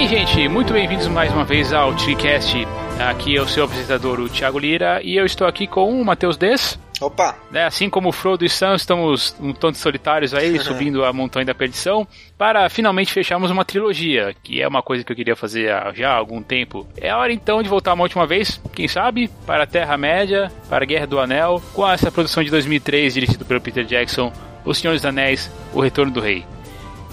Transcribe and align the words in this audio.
Bem, 0.00 0.08
gente, 0.08 0.48
muito 0.48 0.72
bem-vindos 0.72 1.06
mais 1.08 1.30
uma 1.30 1.44
vez 1.44 1.74
ao 1.74 1.94
TriCast. 1.94 2.66
Aqui 2.98 3.36
é 3.36 3.42
o 3.42 3.46
seu 3.46 3.64
apresentador, 3.64 4.18
o 4.18 4.30
Thiago 4.30 4.58
Lira, 4.58 4.98
e 5.04 5.14
eu 5.14 5.26
estou 5.26 5.46
aqui 5.46 5.66
com 5.66 5.92
o 5.92 6.02
Matheus 6.02 6.38
Des. 6.38 6.80
Opa! 7.02 7.36
Né, 7.50 7.66
assim 7.66 7.90
como 7.90 8.08
o 8.08 8.12
Frodo 8.12 8.42
e 8.42 8.48
Sam, 8.48 8.76
estamos 8.76 9.36
um 9.38 9.52
tanto 9.52 9.76
solitários 9.76 10.32
aí, 10.32 10.58
subindo 10.64 11.04
a 11.04 11.12
montanha 11.12 11.44
da 11.44 11.54
perdição, 11.54 12.08
para 12.38 12.66
finalmente 12.70 13.12
fecharmos 13.12 13.50
uma 13.50 13.62
trilogia, 13.62 14.34
que 14.42 14.62
é 14.62 14.66
uma 14.66 14.82
coisa 14.82 15.04
que 15.04 15.12
eu 15.12 15.16
queria 15.16 15.36
fazer 15.36 15.70
há 15.70 15.92
já 15.92 16.12
há 16.12 16.16
algum 16.16 16.42
tempo. 16.42 16.88
É 16.96 17.14
hora 17.14 17.30
então 17.30 17.62
de 17.62 17.68
voltar 17.68 17.92
uma 17.92 18.04
última 18.04 18.26
vez, 18.26 18.58
quem 18.72 18.88
sabe, 18.88 19.28
para 19.46 19.64
a 19.64 19.66
Terra-média, 19.66 20.50
para 20.66 20.82
a 20.82 20.86
Guerra 20.86 21.06
do 21.06 21.20
Anel, 21.20 21.62
com 21.74 21.86
essa 21.86 22.10
produção 22.10 22.42
de 22.42 22.50
2003, 22.50 23.12
dirigida 23.12 23.44
pelo 23.44 23.60
Peter 23.60 23.84
Jackson, 23.84 24.32
Os 24.64 24.78
Senhores 24.78 25.02
dos 25.02 25.08
Anéis, 25.10 25.52
O 25.74 25.80
Retorno 25.82 26.10
do 26.10 26.20
Rei. 26.20 26.46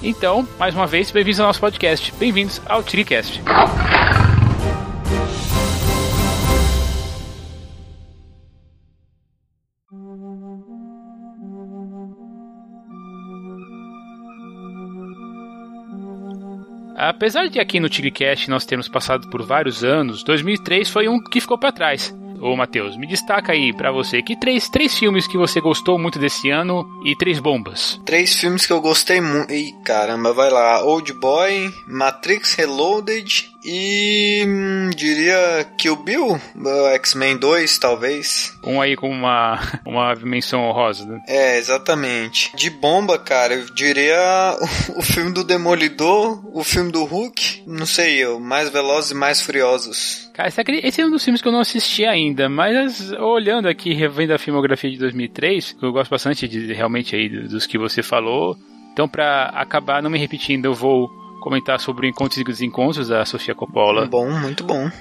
Então, 0.02 0.48
mais 0.60 0.76
uma 0.76 0.86
vez, 0.86 1.10
bem-vindos 1.12 1.40
ao 1.40 1.48
nosso 1.48 1.60
podcast. 1.60 2.14
Bem-vindos 2.20 2.62
ao 2.66 2.84
TriCast. 2.84 3.42
Apesar 16.96 17.48
de 17.48 17.60
aqui 17.60 17.80
no 17.80 17.90
TigreCast 17.90 18.50
nós 18.50 18.66
termos 18.66 18.88
passado 18.90 19.30
por 19.30 19.44
vários 19.44 19.84
anos, 19.84 20.24
2003 20.24 20.90
foi 20.90 21.08
um 21.08 21.24
que 21.24 21.40
ficou 21.40 21.58
para 21.58 21.72
trás. 21.72 22.14
Ô 22.40 22.56
Matheus, 22.56 22.98
me 22.98 23.08
destaca 23.08 23.52
aí 23.52 23.74
para 23.74 23.92
você 23.92 24.22
que 24.22 24.36
três, 24.36 24.70
três 24.70 24.98
filmes 24.98 25.28
que 25.28 25.38
você 25.38 25.60
gostou 25.60 25.98
muito 25.98 26.20
desse 26.20 26.50
ano 26.50 26.88
e 27.04 27.16
três 27.16 27.40
bombas. 27.40 28.00
Três 28.06 28.40
filmes 28.40 28.66
que 28.66 28.74
eu 28.74 28.82
gostei 28.82 29.20
muito. 29.20 29.52
Ih, 29.52 29.74
caramba, 29.84 30.34
vai 30.34 30.50
lá. 30.50 30.84
Old 30.84 31.14
Boy, 31.14 31.72
Matrix 31.88 32.54
Reloaded 32.56 33.50
e 33.64 34.44
hum, 34.48 34.90
diria 34.96 35.66
Kill 35.78 35.96
Bill, 35.98 36.40
X-Men 36.94 37.38
2, 37.38 37.78
talvez. 37.80 38.58
Um 38.64 38.82
aí 38.82 38.96
com 38.96 39.10
uma, 39.10 39.60
uma 39.86 40.16
menção 40.16 40.62
honrosa, 40.62 41.06
né? 41.06 41.22
É, 41.28 41.58
exatamente. 41.58 42.56
De 42.56 42.70
bomba, 42.70 43.18
cara, 43.18 43.54
eu 43.54 43.66
diria 43.74 44.58
o, 44.96 45.00
o 45.00 45.02
filme 45.02 45.32
do 45.32 45.44
Demolidor, 45.44 46.42
o 46.54 46.64
filme 46.64 46.92
do 46.92 47.04
Hulk, 47.04 47.64
não 47.68 47.86
sei 47.86 48.18
eu, 48.18 48.40
Mais 48.40 48.70
Velozes 48.70 49.12
e 49.12 49.16
Mais 49.16 49.42
Furiosos. 49.42 50.30
Cara, 50.34 50.50
esse 50.50 51.02
é 51.02 51.06
um 51.06 51.10
dos 51.10 51.24
filmes 51.24 51.42
que 51.42 51.48
eu 51.48 51.52
não 51.52 51.62
assisti 51.62 52.06
ainda, 52.06 52.48
mas 52.48 53.12
olhando 53.14 53.68
aqui, 53.68 53.94
revendo 53.94 54.34
a 54.34 54.38
filmografia 54.38 54.92
de 54.92 54.98
2003, 54.98 55.78
eu 55.82 55.92
gosto 55.92 56.12
bastante 56.12 56.48
de 56.48 56.74
realmente 56.74 57.16
aí 57.16 57.28
dos 57.28 57.66
que 57.66 57.78
você 57.78 58.04
falou. 58.04 58.56
Então, 58.94 59.08
para 59.08 59.46
acabar 59.50 60.02
não 60.02 60.10
me 60.10 60.18
repetindo, 60.18 60.66
eu 60.66 60.74
vou 60.74 61.27
comentar 61.48 61.80
sobre 61.80 62.10
Encontros 62.10 62.38
e 62.38 62.44
Desencontros 62.44 63.08
da 63.08 63.24
Sofia 63.24 63.56
Coppola. 63.56 64.06
Bom, 64.06 64.30
muito 64.30 64.66
bom. 64.66 64.92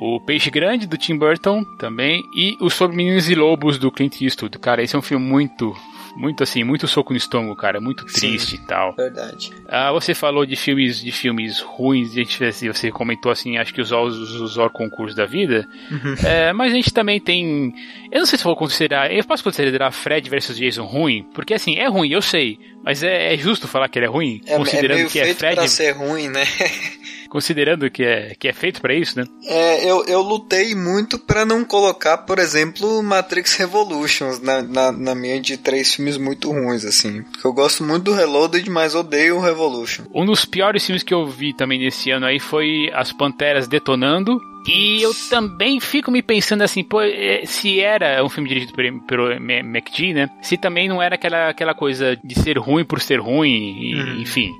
O 0.00 0.18
Peixe 0.18 0.50
Grande 0.50 0.86
do 0.86 0.96
Tim 0.96 1.18
Burton 1.18 1.62
também 1.78 2.22
e 2.34 2.56
o 2.58 2.70
Sobre 2.70 2.96
Meninos 2.96 3.28
e 3.28 3.34
Lobos 3.34 3.78
do 3.78 3.92
Clint 3.92 4.22
Eastwood. 4.22 4.58
Cara, 4.58 4.82
esse 4.82 4.96
é 4.96 4.98
um 4.98 5.02
filme 5.02 5.26
muito 5.26 5.76
muito 6.16 6.42
assim, 6.42 6.64
muito 6.64 6.86
soco 6.88 7.12
no 7.12 7.16
estômago, 7.16 7.56
cara, 7.56 7.80
muito 7.80 8.04
triste 8.04 8.56
Sim, 8.56 8.62
e 8.62 8.66
tal. 8.66 8.94
Verdade. 8.94 9.52
Ah, 9.68 9.92
você 9.92 10.14
falou 10.14 10.44
de 10.44 10.56
filmes 10.56 11.00
de 11.00 11.12
filmes 11.12 11.60
ruins, 11.60 12.10
a 12.12 12.14
gente, 12.14 12.44
assim, 12.44 12.68
você 12.68 12.90
comentou 12.90 13.30
assim, 13.30 13.56
acho 13.56 13.72
que 13.72 13.80
os 13.80 13.90
os, 13.92 14.40
os 14.40 14.56
concursos 14.72 15.14
da 15.16 15.26
vida. 15.26 15.68
Uhum. 15.90 16.14
É, 16.24 16.52
mas 16.52 16.72
a 16.72 16.76
gente 16.76 16.92
também 16.92 17.20
tem, 17.20 17.74
eu 18.10 18.20
não 18.20 18.26
sei 18.26 18.38
se 18.38 18.44
vou 18.44 18.56
considerar, 18.56 19.12
eu 19.12 19.24
posso 19.24 19.44
considerar 19.44 19.90
Fred 19.90 20.28
versus 20.28 20.56
Jason 20.56 20.84
ruim, 20.84 21.24
porque 21.34 21.54
assim, 21.54 21.76
é 21.76 21.88
ruim, 21.88 22.10
eu 22.10 22.22
sei, 22.22 22.58
mas 22.82 23.02
é, 23.02 23.34
é 23.34 23.36
justo 23.36 23.68
falar 23.68 23.88
que 23.88 23.98
ele 23.98 24.06
é 24.06 24.08
ruim, 24.08 24.40
é, 24.46 24.56
considerando 24.56 24.92
é 24.92 24.96
meio 24.96 25.10
que 25.10 25.20
é 25.20 25.34
Fred. 25.34 25.56
Pra 25.56 25.68
ser 25.68 25.92
ruim, 25.92 26.28
né? 26.28 26.44
considerando 27.30 27.88
que 27.90 28.02
é, 28.02 28.34
que 28.38 28.48
é 28.48 28.52
feito 28.52 28.80
para 28.80 28.92
isso, 28.92 29.18
né? 29.18 29.24
É, 29.46 29.88
eu, 29.88 30.04
eu 30.04 30.20
lutei 30.20 30.74
muito 30.74 31.18
para 31.18 31.46
não 31.46 31.64
colocar, 31.64 32.18
por 32.18 32.38
exemplo, 32.38 33.02
Matrix 33.02 33.54
Revolutions 33.56 34.40
na, 34.40 34.60
na, 34.60 34.92
na, 34.92 35.14
minha 35.14 35.40
de 35.40 35.56
três 35.56 35.94
filmes 35.94 36.18
muito 36.18 36.50
ruins, 36.50 36.84
assim. 36.84 37.22
Porque 37.22 37.46
eu 37.46 37.52
gosto 37.52 37.84
muito 37.84 38.04
do 38.04 38.12
Reloaded, 38.12 38.68
mas 38.68 38.94
odeio 38.94 39.36
o 39.36 39.40
Revolution. 39.40 40.04
Um 40.12 40.26
dos 40.26 40.44
piores 40.44 40.84
filmes 40.84 41.02
que 41.02 41.14
eu 41.14 41.24
vi 41.26 41.54
também 41.54 41.78
nesse 41.78 42.10
ano 42.10 42.26
aí 42.26 42.40
foi 42.40 42.90
As 42.92 43.12
Panteras 43.12 43.68
Detonando. 43.68 44.38
E 44.68 45.00
eu 45.00 45.12
também 45.30 45.80
fico 45.80 46.10
me 46.10 46.20
pensando 46.22 46.62
assim, 46.62 46.84
pô, 46.84 47.00
é, 47.00 47.46
se 47.46 47.80
era 47.80 48.22
um 48.22 48.28
filme 48.28 48.46
dirigido 48.48 48.74
pelo, 48.74 49.00
pelo 49.06 49.32
McG, 49.32 50.12
né? 50.12 50.28
Se 50.42 50.58
também 50.58 50.86
não 50.86 51.00
era 51.00 51.14
aquela, 51.14 51.48
aquela 51.48 51.74
coisa 51.74 52.14
de 52.22 52.34
ser 52.34 52.58
ruim 52.58 52.84
por 52.84 53.00
ser 53.00 53.20
ruim, 53.20 53.48
e, 53.50 53.94
Uhum. 53.94 54.20
enfim. 54.20 54.50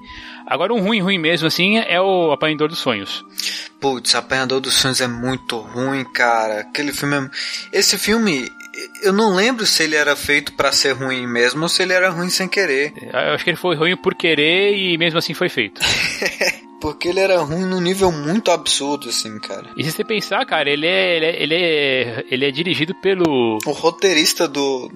Agora, 0.51 0.75
um 0.75 0.81
ruim, 0.81 1.01
ruim 1.01 1.17
mesmo, 1.17 1.47
assim, 1.47 1.79
é 1.79 2.01
o 2.01 2.33
Apanhador 2.33 2.69
dos 2.69 2.81
Sonhos. 2.81 3.25
Putz, 3.79 4.17
Apanhador 4.17 4.61
dos 4.61 4.75
Sonhos 4.75 5.01
é 5.01 5.07
muito 5.07 5.59
ruim, 5.59 6.05
cara. 6.05 6.63
Aquele 6.63 6.93
filme 6.93 7.17
é... 7.17 7.79
Esse 7.79 7.97
filme, 7.97 8.51
eu 9.01 9.13
não 9.13 9.33
lembro 9.33 9.65
se 9.65 9.85
ele 9.85 9.95
era 9.95 10.17
feito 10.17 10.53
para 10.55 10.73
ser 10.73 10.91
ruim 10.91 11.25
mesmo 11.25 11.63
ou 11.63 11.69
se 11.69 11.85
ele 11.85 11.93
era 11.93 12.11
ruim 12.11 12.29
sem 12.29 12.49
querer. 12.49 12.93
Eu 13.01 13.35
acho 13.35 13.45
que 13.45 13.51
ele 13.51 13.57
foi 13.57 13.77
ruim 13.77 13.97
por 13.97 14.13
querer 14.17 14.77
e 14.77 14.99
mesmo 14.99 15.21
assim 15.21 15.35
foi 15.35 15.49
feito. 15.49 15.81
Porque 16.83 17.09
ele 17.09 17.21
era 17.21 17.39
ruim 17.43 17.65
num 17.67 17.81
nível 17.81 18.11
muito 18.11 18.51
absurdo, 18.51 19.09
assim, 19.09 19.39
cara. 19.39 19.71
E 19.77 19.85
se 19.85 19.93
você 19.93 20.03
pensar, 20.03 20.45
cara, 20.47 20.69
ele 20.69 20.87
é, 20.87 21.17
ele 21.17 21.27
é, 21.27 21.43
ele 21.43 21.55
é, 21.55 22.25
ele 22.29 22.45
é 22.47 22.51
dirigido 22.51 22.93
pelo... 22.97 23.59
O 23.65 23.71
roteirista 23.71 24.49
do, 24.49 24.91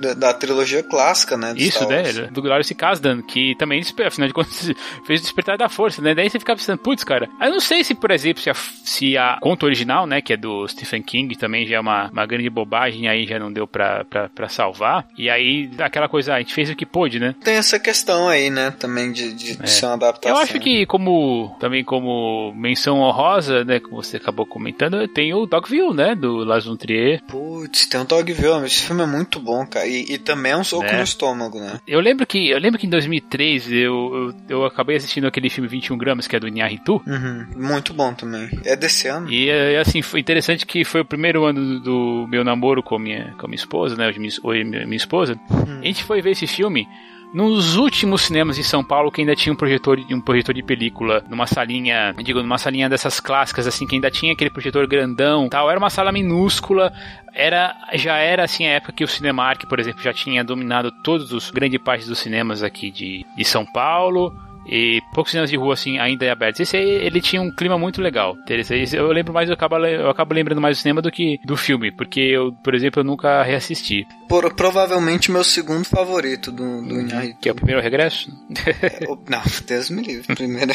da, 0.00 0.14
da, 0.14 0.34
trilogia 0.34 0.82
clássica, 0.82 1.36
né? 1.36 1.52
Isso, 1.56 1.86
né? 1.86 2.02
Do 2.30 2.40
Glorious 2.40 2.70
Kasdan, 2.72 3.20
que 3.22 3.54
também, 3.56 3.82
afinal 4.04 4.28
de 4.28 4.34
contas, 4.34 4.72
fez 5.06 5.20
o 5.20 5.22
Despertar 5.22 5.58
da 5.58 5.68
Força, 5.68 6.00
né? 6.00 6.14
Daí 6.14 6.30
você 6.30 6.38
fica 6.38 6.56
pensando, 6.56 6.78
putz, 6.78 7.04
cara, 7.04 7.28
eu 7.40 7.50
não 7.50 7.60
sei 7.60 7.84
se, 7.84 7.94
por 7.94 8.10
exemplo, 8.10 8.42
se 8.42 8.50
a, 8.50 8.54
se 8.54 9.18
a 9.18 9.38
conta 9.40 9.66
original, 9.66 10.06
né, 10.06 10.20
que 10.22 10.32
é 10.32 10.36
do 10.36 10.66
Stephen 10.66 11.02
King, 11.02 11.36
também 11.36 11.66
já 11.66 11.76
é 11.76 11.80
uma, 11.80 12.08
uma 12.10 12.24
grande 12.24 12.48
bobagem, 12.48 13.08
aí 13.08 13.26
já 13.26 13.38
não 13.38 13.52
deu 13.52 13.66
pra, 13.66 14.04
pra, 14.04 14.28
pra 14.28 14.48
salvar. 14.48 15.06
E 15.18 15.28
aí, 15.28 15.70
aquela 15.78 16.08
coisa, 16.08 16.34
a 16.34 16.38
gente 16.38 16.54
fez 16.54 16.70
o 16.70 16.74
que 16.74 16.86
pôde, 16.86 17.20
né? 17.20 17.34
Tem 17.44 17.56
essa 17.56 17.78
questão 17.78 18.28
aí, 18.28 18.48
né, 18.48 18.70
também 18.70 19.12
de, 19.12 19.32
de, 19.34 19.56
de 19.56 19.62
É. 19.62 19.66
ser 19.66 19.86
uma 19.86 19.94
adaptação. 19.94 20.36
Eu 20.36 20.42
acho 20.42 20.58
que, 20.58 20.86
como, 20.86 21.54
também 21.60 21.84
como 21.84 22.52
menção 22.56 23.00
honrosa, 23.00 23.64
né, 23.64 23.80
como 23.80 24.02
você 24.02 24.16
acabou 24.16 24.46
comentando, 24.46 25.06
tem 25.08 25.34
o 25.34 25.44
Dogville, 25.44 25.94
né, 25.94 26.14
do 26.14 26.38
Lars 26.38 26.64
von 26.64 26.76
Trier. 26.76 27.22
Putz, 27.28 27.86
tem 27.86 28.00
o 28.00 28.04
Dogville, 28.04 28.64
esse 28.64 28.82
filme 28.82 29.02
é 29.02 29.06
muito 29.06 29.38
bom, 29.38 29.66
cara. 29.66 29.89
E, 29.90 30.14
e 30.14 30.18
também 30.18 30.52
é 30.52 30.56
um 30.56 30.64
soco 30.64 30.84
Né? 30.84 30.98
no 30.98 31.02
estômago, 31.02 31.58
né? 31.58 31.80
Eu 31.86 32.00
lembro 32.00 32.26
que, 32.26 32.50
eu 32.50 32.58
lembro 32.58 32.78
que 32.78 32.86
em 32.86 32.90
2003 32.90 33.72
eu, 33.72 33.78
eu, 33.78 34.34
eu 34.48 34.64
acabei 34.64 34.96
assistindo 34.96 35.26
aquele 35.26 35.50
filme 35.50 35.68
21 35.68 35.98
gramas, 35.98 36.26
que 36.26 36.36
é 36.36 36.40
do 36.40 36.48
Inharritu. 36.48 37.02
Uhum. 37.06 37.46
Muito 37.56 37.92
bom 37.92 38.14
também. 38.14 38.48
É 38.64 38.76
desse 38.76 39.08
ano? 39.08 39.30
E 39.30 39.48
é, 39.48 39.78
assim, 39.78 40.02
foi 40.02 40.20
interessante 40.20 40.66
que 40.66 40.84
foi 40.84 41.00
o 41.00 41.04
primeiro 41.04 41.44
ano 41.44 41.80
do, 41.80 42.26
meu 42.28 42.44
namoro 42.44 42.82
com 42.82 42.96
a 42.96 42.98
minha, 42.98 43.34
com 43.38 43.46
a 43.46 43.48
minha 43.48 43.56
esposa, 43.56 43.96
né? 43.96 44.10
Minha, 44.16 44.30
oi, 44.42 44.64
minha, 44.64 44.84
minha 44.84 44.96
esposa. 44.96 45.38
A 45.50 45.84
gente 45.84 46.04
foi 46.04 46.20
ver 46.20 46.30
esse 46.30 46.46
filme 46.46 46.86
nos 47.32 47.76
últimos 47.76 48.22
cinemas 48.22 48.58
em 48.58 48.62
São 48.62 48.82
Paulo 48.82 49.10
que 49.10 49.20
ainda 49.20 49.36
tinha 49.36 49.52
um 49.52 49.56
projetor, 49.56 49.98
um 50.10 50.20
projetor 50.20 50.54
de 50.54 50.62
película 50.62 51.24
numa 51.28 51.46
salinha, 51.46 52.14
digo, 52.22 52.42
numa 52.42 52.58
salinha 52.58 52.88
dessas 52.88 53.20
clássicas 53.20 53.66
assim, 53.66 53.86
que 53.86 53.94
ainda 53.94 54.10
tinha 54.10 54.32
aquele 54.32 54.50
projetor 54.50 54.86
grandão, 54.86 55.48
tal, 55.48 55.70
era 55.70 55.78
uma 55.78 55.90
sala 55.90 56.10
minúscula, 56.10 56.92
era 57.32 57.76
já 57.94 58.16
era 58.16 58.44
assim 58.44 58.66
a 58.66 58.70
época 58.70 58.92
que 58.92 59.04
o 59.04 59.08
Cinemark, 59.08 59.66
por 59.66 59.78
exemplo, 59.78 60.02
já 60.02 60.12
tinha 60.12 60.42
dominado 60.42 60.90
todos 60.90 61.32
os 61.32 61.50
grande 61.50 61.78
parte 61.78 62.06
dos 62.06 62.18
cinemas 62.18 62.62
aqui 62.62 62.90
de, 62.90 63.24
de 63.36 63.44
São 63.44 63.64
Paulo. 63.64 64.34
E 64.70 65.00
poucos 65.12 65.32
cinemas 65.32 65.50
de 65.50 65.56
rua, 65.56 65.74
assim, 65.74 65.98
ainda 65.98 66.30
abertos. 66.30 66.60
Esse 66.60 66.76
aí, 66.76 66.88
ele 66.88 67.20
tinha 67.20 67.42
um 67.42 67.50
clima 67.50 67.76
muito 67.78 68.00
legal. 68.00 68.36
Interessante. 68.42 68.94
Eu 68.94 69.10
lembro 69.10 69.32
mais, 69.34 69.48
eu 69.48 69.54
acabo, 69.54 69.76
eu 69.84 70.08
acabo 70.08 70.32
lembrando 70.32 70.60
mais 70.60 70.78
do 70.78 70.80
cinema 70.80 71.02
do 71.02 71.10
que 71.10 71.38
do 71.44 71.56
filme. 71.56 71.90
Porque 71.90 72.20
eu, 72.20 72.52
por 72.62 72.74
exemplo, 72.74 73.00
eu 73.00 73.04
nunca 73.04 73.42
reassisti. 73.42 74.06
Por, 74.28 74.54
provavelmente 74.54 75.30
meu 75.32 75.42
segundo 75.42 75.84
favorito 75.84 76.52
do, 76.52 76.82
do 76.82 77.00
Inharritu. 77.00 77.38
Que 77.40 77.48
é 77.48 77.52
o 77.52 77.54
primeiro 77.56 77.80
regresso. 77.82 78.30
É, 78.80 79.10
o- 79.10 79.18
Não, 79.28 79.42
Deus 79.66 79.90
me 79.90 80.02
livre. 80.02 80.26
Primeiro. 80.34 80.72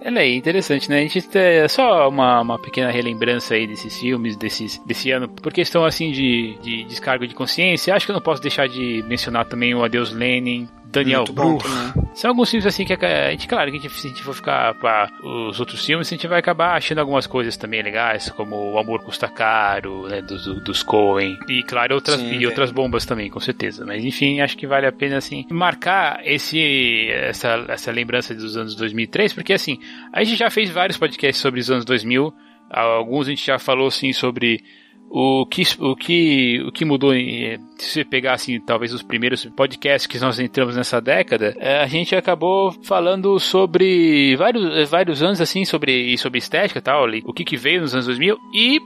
Ela 0.00 0.20
é 0.20 0.34
interessante, 0.34 0.88
né? 0.88 0.98
A 0.98 1.02
gente 1.02 1.22
tem 1.22 1.42
é 1.42 1.68
só 1.68 2.08
uma, 2.08 2.40
uma 2.40 2.58
pequena 2.58 2.90
relembrança 2.90 3.54
aí 3.54 3.66
desses 3.66 3.98
filmes, 3.98 4.36
desses, 4.36 4.80
desse 4.86 5.10
ano, 5.10 5.28
por 5.28 5.52
questão 5.52 5.84
assim 5.84 6.12
de, 6.12 6.56
de 6.62 6.84
descargo 6.84 7.26
de 7.26 7.34
consciência. 7.34 7.94
Acho 7.94 8.06
que 8.06 8.12
eu 8.12 8.14
não 8.14 8.22
posso 8.22 8.40
deixar 8.40 8.68
de 8.68 9.02
mencionar 9.08 9.44
também 9.46 9.74
o 9.74 9.82
Adeus 9.82 10.12
Lenin, 10.12 10.68
Daniel 10.90 11.24
Muito 11.26 11.34
também. 11.34 12.08
São 12.14 12.30
alguns 12.30 12.50
filmes 12.50 12.66
assim 12.66 12.84
que 12.84 12.92
a 12.92 13.30
gente, 13.30 13.46
claro, 13.46 13.70
que 13.70 13.76
a 13.76 13.80
gente, 13.80 13.92
se 13.92 14.06
a 14.06 14.10
gente 14.10 14.22
for 14.22 14.34
ficar 14.34 14.74
para 14.74 15.10
os 15.22 15.60
outros 15.60 15.84
filmes, 15.84 16.08
a 16.08 16.10
gente 16.10 16.26
vai 16.26 16.40
acabar 16.40 16.76
achando 16.76 16.98
algumas 16.98 17.26
coisas 17.26 17.56
também 17.56 17.82
legais, 17.82 18.30
como 18.30 18.72
O 18.72 18.78
Amor 18.78 19.04
Custa 19.04 19.28
Caro, 19.28 20.08
né, 20.08 20.22
dos, 20.22 20.46
dos 20.62 20.82
Coen, 20.82 21.38
e 21.48 21.62
claro, 21.62 21.94
outras, 21.94 22.18
Sim, 22.18 22.38
e 22.38 22.44
é. 22.44 22.46
outras 22.46 22.72
bombas 22.72 23.04
também, 23.04 23.30
com 23.30 23.38
certeza. 23.38 23.84
Mas 23.84 24.04
enfim, 24.04 24.40
acho 24.40 24.56
que 24.56 24.66
vale 24.66 24.86
a 24.86 24.92
pena 24.92 25.18
assim 25.18 25.46
marcar 25.50 26.20
esse 26.24 27.08
essa, 27.10 27.64
essa 27.68 27.92
lembrança 27.92 28.34
dos 28.34 28.56
anos 28.56 28.74
2003, 28.74 29.32
porque 29.32 29.52
assim, 29.52 29.78
a 30.12 30.24
gente 30.24 30.38
já 30.38 30.50
fez 30.50 30.70
vários 30.70 30.96
podcasts 30.96 31.40
sobre 31.40 31.60
os 31.60 31.70
anos 31.70 31.84
2000, 31.84 32.32
alguns 32.70 33.26
a 33.26 33.30
gente 33.30 33.46
já 33.46 33.58
falou 33.58 33.88
assim 33.88 34.12
sobre 34.12 34.62
o 35.10 35.46
que, 35.46 35.62
o 35.78 35.96
que, 35.96 36.62
o 36.66 36.72
que 36.72 36.84
mudou, 36.84 37.12
se 37.12 37.90
você 37.90 38.04
pegar 38.04 38.34
assim, 38.34 38.60
talvez 38.60 38.92
os 38.92 39.02
primeiros 39.02 39.44
podcasts 39.46 40.06
que 40.06 40.18
nós 40.18 40.38
entramos 40.38 40.76
nessa 40.76 41.00
década, 41.00 41.54
é, 41.58 41.80
a 41.80 41.86
gente 41.86 42.14
acabou 42.14 42.72
falando 42.82 43.38
sobre 43.38 44.36
vários, 44.36 44.90
vários 44.90 45.22
anos 45.22 45.40
assim, 45.40 45.64
sobre, 45.64 46.16
sobre 46.18 46.38
estética 46.38 46.78
e 46.78 46.82
tal, 46.82 47.06
o 47.24 47.32
que, 47.32 47.44
que 47.44 47.56
veio 47.56 47.80
nos 47.80 47.94
anos 47.94 48.06
2000 48.06 48.38
e 48.52 48.80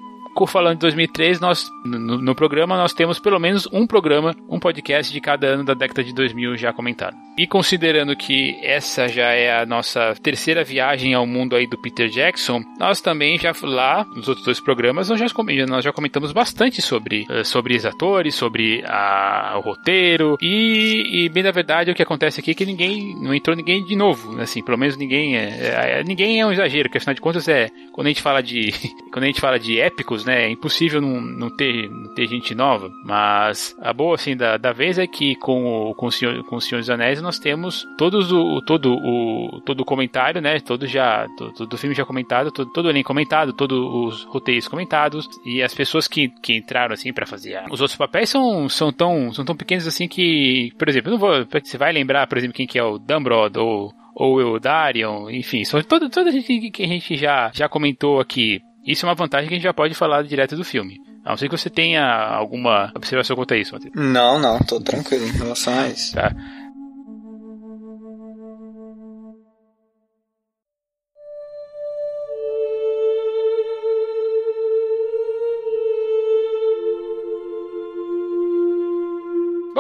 falando 0.46 0.74
de 0.74 0.80
2003, 0.80 1.40
nós 1.40 1.70
no, 1.84 2.18
no, 2.18 2.34
programa 2.34 2.76
nós 2.76 2.92
temos 2.92 3.18
pelo 3.18 3.38
menos 3.38 3.68
um 3.72 3.86
programa, 3.86 4.34
um 4.48 4.58
podcast 4.58 5.12
de 5.12 5.20
cada 5.20 5.46
ano 5.46 5.64
da 5.64 5.74
década 5.74 6.02
de 6.02 6.12
2000 6.12 6.56
já 6.56 6.72
comentado. 6.72 7.16
E 7.36 7.46
considerando 7.46 8.14
que 8.14 8.58
essa 8.62 9.08
já 9.08 9.30
é 9.30 9.60
a 9.60 9.64
nossa 9.64 10.14
terceira 10.22 10.62
viagem 10.62 11.14
ao 11.14 11.26
mundo 11.26 11.56
aí 11.56 11.66
do 11.66 11.80
Peter 11.80 12.08
Jackson, 12.08 12.62
nós 12.78 13.00
também 13.00 13.38
já 13.38 13.52
lá 13.62 14.04
nos 14.14 14.28
outros 14.28 14.44
dois 14.44 14.60
programas 14.60 15.08
nós 15.08 15.18
já, 15.18 15.26
nós 15.66 15.84
já 15.84 15.92
comentamos 15.92 16.32
bastante 16.32 16.82
sobre 16.82 17.26
eh, 17.30 17.44
sobre 17.44 17.76
os 17.76 17.86
atores, 17.86 18.34
sobre 18.34 18.82
a, 18.86 19.54
o 19.56 19.60
roteiro 19.60 20.36
e, 20.40 21.24
e, 21.24 21.28
bem 21.28 21.42
na 21.42 21.50
verdade 21.50 21.90
o 21.90 21.94
que 21.94 22.02
acontece 22.02 22.40
aqui 22.40 22.50
é 22.50 22.54
que 22.54 22.66
ninguém 22.66 23.14
não 23.20 23.34
entrou 23.34 23.56
ninguém 23.56 23.84
de 23.84 23.96
novo, 23.96 24.40
assim, 24.40 24.62
pelo 24.62 24.78
menos 24.78 24.96
ninguém 24.96 25.36
é, 25.36 25.98
é, 26.00 26.04
ninguém 26.04 26.40
é 26.40 26.46
um 26.46 26.52
exagero, 26.52 26.88
porque 26.88 26.98
afinal 26.98 27.14
de 27.14 27.20
contas 27.20 27.48
é 27.48 27.68
quando 27.92 28.06
a 28.06 28.10
gente 28.10 28.22
fala 28.22 28.42
de 28.42 28.72
quando 29.12 29.24
a 29.24 29.26
gente 29.26 29.40
fala 29.40 29.58
de 29.58 29.80
épicos 29.80 30.21
né? 30.24 30.44
É 30.44 30.50
impossível 30.50 31.00
não, 31.00 31.20
não, 31.20 31.50
ter, 31.50 31.90
não 31.90 32.14
ter 32.14 32.26
gente 32.26 32.54
nova. 32.54 32.90
Mas 33.04 33.76
a 33.80 33.92
boa, 33.92 34.14
assim, 34.14 34.36
da, 34.36 34.56
da 34.56 34.72
vez 34.72 34.98
é 34.98 35.06
que 35.06 35.36
com 35.36 35.90
o, 35.90 35.94
com, 35.94 36.06
o 36.06 36.12
Senhor, 36.12 36.42
com 36.44 36.56
o 36.56 36.60
Senhor 36.60 36.80
dos 36.80 36.90
Anéis 36.90 37.20
nós 37.20 37.38
temos 37.38 37.86
todos 37.96 38.32
o, 38.32 38.60
todo 38.62 38.94
o, 38.94 39.60
todo 39.64 39.80
o 39.80 39.84
comentário, 39.84 40.40
né? 40.40 40.58
Todo 40.60 40.86
já, 40.86 41.26
todo, 41.36 41.72
o 41.72 41.78
filme 41.78 41.94
já 41.94 42.04
comentado, 42.04 42.50
todo, 42.50 42.72
todo 42.72 42.86
o 42.86 42.90
elenco 42.90 43.08
comentado, 43.08 43.52
todos 43.52 43.78
os 43.78 44.24
roteiros 44.24 44.68
comentados. 44.68 45.28
E 45.44 45.62
as 45.62 45.74
pessoas 45.74 46.08
que, 46.08 46.28
que 46.28 46.56
entraram, 46.56 46.94
assim, 46.94 47.12
para 47.12 47.26
fazer 47.26 47.52
os 47.70 47.80
outros 47.80 47.96
papéis 47.96 48.30
são, 48.30 48.68
são, 48.68 48.92
tão, 48.92 49.32
são 49.32 49.44
tão 49.44 49.56
pequenos, 49.56 49.86
assim, 49.86 50.08
que, 50.08 50.72
por 50.78 50.88
exemplo, 50.88 51.10
não 51.10 51.18
vou, 51.18 51.30
você 51.44 51.76
vai 51.76 51.92
lembrar, 51.92 52.26
por 52.26 52.38
exemplo, 52.38 52.54
quem 52.54 52.66
que 52.66 52.78
é 52.78 52.82
o 52.82 52.98
Dumbledore 52.98 53.58
ou 53.58 53.92
ou 54.14 54.38
o 54.38 54.60
Darion, 54.60 55.30
enfim, 55.30 55.64
são 55.64 55.82
toda, 55.82 56.08
toda 56.10 56.28
a 56.28 56.32
gente 56.32 56.70
que 56.70 56.82
a 56.82 56.86
gente 56.86 57.16
já, 57.16 57.50
já 57.54 57.68
comentou 57.68 58.20
aqui. 58.20 58.60
Isso 58.86 59.06
é 59.06 59.08
uma 59.08 59.14
vantagem 59.14 59.48
que 59.48 59.54
a 59.54 59.56
gente 59.56 59.64
já 59.64 59.74
pode 59.74 59.94
falar 59.94 60.22
direto 60.22 60.56
do 60.56 60.64
filme. 60.64 61.00
A 61.24 61.30
não 61.30 61.36
ser 61.36 61.48
que 61.48 61.56
você 61.56 61.70
tenha 61.70 62.04
alguma 62.04 62.90
observação 62.96 63.36
quanto 63.36 63.54
a 63.54 63.56
isso, 63.56 63.72
Matheus. 63.72 63.94
Não, 63.94 64.38
não, 64.40 64.58
tô 64.58 64.80
tranquilo 64.80 65.24
em 65.24 65.30
relação 65.30 65.78
a 65.78 65.88
isso. 65.88 66.14
Tá. 66.14 66.34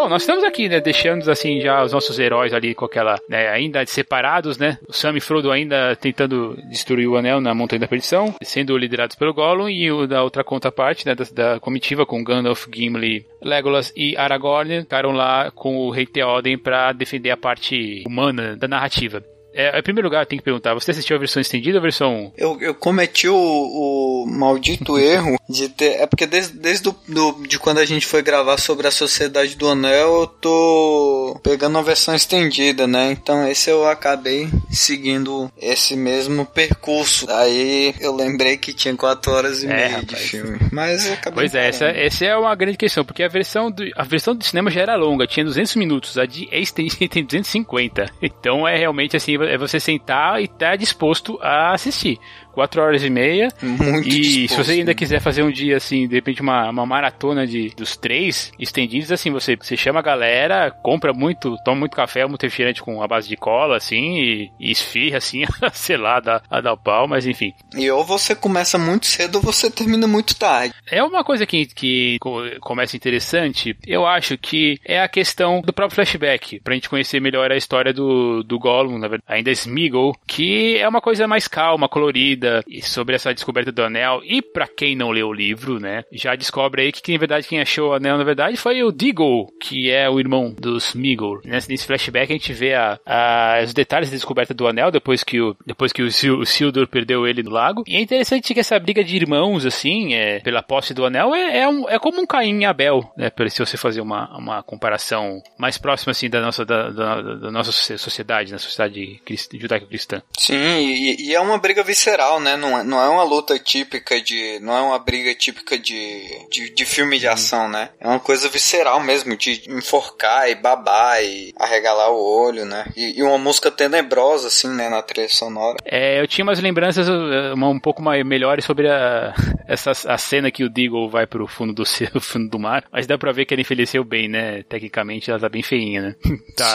Bom, 0.02 0.08
nós 0.08 0.22
estamos 0.22 0.42
aqui, 0.42 0.68
né, 0.68 0.80
deixando 0.80 1.30
assim 1.30 1.60
já 1.60 1.80
os 1.80 1.92
nossos 1.92 2.18
heróis 2.18 2.52
ali 2.52 2.74
com 2.74 2.84
aquela, 2.84 3.20
né, 3.28 3.46
ainda 3.50 3.86
separados, 3.86 4.58
né? 4.58 4.76
O 4.88 4.92
Sam 4.92 5.16
e 5.16 5.20
Frodo 5.20 5.52
ainda 5.52 5.94
tentando 5.94 6.58
destruir 6.68 7.06
o 7.06 7.16
anel 7.16 7.40
na 7.40 7.54
Montanha 7.54 7.78
da 7.78 7.86
Perdição, 7.86 8.34
sendo 8.42 8.76
liderados 8.76 9.14
pelo 9.14 9.32
Gollum 9.32 9.68
e 9.68 9.92
o 9.92 10.04
da 10.08 10.24
outra 10.24 10.42
contraparte, 10.42 11.06
né, 11.06 11.14
da, 11.14 11.24
da 11.32 11.60
comitiva 11.60 12.04
com 12.04 12.24
Gandalf, 12.24 12.66
Gimli, 12.74 13.24
Legolas 13.40 13.92
e 13.96 14.16
Aragorn, 14.16 14.80
ficaram 14.80 15.12
lá 15.12 15.52
com 15.52 15.76
o 15.76 15.90
Rei 15.90 16.04
Theoden 16.04 16.58
para 16.58 16.90
defender 16.90 17.30
a 17.30 17.36
parte 17.36 18.02
humana 18.04 18.56
da 18.56 18.66
narrativa. 18.66 19.22
É, 19.54 19.78
em 19.78 19.82
primeiro 19.82 20.08
lugar, 20.08 20.26
tem 20.26 20.38
que 20.38 20.44
perguntar: 20.44 20.74
você 20.74 20.90
assistiu 20.90 21.16
a 21.16 21.18
versão 21.18 21.40
estendida 21.40 21.78
ou 21.78 21.80
a 21.80 21.82
versão. 21.82 22.32
Eu, 22.36 22.58
eu 22.60 22.74
cometi 22.74 23.28
o, 23.28 23.36
o 23.36 24.26
maldito 24.26 24.98
erro 25.00 25.38
de 25.48 25.68
ter. 25.68 26.00
É 26.00 26.06
porque 26.06 26.26
desde, 26.26 26.58
desde 26.58 26.84
do, 26.84 26.96
do, 27.08 27.46
de 27.46 27.58
quando 27.58 27.78
a 27.78 27.84
gente 27.84 28.06
foi 28.06 28.22
gravar 28.22 28.58
sobre 28.58 28.86
a 28.86 28.90
Sociedade 28.90 29.56
do 29.56 29.68
Anel, 29.68 30.20
eu 30.22 30.26
tô 30.26 31.40
pegando 31.42 31.78
a 31.78 31.82
versão 31.82 32.14
estendida, 32.14 32.86
né? 32.86 33.12
Então 33.12 33.46
esse 33.46 33.70
eu 33.70 33.86
acabei 33.86 34.48
seguindo 34.70 35.50
esse 35.60 35.96
mesmo 35.96 36.46
percurso. 36.46 37.30
Aí 37.30 37.94
eu 38.00 38.14
lembrei 38.14 38.56
que 38.56 38.72
tinha 38.72 38.96
4 38.96 39.32
horas 39.32 39.62
e 39.62 39.66
é, 39.66 39.68
meia 39.68 39.88
rapaz. 39.88 40.08
de 40.08 40.16
filme. 40.16 40.58
Mas 40.72 41.06
eu 41.06 41.14
acabei. 41.14 41.34
Pois 41.34 41.54
é, 41.54 41.68
essa, 41.68 41.86
essa 41.86 42.24
é 42.24 42.36
uma 42.36 42.54
grande 42.54 42.78
questão, 42.78 43.04
porque 43.04 43.22
a 43.22 43.28
versão, 43.28 43.70
do, 43.70 43.84
a 43.96 44.04
versão 44.04 44.34
do 44.34 44.44
cinema 44.44 44.70
já 44.70 44.80
era 44.80 44.96
longa, 44.96 45.26
tinha 45.26 45.44
200 45.44 45.76
minutos, 45.76 46.18
a 46.18 46.26
de 46.26 46.48
estendida 46.52 47.08
tem 47.08 47.24
250. 47.24 48.06
Então 48.22 48.66
é 48.66 48.76
realmente 48.76 49.16
assim 49.16 49.41
é 49.44 49.56
você 49.56 49.78
sentar 49.78 50.40
e 50.40 50.44
estar 50.44 50.70
tá 50.70 50.76
disposto 50.76 51.38
a 51.42 51.72
assistir. 51.72 52.18
4 52.52 52.82
horas 52.82 53.02
e 53.02 53.10
meia. 53.10 53.48
Muito 53.62 54.08
E 54.08 54.20
disposto, 54.20 54.48
se 54.48 54.56
você 54.56 54.72
ainda 54.72 54.90
né? 54.90 54.94
quiser 54.94 55.20
fazer 55.20 55.42
um 55.42 55.50
dia 55.50 55.76
assim, 55.76 56.06
de 56.06 56.14
repente 56.14 56.40
uma, 56.40 56.70
uma 56.70 56.86
maratona 56.86 57.46
de, 57.46 57.70
dos 57.76 57.96
três 57.96 58.52
estendidos, 58.58 59.10
assim, 59.12 59.30
você, 59.30 59.56
você 59.56 59.76
chama 59.76 60.00
a 60.00 60.02
galera, 60.02 60.70
compra 60.70 61.12
muito, 61.12 61.56
toma 61.64 61.80
muito 61.80 61.96
café, 61.96 62.26
muito 62.26 62.42
refrigerante 62.42 62.82
com 62.82 63.02
a 63.02 63.08
base 63.08 63.28
de 63.28 63.36
cola, 63.36 63.76
assim, 63.76 64.18
e, 64.18 64.50
e 64.60 64.70
esfirra, 64.70 65.18
assim, 65.18 65.42
sei 65.72 65.96
lá, 65.96 66.20
dá, 66.20 66.42
a 66.50 66.60
dar 66.60 66.72
o 66.72 66.76
pau, 66.78 67.06
mas 67.08 67.26
enfim. 67.26 67.52
E 67.74 67.90
ou 67.90 68.04
você 68.04 68.34
começa 68.34 68.78
muito 68.78 69.06
cedo 69.06 69.36
ou 69.36 69.42
você 69.42 69.70
termina 69.70 70.06
muito 70.06 70.34
tarde. 70.36 70.74
É 70.90 71.02
uma 71.02 71.24
coisa 71.24 71.46
que, 71.46 71.66
que 71.66 72.18
começa 72.60 72.96
interessante, 72.96 73.76
eu 73.86 74.06
acho 74.06 74.36
que 74.36 74.78
é 74.84 75.00
a 75.00 75.08
questão 75.08 75.60
do 75.60 75.72
próprio 75.72 75.94
flashback, 75.96 76.60
pra 76.60 76.74
gente 76.74 76.88
conhecer 76.88 77.20
melhor 77.20 77.50
a 77.50 77.56
história 77.56 77.92
do, 77.92 78.42
do 78.42 78.58
Gollum, 78.58 78.98
na 78.98 79.08
verdade, 79.08 79.24
ainda 79.26 79.50
Smeagol, 79.50 80.16
que 80.26 80.76
é 80.76 80.88
uma 80.88 81.00
coisa 81.00 81.26
mais 81.26 81.46
calma, 81.48 81.88
colorida, 81.88 82.41
sobre 82.82 83.14
essa 83.14 83.34
descoberta 83.34 83.72
do 83.72 83.82
anel. 83.82 84.20
E 84.24 84.40
para 84.40 84.66
quem 84.66 84.94
não 84.94 85.10
leu 85.10 85.28
o 85.28 85.32
livro, 85.32 85.78
né, 85.78 86.04
já 86.12 86.34
descobre 86.34 86.82
aí 86.82 86.92
que, 86.92 87.02
que, 87.02 87.12
na 87.12 87.18
verdade 87.18 87.46
quem 87.46 87.60
achou 87.60 87.90
o 87.90 87.94
anel 87.94 88.16
na 88.18 88.24
verdade 88.24 88.56
foi 88.56 88.82
o 88.82 88.92
Deagle, 88.92 89.48
que 89.60 89.90
é 89.90 90.08
o 90.08 90.18
irmão 90.18 90.54
dos 90.56 90.92
Smeagol. 90.92 91.40
Nesse, 91.44 91.68
nesse 91.68 91.86
flashback 91.86 92.32
a 92.32 92.36
gente 92.36 92.52
vê 92.52 92.74
a, 92.74 92.98
a, 93.04 93.60
os 93.64 93.72
detalhes 93.72 94.10
da 94.10 94.16
descoberta 94.16 94.54
do 94.54 94.66
anel 94.66 94.90
depois 94.90 95.24
que 95.24 95.40
o 95.40 95.56
depois 95.66 95.92
que 95.92 96.02
o, 96.02 96.06
o 96.06 96.46
Sildur 96.46 96.86
perdeu 96.86 97.26
ele 97.26 97.42
no 97.42 97.50
lago. 97.50 97.82
E 97.86 97.96
é 97.96 98.00
interessante 98.00 98.52
que 98.52 98.60
essa 98.60 98.78
briga 98.78 99.02
de 99.02 99.16
irmãos 99.16 99.66
assim, 99.66 100.14
é, 100.14 100.40
pela 100.40 100.62
posse 100.62 100.94
do 100.94 101.04
anel 101.04 101.34
é, 101.34 101.60
é, 101.60 101.68
um, 101.68 101.88
é 101.88 101.98
como 101.98 102.20
um 102.20 102.26
Caim 102.26 102.60
e 102.60 102.64
Abel, 102.64 103.12
né, 103.16 103.30
se 103.48 103.58
você 103.58 103.76
fazer 103.76 104.00
uma, 104.00 104.36
uma 104.36 104.62
comparação 104.62 105.42
mais 105.58 105.78
próxima 105.78 106.12
assim 106.12 106.28
da 106.28 106.40
nossa 106.40 106.64
da, 106.64 106.90
da, 106.90 107.22
da 107.22 107.50
nossa 107.50 107.72
sociedade, 107.72 108.50
na 108.50 108.56
né, 108.56 108.58
sociedade 108.58 109.20
judaico-cristã. 109.54 110.22
Sim, 110.38 110.54
e, 110.54 111.28
e 111.28 111.34
é 111.34 111.40
uma 111.40 111.58
briga 111.58 111.82
visceral 111.82 112.31
né? 112.40 112.56
Não 112.56 112.78
é, 112.78 112.84
não 112.84 113.00
é 113.00 113.08
uma 113.08 113.22
luta 113.22 113.58
típica 113.58 114.20
de. 114.20 114.58
Não 114.60 114.76
é 114.76 114.80
uma 114.80 114.98
briga 114.98 115.34
típica 115.34 115.78
de, 115.78 116.46
de, 116.50 116.70
de 116.70 116.84
filme 116.84 117.18
de 117.18 117.26
ação, 117.26 117.68
né? 117.68 117.90
É 118.00 118.06
uma 118.06 118.20
coisa 118.20 118.48
visceral 118.48 119.00
mesmo, 119.00 119.36
de 119.36 119.62
enforcar 119.68 120.48
e 120.48 120.54
babar 120.54 121.22
e 121.22 121.52
arregalar 121.58 122.10
o 122.10 122.22
olho, 122.22 122.64
né? 122.64 122.84
E, 122.96 123.18
e 123.18 123.22
uma 123.22 123.38
música 123.38 123.70
tenebrosa, 123.70 124.48
assim, 124.48 124.68
né? 124.68 124.88
Na 124.88 125.02
trilha 125.02 125.28
sonora. 125.28 125.76
É, 125.84 126.20
eu 126.20 126.26
tinha 126.26 126.44
umas 126.44 126.60
lembranças 126.60 127.08
uma, 127.54 127.68
um 127.68 127.80
pouco 127.80 128.02
mais, 128.02 128.24
melhores 128.24 128.64
sobre 128.64 128.88
a, 128.88 129.34
essa, 129.66 129.90
a 129.90 130.18
cena 130.18 130.50
que 130.50 130.64
o 130.64 130.70
Deagle 130.70 131.08
vai 131.08 131.26
pro 131.26 131.46
fundo 131.46 131.72
do, 131.72 131.84
fundo 132.20 132.48
do 132.48 132.58
mar, 132.58 132.84
mas 132.92 133.06
dá 133.06 133.18
pra 133.18 133.32
ver 133.32 133.44
que 133.44 133.54
ela 133.54 133.60
envelheceu 133.60 134.04
bem, 134.04 134.28
né? 134.28 134.62
Tecnicamente 134.62 135.30
ela 135.30 135.40
tá 135.40 135.48
bem 135.48 135.62
feinha, 135.62 136.02
né? 136.02 136.14
tá, 136.56 136.74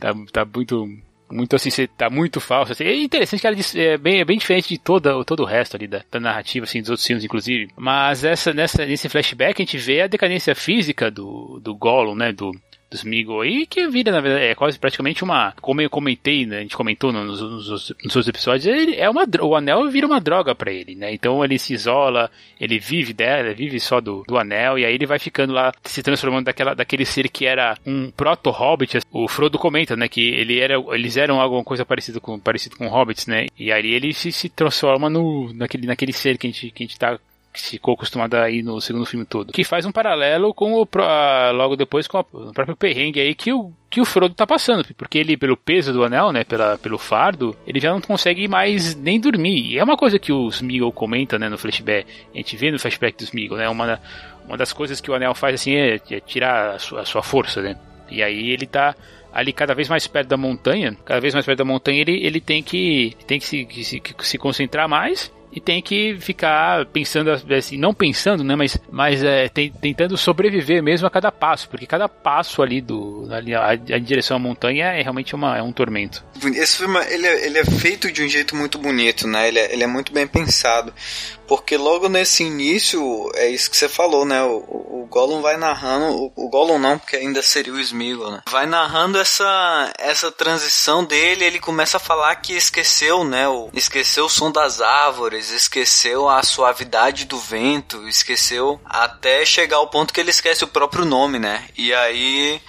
tá, 0.00 0.14
tá 0.32 0.44
muito 0.44 0.86
muito 1.30 1.56
assim, 1.56 1.70
tá 1.96 2.10
muito 2.10 2.40
falso. 2.40 2.72
Assim. 2.72 2.84
É 2.84 2.94
interessante 2.96 3.40
que 3.40 3.46
ela 3.46 3.56
é 3.76 3.96
bem, 3.96 4.20
é 4.20 4.24
bem 4.24 4.38
diferente 4.38 4.68
de 4.68 4.78
toda, 4.78 5.24
todo 5.24 5.40
o 5.42 5.46
resto 5.46 5.76
ali 5.76 5.86
da, 5.86 6.02
da, 6.10 6.20
narrativa, 6.20 6.64
assim, 6.64 6.80
dos 6.80 6.90
outros 6.90 7.06
filmes, 7.06 7.24
inclusive. 7.24 7.68
Mas 7.76 8.24
essa, 8.24 8.52
nessa, 8.52 8.84
nesse 8.84 9.08
flashback 9.08 9.60
a 9.60 9.64
gente 9.64 9.78
vê 9.78 10.02
a 10.02 10.06
decadência 10.06 10.54
física 10.54 11.10
do, 11.10 11.60
do 11.62 11.74
Gollum, 11.74 12.14
né? 12.14 12.32
Do, 12.32 12.52
dos 12.90 13.04
Migos 13.04 13.42
aí, 13.42 13.66
que 13.66 13.86
vira, 13.88 14.10
na 14.10 14.20
verdade, 14.20 14.46
é 14.46 14.54
quase 14.54 14.78
praticamente 14.78 15.22
uma. 15.22 15.52
Como 15.60 15.80
eu 15.80 15.88
comentei, 15.88 16.44
né? 16.44 16.58
A 16.58 16.62
gente 16.62 16.76
comentou 16.76 17.12
nos, 17.12 17.40
nos, 17.40 17.68
nos 17.68 18.16
outros 18.16 18.28
episódios, 18.28 18.66
ele 18.66 18.96
é 18.96 19.08
uma, 19.08 19.24
o 19.42 19.54
anel 19.54 19.88
vira 19.88 20.06
uma 20.06 20.20
droga 20.20 20.54
para 20.54 20.72
ele, 20.72 20.94
né? 20.94 21.12
Então 21.12 21.44
ele 21.44 21.58
se 21.58 21.72
isola, 21.72 22.30
ele 22.60 22.78
vive 22.78 23.12
dela, 23.12 23.54
vive 23.54 23.78
só 23.78 24.00
do, 24.00 24.24
do 24.26 24.36
anel, 24.36 24.78
e 24.78 24.84
aí 24.84 24.94
ele 24.94 25.06
vai 25.06 25.18
ficando 25.18 25.52
lá, 25.52 25.72
se 25.84 26.02
transformando 26.02 26.46
daquela, 26.46 26.74
daquele 26.74 27.04
ser 27.04 27.28
que 27.28 27.46
era 27.46 27.76
um 27.86 28.10
proto-hobbit. 28.10 28.98
O 29.12 29.28
Frodo 29.28 29.58
comenta, 29.58 29.96
né? 29.96 30.08
Que 30.08 30.28
ele 30.28 30.58
era, 30.58 30.74
eles 30.92 31.16
eram 31.16 31.40
alguma 31.40 31.62
coisa 31.62 31.84
parecida 31.84 32.18
com, 32.18 32.38
parecido 32.38 32.76
com 32.76 32.88
hobbits, 32.88 33.26
né? 33.26 33.46
E 33.58 33.70
aí 33.70 33.86
ele 33.94 34.12
se, 34.12 34.32
se 34.32 34.48
transforma 34.48 35.08
no, 35.08 35.52
naquele, 35.54 35.86
naquele 35.86 36.12
ser 36.12 36.36
que 36.36 36.48
a 36.48 36.50
gente, 36.50 36.70
que 36.70 36.82
a 36.82 36.86
gente 36.86 36.98
tá 36.98 37.18
que 37.52 37.60
ficou 37.60 37.94
acostumado 37.94 38.34
a 38.34 38.48
ir 38.48 38.62
no 38.62 38.80
segundo 38.80 39.06
filme 39.06 39.24
todo. 39.24 39.52
Que 39.52 39.64
faz 39.64 39.84
um 39.84 39.92
paralelo 39.92 40.54
com 40.54 40.74
o 40.74 40.88
logo 41.52 41.76
depois 41.76 42.06
com 42.06 42.18
o 42.18 42.52
próprio 42.52 42.76
perrengue 42.76 43.20
aí 43.20 43.34
que 43.34 43.52
o 43.52 43.72
que 43.90 44.00
o 44.00 44.04
Frodo 44.04 44.36
tá 44.36 44.46
passando, 44.46 44.86
porque 44.96 45.18
ele 45.18 45.36
pelo 45.36 45.56
peso 45.56 45.92
do 45.92 46.04
anel, 46.04 46.30
né, 46.30 46.44
pela, 46.44 46.78
pelo 46.78 46.96
fardo, 46.96 47.56
ele 47.66 47.80
já 47.80 47.90
não 47.90 48.00
consegue 48.00 48.46
mais 48.46 48.94
nem 48.94 49.18
dormir. 49.18 49.72
E 49.72 49.78
é 49.80 49.82
uma 49.82 49.96
coisa 49.96 50.16
que 50.16 50.32
o 50.32 50.46
Smeagol 50.48 50.92
comenta, 50.92 51.40
né, 51.40 51.48
no 51.48 51.58
flashback. 51.58 52.06
A 52.32 52.36
gente 52.36 52.56
vê 52.56 52.70
no 52.70 52.78
flashback 52.78 53.18
do 53.18 53.24
Smeagol, 53.24 53.58
né, 53.58 53.68
uma 53.68 54.00
uma 54.46 54.56
das 54.56 54.72
coisas 54.72 55.00
que 55.00 55.10
o 55.10 55.14
anel 55.14 55.34
faz 55.34 55.54
assim 55.54 55.74
é, 55.74 55.94
é 56.10 56.20
tirar 56.20 56.74
a 56.74 56.78
sua, 56.78 57.00
a 57.02 57.04
sua 57.04 57.22
força, 57.22 57.62
né? 57.62 57.76
E 58.10 58.22
aí 58.22 58.50
ele 58.50 58.66
tá 58.66 58.94
ali 59.32 59.52
cada 59.52 59.74
vez 59.74 59.88
mais 59.88 60.06
perto 60.08 60.28
da 60.28 60.36
montanha, 60.36 60.96
cada 61.04 61.20
vez 61.20 61.34
mais 61.34 61.46
perto 61.46 61.58
da 61.58 61.64
montanha, 61.64 62.00
ele, 62.00 62.26
ele 62.26 62.40
tem 62.40 62.62
que 62.62 63.16
tem 63.26 63.38
que 63.38 63.46
se, 63.46 63.68
se, 63.84 64.00
que 64.00 64.26
se 64.26 64.38
concentrar 64.38 64.88
mais 64.88 65.32
e 65.52 65.60
tem 65.60 65.82
que 65.82 66.16
ficar 66.20 66.86
pensando, 66.86 67.30
assim, 67.30 67.76
não 67.76 67.92
pensando, 67.92 68.44
né, 68.44 68.54
mas, 68.54 68.78
mas 68.90 69.22
é, 69.22 69.48
tem, 69.48 69.70
tentando 69.70 70.16
sobreviver 70.16 70.82
mesmo 70.82 71.06
a 71.06 71.10
cada 71.10 71.32
passo, 71.32 71.68
porque 71.68 71.86
cada 71.86 72.08
passo 72.08 72.62
ali 72.62 72.80
do 72.80 73.28
ali, 73.30 73.54
a, 73.54 73.70
a, 73.70 73.74
em 73.74 74.02
direção 74.02 74.36
à 74.36 74.40
montanha 74.40 74.86
é 74.86 75.02
realmente 75.02 75.34
uma, 75.34 75.56
é 75.56 75.62
um 75.62 75.72
tormento. 75.72 76.24
Esse 76.54 76.78
filme 76.78 76.98
ele 77.08 77.26
é, 77.26 77.46
ele 77.46 77.58
é 77.58 77.64
feito 77.64 78.10
de 78.12 78.22
um 78.22 78.28
jeito 78.28 78.54
muito 78.54 78.78
bonito, 78.78 79.26
né? 79.26 79.48
Ele 79.48 79.58
é, 79.58 79.72
ele 79.72 79.82
é 79.82 79.86
muito 79.86 80.12
bem 80.12 80.26
pensado. 80.26 80.92
Porque 81.50 81.76
logo 81.76 82.08
nesse 82.08 82.44
início, 82.44 83.28
é 83.34 83.48
isso 83.48 83.68
que 83.68 83.76
você 83.76 83.88
falou, 83.88 84.24
né? 84.24 84.40
O, 84.40 84.58
o, 84.58 85.08
Gollum 85.10 85.42
vai 85.42 85.56
narrando, 85.56 86.16
o, 86.16 86.32
o 86.36 86.48
Gollum 86.48 86.78
não, 86.78 86.96
porque 86.96 87.16
ainda 87.16 87.42
seria 87.42 87.72
o 87.72 87.80
Smeagol, 87.80 88.30
né? 88.30 88.42
Vai 88.48 88.66
narrando 88.66 89.18
essa, 89.18 89.92
essa 89.98 90.30
transição 90.30 91.04
dele, 91.04 91.44
ele 91.44 91.58
começa 91.58 91.96
a 91.96 92.00
falar 92.00 92.36
que 92.36 92.52
esqueceu, 92.52 93.24
né? 93.24 93.48
O, 93.48 93.68
esqueceu 93.72 94.26
o 94.26 94.30
som 94.30 94.52
das 94.52 94.80
árvores, 94.80 95.50
esqueceu 95.50 96.28
a 96.28 96.40
suavidade 96.44 97.24
do 97.24 97.36
vento, 97.36 98.06
esqueceu 98.06 98.80
até 98.84 99.44
chegar 99.44 99.78
ao 99.78 99.90
ponto 99.90 100.14
que 100.14 100.20
ele 100.20 100.30
esquece 100.30 100.62
o 100.62 100.68
próprio 100.68 101.04
nome, 101.04 101.40
né? 101.40 101.66
E 101.76 101.92
aí 101.92 102.62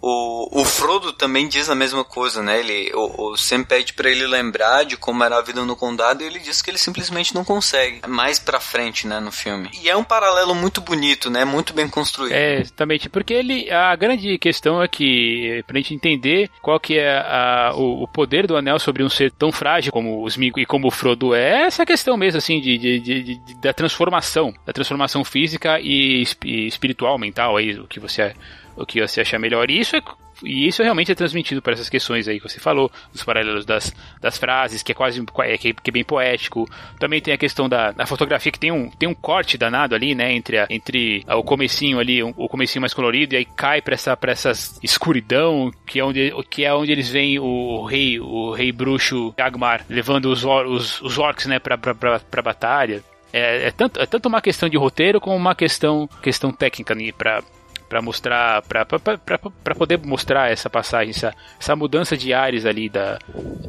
o, 0.00 0.60
o 0.60 0.64
Frodo 0.64 1.12
também 1.12 1.48
diz 1.48 1.68
a 1.68 1.74
mesma 1.74 2.04
coisa, 2.04 2.42
né? 2.42 2.60
Ele, 2.60 2.90
o, 2.94 3.32
o 3.32 3.36
Sam 3.36 3.64
pede 3.64 3.92
para 3.92 4.10
ele 4.10 4.26
lembrar 4.26 4.84
de 4.84 4.96
como 4.96 5.22
era 5.24 5.38
a 5.38 5.42
vida 5.42 5.64
no 5.64 5.76
condado 5.76 6.22
e 6.22 6.26
ele 6.26 6.38
diz 6.38 6.62
que 6.62 6.70
ele 6.70 6.78
simplesmente 6.78 7.34
não 7.34 7.44
consegue. 7.44 8.00
Mais 8.06 8.38
pra 8.38 8.60
frente, 8.60 9.06
né, 9.06 9.20
no 9.20 9.32
filme. 9.32 9.70
E 9.82 9.88
é 9.88 9.96
um 9.96 10.04
paralelo 10.04 10.54
muito 10.54 10.80
bonito, 10.80 11.30
né? 11.30 11.44
Muito 11.44 11.72
bem 11.72 11.88
construído. 11.88 12.32
É, 12.32 12.60
exatamente. 12.60 13.08
Porque 13.08 13.34
ele, 13.34 13.70
a 13.70 13.94
grande 13.96 14.38
questão 14.38 14.82
é 14.82 14.88
que, 14.88 15.62
pra 15.66 15.78
gente 15.78 15.94
entender 15.94 16.50
qual 16.62 16.78
que 16.78 16.98
é 16.98 17.18
a, 17.18 17.72
o, 17.74 18.04
o, 18.04 18.08
poder 18.08 18.46
do 18.46 18.56
anel 18.56 18.78
sobre 18.78 19.02
um 19.02 19.08
ser 19.08 19.32
tão 19.32 19.50
frágil 19.50 19.92
como 19.92 20.24
os 20.24 20.34
Smeagol 20.34 20.62
e 20.62 20.66
como 20.66 20.88
o 20.88 20.90
Frodo 20.90 21.34
é, 21.34 21.66
essa 21.66 21.84
questão 21.84 22.16
mesmo, 22.16 22.38
assim, 22.38 22.60
de, 22.60 22.78
de, 22.78 23.00
de, 23.00 23.22
de 23.22 23.54
da 23.56 23.72
transformação. 23.72 24.54
Da 24.64 24.72
transformação 24.72 25.24
física 25.24 25.80
e, 25.80 26.24
e 26.44 26.66
espiritual, 26.66 27.18
mental, 27.18 27.56
aí, 27.56 27.78
o 27.78 27.86
que 27.86 27.98
você 27.98 28.22
é 28.22 28.34
o 28.78 28.86
que 28.86 29.00
você 29.00 29.20
achar 29.20 29.38
melhor. 29.38 29.70
E 29.70 29.80
isso 29.80 29.96
é 29.96 30.02
e 30.42 30.68
isso 30.68 30.82
realmente 30.82 31.10
é 31.10 31.14
transmitido 31.14 31.60
por 31.60 31.72
essas 31.72 31.88
questões 31.88 32.28
aí 32.28 32.38
que 32.38 32.48
você 32.48 32.60
falou, 32.60 32.90
dos 33.12 33.24
paralelos 33.24 33.64
das, 33.64 33.94
das 34.20 34.38
frases, 34.38 34.82
que 34.82 34.92
é 34.92 34.94
quase 34.94 35.20
é, 35.40 35.58
que, 35.58 35.74
é 35.84 35.90
bem 35.90 36.04
poético. 36.04 36.68
Também 36.98 37.20
tem 37.20 37.34
a 37.34 37.38
questão 37.38 37.68
da, 37.68 37.90
da, 37.90 38.06
fotografia, 38.06 38.52
que 38.52 38.58
tem 38.58 38.70
um, 38.70 38.90
tem 38.90 39.08
um 39.08 39.14
corte 39.14 39.58
danado 39.58 39.94
ali, 39.94 40.14
né? 40.14 40.32
Entre, 40.32 40.58
a, 40.58 40.66
entre 40.70 41.24
o 41.28 41.42
comecinho 41.42 41.98
ali, 41.98 42.22
o 42.22 42.48
comecinho 42.48 42.82
mais 42.82 42.94
colorido, 42.94 43.34
e 43.34 43.38
aí 43.38 43.44
cai 43.44 43.82
pra 43.82 43.94
essa, 43.94 44.16
pra 44.16 44.32
essa 44.32 44.52
escuridão, 44.82 45.70
que 45.86 45.98
é, 45.98 46.04
onde, 46.04 46.32
que 46.48 46.64
é 46.64 46.72
onde 46.72 46.92
eles 46.92 47.08
veem 47.08 47.38
o 47.38 47.84
rei, 47.84 48.20
o 48.20 48.52
rei 48.52 48.70
bruxo 48.70 49.34
Agmar, 49.38 49.84
levando 49.88 50.26
os, 50.26 50.44
os, 50.44 51.00
os 51.02 51.18
orcs, 51.18 51.46
né, 51.46 51.58
pra, 51.58 51.76
pra 51.76 52.42
batalha. 52.42 53.02
É, 53.32 53.66
é, 53.66 53.70
tanto, 53.70 54.00
é 54.00 54.06
tanto 54.06 54.26
uma 54.26 54.40
questão 54.40 54.68
de 54.68 54.76
roteiro 54.76 55.20
como 55.20 55.36
uma 55.36 55.54
questão, 55.54 56.08
questão 56.22 56.50
técnica 56.50 56.94
né, 56.94 57.12
para 57.12 57.42
para 57.88 58.02
mostrar, 58.02 58.62
para 58.62 59.74
poder 59.74 59.98
mostrar 59.98 60.50
essa 60.50 60.68
passagem, 60.68 61.10
essa, 61.10 61.34
essa 61.58 61.74
mudança 61.74 62.16
de 62.16 62.34
ares 62.34 62.66
ali 62.66 62.88
da, 62.88 63.18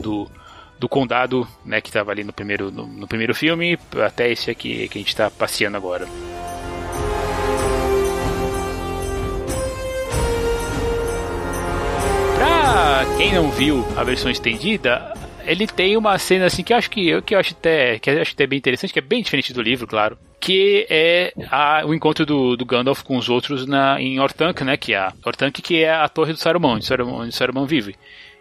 do, 0.02 0.30
do 0.78 0.90
condado, 0.90 1.48
né, 1.66 1.82
que 1.82 1.90
estava 1.90 2.12
ali 2.12 2.24
no 2.24 2.34
primeiro, 2.34 2.72
no, 2.72 2.86
no, 2.86 3.08
primeiro 3.08 3.34
filme, 3.34 3.80
até 4.06 4.30
esse 4.30 4.52
aqui 4.52 4.88
que 4.90 4.98
a 4.98 5.02
gente 5.02 5.10
está 5.10 5.30
passeando 5.30 5.78
agora. 5.78 6.06
Pra 12.36 13.06
quem 13.18 13.34
não 13.34 13.50
viu 13.52 13.86
a 13.96 14.04
versão 14.04 14.30
estendida, 14.30 15.14
ele 15.46 15.66
tem 15.66 15.98
uma 15.98 16.18
cena 16.18 16.46
assim 16.46 16.64
que 16.64 16.74
eu 16.74 16.78
acho 16.78 16.90
que 16.90 17.08
eu 17.08 17.22
que 17.22 17.36
eu 17.36 17.40
acho 17.40 17.54
até 17.54 18.00
que 18.00 18.10
acho 18.10 18.34
até 18.34 18.46
bem 18.46 18.58
interessante, 18.58 18.94
que 18.94 19.00
é 19.00 19.02
bem 19.02 19.22
diferente 19.22 19.54
do 19.54 19.62
livro, 19.62 19.88
claro, 19.88 20.18
que 20.40 20.88
é 20.90 21.34
a, 21.52 21.84
o 21.86 21.94
encontro 21.94 22.26
do, 22.26 22.56
do, 22.56 22.66
Gandalf 22.66 23.04
com 23.04 23.18
os 23.18 23.30
outros 23.30 23.66
na, 23.66 24.00
em 24.00 24.20
Orthanc, 24.20 24.64
né, 24.64 24.78
que 24.78 24.94
é 24.94 24.98
a 24.98 25.14
Orthanc 25.26 25.62
que 25.62 25.84
é 25.84 25.94
a 25.94 26.08
torre 26.08 26.34
do 26.34 26.40
Saruman, 26.40 26.76
onde 26.76 26.86
Saruman, 26.86 27.14
onde 27.14 27.36
Saruman 27.36 27.66
vive. 27.66 27.96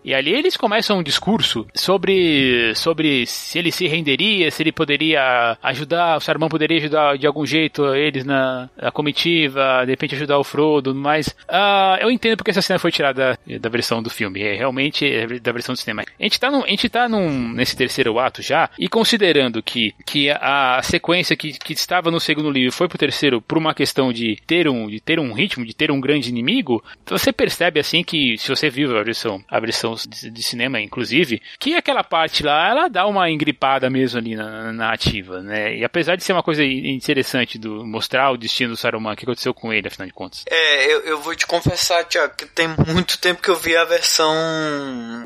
E 0.05 0.15
ali 0.15 0.33
eles 0.33 0.57
começam 0.57 0.99
um 0.99 1.03
discurso 1.03 1.67
sobre, 1.75 2.73
sobre 2.75 3.27
se 3.27 3.59
ele 3.59 3.71
se 3.71 3.87
renderia, 3.87 4.51
se 4.51 4.63
ele 4.63 4.73
poderia 4.73 5.57
ajudar, 5.63 6.17
o 6.17 6.21
Saruman 6.21 6.49
poderia 6.49 6.79
ajudar 6.79 7.19
de 7.19 7.27
algum 7.27 7.45
jeito 7.45 7.95
eles 7.95 8.25
na, 8.25 8.71
na 8.81 8.91
comitiva, 8.91 9.83
de 9.85 9.91
repente 9.91 10.15
ajudar 10.15 10.39
o 10.39 10.45
Frodo, 10.45 10.95
mas 10.95 11.29
uh, 11.29 12.01
eu 12.01 12.11
entendo 12.11 12.37
porque 12.37 12.51
essa 12.51 12.63
cena 12.63 12.79
foi 12.79 12.91
tirada 12.91 13.39
da, 13.61 13.69
versão 13.69 14.03
do 14.03 14.11
filme, 14.11 14.43
é 14.43 14.55
realmente 14.55 15.07
é 15.07 15.27
da 15.39 15.53
versão 15.53 15.75
do 15.75 15.79
cinema. 15.79 16.03
A 16.19 16.23
gente 16.23 16.39
tá, 16.39 16.51
num, 16.51 16.65
a 16.65 16.69
gente 16.69 16.89
tá 16.89 17.09
num, 17.09 17.53
nesse 17.53 17.77
terceiro 17.77 18.19
ato 18.19 18.43
já, 18.43 18.71
e 18.79 18.89
considerando 18.89 19.63
que, 19.63 19.95
que 20.07 20.31
a, 20.31 20.79
a 20.79 20.83
sequência 20.83 21.37
que, 21.37 21.53
que 21.53 21.73
estava 21.73 22.11
no 22.11 22.21
segundo 22.21 22.51
livro 22.51 22.73
foi 22.73 22.89
pro 22.89 22.99
terceiro 22.99 23.41
por 23.41 23.59
uma 23.59 23.75
questão 23.75 24.13
de 24.13 24.37
ter 24.47 24.69
um, 24.69 24.89
de 24.89 25.01
ter 25.01 25.19
um 25.19 25.33
ritmo, 25.33 25.65
de 25.65 25.75
ter 25.75 25.91
um 25.91 26.01
grande 26.01 26.29
inimigo, 26.29 26.83
você 27.07 27.33
percebe 27.33 27.81
assim 27.81 28.03
que, 28.03 28.37
se 28.39 28.49
você 28.49 28.71
viu 28.71 28.97
a 28.97 29.03
versão, 29.03 29.43
a 29.49 29.61
versão 29.61 29.88
de, 29.95 30.31
de, 30.31 30.43
cinema, 30.43 30.81
inclusive, 30.81 31.41
que 31.59 31.75
aquela 31.75 32.05
parte 32.05 32.43
lá, 32.43 32.69
ela 32.69 32.89
dá 32.89 33.07
uma 33.07 33.31
engripada 33.31 33.89
mesmo 33.91 34.19
ali 34.19 34.35
na, 34.35 34.73
na 34.73 34.93
ativa, 34.93 35.41
né? 35.43 35.77
E 35.77 35.85
apesar 35.85 36.17
de 36.17 36.25
ser 36.25 36.33
uma 36.33 36.43
coisa 36.43 36.65
interessante 36.65 37.59
do 37.59 37.85
mostrar 37.85 38.31
o 38.31 38.37
destino 38.37 38.71
do 38.71 38.77
Saruman, 38.77 39.13
o 39.13 39.17
que 39.17 39.25
aconteceu 39.25 39.55
com 39.55 39.73
ele, 39.73 39.89
afinal 39.89 40.07
de 40.07 40.15
contas. 40.15 40.45
É, 40.49 40.93
eu, 40.93 41.01
eu 41.01 41.21
vou 41.21 41.35
te 41.35 41.47
confessar, 41.47 42.05
Tiago, 42.05 42.35
que 42.37 42.47
tem 42.47 42.69
muito 42.87 43.19
tempo 43.19 43.43
que 43.43 43.51
eu 43.51 43.57
vi 43.57 43.77
a 43.77 43.85
versão 43.85 44.35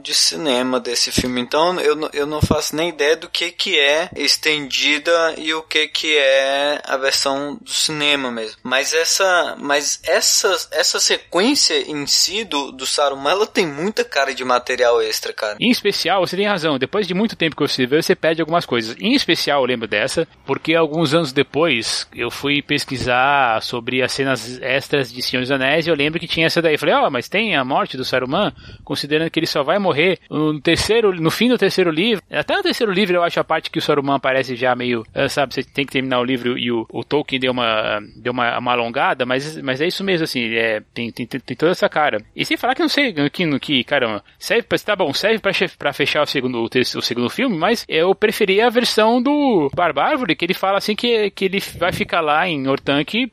de 0.03 0.15
cinema 0.15 0.81
desse 0.81 1.13
filme, 1.13 1.41
então 1.41 1.81
eu, 1.81 2.11
eu 2.13 2.27
não 2.27 2.41
faço 2.41 2.75
nem 2.77 2.89
ideia 2.89 3.17
do 3.17 3.29
que 3.29 3.51
que 3.51 3.79
é 3.79 4.11
estendida 4.17 5.35
e 5.37 5.55
o 5.55 5.63
que 5.63 5.89
que 5.89 6.17
é 6.17 6.81
a 6.85 6.97
versão 6.97 7.59
do 7.61 7.71
cinema 7.71 8.31
mesmo. 8.31 8.59
Mas 8.63 8.93
essa, 8.93 9.57
mas 9.59 10.01
essa, 10.05 10.69
essa 10.71 11.01
sequência 11.01 11.75
em 11.91 12.07
si 12.07 12.45
do, 12.45 12.73
do 12.73 12.87
Saruman, 12.87 13.31
ela 13.31 13.47
tem 13.47 13.67
muita 13.67 14.05
cara 14.05 14.35
de 14.35 14.45
material 14.53 15.01
extra, 15.03 15.33
cara. 15.33 15.57
Em 15.61 15.71
especial, 15.71 16.25
você 16.27 16.37
tem 16.37 16.47
razão, 16.47 16.79
depois 16.79 17.07
de 17.07 17.15
muito 17.15 17.37
tempo 17.37 17.57
que 17.57 17.63
você 17.63 17.87
vê, 17.87 18.01
você 18.01 18.15
perde 18.15 18.41
algumas 18.41 18.67
coisas. 18.67 18.97
Em 19.01 19.15
especial, 19.15 19.61
eu 19.61 19.67
lembro 19.67 19.89
dessa, 19.89 20.27
porque 20.47 20.75
alguns 20.75 21.15
anos 21.15 21.33
depois 21.33 22.09
eu 22.15 22.31
fui 22.31 22.63
pesquisar 22.63 23.61
sobre 23.63 24.03
as 24.03 24.13
cenas 24.13 24.61
extras 24.63 25.13
de 25.13 25.23
Senhor 25.23 25.43
dos 25.43 25.51
Anéis 25.51 25.87
e 25.87 25.91
eu 25.91 25.95
lembro 25.95 26.21
que 26.21 26.29
tinha 26.29 26.47
essa 26.47 26.63
daí. 26.63 26.75
Eu 26.75 26.79
falei, 26.79 26.95
ó, 26.95 27.07
oh, 27.07 27.11
mas 27.11 27.29
tem 27.29 27.57
a 27.57 27.65
morte 27.65 27.97
do 27.97 28.05
Saruman, 28.05 28.53
considerando 28.85 29.31
que 29.31 29.39
ele 29.39 29.47
só 29.47 29.63
vai 29.63 29.79
morrer 29.79 30.19
no 30.31 30.61
terceiro, 30.61 31.15
no 31.15 31.31
fim 31.31 31.49
do 31.49 31.59
terceiro 31.59 31.91
livro. 31.91 32.23
Até 32.31 32.57
no 32.57 32.63
terceiro 32.63 32.93
livro 32.93 33.17
eu 33.17 33.23
acho 33.23 33.41
a 33.41 33.45
parte 33.45 33.71
que 33.71 33.79
o 33.79 33.83
Saruman 33.83 34.17
aparece 34.17 34.57
já 34.57 34.75
meio, 34.75 35.05
eh, 35.15 35.29
sabe, 35.29 35.55
você 35.55 35.63
tem 35.63 35.85
que 35.87 35.93
terminar 35.93 36.21
o 36.21 36.25
livro 36.25 36.59
e 36.59 36.71
o, 36.71 36.87
o 36.91 37.05
Tolkien 37.05 37.41
deu 37.41 37.53
uma, 37.53 38.01
deu 38.17 38.33
uma, 38.33 38.59
uma 38.59 38.73
alongada, 38.73 39.25
mas, 39.25 39.57
mas 39.63 39.81
é 39.81 39.87
isso 39.87 40.05
mesmo, 40.05 40.25
assim, 40.25 40.55
é, 40.55 40.83
tem, 40.95 41.11
tem, 41.11 41.27
tem 41.27 41.57
toda 41.57 41.73
essa 41.73 41.89
cara. 41.89 42.23
E 42.35 42.45
sem 42.45 42.57
falar 42.57 42.75
que 42.75 42.83
não 42.83 42.89
sei, 42.89 43.13
que, 43.31 43.59
que 43.59 43.85
caramba, 43.85 44.23
serve 44.43 44.65
pra, 44.65 44.79
tá 44.79 44.97
bom, 44.97 45.15
serve 45.15 45.39
pra, 45.79 45.93
fechar 45.93 46.23
o 46.23 46.27
segundo, 46.27 46.59
o, 46.59 46.65
o, 46.65 47.03
segundo 47.03 47.31
filme, 47.31 47.57
mas 47.57 47.85
eu 47.89 48.13
preferi 48.15 48.61
a 48.61 48.69
versão 48.69 49.23
do 49.23 49.71
Barbárvore, 49.75 50.35
que 50.35 50.45
ele 50.45 50.55
fala 50.55 50.79
assim 50.79 50.97
que, 50.97 51.31
que 51.31 51.45
ele 51.45 51.61
vai 51.79 51.93
ficar 51.93 52.21
lá 52.21 52.47
em 52.49 52.67
Ortanque 52.67 53.31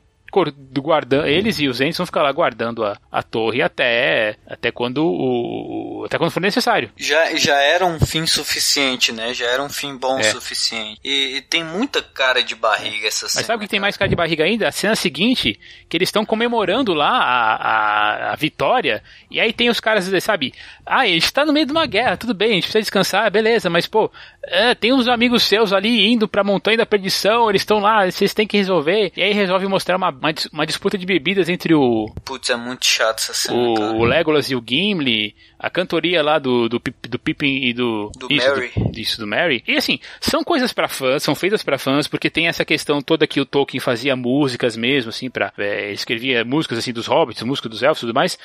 guardando 0.80 1.26
eles 1.26 1.58
e 1.58 1.68
os 1.68 1.80
Ents 1.80 1.96
vão 1.96 2.06
ficar 2.06 2.22
lá 2.22 2.30
guardando 2.30 2.84
a, 2.84 2.96
a 3.10 3.22
torre 3.22 3.60
até 3.60 4.36
até 4.46 4.70
quando 4.70 5.04
o 5.04 6.04
até 6.06 6.16
quando 6.16 6.30
for 6.30 6.40
necessário. 6.40 6.90
Já, 6.96 7.34
já 7.36 7.60
era 7.60 7.84
um 7.84 7.98
fim 7.98 8.26
suficiente, 8.26 9.12
né? 9.12 9.34
Já 9.34 9.46
era 9.46 9.62
um 9.62 9.68
fim 9.68 9.96
bom 9.96 10.16
o 10.16 10.20
é. 10.20 10.24
suficiente. 10.24 11.00
E, 11.04 11.36
e, 11.36 11.42
tem 11.42 11.64
muita 11.64 12.02
cara 12.02 12.42
de 12.42 12.54
barriga 12.54 13.08
essa 13.08 13.28
cena. 13.28 13.40
Mas 13.40 13.46
sabe 13.46 13.58
o 13.58 13.60
que 13.66 13.70
tem 13.70 13.80
mais 13.80 13.96
cara 13.96 14.08
de 14.08 14.16
barriga 14.16 14.44
ainda? 14.44 14.68
A 14.68 14.72
cena 14.72 14.94
seguinte, 14.94 15.58
que 15.88 15.96
eles 15.96 16.08
estão 16.08 16.24
comemorando 16.24 16.94
lá 16.94 17.10
a, 17.10 17.54
a, 17.56 18.32
a, 18.32 18.36
vitória, 18.36 19.02
e 19.30 19.40
aí 19.40 19.52
tem 19.52 19.68
os 19.68 19.80
caras, 19.80 20.10
sabe? 20.22 20.54
Ah, 20.90 21.00
a 21.00 21.06
gente 21.06 21.32
tá 21.32 21.44
no 21.44 21.52
meio 21.52 21.66
de 21.66 21.72
uma 21.72 21.86
guerra, 21.86 22.16
tudo 22.16 22.34
bem, 22.34 22.50
a 22.50 22.54
gente 22.54 22.64
precisa 22.64 22.80
descansar, 22.80 23.30
beleza, 23.30 23.70
mas 23.70 23.86
pô, 23.86 24.10
é, 24.42 24.74
tem 24.74 24.92
uns 24.92 25.08
amigos 25.08 25.44
seus 25.44 25.72
ali 25.72 26.12
indo 26.12 26.26
pra 26.26 26.44
montanha 26.44 26.78
da 26.78 26.86
perdição, 26.86 27.48
eles 27.48 27.62
estão 27.62 27.78
lá, 27.78 28.10
vocês 28.10 28.34
têm 28.34 28.46
que 28.46 28.56
resolver. 28.56 29.12
E 29.16 29.22
aí 29.22 29.32
resolve 29.32 29.66
mostrar 29.66 29.96
uma 29.96 30.10
uma, 30.10 30.34
uma 30.52 30.66
disputa 30.66 30.98
de 30.98 31.06
bebidas 31.06 31.48
entre 31.48 31.74
o. 31.74 32.12
Putz, 32.24 32.50
é 32.50 32.56
muito 32.56 32.84
chato 32.84 33.18
essa 33.18 33.32
cena. 33.32 33.56
O, 33.56 34.00
o 34.00 34.04
Legolas 34.04 34.50
e 34.50 34.56
o 34.56 34.62
Gimli, 34.66 35.34
a 35.58 35.70
cantoria 35.70 36.22
lá 36.22 36.38
do, 36.38 36.68
do, 36.68 36.82
do 37.08 37.18
Pippin 37.18 37.64
e 37.64 37.72
do. 37.72 38.10
Do 38.18 38.32
isso, 38.32 38.48
Mary. 38.48 38.72
Do, 38.76 39.00
isso, 39.00 39.20
do 39.20 39.26
Mary. 39.26 39.64
E 39.66 39.76
assim, 39.76 39.98
são 40.20 40.42
coisas 40.42 40.72
para 40.72 40.88
fãs, 40.88 41.22
são 41.22 41.34
feitas 41.34 41.62
para 41.62 41.78
fãs, 41.78 42.06
porque 42.06 42.28
tem 42.28 42.48
essa 42.48 42.64
questão 42.64 43.00
toda 43.00 43.26
que 43.26 43.40
o 43.40 43.46
Tolkien 43.46 43.80
fazia 43.80 44.16
músicas 44.16 44.76
mesmo, 44.76 45.10
assim, 45.10 45.30
pra. 45.30 45.52
É, 45.58 45.92
escrevia 45.92 46.44
músicas 46.44 46.78
assim 46.78 46.92
dos 46.92 47.06
hobbits, 47.06 47.42
músicas 47.42 47.70
dos 47.70 47.82
elfos 47.82 48.02
e 48.02 48.06
tudo 48.06 48.14
mais. 48.14 48.38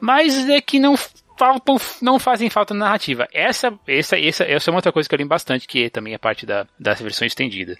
Mas 0.00 0.48
é 0.48 0.60
que 0.60 0.78
não 0.78 0.96
faltam, 1.40 1.76
não 2.02 2.18
fazem 2.18 2.50
falta 2.50 2.74
na 2.74 2.84
narrativa. 2.84 3.26
Essa, 3.32 3.72
essa, 3.88 4.18
essa, 4.18 4.44
essa 4.44 4.70
é 4.70 4.70
uma 4.70 4.78
outra 4.78 4.92
coisa 4.92 5.08
que 5.08 5.14
eu 5.14 5.18
lembro 5.18 5.30
bastante, 5.30 5.66
que 5.66 5.84
é 5.84 5.90
também 5.90 6.14
a 6.14 6.18
parte 6.18 6.44
da, 6.44 6.66
da 6.78 6.92
versão 6.92 7.26
estendida. 7.26 7.76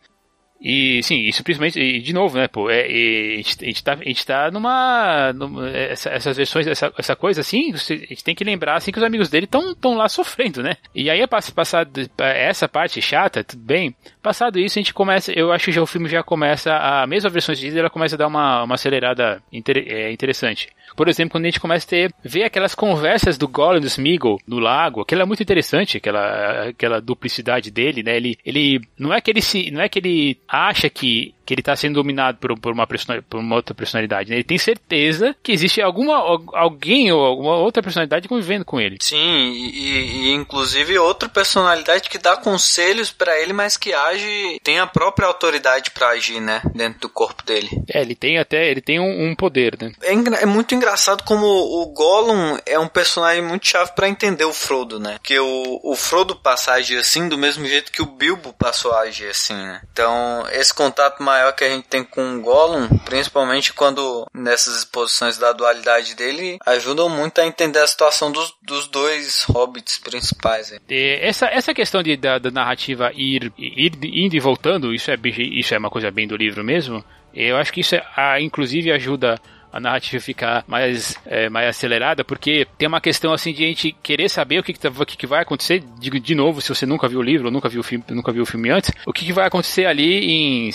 E 0.62 1.02
sim, 1.02 1.20
isso 1.20 1.38
simplesmente, 1.38 2.00
de 2.00 2.12
novo, 2.12 2.36
né, 2.36 2.46
pô, 2.46 2.68
é, 2.68 2.80
é, 2.80 3.34
a, 3.34 3.42
gente, 3.42 3.82
tá, 3.82 3.94
a 3.94 4.04
gente 4.04 4.26
tá 4.26 4.50
numa. 4.50 5.32
numa 5.32 5.70
essa, 5.70 6.10
essas 6.10 6.36
versões, 6.36 6.66
essa, 6.66 6.92
essa 6.98 7.16
coisa 7.16 7.40
assim, 7.40 7.72
a 7.72 7.76
gente 7.76 8.22
tem 8.22 8.34
que 8.34 8.44
lembrar 8.44 8.76
assim 8.76 8.92
que 8.92 8.98
os 8.98 9.04
amigos 9.04 9.30
dele 9.30 9.46
estão 9.46 9.74
tão 9.74 9.94
lá 9.94 10.06
sofrendo, 10.06 10.62
né? 10.62 10.76
E 10.94 11.08
aí, 11.08 11.26
passar 11.26 11.88
essa 12.18 12.68
parte 12.68 13.00
chata, 13.00 13.42
tudo 13.42 13.62
bem, 13.62 13.94
Passado 14.22 14.58
isso, 14.58 14.78
a 14.78 14.82
gente 14.82 14.92
começa, 14.92 15.32
eu 15.32 15.50
acho 15.50 15.64
que 15.64 15.72
já 15.72 15.80
o 15.80 15.86
filme 15.86 16.06
já 16.06 16.22
começa, 16.22 16.76
a 16.76 17.06
mesma 17.06 17.30
versão 17.30 17.54
de 17.54 17.78
ela 17.78 17.88
começa 17.88 18.16
a 18.16 18.18
dar 18.18 18.26
uma, 18.26 18.64
uma 18.64 18.74
acelerada 18.74 19.42
inter, 19.50 19.78
é, 19.78 20.12
interessante. 20.12 20.68
Por 21.00 21.08
exemplo, 21.08 21.32
quando 21.32 21.46
a 21.46 21.48
gente 21.48 21.60
começa 21.60 21.86
a 21.86 21.88
ter, 21.88 22.14
ver 22.22 22.42
aquelas 22.42 22.74
conversas 22.74 23.38
do 23.38 23.48
Gollum 23.48 23.78
e 23.78 23.80
do 23.80 23.86
Smeagol 23.86 24.38
no 24.46 24.58
lago, 24.58 25.00
aquilo 25.00 25.22
é 25.22 25.24
muito 25.24 25.42
interessante, 25.42 25.96
aquela, 25.96 26.68
aquela 26.68 27.00
duplicidade 27.00 27.70
dele, 27.70 28.02
né? 28.02 28.18
Ele, 28.18 28.36
ele, 28.44 28.82
não 28.98 29.10
é 29.10 29.18
que 29.18 29.30
ele 29.30 29.40
se, 29.40 29.70
não 29.70 29.80
é 29.80 29.88
que 29.88 29.98
ele 29.98 30.36
acha 30.46 30.90
que 30.90 31.34
que 31.50 31.54
ele 31.54 31.62
está 31.62 31.74
sendo 31.74 31.94
dominado 31.94 32.38
por, 32.38 32.56
por, 32.60 32.72
uma 32.72 32.86
por 32.86 33.40
uma 33.40 33.56
outra 33.56 33.74
personalidade. 33.74 34.30
Né? 34.30 34.36
Ele 34.36 34.44
tem 34.44 34.56
certeza 34.56 35.34
que 35.42 35.50
existe 35.50 35.82
alguma 35.82 36.14
alguém 36.54 37.10
ou 37.10 37.26
alguma 37.26 37.56
outra 37.56 37.82
personalidade 37.82 38.28
convivendo 38.28 38.64
com 38.64 38.80
ele. 38.80 38.98
Sim, 39.00 39.16
e, 39.16 40.28
e 40.28 40.32
inclusive 40.32 40.96
outra 40.96 41.28
personalidade 41.28 42.08
que 42.08 42.18
dá 42.18 42.36
conselhos 42.36 43.10
para 43.10 43.36
ele, 43.40 43.52
mas 43.52 43.76
que 43.76 43.92
age 43.92 44.60
tem 44.62 44.78
a 44.78 44.86
própria 44.86 45.26
autoridade 45.26 45.90
para 45.90 46.10
agir, 46.10 46.40
né, 46.40 46.62
dentro 46.72 47.00
do 47.00 47.08
corpo 47.08 47.44
dele. 47.44 47.68
É, 47.92 48.00
ele 48.00 48.14
tem 48.14 48.38
até 48.38 48.70
ele 48.70 48.80
tem 48.80 49.00
um, 49.00 49.30
um 49.30 49.34
poder, 49.34 49.76
né? 49.80 49.90
É, 50.02 50.12
é, 50.12 50.46
muito 50.46 50.72
engraçado 50.76 51.24
como 51.24 51.46
o 51.46 51.86
Gollum 51.86 52.58
é 52.64 52.78
um 52.78 52.86
personagem 52.86 53.42
muito 53.42 53.66
chave 53.66 53.90
para 53.96 54.08
entender 54.08 54.44
o 54.44 54.52
Frodo, 54.52 55.00
né? 55.00 55.18
Que 55.20 55.36
o, 55.40 55.80
o 55.82 55.96
Frodo 55.96 56.36
passa 56.36 56.70
a 56.70 56.74
agir 56.74 56.98
assim 56.98 57.28
do 57.28 57.36
mesmo 57.36 57.66
jeito 57.66 57.90
que 57.90 58.02
o 58.02 58.06
Bilbo 58.06 58.52
passou 58.52 58.92
a 58.92 59.00
agir 59.00 59.30
assim, 59.30 59.54
né? 59.54 59.80
Então 59.92 60.46
esse 60.52 60.72
contato 60.72 61.20
maior 61.20 61.39
maior 61.40 61.52
que 61.52 61.64
a 61.64 61.70
gente 61.70 61.88
tem 61.88 62.04
com 62.04 62.36
o 62.36 62.40
Gollum, 62.42 62.88
principalmente 63.04 63.72
quando 63.72 64.26
nessas 64.34 64.76
exposições 64.76 65.38
da 65.38 65.52
dualidade 65.52 66.14
dele, 66.14 66.58
ajudam 66.66 67.08
muito 67.08 67.40
a 67.40 67.46
entender 67.46 67.78
a 67.78 67.86
situação 67.86 68.30
dos, 68.30 68.54
dos 68.62 68.86
dois 68.86 69.44
hobbits 69.44 69.98
principais. 69.98 70.72
Essa, 70.88 71.46
essa 71.46 71.72
questão 71.72 72.02
de, 72.02 72.16
da, 72.16 72.38
da 72.38 72.50
narrativa 72.50 73.10
ir, 73.14 73.52
ir 73.56 73.92
indo 74.04 74.36
e 74.36 74.40
voltando, 74.40 74.94
isso 74.94 75.10
é, 75.10 75.16
isso 75.24 75.74
é 75.74 75.78
uma 75.78 75.90
coisa 75.90 76.10
bem 76.10 76.28
do 76.28 76.36
livro 76.36 76.62
mesmo. 76.62 77.04
Eu 77.34 77.56
acho 77.56 77.72
que 77.72 77.80
isso, 77.80 77.94
é, 77.94 78.40
inclusive, 78.40 78.92
ajuda 78.92 79.40
a 79.72 79.80
narrativa 79.80 80.22
ficar 80.22 80.64
mais, 80.66 81.16
é, 81.26 81.48
mais 81.48 81.68
acelerada, 81.68 82.24
porque 82.24 82.66
tem 82.76 82.88
uma 82.88 83.00
questão 83.00 83.32
assim 83.32 83.52
de 83.52 83.64
a 83.64 83.66
gente 83.68 83.92
querer 84.02 84.28
saber 84.28 84.58
o 84.58 84.62
que, 84.62 84.72
que, 84.72 84.80
tá, 84.80 84.88
o 84.88 85.06
que, 85.06 85.16
que 85.16 85.26
vai 85.26 85.42
acontecer. 85.42 85.82
De, 85.98 86.10
de 86.10 86.34
novo, 86.34 86.60
se 86.60 86.68
você 86.68 86.86
nunca 86.86 87.08
viu 87.08 87.20
o 87.20 87.22
livro, 87.22 87.46
ou 87.46 87.52
nunca 87.52 87.68
viu 87.68 87.80
o 87.80 87.84
filme, 87.84 88.04
nunca 88.10 88.32
viu 88.32 88.42
o 88.42 88.46
filme 88.46 88.70
antes, 88.70 88.90
o 89.06 89.12
que, 89.12 89.24
que 89.24 89.32
vai 89.32 89.46
acontecer 89.46 89.86
ali 89.86 90.24
em 90.24 90.70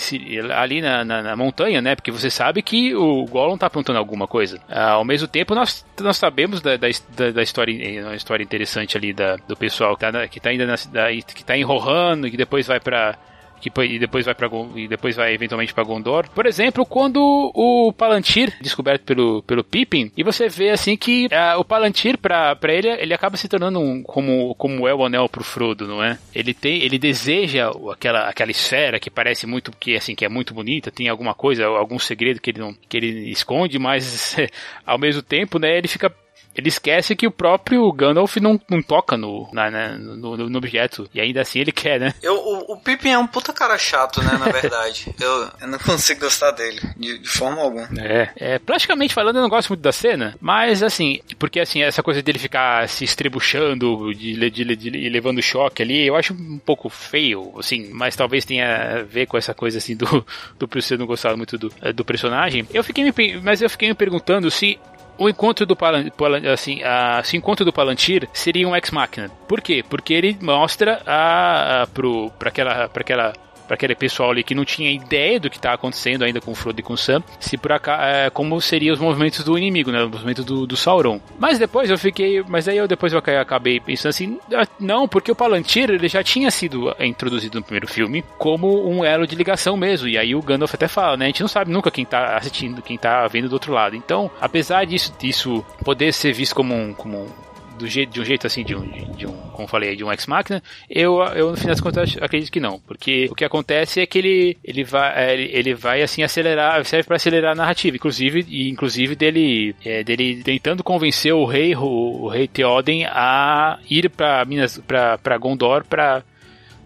ali 0.52 0.80
na, 0.80 1.04
na, 1.04 1.22
na, 1.22 1.36
montanha, 1.36 1.80
né? 1.80 1.94
Porque 1.94 2.10
você 2.10 2.30
sabe 2.30 2.62
que 2.62 2.94
o 2.94 3.24
Gollum 3.26 3.58
tá 3.58 3.66
apontando 3.66 3.98
alguma 3.98 4.26
coisa. 4.26 4.60
Ah, 4.68 4.92
ao 4.92 5.04
mesmo 5.04 5.28
tempo, 5.28 5.54
nós, 5.54 5.84
nós 6.00 6.16
sabemos 6.16 6.60
da, 6.60 6.76
da, 6.76 7.30
da 7.30 7.42
história, 7.42 8.04
uma 8.04 8.14
história 8.14 8.42
interessante 8.42 8.96
ali 8.96 9.12
da, 9.12 9.36
do 9.36 9.56
pessoal 9.56 9.96
que 9.96 10.10
tá, 10.10 10.28
que 10.28 10.40
tá 10.40 10.50
ainda 10.50 10.66
na, 10.66 10.74
da, 10.90 11.12
que 11.12 11.44
tá 11.44 11.56
enrolando, 11.56 12.30
que 12.30 12.36
depois 12.36 12.66
vai 12.66 12.80
para 12.80 13.16
que 13.60 13.70
e 13.82 13.98
depois 13.98 14.24
vai 14.24 14.34
para 14.34 14.48
e 14.74 14.88
depois 14.88 15.16
vai 15.16 15.34
eventualmente 15.34 15.74
para 15.74 15.84
Gondor. 15.84 16.28
Por 16.30 16.46
exemplo, 16.46 16.84
quando 16.84 17.20
o 17.54 17.92
Palantir 17.92 18.56
descoberto 18.60 19.02
pelo 19.02 19.42
pelo 19.42 19.64
Pippin 19.64 20.10
e 20.16 20.22
você 20.22 20.48
vê 20.48 20.70
assim 20.70 20.96
que 20.96 21.26
uh, 21.26 21.58
o 21.58 21.64
Palantir 21.64 22.18
para 22.18 22.54
para 22.56 22.72
ele 22.72 22.88
ele 22.88 23.14
acaba 23.14 23.36
se 23.36 23.48
tornando 23.48 23.80
um 23.80 24.02
como 24.02 24.54
como 24.54 24.86
é 24.86 24.94
o 24.94 25.04
anel 25.04 25.28
pro 25.28 25.44
Frodo, 25.44 25.86
não 25.86 26.02
é? 26.02 26.18
Ele 26.34 26.54
tem 26.54 26.82
ele 26.82 26.98
deseja 26.98 27.70
aquela 27.92 28.28
aquela 28.28 28.50
esfera 28.50 29.00
que 29.00 29.10
parece 29.10 29.46
muito 29.46 29.72
que 29.72 29.96
assim 29.96 30.14
que 30.14 30.24
é 30.24 30.28
muito 30.28 30.54
bonita, 30.54 30.90
tem 30.90 31.08
alguma 31.08 31.34
coisa, 31.34 31.66
algum 31.66 31.98
segredo 31.98 32.40
que 32.40 32.50
ele 32.50 32.60
não 32.60 32.74
que 32.88 32.96
ele 32.96 33.30
esconde, 33.30 33.78
mas 33.78 34.36
ao 34.84 34.98
mesmo 34.98 35.22
tempo, 35.22 35.58
né, 35.58 35.76
ele 35.76 35.88
fica 35.88 36.12
ele 36.56 36.68
esquece 36.68 37.14
que 37.14 37.26
o 37.26 37.30
próprio 37.30 37.92
Gandalf 37.92 38.36
não, 38.36 38.58
não 38.68 38.82
toca 38.82 39.16
no, 39.16 39.48
na, 39.52 39.70
né, 39.70 39.96
no, 39.98 40.36
no, 40.36 40.58
objeto. 40.58 41.08
E 41.12 41.20
ainda 41.20 41.42
assim 41.42 41.60
ele 41.60 41.70
quer, 41.70 42.00
né? 42.00 42.14
Eu, 42.22 42.34
o, 42.34 42.72
o 42.72 42.76
Pippin 42.80 43.10
é 43.10 43.18
um 43.18 43.26
puta 43.26 43.52
cara 43.52 43.76
chato, 43.76 44.22
né? 44.22 44.38
Na 44.38 44.50
verdade. 44.50 45.14
eu, 45.20 45.50
eu 45.60 45.68
não 45.68 45.78
consigo 45.78 46.20
gostar 46.20 46.52
dele. 46.52 46.80
De, 46.96 47.18
de, 47.18 47.28
forma 47.28 47.60
alguma. 47.60 47.88
É. 47.98 48.30
é. 48.36 48.58
Praticamente 48.58 49.12
falando, 49.12 49.36
eu 49.36 49.42
não 49.42 49.50
gosto 49.50 49.68
muito 49.68 49.82
da 49.82 49.92
cena. 49.92 50.34
Mas 50.40 50.82
assim, 50.82 51.20
porque 51.38 51.60
assim, 51.60 51.82
essa 51.82 52.02
coisa 52.02 52.22
dele 52.22 52.38
ficar 52.38 52.88
se 52.88 53.04
estrebuchando, 53.04 54.14
de, 54.14 54.50
de, 54.50 54.64
de, 54.64 54.76
de 54.76 55.08
levando 55.10 55.42
choque 55.42 55.82
ali, 55.82 56.06
eu 56.06 56.16
acho 56.16 56.32
um 56.32 56.58
pouco 56.58 56.88
feio, 56.88 57.52
assim. 57.58 57.90
Mas 57.92 58.16
talvez 58.16 58.46
tenha 58.46 59.00
a 59.00 59.02
ver 59.02 59.26
com 59.26 59.36
essa 59.36 59.52
coisa 59.52 59.76
assim 59.76 59.94
do, 59.94 60.26
do 60.58 60.66
você 60.66 60.96
não 60.96 61.06
gostar 61.06 61.36
muito 61.36 61.58
do, 61.58 61.70
do 61.94 62.04
personagem. 62.04 62.66
Eu 62.72 62.82
fiquei 62.82 63.04
me, 63.04 63.12
mas 63.42 63.60
eu 63.60 63.68
fiquei 63.68 63.88
me 63.88 63.94
perguntando 63.94 64.50
se 64.50 64.78
o 65.18 65.28
encontro 65.28 65.66
do 65.66 65.76
Palantir, 65.76 66.12
assim, 66.52 66.82
a, 66.82 67.20
esse 67.20 67.36
encontro 67.36 67.64
do 67.64 67.72
Palantir 67.72 68.28
seria 68.32 68.68
um 68.68 68.74
ex-máquina. 68.74 69.30
Por 69.48 69.60
quê? 69.60 69.84
Porque 69.88 70.14
ele 70.14 70.36
mostra 70.40 71.00
a, 71.06 71.82
a 71.82 71.86
pro, 71.86 72.30
pra 72.38 72.48
aquela, 72.48 72.88
pra 72.88 73.02
aquela 73.02 73.32
para 73.66 73.74
aquele 73.74 73.94
pessoal 73.94 74.30
ali 74.30 74.42
que 74.42 74.54
não 74.54 74.64
tinha 74.64 74.90
ideia 74.90 75.38
do 75.38 75.50
que 75.50 75.56
está 75.56 75.72
acontecendo 75.72 76.24
ainda 76.24 76.40
com 76.40 76.52
o 76.52 76.54
Frodo 76.54 76.80
e 76.80 76.82
com 76.82 76.94
o 76.94 76.96
Sam, 76.96 77.22
se 77.40 77.56
por 77.56 77.72
acaso, 77.72 78.02
é, 78.02 78.30
como 78.30 78.60
seriam 78.60 78.94
os 78.94 79.00
movimentos 79.00 79.44
do 79.44 79.56
inimigo, 79.58 79.90
né, 79.90 80.02
os 80.04 80.10
movimentos 80.10 80.44
do, 80.44 80.66
do, 80.66 80.76
Sauron. 80.76 81.20
Mas 81.38 81.58
depois 81.58 81.90
eu 81.90 81.98
fiquei, 81.98 82.42
mas 82.48 82.68
aí 82.68 82.76
eu 82.76 82.88
depois 82.88 83.12
eu 83.12 83.18
acabei 83.18 83.80
pensando 83.80 84.10
assim, 84.10 84.38
ah, 84.54 84.66
não, 84.78 85.08
porque 85.08 85.30
o 85.30 85.36
Palantir 85.36 85.90
ele 85.90 86.08
já 86.08 86.22
tinha 86.22 86.50
sido 86.50 86.94
introduzido 87.00 87.58
no 87.58 87.64
primeiro 87.64 87.88
filme 87.88 88.24
como 88.38 88.88
um 88.88 89.04
elo 89.04 89.26
de 89.26 89.34
ligação 89.34 89.76
mesmo, 89.76 90.08
e 90.08 90.16
aí 90.16 90.34
o 90.34 90.42
Gandalf 90.42 90.74
até 90.74 90.88
fala, 90.88 91.16
né, 91.16 91.26
a 91.26 91.28
gente 91.28 91.40
não 91.40 91.48
sabe 91.48 91.70
nunca 91.70 91.90
quem 91.90 92.04
está 92.04 92.36
assistindo, 92.36 92.82
quem 92.82 92.96
está 92.96 93.26
vendo 93.26 93.48
do 93.48 93.54
outro 93.54 93.72
lado. 93.72 93.96
Então, 93.96 94.30
apesar 94.40 94.84
disso, 94.84 95.12
disso 95.18 95.64
poder 95.84 96.12
ser 96.12 96.32
visto 96.32 96.54
como 96.54 96.74
um, 96.74 96.92
como 96.92 97.18
um 97.18 97.45
do 97.76 97.86
jeito, 97.86 98.12
de 98.12 98.20
um 98.20 98.24
jeito 98.24 98.46
assim, 98.46 98.64
de 98.64 98.74
um, 98.74 98.86
de 99.12 99.26
um 99.26 99.32
como 99.52 99.68
falei, 99.68 99.96
de 99.96 100.04
um 100.04 100.10
ex-máquina, 100.10 100.62
eu, 100.88 101.20
eu 101.34 101.50
no 101.50 101.56
final 101.56 101.72
das 101.72 101.80
contas 101.80 102.16
acredito 102.20 102.50
que 102.50 102.60
não, 102.60 102.78
porque 102.80 103.28
o 103.30 103.34
que 103.34 103.44
acontece 103.44 104.00
é 104.00 104.06
que 104.06 104.18
ele, 104.18 104.58
ele 104.62 104.84
vai, 104.84 105.12
é, 105.14 105.32
ele, 105.32 105.50
ele 105.52 105.74
vai 105.74 106.02
assim 106.02 106.22
acelerar, 106.22 106.84
serve 106.84 107.06
para 107.06 107.16
acelerar 107.16 107.52
a 107.52 107.54
narrativa, 107.54 107.96
inclusive, 107.96 108.44
e 108.48 108.68
inclusive 108.68 109.14
dele, 109.14 109.74
é, 109.84 110.02
dele 110.02 110.42
tentando 110.42 110.82
convencer 110.82 111.32
o 111.32 111.44
rei, 111.44 111.74
o, 111.74 112.24
o 112.24 112.28
rei 112.28 112.46
Theoden 112.46 113.06
a 113.06 113.78
ir 113.88 114.10
para 114.10 114.44
Minas, 114.44 114.78
para 114.78 115.38
Gondor 115.38 115.84
para 115.84 116.22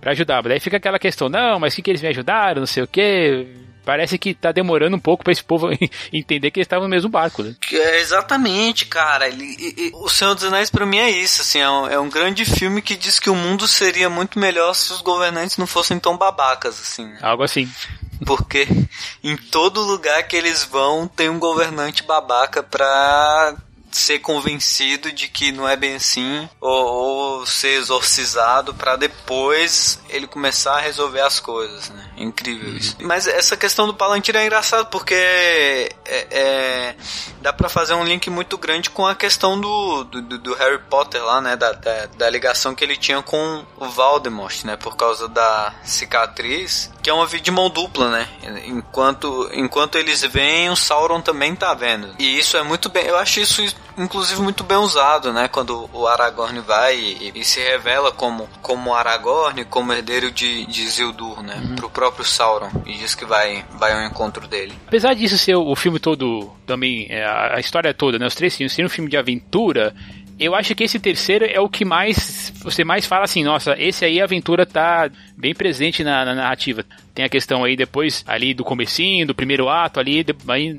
para 0.01 0.13
ajudar. 0.13 0.43
Daí 0.43 0.59
fica 0.59 0.79
aquela 0.79 0.99
questão, 0.99 1.29
não, 1.29 1.61
mas 1.61 1.75
o 1.75 1.77
que, 1.77 1.83
que 1.83 1.91
eles 1.91 2.01
me 2.01 2.09
ajudaram, 2.09 2.61
não 2.61 2.67
sei 2.67 2.83
o 2.83 2.87
que 2.87 3.47
parece 3.91 4.17
que 4.17 4.35
tá 4.35 4.53
demorando 4.53 4.97
um 4.97 5.01
pouco 5.01 5.25
para 5.25 5.33
esse 5.33 5.43
povo 5.43 5.69
entender 6.13 6.53
que 6.53 6.61
eles 6.61 6.67
estavam 6.67 6.85
no 6.85 6.91
mesmo 6.95 7.11
barco, 7.11 7.43
né? 7.43 7.57
É, 7.73 7.99
exatamente, 7.99 8.87
cara. 8.87 9.27
Ele, 9.27 9.45
e, 9.59 9.91
o 9.95 10.09
Senhor 10.09 10.33
dos 10.33 10.45
Anéis 10.45 10.71
para 10.71 10.87
mim 10.87 10.99
é 10.99 11.11
isso, 11.11 11.43
assim, 11.43 11.59
é 11.59 11.69
um, 11.69 11.89
é 11.89 11.99
um, 11.99 12.09
grande 12.09 12.45
filme 12.45 12.81
que 12.83 12.95
diz 12.95 13.19
que 13.19 13.29
o 13.29 13.35
mundo 13.35 13.67
seria 13.67 14.09
muito 14.09 14.39
melhor 14.39 14.75
se 14.75 14.93
os 14.93 15.01
governantes 15.01 15.57
não 15.57 15.67
fossem 15.67 15.99
tão 15.99 16.17
babacas, 16.17 16.81
assim. 16.81 17.13
Algo 17.21 17.43
assim. 17.43 17.69
Porque 18.25 18.69
em 19.25 19.37
todo 19.37 19.81
lugar 19.81 20.23
que 20.29 20.37
eles 20.37 20.63
vão 20.63 21.09
tem 21.09 21.29
um 21.29 21.41
governante 21.41 22.05
babaca 22.05 22.63
pra 22.63 23.57
ser 23.91 24.21
convencido 24.21 25.13
de 25.13 25.29
que 25.29 25.53
não 25.53 25.69
é 25.69 25.77
bem 25.77 25.97
assim 25.97 26.49
ou, 26.61 27.41
ou 27.41 27.47
ser 27.47 27.75
exorcizado 27.75 28.75
para 28.75 28.97
depois 28.97 30.01
ele 30.09 30.27
começar 30.27 30.75
a 30.75 30.81
resolver 30.81 31.21
as 31.21 31.41
coisas, 31.41 31.91
né? 31.91 32.11
É 32.17 32.23
incrível 32.23 32.77
isso. 32.77 32.97
Mas 33.01 33.27
essa 33.27 33.57
questão 33.57 33.87
do 33.87 33.95
Palantir 33.95 34.37
é 34.37 34.45
engraçado 34.45 34.87
porque 34.87 35.15
é, 35.15 36.27
é, 36.31 36.95
dá 37.41 37.53
para 37.53 37.69
fazer 37.69 37.95
um 37.95 38.05
link 38.05 38.29
muito 38.31 38.59
grande 38.59 38.91
com 38.91 39.07
a 39.07 39.15
questão 39.15 39.61
do, 39.61 40.05
do, 40.05 40.39
do 40.39 40.55
Harry 40.55 40.79
Potter 40.91 41.25
lá, 41.25 41.41
né? 41.41 41.57
Da, 41.57 41.73
da, 41.73 42.07
da, 42.07 42.31
ligação 42.31 42.75
que 42.75 42.85
ele 42.85 42.97
tinha 42.97 43.23
com 43.23 43.65
o 43.77 43.89
Voldemort, 43.89 44.65
né? 44.65 44.77
Por 44.77 44.97
causa 44.97 45.29
da 45.29 45.75
cicatriz, 45.83 46.91
que 47.03 47.11
é 47.11 47.13
uma 47.13 47.27
vida 47.27 47.45
de 47.45 47.51
mão 47.51 47.71
dupla, 47.71 48.11
né? 48.11 48.29
Enquanto, 48.67 49.51
enquanto 49.53 49.97
eles 49.97 50.23
veem, 50.23 50.71
o 50.71 50.77
Sauron 50.77 51.21
também 51.21 51.55
tá 51.55 51.73
vendo. 51.75 52.15
E 52.19 52.39
isso 52.39 52.57
é 52.57 52.63
muito 52.63 52.89
bem. 52.89 53.07
Eu 53.07 53.17
acho 53.17 53.41
isso 53.41 53.63
inclusive 53.99 54.41
muito 54.41 54.65
bem 54.65 54.77
usado, 54.79 55.33
né? 55.33 55.49
Quando 55.49 55.89
o 55.93 56.07
Aragorn 56.07 56.61
vai 56.61 56.97
e, 56.97 57.33
e 57.35 57.45
se 57.45 57.61
revela 57.61 58.11
como, 58.11 58.49
como 58.63 58.95
Aragorn, 58.95 59.65
como 59.65 59.93
herdeiro 59.93 60.31
de, 60.31 60.67
de 60.67 60.83
Isildur, 60.83 61.43
né? 61.43 61.61
Uhum. 61.63 61.77
Pro 61.77 61.91
próprio 61.91 62.25
Sauron. 62.25 62.71
E 62.87 62.95
diz 62.95 63.15
que 63.15 63.25
vai, 63.25 63.65
vai 63.79 63.93
ao 63.93 64.03
encontro 64.07 64.47
dele. 64.47 64.73
Apesar 64.87 65.15
disso 65.15 65.37
ser 65.37 65.57
o, 65.57 65.67
o 65.67 65.77
filme 65.77 65.99
todo, 65.99 66.51
também, 66.67 67.07
é, 67.11 67.25
a, 67.25 67.59
história 67.61 67.93
toda, 67.93 68.19
né? 68.19 68.27
Os 68.27 68.35
três 68.35 68.57
filmes, 68.57 68.73
ser 68.73 68.85
um 68.85 68.89
filme 68.89 69.11
de 69.11 69.17
aventura, 69.17 69.95
eu 70.39 70.55
acho 70.55 70.75
que 70.75 70.85
esse 70.85 70.99
terceiro 70.99 71.45
é 71.45 71.61
o 71.61 71.69
que 71.69 71.85
mais 71.85 72.51
você 72.63 72.83
mais 72.83 73.05
fala 73.05 73.25
assim, 73.25 73.45
nossa, 73.45 73.75
esse 73.79 74.07
aí 74.07 74.21
a 74.21 74.25
aventura 74.25 74.65
tá 74.65 75.11
bem 75.41 75.55
presente 75.55 76.03
na, 76.03 76.25
na 76.25 76.35
narrativa. 76.35 76.85
Tem 77.15 77.25
a 77.25 77.29
questão 77.29 77.65
aí 77.65 77.77
depois, 77.77 78.25
ali 78.27 78.55
do 78.55 78.65
comecinho, 78.65 79.27
do 79.27 79.35
primeiro 79.35 79.69
ato, 79.69 79.99
ali, 79.99 80.25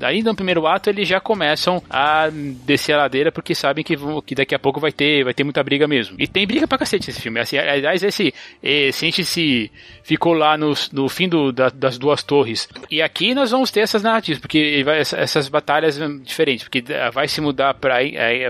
ainda 0.02 0.30
no 0.30 0.36
primeiro 0.36 0.66
ato 0.66 0.88
eles 0.88 1.06
já 1.06 1.20
começam 1.20 1.82
a 1.90 2.28
descer 2.64 2.94
a 2.94 2.98
ladeira 2.98 3.30
porque 3.30 3.54
sabem 3.54 3.84
que, 3.84 3.94
que 4.24 4.34
daqui 4.34 4.54
a 4.54 4.58
pouco 4.58 4.80
vai 4.80 4.90
ter, 4.90 5.24
vai 5.24 5.34
ter 5.34 5.44
muita 5.44 5.62
briga 5.62 5.86
mesmo. 5.86 6.16
E 6.18 6.26
tem 6.26 6.46
briga 6.46 6.66
pra 6.66 6.78
cacete 6.78 7.08
nesse 7.08 7.20
filme. 7.20 7.38
Assim, 7.38 7.58
aliás, 7.58 8.02
esse, 8.02 8.32
esse 8.62 9.12
gente 9.12 9.24
se 9.24 9.70
ficou 10.02 10.32
lá 10.32 10.56
no, 10.56 10.72
no 10.92 11.08
fim 11.08 11.28
do, 11.28 11.52
da, 11.52 11.68
das 11.68 11.98
duas 11.98 12.22
torres. 12.22 12.68
E 12.90 13.02
aqui 13.02 13.34
nós 13.34 13.50
vamos 13.50 13.70
ter 13.70 13.80
essas 13.80 14.02
narrativas, 14.02 14.40
porque 14.40 14.82
vai, 14.84 15.00
essas 15.00 15.48
batalhas 15.48 15.98
diferentes, 16.22 16.64
porque 16.64 16.82
vai 17.12 17.28
se 17.28 17.40
mudar 17.40 17.74
para 17.74 17.96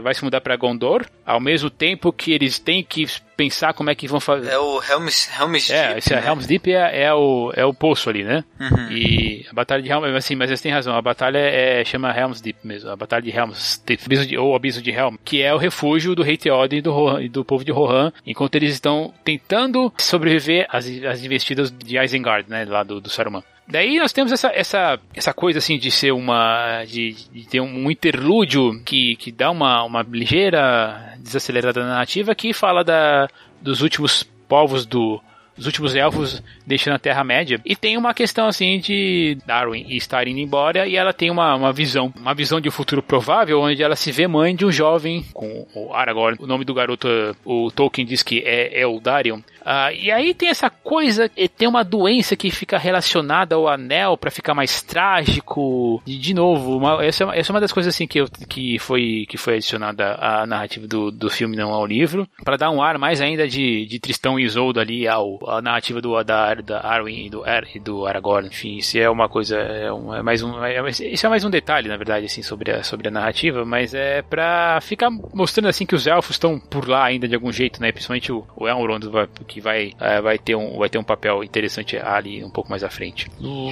vai 0.02 0.14
se 0.14 0.24
mudar 0.24 0.40
para 0.40 0.56
Gondor, 0.56 1.04
ao 1.26 1.40
mesmo 1.40 1.68
tempo 1.68 2.12
que 2.12 2.32
eles 2.32 2.58
têm 2.58 2.82
que 2.84 3.06
pensar 3.36 3.72
como 3.72 3.90
é 3.90 3.94
que 3.94 4.06
vão 4.06 4.20
fazer. 4.20 4.50
É 4.50 4.58
o 4.58 4.82
Helm's, 4.82 5.28
Helm's 5.38 5.70
é, 5.70 5.86
Deep. 5.86 5.98
Esse 5.98 6.14
né? 6.14 6.26
Helm's 6.26 6.46
Deep 6.46 6.72
é, 6.72 7.02
é, 7.04 7.14
o, 7.14 7.52
é 7.54 7.64
o 7.64 7.74
poço 7.74 8.08
ali, 8.10 8.24
né? 8.24 8.44
Uhum. 8.60 8.90
E 8.90 9.46
a 9.50 9.54
batalha 9.54 9.82
de 9.82 9.90
Helm, 9.90 10.04
assim, 10.16 10.34
mas 10.34 10.50
você 10.50 10.62
tem 10.62 10.72
razão, 10.72 10.94
a 10.94 11.02
batalha 11.02 11.38
é, 11.38 11.84
chama 11.84 12.16
Helm's 12.16 12.40
Deep 12.40 12.58
mesmo, 12.64 12.90
a 12.90 12.96
batalha 12.96 13.22
de 13.22 13.30
Helm's 13.30 13.82
Deep, 13.84 14.08
de, 14.26 14.38
ou 14.38 14.54
Abismo 14.54 14.82
de 14.82 14.90
Helm, 14.90 15.16
que 15.24 15.42
é 15.42 15.52
o 15.52 15.58
refúgio 15.58 16.14
do 16.14 16.22
rei 16.22 16.36
Theoden 16.36 16.78
e 16.78 16.82
do, 16.82 16.92
Rohan, 16.92 17.22
e 17.22 17.28
do 17.28 17.44
povo 17.44 17.64
de 17.64 17.72
Rohan, 17.72 18.12
enquanto 18.26 18.54
eles 18.54 18.72
estão 18.72 19.12
tentando 19.24 19.92
sobreviver 19.98 20.66
às, 20.70 20.86
às 21.04 21.24
investidas 21.24 21.70
de 21.70 21.98
Isengard, 21.98 22.48
né, 22.48 22.64
lá 22.64 22.82
do, 22.82 23.00
do 23.00 23.10
Saruman. 23.10 23.42
Daí 23.72 23.96
nós 23.96 24.12
temos 24.12 24.30
essa, 24.30 24.52
essa, 24.54 25.00
essa 25.14 25.32
coisa 25.32 25.58
assim 25.58 25.78
de 25.78 25.90
ser 25.90 26.12
uma. 26.12 26.84
de, 26.84 27.14
de 27.32 27.48
ter 27.48 27.60
um 27.62 27.90
interlúdio 27.90 28.78
que, 28.84 29.16
que 29.16 29.32
dá 29.32 29.50
uma, 29.50 29.82
uma 29.82 30.02
ligeira 30.02 31.14
desacelerada 31.18 31.80
na 31.80 31.88
narrativa 31.88 32.34
que 32.34 32.52
fala 32.52 32.84
da, 32.84 33.30
dos 33.62 33.80
últimos 33.80 34.24
povos 34.46 34.84
do. 34.84 35.18
Os 35.56 35.66
últimos 35.66 35.94
elfos 35.94 36.42
deixando 36.66 36.94
a 36.94 36.98
Terra-média. 36.98 37.60
E 37.64 37.74
tem 37.76 37.96
uma 37.96 38.12
questão 38.14 38.46
assim 38.46 38.78
de 38.78 39.38
Darwin 39.46 39.86
estar 39.88 40.26
indo 40.26 40.38
embora 40.38 40.86
e 40.86 40.96
ela 40.96 41.12
tem 41.12 41.30
uma, 41.30 41.54
uma 41.54 41.72
visão. 41.72 42.12
Uma 42.14 42.34
visão 42.34 42.60
de 42.60 42.68
um 42.68 42.72
futuro 42.72 43.02
provável 43.02 43.60
onde 43.60 43.82
ela 43.82 43.96
se 43.96 44.12
vê 44.12 44.26
mãe 44.26 44.54
de 44.54 44.66
um 44.66 44.72
jovem 44.72 45.24
com 45.32 45.66
o 45.74 45.94
Aragorn. 45.94 46.38
O 46.40 46.46
nome 46.46 46.64
do 46.64 46.74
garoto, 46.74 47.08
o 47.44 47.70
Tolkien 47.70 48.06
diz 48.06 48.22
que 48.22 48.40
é 48.40 48.80
Eldarion. 48.80 49.40
Ah, 49.64 49.92
e 49.92 50.10
aí 50.10 50.34
tem 50.34 50.48
essa 50.48 50.68
coisa, 50.68 51.28
tem 51.28 51.68
uma 51.68 51.84
doença 51.84 52.36
que 52.36 52.50
fica 52.50 52.78
relacionada 52.78 53.54
ao 53.54 53.68
anel 53.68 54.16
para 54.16 54.30
ficar 54.30 54.54
mais 54.54 54.82
trágico. 54.82 56.02
De 56.04 56.34
novo, 56.34 56.76
uma, 56.76 57.04
essa, 57.04 57.24
é 57.24 57.38
essa 57.38 57.50
é 57.50 57.54
uma 57.54 57.60
das 57.60 57.72
coisas 57.72 57.94
assim 57.94 58.06
que, 58.06 58.20
eu, 58.20 58.26
que, 58.48 58.78
foi, 58.78 59.26
que 59.28 59.36
foi 59.36 59.54
adicionada 59.54 60.14
à 60.14 60.46
narrativa 60.46 60.86
do, 60.86 61.10
do 61.10 61.30
filme, 61.30 61.56
não 61.56 61.72
ao 61.72 61.86
livro, 61.86 62.28
para 62.44 62.56
dar 62.56 62.70
um 62.70 62.82
ar 62.82 62.98
mais 62.98 63.20
ainda 63.20 63.46
de, 63.46 63.86
de 63.86 63.98
Tristão 63.98 64.38
e 64.38 64.44
Isoldo 64.44 64.80
ali 64.80 65.06
ao, 65.06 65.38
à 65.48 65.62
narrativa 65.62 66.00
do, 66.00 66.22
da, 66.22 66.54
da 66.54 66.80
Arwen 66.86 67.26
e 67.26 67.30
do, 67.30 67.46
er, 67.46 67.66
do 67.82 68.06
Aragorn. 68.06 68.48
Enfim, 68.48 68.76
isso 68.76 68.98
é 68.98 69.08
uma 69.08 69.28
coisa, 69.28 69.56
é, 69.56 69.92
um, 69.92 70.14
é 70.14 70.22
mais 70.22 70.42
um, 70.42 70.64
é, 70.64 70.88
isso 70.88 71.26
é 71.26 71.28
mais 71.28 71.44
um 71.44 71.50
detalhe, 71.50 71.88
na 71.88 71.96
verdade, 71.96 72.26
assim, 72.26 72.42
sobre 72.42 72.70
a, 72.72 72.82
sobre 72.82 73.08
a 73.08 73.10
narrativa, 73.10 73.64
mas 73.64 73.94
é 73.94 74.22
pra 74.22 74.80
ficar 74.80 75.10
mostrando 75.10 75.68
assim 75.68 75.86
que 75.86 75.94
os 75.94 76.06
elfos 76.06 76.36
estão 76.36 76.58
por 76.58 76.88
lá 76.88 77.04
ainda 77.04 77.28
de 77.28 77.34
algum 77.34 77.52
jeito, 77.52 77.80
né? 77.80 77.92
Principalmente 77.92 78.32
o, 78.32 78.44
o 78.56 78.68
Elrond 78.68 79.04
que 79.52 79.60
vai, 79.60 79.92
é, 80.00 80.20
vai, 80.20 80.38
ter 80.38 80.54
um, 80.54 80.78
vai 80.78 80.88
ter 80.88 80.96
um 80.96 81.04
papel 81.04 81.44
interessante 81.44 81.98
ali 81.98 82.42
um 82.42 82.50
pouco 82.50 82.70
mais 82.70 82.82
à 82.82 82.88
frente. 82.88 83.28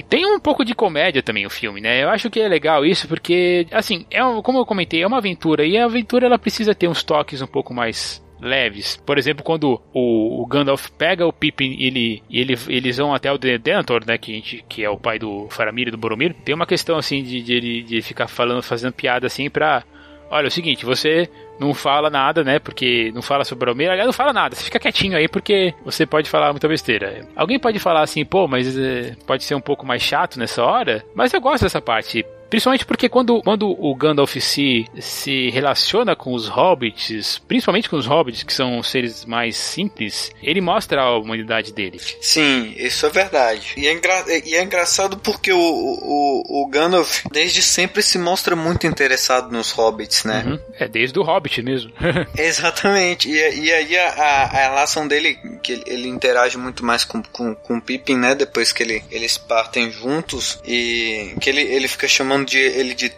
Tem 0.07 0.25
um 0.25 0.39
pouco 0.39 0.63
de 0.63 0.75
comédia 0.75 1.23
também 1.23 1.45
o 1.45 1.49
filme, 1.49 1.81
né? 1.81 2.03
Eu 2.03 2.09
acho 2.09 2.29
que 2.29 2.39
é 2.39 2.47
legal 2.47 2.85
isso 2.85 3.07
porque, 3.07 3.65
assim, 3.71 4.05
é 4.11 4.23
um, 4.23 4.43
como 4.43 4.59
eu 4.59 4.65
comentei, 4.65 5.01
é 5.01 5.07
uma 5.07 5.17
aventura 5.17 5.65
e 5.65 5.77
a 5.77 5.85
aventura 5.85 6.27
ela 6.27 6.37
precisa 6.37 6.75
ter 6.75 6.87
uns 6.87 7.03
toques 7.03 7.41
um 7.41 7.47
pouco 7.47 7.73
mais 7.73 8.23
leves. 8.39 8.97
Por 9.05 9.17
exemplo, 9.17 9.43
quando 9.43 9.81
o, 9.91 10.45
Gandalf 10.45 10.89
pega 10.97 11.25
o 11.25 11.33
Pippin 11.33 11.75
e 11.77 11.87
ele, 11.87 12.23
ele, 12.29 12.55
eles 12.67 12.97
vão 12.97 13.13
até 13.13 13.31
o 13.31 13.37
Denethor, 13.37 14.05
né, 14.05 14.17
que, 14.17 14.33
gente, 14.33 14.65
que 14.69 14.83
é 14.83 14.89
o 14.89 14.97
pai 14.97 15.17
do 15.17 15.47
Faramir 15.49 15.87
e 15.87 15.91
do 15.91 15.97
Boromir, 15.97 16.35
tem 16.45 16.53
uma 16.53 16.67
questão 16.67 16.97
assim 16.97 17.23
de, 17.23 17.41
de 17.41 17.53
ele 17.53 17.81
de 17.81 18.01
ficar 18.01 18.27
falando, 18.27 18.61
fazendo 18.61 18.93
piada 18.93 19.25
assim 19.25 19.49
pra... 19.49 19.83
Olha, 20.29 20.45
é 20.45 20.47
o 20.47 20.51
seguinte, 20.51 20.85
você 20.85 21.29
não 21.61 21.75
fala 21.75 22.09
nada, 22.09 22.43
né? 22.43 22.57
Porque 22.57 23.11
não 23.13 23.21
fala 23.21 23.45
sobre 23.45 23.63
o 23.63 23.65
Boromir. 23.67 23.89
Aliás, 23.89 24.07
não 24.07 24.13
fala 24.13 24.33
nada. 24.33 24.55
Você 24.55 24.63
fica 24.63 24.79
quietinho 24.79 25.15
aí 25.15 25.27
porque 25.27 25.73
você 25.85 26.07
pode 26.07 26.27
falar 26.27 26.51
muita 26.51 26.67
besteira. 26.67 27.27
Alguém 27.35 27.59
pode 27.59 27.77
falar 27.77 28.01
assim, 28.01 28.25
pô, 28.25 28.47
mas 28.47 28.75
é, 28.75 29.15
pode 29.27 29.43
ser 29.43 29.53
um 29.53 29.61
pouco 29.61 29.85
mais 29.85 30.01
chato 30.01 30.39
nessa 30.39 30.63
hora. 30.63 31.05
Mas 31.13 31.31
eu 31.33 31.39
gosto 31.39 31.63
dessa 31.63 31.79
parte. 31.79 32.25
Principalmente 32.51 32.85
porque 32.85 33.07
quando, 33.07 33.41
quando 33.41 33.69
o 33.69 33.95
Gandalf 33.95 34.35
se, 34.35 34.85
se 34.99 35.49
relaciona 35.51 36.17
com 36.17 36.33
os 36.33 36.49
hobbits, 36.49 37.41
principalmente 37.47 37.89
com 37.89 37.95
os 37.95 38.05
hobbits, 38.05 38.43
que 38.43 38.53
são 38.53 38.83
seres 38.83 39.23
mais 39.23 39.55
simples, 39.55 40.31
ele 40.43 40.59
mostra 40.59 41.01
a 41.01 41.17
humanidade 41.17 41.71
dele. 41.71 41.97
Sim, 42.19 42.73
isso 42.75 43.05
é 43.05 43.09
verdade. 43.09 43.73
E 43.77 43.87
é, 43.87 43.93
engra 43.93 44.25
e 44.45 44.53
é 44.53 44.61
engraçado 44.61 45.17
porque 45.17 45.53
o, 45.53 45.57
o, 45.57 46.63
o 46.63 46.67
Gandalf, 46.67 47.23
desde 47.31 47.61
sempre, 47.61 48.03
se 48.03 48.17
mostra 48.17 48.53
muito 48.53 48.85
interessado 48.85 49.49
nos 49.49 49.71
hobbits, 49.71 50.25
né? 50.25 50.43
Uhum. 50.45 50.59
É 50.77 50.89
desde 50.89 51.17
o 51.17 51.23
hobbit 51.23 51.61
mesmo. 51.61 51.93
Exatamente. 52.37 53.29
E, 53.29 53.35
e 53.61 53.71
aí 53.71 53.97
a, 53.97 54.09
a, 54.09 54.43
a, 54.43 54.69
relação 54.69 55.07
dele, 55.07 55.39
que 55.63 55.71
ele, 55.71 55.83
ele, 55.87 56.07
interage 56.09 56.57
muito 56.57 56.83
mais 56.83 57.05
com, 57.05 57.23
com, 57.23 57.55
com 57.55 57.77
o 57.77 57.81
Pippin, 57.81 58.17
né? 58.17 58.35
Depois 58.35 58.73
que 58.73 58.83
ele, 58.83 59.01
eles 59.09 59.37
partem 59.37 59.89
juntos 59.89 60.59
e 60.65 61.33
que 61.39 61.49
ele, 61.49 61.61
ele 61.61 61.87
fica 61.87 62.09
chamando 62.09 62.40
de 62.43 62.57
ele 62.57 62.93
de 62.93 63.09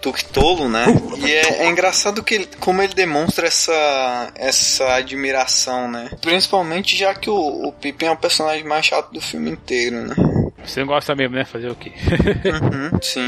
né? 0.70 0.86
E 1.18 1.32
é, 1.32 1.64
é 1.64 1.70
engraçado 1.70 2.24
que 2.24 2.36
ele, 2.36 2.50
como 2.60 2.82
ele 2.82 2.94
demonstra 2.94 3.48
essa, 3.48 4.32
essa 4.36 4.96
admiração, 4.96 5.90
né? 5.90 6.10
Principalmente 6.22 6.96
já 6.96 7.14
que 7.14 7.30
o, 7.30 7.68
o 7.68 7.72
Pippin 7.72 8.06
é 8.06 8.12
o 8.12 8.18
personagem 8.18 8.66
mais 8.66 8.86
chato 8.86 9.12
do 9.12 9.22
filme 9.22 9.52
inteiro, 9.52 10.02
né? 10.08 10.16
Você 10.66 10.80
não 10.80 10.88
gosta 10.88 11.16
mesmo, 11.16 11.36
né? 11.36 11.46
Fazer 11.46 11.70
o 11.70 11.76
quê? 11.76 11.92
Uhum, 11.92 12.98
sim. 13.02 13.28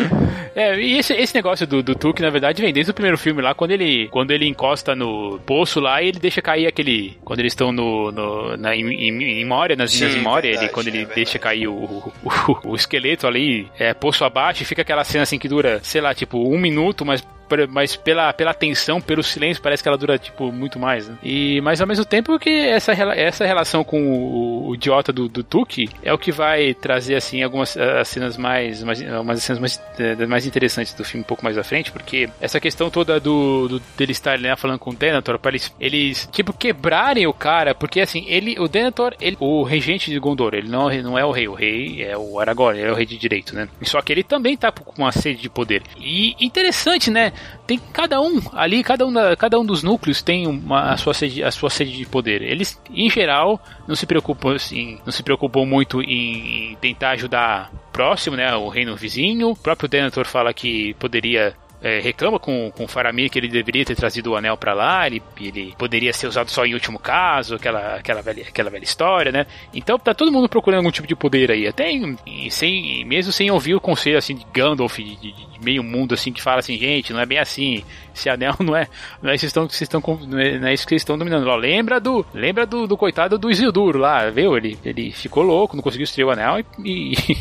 É, 0.56 0.80
e 0.80 0.98
esse, 0.98 1.14
esse 1.14 1.36
negócio 1.36 1.68
do, 1.68 1.84
do 1.84 1.96
Tuque, 1.96 2.22
na 2.22 2.30
verdade, 2.30 2.62
vem 2.62 2.74
desde 2.74 2.92
o 2.92 2.94
primeiro 2.94 3.18
filme 3.18 3.42
lá, 3.42 3.54
quando 3.54 3.72
ele, 3.72 4.08
quando 4.10 4.32
ele 4.32 4.48
encosta 4.48 4.96
no 4.96 5.40
poço 5.46 5.80
lá 5.80 6.02
e 6.02 6.08
ele 6.10 6.20
deixa 6.20 6.42
cair 6.42 6.68
aquele. 6.68 7.18
Quando 7.24 7.40
eles 7.40 7.54
estão 7.54 7.72
no, 7.72 8.12
no, 8.12 8.58
na, 8.58 8.76
em, 8.76 8.86
em, 8.88 9.42
em 9.42 9.46
Moria, 9.46 9.76
nas 9.76 9.94
linhas 9.94 10.14
de 10.14 10.20
Moria, 10.22 10.52
ele, 10.52 10.70
quando 10.70 10.88
ele 10.88 11.04
é 11.04 11.06
deixa 11.06 11.38
cair 11.38 11.68
o, 11.68 11.74
o, 11.74 12.14
o, 12.24 12.70
o, 12.72 12.76
esqueleto 12.76 13.28
ali, 13.28 13.68
é, 13.78 13.94
poço 13.94 14.24
abaixo, 14.24 14.64
e 14.64 14.66
fica 14.66 14.82
aquela 14.82 15.04
cena 15.04 15.24
assim 15.24 15.38
que 15.38 15.48
dura, 15.48 15.80
sei 15.84 16.02
lá, 16.02 16.14
tipo, 16.14 16.38
um 16.38 16.58
minuto, 16.58 17.06
mas 17.06 17.22
mas 17.70 17.96
pela, 17.96 18.34
pela 18.34 18.54
tensão, 18.54 19.00
pelo 19.02 19.24
silêncio, 19.24 19.62
parece 19.62 19.82
que 19.82 19.90
ela 19.90 19.98
dura, 19.98 20.18
tipo, 20.18 20.52
muito 20.52 20.80
mais, 20.80 21.08
né? 21.08 21.18
E, 21.24 21.62
mas 21.62 21.82
ao 21.82 21.88
mesmo 21.88 22.06
tempo 22.06 22.38
que 22.40 22.50
essa, 22.50 22.92
essa 22.92 23.46
relação 23.46 23.84
com 23.84 24.02
o, 24.02 24.70
o 24.70 24.76
idiota 24.76 25.12
do, 25.12 25.28
do 25.28 25.44
Tuki 25.44 25.90
é 26.04 26.14
o 26.14 26.18
que 26.18 26.32
vai 26.32 26.74
trazer, 26.74 27.16
assim, 27.16 27.44
algumas 27.44 27.76
as 27.78 28.08
cenas 28.08 28.38
mais, 28.38 28.84
mais 28.84 29.02
algumas 29.12 29.44
cenas 29.44 29.60
mais, 29.60 29.82
eh, 30.00 30.26
mais 30.26 30.46
interessantes 30.46 30.94
do 30.94 31.04
filme 31.04 31.24
um 31.24 31.28
pouco 31.28 31.44
mais 31.44 31.58
à 31.58 31.64
frente, 31.64 31.92
porque 31.92 32.30
essa 32.40 32.60
questão 32.60 32.90
toda 32.90 33.20
do, 33.20 33.68
do 33.68 33.82
dele 33.98 34.12
estar 34.12 34.38
né, 34.40 34.56
falando 34.56 34.80
com 34.80 34.92
o 34.92 34.96
Denethor, 34.96 35.40
para 35.40 35.52
eles, 35.52 35.74
eles, 35.80 36.30
tipo, 36.32 36.54
quebrarem 36.54 37.28
o 37.28 37.34
cara, 37.34 37.74
porque, 37.74 38.02
assim, 38.02 38.26
ele, 38.28 38.60
o 38.60 38.68
Denethor, 38.68 39.14
ele, 39.20 39.38
o 39.40 39.64
regente 39.64 40.12
de 40.12 40.20
Gondor, 40.20 40.54
ele 40.54 40.70
não, 40.70 40.90
não 41.02 41.18
é 41.18 41.26
o 41.26 41.32
rei, 41.32 41.48
o 41.48 41.54
rei 41.54 42.04
é 42.04 42.18
o 42.18 42.40
Aragorn, 42.40 42.80
ele 42.80 42.90
é 42.90 42.92
o 42.92 42.96
rei 42.96 43.06
de 43.06 43.18
direito, 43.18 43.56
né? 43.56 43.68
Só 43.84 44.02
que 44.02 44.12
ele 44.12 44.24
também 44.24 44.58
tá 44.58 44.72
com 44.72 45.02
uma 45.02 45.12
sede 45.12 45.42
de 45.42 45.50
poder. 45.50 45.84
E 45.98 46.36
interessante, 46.40 47.10
né? 47.10 47.32
Tem 47.66 47.80
cada 47.92 48.22
um 48.22 48.42
ali, 48.54 48.84
cada 48.84 49.06
um, 49.06 49.14
da, 49.14 49.36
cada 49.36 49.60
um 49.60 49.66
dos 49.66 49.84
núcleos 49.84 50.22
tem 50.22 50.48
uma, 50.48 50.92
a, 50.92 50.98
sua 50.98 51.14
sede, 51.14 51.44
a 51.44 51.52
sua 51.52 51.70
sede 51.70 51.92
de 51.92 52.06
poder. 52.06 52.42
Eles, 52.42 52.80
em 52.94 53.10
geral, 53.10 53.60
não 53.88 53.96
se 53.96 54.06
preocupam 54.06 54.56
assim, 54.56 55.00
não 55.06 55.12
se 55.12 55.24
preocupam 55.24 55.66
muito 55.66 56.02
em, 56.02 56.72
em 56.72 56.76
tentar 56.76 57.12
ajudar 57.12 57.72
próximo, 57.92 58.36
né, 58.36 58.54
o 58.56 58.68
reino 58.68 58.96
vizinho. 58.96 59.50
O 59.50 59.56
próprio 59.56 59.90
Denethor 59.90 60.26
fala 60.26 60.54
que 60.54 60.94
poderia 60.96 61.56
é, 61.86 62.00
reclama 62.00 62.40
com, 62.40 62.72
com 62.72 62.86
o 62.86 62.88
Faramir 62.88 63.30
que 63.30 63.38
ele 63.38 63.48
deveria 63.48 63.86
ter 63.86 63.96
trazido 63.96 64.32
o 64.32 64.36
anel 64.36 64.58
para 64.58 64.74
lá, 64.74 65.06
ele, 65.06 65.22
ele 65.40 65.76
poderia 65.78 66.12
ser 66.12 66.26
usado 66.26 66.50
só 66.50 66.66
em 66.66 66.74
último 66.74 66.98
caso, 66.98 67.54
aquela, 67.54 67.98
aquela, 67.98 68.24
velha, 68.24 68.42
aquela 68.42 68.72
velha 68.72 68.84
história, 68.84 69.32
né? 69.32 69.46
Então 69.72 70.00
tá 70.00 70.12
todo 70.12 70.32
mundo 70.32 70.50
procurando 70.50 70.80
algum 70.80 70.90
tipo 70.90 71.08
de 71.08 71.16
poder 71.16 71.52
aí, 71.52 71.68
até 71.68 71.92
em, 71.92 72.18
em, 72.26 72.50
sem, 72.50 73.06
mesmo 73.06 73.32
sem 73.32 73.52
ouvir 73.52 73.76
o 73.76 73.80
conselho 73.80 74.18
assim 74.18 74.34
de 74.34 74.44
Gandalf, 74.52 74.98
de, 74.98 75.16
de, 75.16 75.32
de, 75.32 75.64
meio 75.64 75.84
mundo 75.84 76.16
assim, 76.16 76.34
que 76.34 76.42
fala 76.42 76.58
assim, 76.58 76.76
gente, 76.76 77.14
não 77.14 77.20
é 77.20 77.26
bem 77.26 77.38
assim, 77.38 77.84
esse 78.16 78.32
anel 78.32 78.56
não 78.60 78.76
é, 78.76 78.88
não 79.22 79.30
é, 79.30 79.38
vocês 79.38 79.52
estão, 79.52 79.70
vocês 79.70 79.82
estão, 79.82 80.02
não 80.28 80.40
é, 80.40 80.58
não 80.58 80.68
é 80.68 80.74
isso 80.74 80.88
que 80.88 80.96
estão 80.96 81.16
dominando. 81.16 81.46
Ó, 81.48 81.56
lembra 81.56 82.00
do, 82.00 82.26
lembra 82.34 82.66
do, 82.66 82.88
do 82.88 82.98
coitado 82.98 83.38
do 83.38 83.52
Isildur 83.52 83.96
lá, 83.96 84.28
viu? 84.32 84.58
Ele, 84.58 84.76
ele 84.84 85.12
ficou 85.12 85.44
louco, 85.44 85.76
não 85.76 85.84
conseguiu 85.84 86.06
estrear 86.06 86.30
o 86.30 86.32
anel 86.32 86.66
e, 86.84 87.14
e 87.14 87.38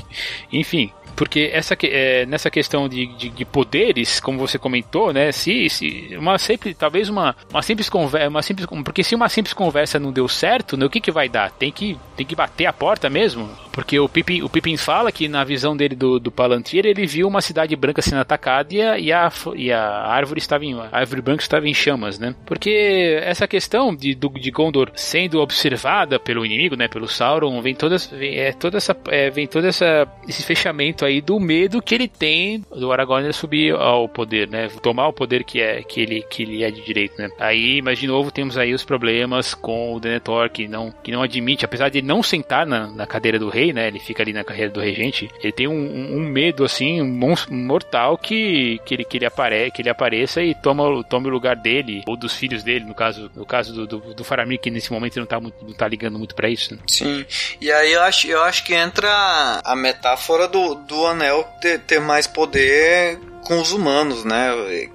enfim, 0.61 0.93
porque 1.15 1.51
essa, 1.53 1.77
é, 1.83 2.27
nessa 2.27 2.51
questão 2.51 2.89
de, 2.89 3.07
de, 3.17 3.29
de, 3.31 3.45
poderes, 3.45 4.21
como 4.21 4.39
você 4.39 4.59
comentou, 4.59 5.13
né? 5.13 5.33
Se, 5.33 5.69
se 5.69 6.17
uma 6.19 6.39
sempre, 6.39 6.75
talvez 6.75 7.09
uma, 7.09 7.37
uma 7.51 7.63
simples 7.63 7.89
conversa, 7.89 8.29
uma 8.29 8.43
simples, 8.43 8.67
porque 8.85 9.03
se 9.03 9.15
uma 9.15 9.29
simples 9.29 9.55
conversa 9.55 9.99
não 9.99 10.13
deu 10.13 10.29
certo, 10.29 10.77
né, 10.77 10.87
o 10.87 10.91
que 10.91 11.01
que 11.01 11.11
vai 11.11 11.29
dar? 11.29 11.51
Tem 11.51 11.71
que, 11.71 11.99
tem 12.17 12.27
que 12.27 12.35
bater 12.35 12.67
a 12.67 12.73
porta 12.73 13.09
mesmo? 13.09 13.49
Porque 13.73 13.99
o 13.99 14.09
Pippin, 14.09 14.43
o 14.43 14.49
Pippin 14.49 14.77
fala 14.77 15.11
que 15.11 15.29
na 15.29 15.45
visão 15.45 15.77
dele 15.77 15.95
do, 15.97 16.19
do 16.19 16.31
Palantir, 16.31 16.87
ele 16.87 17.07
viu 17.07 17.27
uma 17.27 17.41
cidade 17.41 17.75
branca 17.75 18.03
sendo 18.03 18.21
atacada 18.21 18.73
e 18.73 18.81
a, 18.81 18.99
e 18.99 19.13
a, 19.13 19.33
e 19.57 19.73
a 19.73 20.07
árvore 20.07 20.39
estava 20.39 20.65
em, 20.65 20.79
árvore 20.93 21.21
branca 21.21 21.43
estava 21.43 21.69
em 21.69 21.75
chamas, 21.75 22.19
né? 22.19 22.35
Porque 22.47 23.21
essa 23.23 23.47
questão 23.47 23.95
de, 23.95 24.15
do, 24.15 24.29
de 24.29 24.51
Gondor 24.51 24.91
sendo 24.95 25.41
observada 25.41 26.19
pelo 26.19 26.45
inimigo, 26.47 26.77
né? 26.77 26.89
Pelo 26.89 27.09
Sauron, 27.09 27.61
vem 27.61 27.75
toda, 27.75 27.97
vem, 28.13 28.39
é, 28.39 28.53
toda 28.53 28.77
essa, 28.77 28.97
é, 29.09 29.31
vem 29.31 29.47
toda 29.47 29.69
essa, 29.69 30.07
esse 30.29 30.43
fechamento 30.43 31.04
aí 31.05 31.21
do 31.21 31.39
medo 31.39 31.83
que 31.83 31.95
ele 31.95 32.09
tem 32.09 32.65
do 32.75 32.93
Aragorn 32.93 33.33
subir 33.33 33.75
ao 33.75 34.09
poder, 34.09 34.49
né? 34.49 34.69
Tomar 34.83 35.09
o 35.09 35.13
poder 35.13 35.45
que 35.45 35.61
é 35.61 35.83
que 35.83 36.01
ele 36.01 36.23
que 36.23 36.43
ele 36.43 36.65
é 36.65 36.71
de 36.71 36.83
direito, 36.83 37.21
né? 37.21 37.29
Aí, 37.39 37.81
mas 37.83 37.99
de 37.99 38.07
novo 38.07 38.31
temos 38.31 38.57
aí 38.57 38.75
os 38.75 38.85
problemas 38.85 39.55
com 39.55 39.95
o 39.95 40.01
Denethor 40.01 40.51
que 40.51 40.69
não 40.69 40.93
que 41.03 41.13
não 41.13 41.23
admite, 41.23 41.65
apesar 41.65 41.89
de 41.89 42.03
não 42.03 42.23
sentar 42.23 42.67
na, 42.67 42.87
na 42.89 43.07
cadeira 43.07 43.39
do 43.39 43.49
rei, 43.49 43.73
né? 43.73 43.89
Ele 43.89 43.99
fica 43.99 44.23
ali 44.23 44.33
na 44.33 44.45
carreira 44.45 44.71
do 44.71 44.81
regente. 44.81 45.31
Ele 45.43 45.53
tem 45.53 45.69
um, 45.69 46.17
um 46.17 46.21
medo 46.21 46.65
assim 46.65 47.03
mortal 47.51 48.19
que 48.19 48.81
que 48.85 48.95
ele 48.95 49.05
que 49.05 49.19
ele 49.19 49.27
apare, 49.27 49.71
que 49.71 49.83
ele 49.83 49.91
apareça 49.91 50.43
e 50.43 50.55
toma 50.55 51.03
tome 51.05 51.29
o 51.29 51.31
lugar 51.31 51.57
dele 51.57 52.03
ou 52.07 52.17
dos 52.17 52.35
filhos 52.35 52.63
dele, 52.63 52.85
no 52.85 52.95
caso 52.95 53.31
no 53.35 53.47
caso 53.47 53.73
do, 53.73 53.87
do, 53.87 54.15
do 54.15 54.25
Faramir 54.25 54.61
que 54.61 54.71
nesse 54.71 54.93
momento 54.93 55.19
não 55.19 55.27
tá 55.27 55.41
muito, 55.41 55.65
não 55.65 55.73
tá 55.73 55.87
ligando 55.89 56.19
muito 56.19 56.35
para 56.35 56.49
isso. 56.49 56.75
Né? 56.75 56.81
Sim. 56.87 57.25
E 57.61 57.71
aí 57.71 57.93
eu 57.93 58.03
acho 58.03 58.27
eu 58.27 58.43
acho 58.43 58.65
que 58.65 58.75
entra 58.75 59.61
a 59.65 59.77
metáfora 59.77 60.49
do, 60.49 60.75
do 60.75 60.94
anel 61.07 61.45
ter, 61.61 61.81
ter 61.81 62.01
mais 62.01 62.27
poder 62.27 63.19
com 63.45 63.61
os 63.61 63.73
humanos, 63.73 64.25
né? 64.25 64.51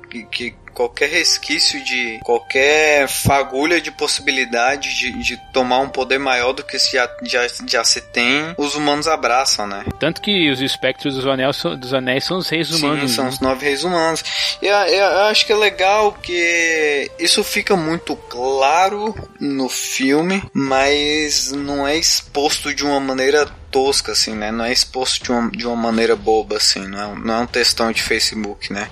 Que, 0.09 0.23
que 0.23 0.55
qualquer 0.79 1.09
resquício 1.09 1.83
de 1.83 2.19
qualquer 2.23 3.05
fagulha 3.09 3.81
de 3.81 3.91
possibilidade 3.91 4.97
de, 4.97 5.11
de 5.11 5.37
tomar 5.51 5.79
um 5.79 5.89
poder 5.89 6.17
maior 6.17 6.53
do 6.53 6.63
que 6.63 6.79
se 6.79 6.93
já, 6.93 7.09
já, 7.23 7.45
já, 7.67 7.83
se 7.83 7.99
tem, 7.99 8.53
os 8.57 8.75
humanos 8.75 9.05
abraçam, 9.05 9.67
né? 9.67 9.83
Tanto 9.99 10.21
que 10.21 10.49
os 10.49 10.61
espectros 10.61 11.15
dos 11.15 11.27
anéis, 11.27 11.61
dos 11.77 11.93
anéis 11.93 12.23
são 12.23 12.37
os 12.37 12.47
reis 12.47 12.71
humanos. 12.71 13.09
Sim, 13.09 13.15
são 13.15 13.25
né? 13.25 13.29
os 13.31 13.39
nove 13.41 13.65
reis 13.65 13.83
humanos. 13.83 14.23
E 14.61 14.67
eu, 14.67 14.73
eu 14.73 15.25
acho 15.25 15.45
que 15.45 15.51
é 15.51 15.57
legal 15.57 16.13
que 16.13 17.11
isso 17.19 17.43
fica 17.43 17.75
muito 17.75 18.15
claro 18.15 19.13
no 19.37 19.67
filme, 19.67 20.41
mas 20.53 21.51
não 21.51 21.85
é 21.85 21.97
exposto 21.97 22.73
de 22.73 22.85
uma 22.85 23.01
maneira 23.01 23.49
tosca, 23.71 24.11
assim, 24.11 24.35
né? 24.35 24.51
Não 24.51 24.65
é 24.65 24.71
exposto 24.71 25.23
de 25.23 25.31
uma, 25.31 25.51
de 25.51 25.67
uma 25.67 25.75
maneira 25.75 26.15
boba, 26.15 26.57
assim, 26.57 26.87
não 26.87 26.99
é, 26.99 27.15
não 27.19 27.33
é 27.33 27.39
um 27.39 27.47
textão 27.47 27.91
de 27.91 28.01
Facebook, 28.01 28.71
né? 28.73 28.89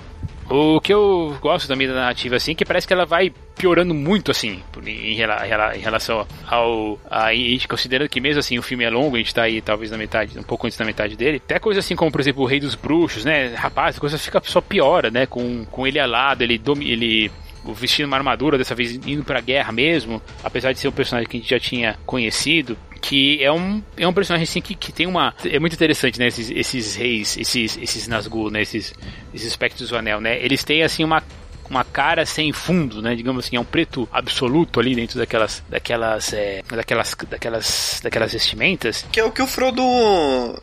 O 0.50 0.80
que 0.80 0.92
eu 0.94 1.36
gosto 1.42 1.68
também 1.68 1.86
da 1.86 1.92
narrativa, 1.92 2.36
assim, 2.36 2.52
é 2.52 2.54
que 2.54 2.64
parece 2.64 2.86
que 2.86 2.92
ela 2.92 3.04
vai 3.04 3.30
piorando 3.54 3.92
muito, 3.92 4.30
assim, 4.30 4.62
em, 4.86 5.14
relação 5.14 6.26
ao. 6.46 6.98
A, 7.10 7.34
gente 7.34 7.68
considerando 7.68 8.08
que 8.08 8.18
mesmo 8.18 8.40
assim 8.40 8.58
o 8.58 8.62
filme 8.62 8.84
é 8.84 8.88
longo, 8.88 9.16
a 9.16 9.18
gente 9.18 9.34
tá 9.34 9.42
aí 9.42 9.60
talvez 9.60 9.90
na 9.90 9.98
metade, 9.98 10.38
um 10.38 10.42
pouco 10.42 10.66
antes 10.66 10.78
da 10.78 10.86
metade 10.86 11.16
dele. 11.16 11.42
Até 11.44 11.58
coisa 11.58 11.80
assim 11.80 11.94
como, 11.94 12.10
por 12.10 12.20
exemplo, 12.20 12.42
o 12.42 12.46
Rei 12.46 12.60
dos 12.60 12.74
Bruxos, 12.74 13.26
né? 13.26 13.54
Rapaz, 13.54 13.98
a 13.98 14.00
coisa 14.00 14.16
fica 14.16 14.40
só 14.44 14.62
piora, 14.62 15.10
né? 15.10 15.26
Com, 15.26 15.66
com 15.66 15.86
ele 15.86 15.98
alado, 15.98 16.42
ele, 16.42 16.58
ele 16.80 17.30
vestindo 17.74 18.06
uma 18.06 18.16
armadura, 18.16 18.56
dessa 18.56 18.74
vez 18.74 18.94
indo 19.06 19.24
pra 19.24 19.40
guerra 19.40 19.72
mesmo, 19.72 20.22
apesar 20.42 20.72
de 20.72 20.78
ser 20.78 20.88
um 20.88 20.92
personagem 20.92 21.28
que 21.28 21.36
a 21.36 21.40
gente 21.40 21.50
já 21.50 21.60
tinha 21.60 21.98
conhecido 22.06 22.76
que 23.00 23.42
é 23.42 23.50
um, 23.52 23.82
é 23.96 24.06
um 24.06 24.12
personagem 24.12 24.44
assim 24.44 24.60
que, 24.60 24.74
que 24.74 24.92
tem 24.92 25.06
uma. 25.06 25.34
É 25.44 25.58
muito 25.58 25.74
interessante, 25.74 26.18
né? 26.18 26.26
Esses, 26.26 26.50
esses 26.50 26.94
reis, 26.96 27.36
esses, 27.36 27.78
esses 27.78 28.08
Nazgûl, 28.08 28.50
né? 28.50 28.62
Esses, 28.62 28.94
esses 29.32 29.48
espectros 29.48 29.90
do 29.90 29.96
anel, 29.96 30.20
né? 30.20 30.42
Eles 30.42 30.64
têm 30.64 30.82
assim 30.82 31.04
uma 31.04 31.22
uma 31.70 31.84
cara 31.84 32.24
sem 32.26 32.52
fundo, 32.52 33.02
né? 33.02 33.14
Digamos 33.14 33.46
assim, 33.46 33.56
é 33.56 33.60
um 33.60 33.64
preto 33.64 34.08
absoluto 34.12 34.80
ali 34.80 34.94
dentro 34.94 35.18
daquelas 35.18 35.62
daquelas 35.68 36.32
é, 36.32 36.62
daquelas 36.68 37.14
daquelas 37.28 38.00
daquelas 38.02 38.32
vestimentas. 38.32 39.04
Que 39.10 39.20
é 39.20 39.24
o 39.24 39.30
que 39.30 39.42
o 39.42 39.46
Frodo 39.46 39.82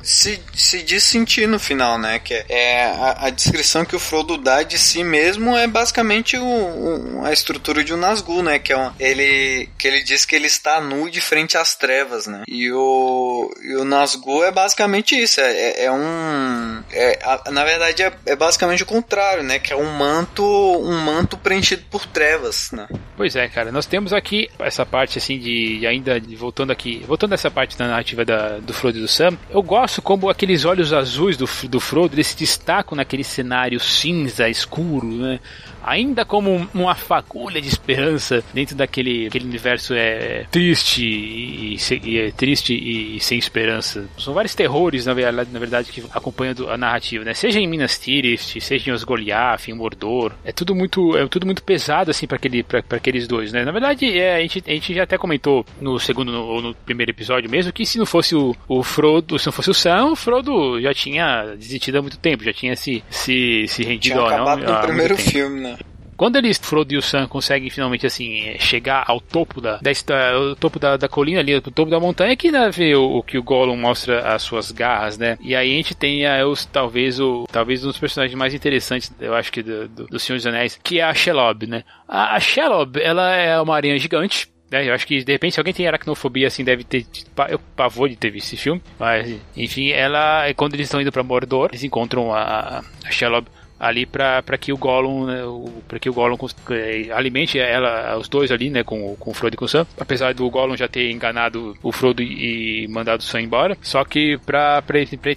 se, 0.02 0.41
se 0.54 0.82
diz 0.84 1.04
sentir 1.04 1.48
no 1.48 1.60
final, 1.60 1.98
né? 1.98 2.20
Que 2.20 2.46
é 2.50 2.86
a, 2.86 3.28
a 3.28 3.30
descrição 3.30 3.86
que 3.86 3.96
o 3.96 4.00
Frodo 4.00 4.38
dá 4.38 4.63
de 4.63 4.78
si 4.78 5.04
mesmo 5.04 5.56
é 5.56 5.68
basicamente 5.68 6.38
o, 6.38 6.46
o, 6.46 7.26
a 7.26 7.32
estrutura 7.32 7.84
de 7.84 7.94
um 7.94 7.98
Nazgûl, 7.98 8.44
né? 8.44 8.60
Que 8.60 8.74
é 8.74 8.78
um, 8.78 8.91
ele 9.00 9.70
que 9.78 9.88
ele 9.88 10.04
diz 10.04 10.26
que 10.26 10.36
ele 10.36 10.48
está 10.48 10.82
nu 10.82 11.10
de 11.10 11.22
frente 11.22 11.58
às 11.58 11.76
trevas, 11.76 12.28
né? 12.28 12.44
E 12.48 12.72
o 12.72 13.54
e 13.62 13.76
o 13.76 13.86
Nazgûl 13.86 14.44
é 14.44 14.52
basicamente 14.52 15.15
isso, 15.15 15.39
é, 15.39 15.52
é, 15.52 15.86
é 15.86 15.91
um 15.91 16.84
é, 16.91 17.20
a, 17.24 17.52
na 17.52 17.63
verdade 17.63 18.04
é, 18.04 18.12
é 18.26 18.36
basicamente 18.36 18.84
o 18.84 18.86
contrário, 18.86 19.44
né? 19.44 19.60
Que 19.60 19.74
é 19.74 19.76
um 19.76 19.91
manto 19.91 20.44
um 20.44 20.94
um 20.95 21.03
manto 21.03 21.38
preenchido 21.38 21.84
por 21.89 22.05
trevas, 22.05 22.71
né? 22.71 22.88
Pois 23.15 23.36
é, 23.36 23.47
cara. 23.47 23.71
Nós 23.71 23.86
temos 23.86 24.13
aqui 24.13 24.49
essa 24.60 24.86
parte 24.86 25.17
assim 25.17 25.38
de, 25.38 25.86
ainda 25.86 26.19
de, 26.19 26.36
voltando 26.36 26.71
aqui, 26.71 27.03
voltando 27.08 27.34
essa 27.34 27.51
parte 27.51 27.77
da 27.77 27.88
narrativa 27.88 28.25
da, 28.25 28.58
do 28.58 28.73
Frodo 28.73 28.97
e 28.97 29.01
do 29.01 29.08
Sam. 29.08 29.38
Eu 29.49 29.62
gosto 29.62 30.01
como 30.01 30.29
aqueles 30.29 30.65
olhos 30.65 30.93
azuis 30.93 31.38
do, 31.38 31.47
do 31.67 31.79
Frodo 31.79 32.15
eles 32.15 32.27
se 32.27 32.38
destacam 32.38 32.95
naquele 32.95 33.23
cenário 33.23 33.79
cinza 33.79 34.49
escuro, 34.49 35.08
né? 35.08 35.39
Ainda 35.86 36.26
como 36.26 36.67
uma 36.74 36.95
fagulha 36.95 37.62
de 37.62 37.67
esperança 37.67 38.43
dentro 38.54 38.76
daquele 38.76 39.28
aquele 39.28 39.45
universo 39.45 39.93
é 39.93 40.45
triste 40.52 41.06
e, 41.06 41.78
e, 42.04 42.19
é 42.19 42.32
triste 42.32 42.74
e, 42.74 43.19
sem 43.19 43.38
esperança. 43.38 44.08
São 44.17 44.34
vários 44.34 44.56
terrores 44.56 45.06
na 45.06 45.13
verdade, 45.13 45.50
na 45.52 45.60
verdade 45.60 45.91
que 45.91 46.04
acompanham 46.12 46.56
a 46.69 46.78
narrativa, 46.78 47.24
né? 47.24 47.34
Seja 47.34 47.60
em 47.60 47.67
Minas 47.67 48.00
Tirith, 48.00 48.60
seja 48.60 48.89
em 48.89 48.93
Osgoliath, 48.93 49.67
em 49.67 49.74
Mordor, 49.74 50.34
é 50.43 50.52
tudo 50.52 50.74
muito 50.74 51.15
é 51.17 51.28
tudo 51.28 51.45
muito 51.45 51.63
pesado 51.63 52.12
assim 52.12 52.26
para 52.26 52.38
aquele 52.38 52.63
para 52.63 52.82
aqueles 52.91 53.28
dois, 53.28 53.52
né? 53.52 53.63
Na 53.63 53.71
verdade, 53.71 54.17
é, 54.17 54.36
a 54.36 54.41
gente 54.41 54.63
a 54.65 54.71
gente 54.71 54.93
já 54.93 55.04
até 55.04 55.17
comentou 55.17 55.65
no 55.80 56.00
segundo 56.00 56.32
ou 56.34 56.62
no, 56.62 56.69
no 56.69 56.76
primeiro 56.76 57.12
episódio 57.12 57.50
mesmo 57.50 57.71
que 57.71 57.86
se 57.86 57.98
não 57.98 58.06
fosse 58.06 58.36
o, 58.36 58.56
o 58.67 58.84
Frodo, 58.84 59.38
se 59.38 59.45
não 59.45 59.54
fosse 59.54 59.69
o 59.69 59.74
Sam, 59.74 60.12
o 60.12 60.15
Frodo 60.15 60.82
já 60.82 60.93
tinha 60.93 61.56
desistido 61.58 61.98
há 61.98 62.02
muito 62.02 62.17
tempo, 62.17 62.43
já 62.43 62.54
tinha 62.54 62.76
se 62.76 63.04
se, 63.10 63.65
se 63.67 63.84
rendido 63.84 64.15
tinha 64.15 64.28
acabado 64.28 64.63
não, 64.63 64.74
no 64.74 64.82
primeiro 64.82 65.17
filme, 65.17 65.62
né? 65.62 65.74
Quando 66.17 66.38
eles, 66.38 66.58
Frodo 66.58 66.93
e 66.93 66.97
o 66.97 67.01
Sam, 67.01 67.28
conseguem 67.28 67.69
finalmente 67.69 68.06
assim 68.06 68.58
chegar 68.58 69.04
ao 69.08 69.19
topo 69.19 69.60
da, 69.60 69.78
da 69.78 70.32
ao 70.34 70.56
topo 70.56 70.80
da, 70.80 70.95
da 70.95 71.10
colina 71.10 71.39
ali, 71.39 71.54
ao 71.54 71.62
topo 71.62 71.89
da 71.91 71.99
montanha, 71.99 72.36
que 72.36 72.51
né, 72.51 72.69
vê 72.69 72.95
o, 72.95 73.17
o, 73.17 73.23
que 73.23 73.38
o 73.38 73.43
Gollum 73.43 73.75
mostra 73.75 74.34
as 74.34 74.41
suas 74.41 74.71
garras, 74.71 75.17
né? 75.17 75.38
E 75.41 75.56
aí 75.56 75.73
a 75.73 75.75
gente 75.75 75.95
tem 75.95 76.25
a, 76.25 76.45
os, 76.47 76.65
talvez 76.65 77.19
o 77.19 77.45
talvez 77.51 77.84
um 77.84 77.88
dos 77.88 77.99
personagens 77.99 78.38
mais 78.38 78.54
interessantes, 78.54 79.13
eu 79.19 79.34
acho 79.34 79.51
que 79.51 79.62
do, 79.62 79.88
do, 79.89 80.08
do 80.08 80.19
Senhor 80.19 80.38
dos 80.38 80.47
Anéis, 80.47 80.80
que 80.82 80.99
é 80.99 81.04
a 81.04 81.13
Shelob, 81.13 81.67
né? 81.67 81.84
A, 82.08 82.36
a 82.36 82.39
Shelob, 82.39 82.99
ela 83.01 83.36
é 83.36 83.60
uma 83.60 83.75
aranha 83.75 83.97
gigante, 83.99 84.47
né? 84.71 84.88
Eu 84.88 84.93
acho 84.93 85.06
que 85.06 85.23
de 85.23 85.32
repente 85.32 85.54
se 85.54 85.60
alguém 85.60 85.73
tem 85.73 85.88
aracnofobia 85.88 86.47
assim 86.47 86.63
deve 86.63 86.84
ter 86.84 87.06
eu 87.49 87.60
pavor 87.75 88.08
de 88.10 88.15
ter 88.15 88.30
visto 88.30 88.47
esse 88.47 88.58
filme, 88.58 88.82
mas 88.97 89.36
enfim, 89.56 89.89
ela 89.89 90.45
quando 90.56 90.75
eles 90.75 90.88
estão 90.88 91.01
indo 91.01 91.12
para 91.12 91.23
Mordor, 91.23 91.69
eles 91.71 91.84
encontram 91.84 92.34
a, 92.34 92.84
a 93.06 93.12
Shelob 93.12 93.47
ali 93.88 94.06
para 94.06 94.58
que 94.60 94.74
o 94.74 94.78
Gollum, 94.78 95.26
né, 95.26 95.41
para 95.88 96.00
que 96.00 96.10
o 96.10 96.13
Gollum 96.13 96.38
é, 96.71 97.12
alimente 97.12 97.60
ela, 97.60 98.17
os 98.17 98.28
dois 98.28 98.52
ali, 98.52 98.69
né, 98.69 98.84
com, 98.84 99.15
com 99.15 99.32
o 99.32 99.34
Frodo 99.34 99.56
e 99.56 99.58
com 99.58 99.65
o 99.65 99.67
Sam. 99.67 99.86
Apesar 100.00 100.34
do 100.34 100.50
Gollum 100.50 100.76
já 100.76 100.88
ter 100.88 101.12
enganado 101.12 101.78
o 101.84 101.91
Frodo 101.91 102.21
e, 102.21 102.88
mandado 102.88 103.19
o 103.19 103.24
Sam 103.24 103.41
embora, 103.41 103.78
só 103.82 104.04
que 104.04 104.38
para 104.45 104.82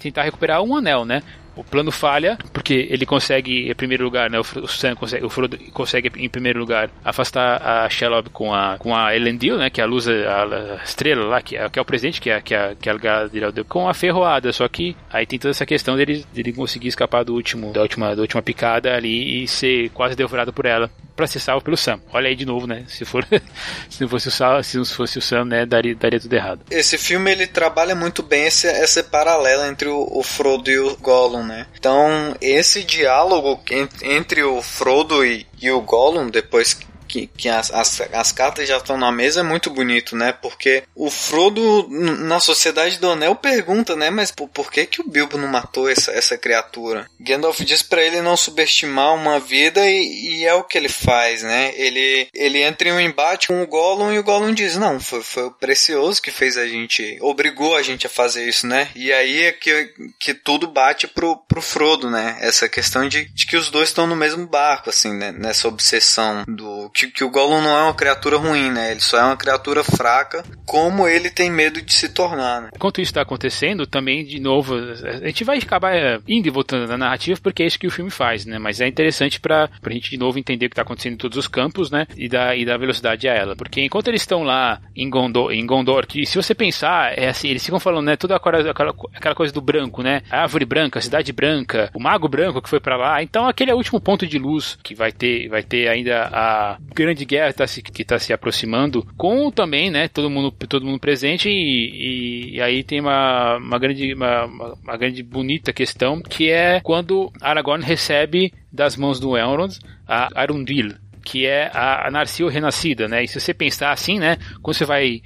tentar 0.01 0.23
recuperar 0.23 0.61
um 0.61 0.75
anel, 0.75 1.05
né? 1.05 1.21
O 1.59 1.63
plano 1.63 1.91
falha, 1.91 2.37
porque 2.53 2.87
ele 2.89 3.05
consegue, 3.05 3.69
em 3.69 3.75
primeiro 3.75 4.03
lugar, 4.03 4.29
né, 4.29 4.39
o 4.39 4.67
Sam 4.67 4.95
consegue, 4.95 5.25
o 5.25 5.29
Frodo 5.29 5.57
consegue, 5.73 6.09
em 6.15 6.29
primeiro 6.29 6.59
lugar, 6.59 6.89
afastar 7.03 7.61
a 7.61 7.89
Shelob 7.89 8.29
com 8.29 8.53
a, 8.53 8.77
com 8.77 8.95
a 8.95 9.13
Elendil, 9.13 9.57
né, 9.57 9.69
que 9.69 9.81
é 9.81 9.83
a 9.83 9.87
luz, 9.87 10.07
a, 10.07 10.43
a 10.43 10.83
estrela 10.83 11.25
lá, 11.25 11.41
que 11.41 11.57
é, 11.57 11.67
que 11.69 11.77
é 11.77 11.81
o 11.81 11.85
presente 11.85 12.21
que 12.21 12.29
é, 12.29 12.39
que 12.39 12.55
é, 12.55 12.75
que 12.79 12.89
é 12.89 12.97
Galadriel 12.97 13.51
deu, 13.51 13.65
com 13.65 13.89
a 13.89 13.93
ferroada, 13.93 14.53
só 14.53 14.67
que 14.67 14.95
aí 15.11 15.25
tem 15.25 15.37
toda 15.37 15.51
essa 15.51 15.65
questão 15.65 15.97
dele, 15.97 16.25
dele 16.33 16.53
conseguir 16.53 16.87
escapar 16.87 17.25
do 17.25 17.33
último, 17.33 17.73
da 17.73 17.81
última, 17.81 18.15
da 18.15 18.21
última 18.21 18.41
picada 18.41 18.95
ali 18.95 19.43
e 19.43 19.47
ser 19.47 19.89
quase 19.89 20.15
devorado 20.15 20.53
por 20.53 20.65
ela 20.65 20.89
para 21.19 21.27
ser 21.27 21.41
salvo 21.41 21.61
pelo 21.61 21.75
Sam. 21.75 21.99
Olha 22.13 22.29
aí 22.29 22.35
de 22.35 22.45
novo, 22.45 22.65
né? 22.65 22.85
Se 22.87 23.03
for 23.03 23.27
se 23.89 24.01
não 24.01 24.07
fosse 24.07 24.29
o 24.29 24.31
Sam, 24.31 24.63
se 24.63 24.77
não 24.77 24.85
fosse 24.85 25.17
o 25.17 25.21
Sam, 25.21 25.43
né, 25.43 25.65
daria, 25.65 25.93
daria 25.93 26.17
tudo 26.17 26.33
errado. 26.33 26.61
Esse 26.71 26.97
filme 26.97 27.29
ele 27.29 27.45
trabalha 27.45 27.93
muito 27.93 28.23
bem 28.23 28.45
esse, 28.45 28.67
esse 28.67 29.03
paralelo 29.03 29.65
entre 29.65 29.89
o, 29.89 30.07
o 30.09 30.23
Frodo 30.23 30.71
e 30.71 30.79
o 30.79 30.95
Gollum, 30.95 31.43
né? 31.43 31.67
Então, 31.77 32.33
esse 32.39 32.83
diálogo 32.85 33.61
entre 34.01 34.43
o 34.43 34.61
Frodo 34.61 35.25
e, 35.25 35.45
e 35.61 35.69
o 35.69 35.81
Gollum, 35.81 36.29
depois 36.29 36.73
que, 37.09 37.27
que 37.27 37.49
as, 37.49 37.71
as, 37.71 38.01
as, 38.13 38.31
cartas 38.31 38.67
já 38.67 38.77
estão 38.77 38.97
na 38.97 39.11
mesa 39.11 39.39
é 39.39 39.43
muito 39.43 39.69
bonito, 39.71 40.15
né? 40.15 40.31
Porque 40.31 40.83
o 40.95 41.09
Frodo, 41.09 41.87
na 41.89 42.39
Sociedade 42.39 42.99
do 42.99 43.09
Anel, 43.09 43.35
pergunta, 43.35 43.95
né? 43.95 44.09
Mas 44.11 44.31
por, 44.31 44.47
por 44.47 44.71
que, 44.71 44.85
que 44.85 45.01
o 45.01 45.09
Bilbo 45.09 45.37
não 45.37 45.47
matou 45.47 45.89
essa, 45.89 46.11
essa 46.11 46.37
criatura? 46.37 47.09
Gandalf 47.19 47.59
diz 47.61 47.81
para 47.81 48.03
ele 48.03 48.21
não 48.21 48.37
subestimar 48.37 49.15
uma 49.15 49.39
vida 49.39 49.85
e, 49.89 50.39
e, 50.39 50.45
é 50.45 50.53
o 50.53 50.63
que 50.63 50.77
ele 50.77 50.87
faz, 50.87 51.41
né? 51.41 51.73
Ele, 51.75 52.27
ele 52.33 52.61
entra 52.61 52.89
em 52.89 52.91
um 52.91 52.99
embate 52.99 53.47
com 53.47 53.61
o 53.61 53.67
Gollum 53.67 54.13
e 54.13 54.19
o 54.19 54.23
Gollum 54.23 54.53
diz, 54.53 54.77
não, 54.77 54.99
foi, 54.99 55.23
foi 55.23 55.43
o 55.43 55.51
Precioso 55.51 56.21
que 56.21 56.31
fez 56.31 56.57
a 56.57 56.67
gente, 56.67 57.17
obrigou 57.21 57.75
a 57.75 57.81
gente 57.81 58.05
a 58.05 58.09
fazer 58.09 58.47
isso, 58.47 58.67
né? 58.67 58.89
E 58.95 59.11
aí 59.11 59.43
é 59.43 59.51
que, 59.51 59.93
que 60.19 60.33
tudo 60.33 60.67
bate 60.67 61.07
pro, 61.07 61.37
pro 61.47 61.61
Frodo, 61.61 62.09
né? 62.09 62.37
Essa 62.39 62.69
questão 62.69 63.07
de, 63.07 63.25
de 63.25 63.47
que 63.47 63.57
os 63.57 63.71
dois 63.71 63.89
estão 63.89 64.05
no 64.05 64.15
mesmo 64.15 64.45
barco, 64.45 64.89
assim, 64.89 65.13
né? 65.13 65.31
Nessa 65.31 65.67
obsessão 65.67 66.43
do 66.47 66.89
que 67.07 67.23
o 67.23 67.29
Gollum 67.29 67.61
não 67.61 67.77
é 67.77 67.83
uma 67.83 67.93
criatura 67.93 68.37
ruim, 68.37 68.71
né? 68.71 68.91
Ele 68.91 68.99
só 68.99 69.17
é 69.17 69.23
uma 69.23 69.37
criatura 69.37 69.83
fraca, 69.83 70.43
como 70.65 71.07
ele 71.07 71.29
tem 71.29 71.49
medo 71.49 71.81
de 71.81 71.93
se 71.93 72.09
tornar, 72.09 72.61
né? 72.61 72.69
Enquanto 72.75 73.01
isso 73.01 73.11
está 73.11 73.21
acontecendo, 73.21 73.85
também, 73.87 74.25
de 74.25 74.39
novo, 74.39 74.75
a 74.75 75.27
gente 75.27 75.43
vai 75.43 75.57
acabar 75.57 75.95
é, 75.95 76.19
indo 76.27 76.47
e 76.47 76.51
voltando 76.51 76.87
na 76.87 76.97
narrativa, 76.97 77.39
porque 77.41 77.63
é 77.63 77.65
isso 77.65 77.79
que 77.79 77.87
o 77.87 77.91
filme 77.91 78.11
faz, 78.11 78.45
né? 78.45 78.59
Mas 78.59 78.81
é 78.81 78.87
interessante 78.87 79.39
para 79.39 79.69
a 79.83 79.89
gente, 79.89 80.11
de 80.11 80.17
novo, 80.17 80.37
entender 80.37 80.65
o 80.65 80.69
que 80.69 80.73
está 80.73 80.81
acontecendo 80.81 81.13
em 81.13 81.17
todos 81.17 81.37
os 81.37 81.47
campos, 81.47 81.89
né? 81.91 82.05
E 82.15 82.27
da, 82.27 82.55
e 82.55 82.65
da 82.65 82.77
velocidade 82.77 83.27
a 83.27 83.33
ela. 83.33 83.55
Porque 83.55 83.81
enquanto 83.81 84.07
eles 84.07 84.21
estão 84.21 84.43
lá 84.43 84.81
em 84.95 85.09
Gondor, 85.09 85.51
em 85.51 85.65
Gondor, 85.65 86.05
que 86.05 86.25
se 86.25 86.35
você 86.35 86.53
pensar, 86.53 87.17
é 87.17 87.29
assim, 87.29 87.49
eles 87.49 87.63
ficam 87.63 87.79
falando, 87.79 88.05
né? 88.05 88.15
Toda 88.15 88.35
aquela, 88.35 88.71
aquela, 88.71 88.93
aquela 89.13 89.35
coisa 89.35 89.53
do 89.53 89.61
branco, 89.61 90.01
né? 90.01 90.21
A 90.29 90.41
árvore 90.41 90.65
branca, 90.65 90.99
a 90.99 91.01
cidade 91.01 91.31
branca, 91.31 91.89
o 91.93 91.99
mago 91.99 92.27
branco 92.27 92.61
que 92.61 92.69
foi 92.69 92.79
para 92.79 92.97
lá. 92.97 93.23
Então, 93.23 93.47
aquele 93.47 93.71
é 93.71 93.73
o 93.73 93.77
último 93.77 93.99
ponto 93.99 94.25
de 94.27 94.37
luz 94.37 94.77
que 94.83 94.93
vai 94.95 95.11
ter, 95.11 95.47
vai 95.49 95.63
ter 95.63 95.87
ainda 95.87 96.29
a 96.31 96.77
grande 96.93 97.25
guerra 97.25 97.53
tá 97.53 97.67
se, 97.67 97.81
que 97.81 98.01
está 98.01 98.19
se 98.19 98.33
aproximando, 98.33 99.05
com 99.17 99.51
também, 99.51 99.89
né? 99.89 100.07
Todo 100.07 100.29
mundo, 100.29 100.51
todo 100.51 100.85
mundo 100.85 100.99
presente 100.99 101.49
e, 101.49 102.55
e 102.55 102.61
aí 102.61 102.83
tem 102.83 102.99
uma, 102.99 103.57
uma 103.57 103.79
grande, 103.79 104.13
uma, 104.13 104.45
uma 104.45 104.97
grande 104.97 105.23
bonita 105.23 105.73
questão 105.73 106.21
que 106.21 106.49
é 106.49 106.79
quando 106.81 107.31
Aragorn 107.41 107.83
recebe 107.83 108.53
das 108.71 108.95
mãos 108.95 109.19
do 109.19 109.37
Elrond 109.37 109.77
a 110.07 110.29
Arundil, 110.41 110.95
que 111.23 111.45
é 111.45 111.69
a, 111.73 112.07
a 112.07 112.49
renascida, 112.49 113.07
né? 113.07 113.23
E 113.23 113.27
se 113.27 113.39
você 113.39 113.53
pensar 113.53 113.91
assim, 113.91 114.19
né? 114.19 114.37
Quando 114.61 114.75
você 114.75 114.85
vai 114.85 115.21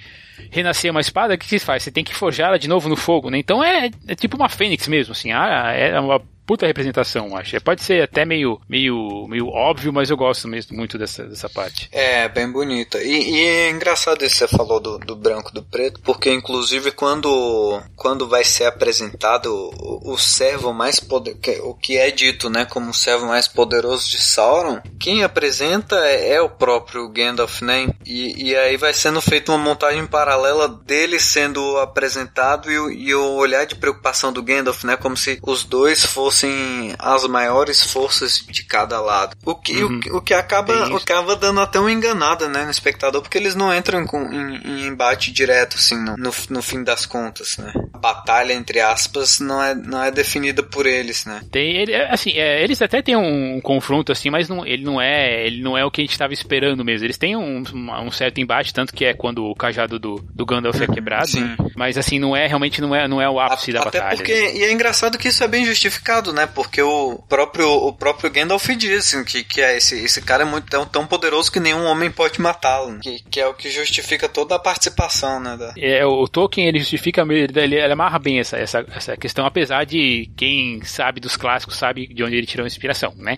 renascer 0.50 0.92
uma 0.92 1.02
espada, 1.02 1.34
o 1.34 1.38
que 1.38 1.46
você 1.46 1.60
faz? 1.60 1.84
Você 1.84 1.92
tem 1.92 2.04
que 2.04 2.14
forjá-la 2.14 2.58
de 2.58 2.68
novo 2.68 2.90
no 2.90 2.96
fogo, 2.96 3.30
né? 3.30 3.38
Então 3.38 3.64
é, 3.64 3.90
é 4.08 4.16
tipo 4.16 4.36
uma 4.36 4.50
fênix 4.50 4.88
mesmo, 4.88 5.12
assim. 5.14 5.32
Ah, 5.32 5.72
é 5.72 6.00
uma 6.00 6.22
puta 6.46 6.68
representação, 6.68 7.36
acho. 7.36 7.60
Pode 7.62 7.84
ser 7.84 8.04
até 8.04 8.26
meio, 8.26 8.60
meio, 8.68 9.28
meio 9.28 9.48
óbvio, 9.48 9.94
mas 9.94 10.10
eu 10.10 10.18
gosto 10.18 10.48
mesmo 10.48 10.76
muito 10.76 10.98
dessa, 10.98 11.24
dessa 11.26 11.50
parte. 11.50 11.90
É, 11.92 12.28
bem 12.28 12.52
bonita. 12.52 13.02
E, 13.02 13.32
e 13.32 13.40
é 13.40 13.70
engraçado 13.70 14.24
isso 14.24 14.36
que 14.36 14.48
você 14.48 14.48
falou 14.48 14.80
do, 14.80 14.98
do 14.98 15.16
branco 15.16 15.54
do 15.54 15.64
preto, 15.64 16.00
porque 16.02 16.32
inclusive 16.32 16.92
quando, 16.92 17.82
quando 17.96 18.28
vai 18.28 18.44
ser 18.44 18.66
apresentado 18.66 19.48
o, 19.54 20.14
o 20.14 20.18
servo 20.18 20.74
mais 20.74 21.00
poder, 21.00 21.38
o 21.62 21.74
que 21.74 21.98
é 21.98 22.12
dito, 22.12 22.50
né, 22.50 22.66
como 22.66 22.92
o 22.92 22.94
servo 22.94 23.28
mais 23.28 23.48
poderoso 23.48 24.10
de 24.10 24.20
Sauron, 24.22 24.82
quem 25.00 25.24
apresenta 25.24 25.96
é, 26.08 26.34
é 26.34 26.42
o 26.42 26.50
próprio 26.50 27.08
Gandalf, 27.10 27.62
né? 27.62 27.88
E, 28.06 28.50
e 28.50 28.56
aí 28.56 28.78
vai 28.78 28.94
sendo 28.94 29.22
feita 29.22 29.52
uma 29.52 29.58
montagem 29.58 30.06
paralela 30.06 30.68
dele 30.68 31.20
sendo 31.20 31.78
apresentado 31.78 32.72
e, 32.72 33.08
e 33.08 33.16
o 33.16 33.34
olhar 33.36 33.66
de 33.66 33.76
preocupação 33.76 34.32
do 34.32 34.44
Gandalf, 34.44 34.84
né, 34.84 34.98
como 34.98 35.16
se 35.16 35.40
os 35.42 35.64
dois 35.64 36.06
fossem 36.06 36.33
fossem 36.34 36.96
as 36.98 37.26
maiores 37.28 37.84
forças 37.84 38.44
de 38.50 38.64
cada 38.64 39.00
lado. 39.00 39.38
O 39.46 39.56
que, 39.56 39.84
uhum. 39.84 40.00
o, 40.12 40.18
o, 40.18 40.22
que 40.22 40.34
acaba, 40.34 40.98
acaba 40.98 41.36
dando 41.36 41.62
até 41.62 41.80
uma 41.80 41.92
enganada 41.92 42.50
né, 42.50 42.66
no 42.66 42.72
espectador, 42.72 43.22
porque 43.22 43.38
eles 43.38 43.54
não 43.54 43.74
entram 43.74 44.06
com, 44.06 44.24
em, 44.24 44.56
em 44.56 44.88
embate 44.88 45.32
direto, 45.32 45.78
assim, 45.78 45.96
no, 45.96 46.18
no, 46.18 46.32
no, 46.50 46.62
fim 46.62 46.84
das 46.84 47.06
contas, 47.06 47.58
né? 47.58 47.72
Batalha, 48.04 48.52
entre 48.52 48.82
aspas, 48.82 49.40
não 49.40 49.64
é, 49.64 49.74
não 49.74 50.04
é 50.04 50.12
definida 50.12 50.62
por 50.62 50.86
eles, 50.86 51.26
né? 51.26 51.42
Tem, 51.50 51.78
ele, 51.78 51.94
é, 51.94 52.12
assim, 52.12 52.32
é, 52.34 52.62
eles 52.62 52.82
até 52.82 53.02
têm 53.02 53.16
um, 53.16 53.62
confronto, 53.62 54.12
assim, 54.12 54.30
mas 54.30 54.50
não, 54.50 54.66
ele, 54.66 54.84
não 54.84 55.02
é, 55.02 55.46
ele 55.48 55.64
não 55.64 55.78
é 55.78 55.86
o 55.86 55.90
que 55.90 56.02
a 56.02 56.04
gente 56.04 56.12
estava 56.12 56.34
esperando 56.34 56.84
mesmo. 56.84 57.06
Eles 57.06 57.18
têm 57.18 57.38
um, 57.38 57.64
um, 57.74 58.12
certo 58.12 58.42
embate, 58.42 58.74
tanto 58.74 58.94
que 58.94 59.06
é 59.06 59.14
quando 59.14 59.46
o 59.46 59.56
cajado 59.56 59.98
do, 59.98 60.16
do 60.34 60.46
Gandalf 60.46 60.82
é 60.82 60.88
quebrado, 60.88 61.28
Sim. 61.28 61.56
mas 61.76 61.98
assim, 61.98 62.20
não 62.20 62.36
é, 62.36 62.46
realmente 62.46 62.82
não 62.82 62.94
é, 62.94 63.08
não 63.08 63.22
é 63.22 63.30
o 63.30 63.40
ápice 63.40 63.72
a, 63.72 63.76
da 63.76 63.80
até 63.88 64.00
batalha. 64.00 64.18
Porque, 64.18 64.34
e 64.34 64.64
é 64.64 64.72
engraçado 64.72 65.18
que 65.18 65.30
isso 65.30 65.44
é 65.44 65.48
bem 65.48 65.66
justificado 65.66 66.34
né? 66.34 66.48
Porque 66.48 66.82
o 66.82 67.18
próprio, 67.30 67.70
o 67.70 67.94
próprio 67.94 68.30
Gandalf 68.30 68.68
diz 68.78 69.00
assim, 69.00 69.24
que, 69.24 69.44
que 69.44 69.62
é 69.62 69.78
esse, 69.78 69.96
esse 70.04 70.22
cara 70.22 70.44
é 70.44 70.46
muito 70.46 70.68
tão, 70.68 70.86
tão 70.86 71.06
poderoso 71.06 71.52
que 71.52 71.60
nenhum 71.60 71.86
homem 71.86 72.12
pode 72.12 72.42
matá-lo. 72.42 72.92
Né? 72.92 73.00
Que, 73.02 73.24
que 73.30 73.40
é 73.40 73.48
o 73.48 73.54
que 73.54 73.70
justifica 73.70 74.28
toda 74.28 74.56
a 74.56 74.60
participação, 74.60 75.40
né? 75.40 75.56
Da... 75.58 75.74
É, 75.78 76.06
o 76.06 76.28
Tolkien 76.28 76.68
ele 76.68 76.80
justifica, 76.80 77.22
ele, 77.22 77.60
ele 77.60 77.93
amarra 77.94 78.20
bem 78.20 78.40
essa, 78.40 78.58
essa, 78.58 78.86
essa 78.96 79.18
questão, 79.18 79.46
apesar 79.46 79.86
de 79.86 80.30
quem 80.36 80.82
sabe 80.84 81.20
dos 81.20 81.38
clássicos 81.38 81.78
sabe 81.78 82.08
de 82.08 82.24
onde 82.24 82.36
ele 82.36 82.46
tirou 82.46 82.64
a 82.64 82.68
inspiração, 82.68 83.14
né? 83.18 83.38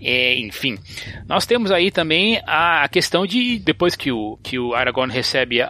É, 0.00 0.38
enfim, 0.38 0.78
nós 1.26 1.46
temos 1.46 1.70
aí 1.70 1.90
também 1.90 2.40
a, 2.46 2.84
a, 2.84 2.88
questão 2.88 3.26
de 3.26 3.58
depois 3.58 3.94
que 3.94 4.10
o, 4.10 4.38
que 4.42 4.58
o 4.58 4.74
Aragorn 4.74 5.12
recebe 5.12 5.62
a, 5.62 5.68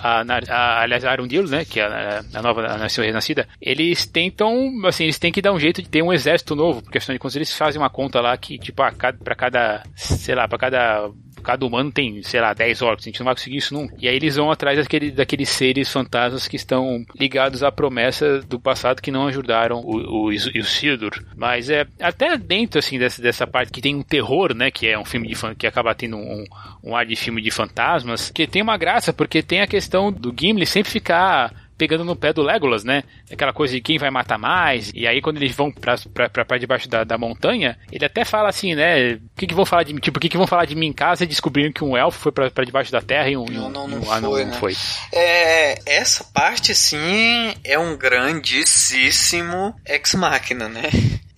a, 0.49 0.83
aliás, 0.83 1.05
Arundel, 1.05 1.47
né? 1.49 1.65
Que 1.65 1.81
é 1.81 1.85
a, 1.85 2.23
a 2.35 2.43
nova 2.43 2.67
a 2.67 2.79
nação 2.79 3.05
renascida, 3.05 3.47
eles 3.61 4.07
tentam, 4.07 4.73
assim, 4.87 5.05
eles 5.05 5.19
têm 5.19 5.33
que 5.33 5.43
dar 5.43 5.53
um 5.53 5.61
jeito 5.61 5.83
de 5.83 5.89
ter 5.89 6.03
um 6.03 6.13
exército 6.13 6.55
novo, 6.55 6.83
porque 6.83 6.99
afinal 6.99 7.15
de 7.15 7.19
contas 7.19 7.37
eles 7.37 7.57
fazem 7.57 7.81
uma 7.81 7.91
conta 7.91 8.21
lá 8.21 8.37
que, 8.37 8.59
tipo, 8.59 8.83
a 8.83 8.91
cada, 8.93 9.83
sei 9.95 10.35
lá, 10.35 10.49
pra 10.49 10.59
cada 10.59 11.11
cada 11.43 11.67
humano 11.67 11.91
tem, 11.91 12.23
sei 12.23 12.41
lá, 12.41 12.55
10 12.55 12.83
orcs, 12.83 13.07
a 13.07 13.09
gente 13.11 13.21
não 13.21 13.27
vai 13.27 13.35
conseguir 13.35 13.57
isso 13.57 13.75
nunca. 13.75 13.95
E 13.99 14.09
aí 14.09 14.17
eles 14.17 14.37
vão 14.37 14.51
atrás 14.51 14.79
daquele, 14.79 15.11
daqueles 15.11 15.49
seres 15.49 15.91
fantasmas 15.91 16.49
que 16.49 16.57
estão 16.57 17.05
ligados 17.19 17.63
à 17.63 17.71
promessa 17.71 18.41
do 18.43 18.59
passado 18.59 19.03
que 19.03 19.11
não 19.11 19.27
ajudaram 19.27 19.81
o, 19.81 20.27
o, 20.27 20.29
o 20.29 20.65
Sildur. 20.65 21.13
Mas 21.37 21.69
é 21.71 21.87
até 22.01 22.37
dentro, 22.37 22.79
assim, 22.79 22.99
dessa, 22.99 23.21
dessa 23.21 23.47
parte 23.47 23.73
que 23.73 23.81
tem 23.81 23.95
um 23.95 24.03
terror, 24.03 24.55
né, 24.55 24.71
que 24.71 24.87
é 24.87 24.99
um 24.99 25.05
filme 25.05 25.29
de 25.29 25.43
que 25.57 25.67
acaba 25.67 25.95
tendo 25.95 26.17
um, 26.17 26.45
um 26.83 26.97
ar 26.97 27.05
de 27.05 27.17
filme 27.17 27.43
de 27.43 27.51
fantasmas, 27.51 28.31
que 28.31 28.47
tem 28.47 28.63
uma 28.63 28.77
graça, 28.77 29.13
porque 29.13 29.43
tem 29.43 29.61
a 29.61 29.67
questão 29.67 30.13
do 30.13 30.35
Gimli 30.37 30.67
sempre 30.67 30.91
ficar 30.91 31.53
pegando 31.83 32.05
no 32.05 32.15
pé 32.15 32.33
do 32.33 32.43
Legolas, 32.45 32.85
né? 32.85 33.03
Aquela 33.29 33.53
coisa 33.53 33.75
de 33.75 33.81
quem 33.81 33.99
vai 33.99 34.09
matar 34.09 34.39
mais. 34.39 34.93
E 34.95 35.05
aí, 35.05 35.21
quando 35.21 35.39
eles 35.39 35.51
vão 35.51 35.73
pra, 35.73 35.97
pra, 36.15 36.29
pra, 36.29 36.45
pra 36.45 36.57
debaixo 36.57 36.89
da, 36.89 37.03
da 37.03 37.19
montanha, 37.19 37.77
ele 37.91 38.05
até 38.05 38.25
fala 38.25 38.49
assim, 38.49 38.77
né? 38.77 39.15
O 39.15 39.21
que, 39.37 39.49
que 39.49 39.55
vão 39.55 39.67
falar 39.67 39.83
de 39.83 39.93
mim? 39.93 39.99
Tipo, 39.99 40.19
o 40.19 40.21
que, 40.21 40.29
que 40.29 40.37
vão 40.37 40.47
falar 40.47 40.65
de 40.65 40.77
mim 40.77 40.87
em 40.87 40.93
casa 40.93 41.25
e 41.25 41.27
descobriram 41.27 41.73
que 41.73 41.83
um 41.83 41.97
elfo 41.97 42.21
foi 42.21 42.31
pra, 42.31 42.49
pra 42.53 42.65
debaixo 42.65 42.93
da 42.93 43.01
terra 43.01 43.29
e 43.29 43.37
um, 43.37 43.47
não, 43.47 43.69
não, 43.69 43.89
não, 43.89 43.99
um, 43.99 44.03
foi, 44.03 44.21
não, 44.21 44.51
né? 44.53 44.57
foi. 44.61 44.77
É, 45.13 45.79
essa 45.85 46.23
parte, 46.23 46.73
sim, 46.73 47.53
é 47.65 47.77
um 47.77 47.97
grandíssimo 47.97 49.75
ex-máquina, 49.85 50.69
né? 50.69 50.89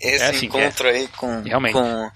Esse 0.04 0.24
é 0.24 0.28
assim, 0.28 0.46
encontro 0.46 0.88
é. 0.88 0.90
aí 0.90 1.08
com, 1.08 1.42
com 1.72 2.10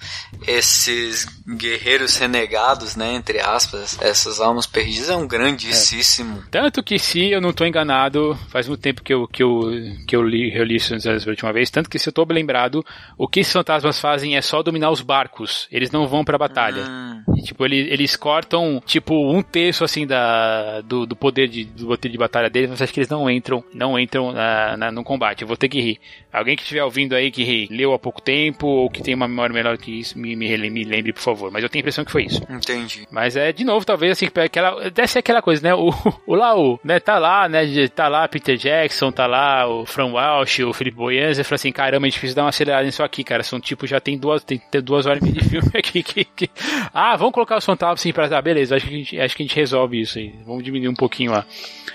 esses 0.47 1.27
guerreiros 1.57 2.17
renegados, 2.17 2.97
né, 2.97 3.15
entre 3.15 3.41
aspas, 3.41 3.99
essas 4.01 4.41
almas 4.41 4.67
perdidas 4.67 5.11
é 5.11 5.17
um 5.17 5.27
grandíssimo. 5.27 6.39
É. 6.47 6.51
Tanto 6.51 6.83
que 6.83 6.99
se 6.99 7.31
eu 7.31 7.41
não 7.41 7.51
estou 7.51 7.67
enganado, 7.67 8.39
faz 8.51 8.69
muito 8.69 8.81
tempo 8.81 9.03
que 9.03 9.13
eu 9.13 9.27
que 9.27 9.43
eu 9.43 9.61
que 10.07 10.15
eu 10.15 10.23
li, 10.23 10.55
eu 10.55 10.65
li 10.65 10.77
isso 10.77 10.95
a 10.95 11.31
última 11.31 11.53
vez, 11.53 11.71
tanto 11.71 11.89
que 11.89 11.99
se 11.99 12.09
eu 12.09 12.11
estou 12.11 12.27
lembrado, 12.29 12.85
o 13.17 13.27
que 13.27 13.41
esses 13.41 13.53
fantasmas 13.53 14.01
fazem 14.01 14.37
é 14.37 14.43
só 14.43 14.63
dominar 14.63 14.91
os 14.91 15.01
barcos. 15.01 15.67
Eles 15.71 15.91
não 15.91 16.07
vão 16.07 16.25
para 16.25 16.37
a 16.37 16.39
batalha. 16.39 16.83
Hum. 16.83 17.23
E, 17.37 17.43
tipo, 17.43 17.65
eles, 17.65 17.91
eles 17.91 18.17
cortam 18.17 18.83
tipo 18.85 19.15
um 19.15 19.43
terço 19.43 19.85
assim 19.85 20.07
da 20.07 20.81
do, 20.83 21.07
do 21.07 21.17
poder 21.17 21.49
de 21.49 21.65
do 21.65 21.87
poder 21.87 22.09
de 22.09 22.19
batalha 22.19 22.51
deles, 22.51 22.71
mas 22.71 22.83
acho 22.83 22.93
que 22.93 23.01
eles 23.01 23.09
não 23.09 23.31
entram, 23.31 23.65
não 23.73 23.99
entram 23.99 24.33
na, 24.33 24.77
na, 24.77 24.93
no 24.93 25.05
combate. 25.05 25.43
Eu 25.43 25.49
vou 25.49 25.57
ter 25.57 25.69
que 25.69 25.81
rir. 25.81 26.01
Alguém 26.33 26.57
que 26.57 26.63
estiver 26.63 26.85
ouvindo 26.85 27.15
aí 27.15 27.31
que 27.31 27.43
ri, 27.43 27.67
leu 27.79 27.95
há 27.95 27.99
pouco 27.99 28.21
tempo 28.21 28.67
ou 28.67 28.91
que 28.91 29.03
tem 29.03 29.15
uma 29.15 29.29
memória 29.29 29.55
melhor 29.55 29.79
que 29.79 30.01
isso, 30.01 30.19
me, 30.19 30.35
me, 30.35 30.71
me 30.71 30.85
lembre, 30.85 31.13
por 31.13 31.23
favor. 31.23 31.51
Mas 31.51 31.63
eu 31.63 31.69
tenho 31.69 31.81
a 31.81 31.85
impressão 31.85 32.05
que 32.05 32.13
foi 32.13 32.25
isso. 32.25 32.43
Entendi. 32.51 33.07
Mas 33.11 33.37
é, 33.37 33.53
de 33.53 33.65
novo, 33.65 33.87
talvez 33.87 34.13
assim, 34.13 34.29
aquela, 34.35 34.91
deve 34.91 35.09
ser 35.09 35.21
aquela 35.21 35.41
coisa, 35.41 35.63
né? 35.63 35.75
O, 35.75 35.91
o 36.27 36.37
o, 36.37 36.81
né, 36.83 37.01
tá 37.01 37.19
lá, 37.19 37.49
né? 37.49 37.67
Tá 37.89 38.09
lá 38.09 38.27
Peter 38.29 38.57
Jackson, 38.57 39.13
tá 39.13 39.27
lá 39.27 39.67
o 39.69 39.87
Fran 39.87 40.13
Walsh, 40.13 40.61
o 40.61 40.73
Felipe 40.73 40.97
Boyanza, 40.97 41.45
fala 41.45 41.57
assim, 41.57 41.73
caramba, 41.73 42.07
a 42.07 42.11
gente 42.11 42.19
precisa 42.19 42.37
dar 42.37 42.43
uma 42.43 42.49
acelerada 42.51 42.85
nisso 42.85 43.03
aqui, 43.03 43.23
cara. 43.23 43.43
São 43.43 43.61
tipo, 43.61 43.87
já 43.87 44.01
tem 44.01 44.19
duas, 44.19 44.43
tem, 44.43 44.59
tem 44.59 44.83
duas 44.83 45.07
horas 45.07 45.23
de 45.23 45.45
filme 45.45 45.71
aqui. 45.75 46.03
Que, 46.03 46.25
que... 46.25 46.51
Ah, 46.93 47.17
vamos 47.17 47.35
colocar 47.35 47.59
os 47.59 47.65
fantasmas 47.65 48.01
assim 48.01 48.13
pra. 48.13 48.27
Ah, 48.27 48.43
beleza, 48.43 48.77
acho 48.77 48.87
que, 48.87 48.95
a 48.95 48.99
gente, 48.99 49.21
acho 49.21 49.37
que 49.37 49.43
a 49.43 49.47
gente 49.47 49.57
resolve 49.57 50.01
isso 50.01 50.19
aí. 50.19 50.35
Vamos 50.47 50.65
diminuir 50.65 50.89
um 50.89 50.95
pouquinho 50.95 51.33
lá. 51.33 51.45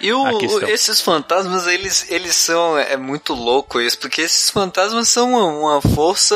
E 0.02 0.12
o, 0.12 0.40
esses 0.68 1.00
fantasmas, 1.02 1.68
eles, 1.68 2.12
eles 2.12 2.36
são. 2.36 2.78
É 2.78 2.98
muito 2.98 3.34
louco 3.34 3.80
isso, 3.80 3.98
porque 3.98 4.22
esses 4.22 4.50
fantasmas 4.50 5.08
são 5.08 5.34
uma, 5.64 5.82
força 5.82 6.36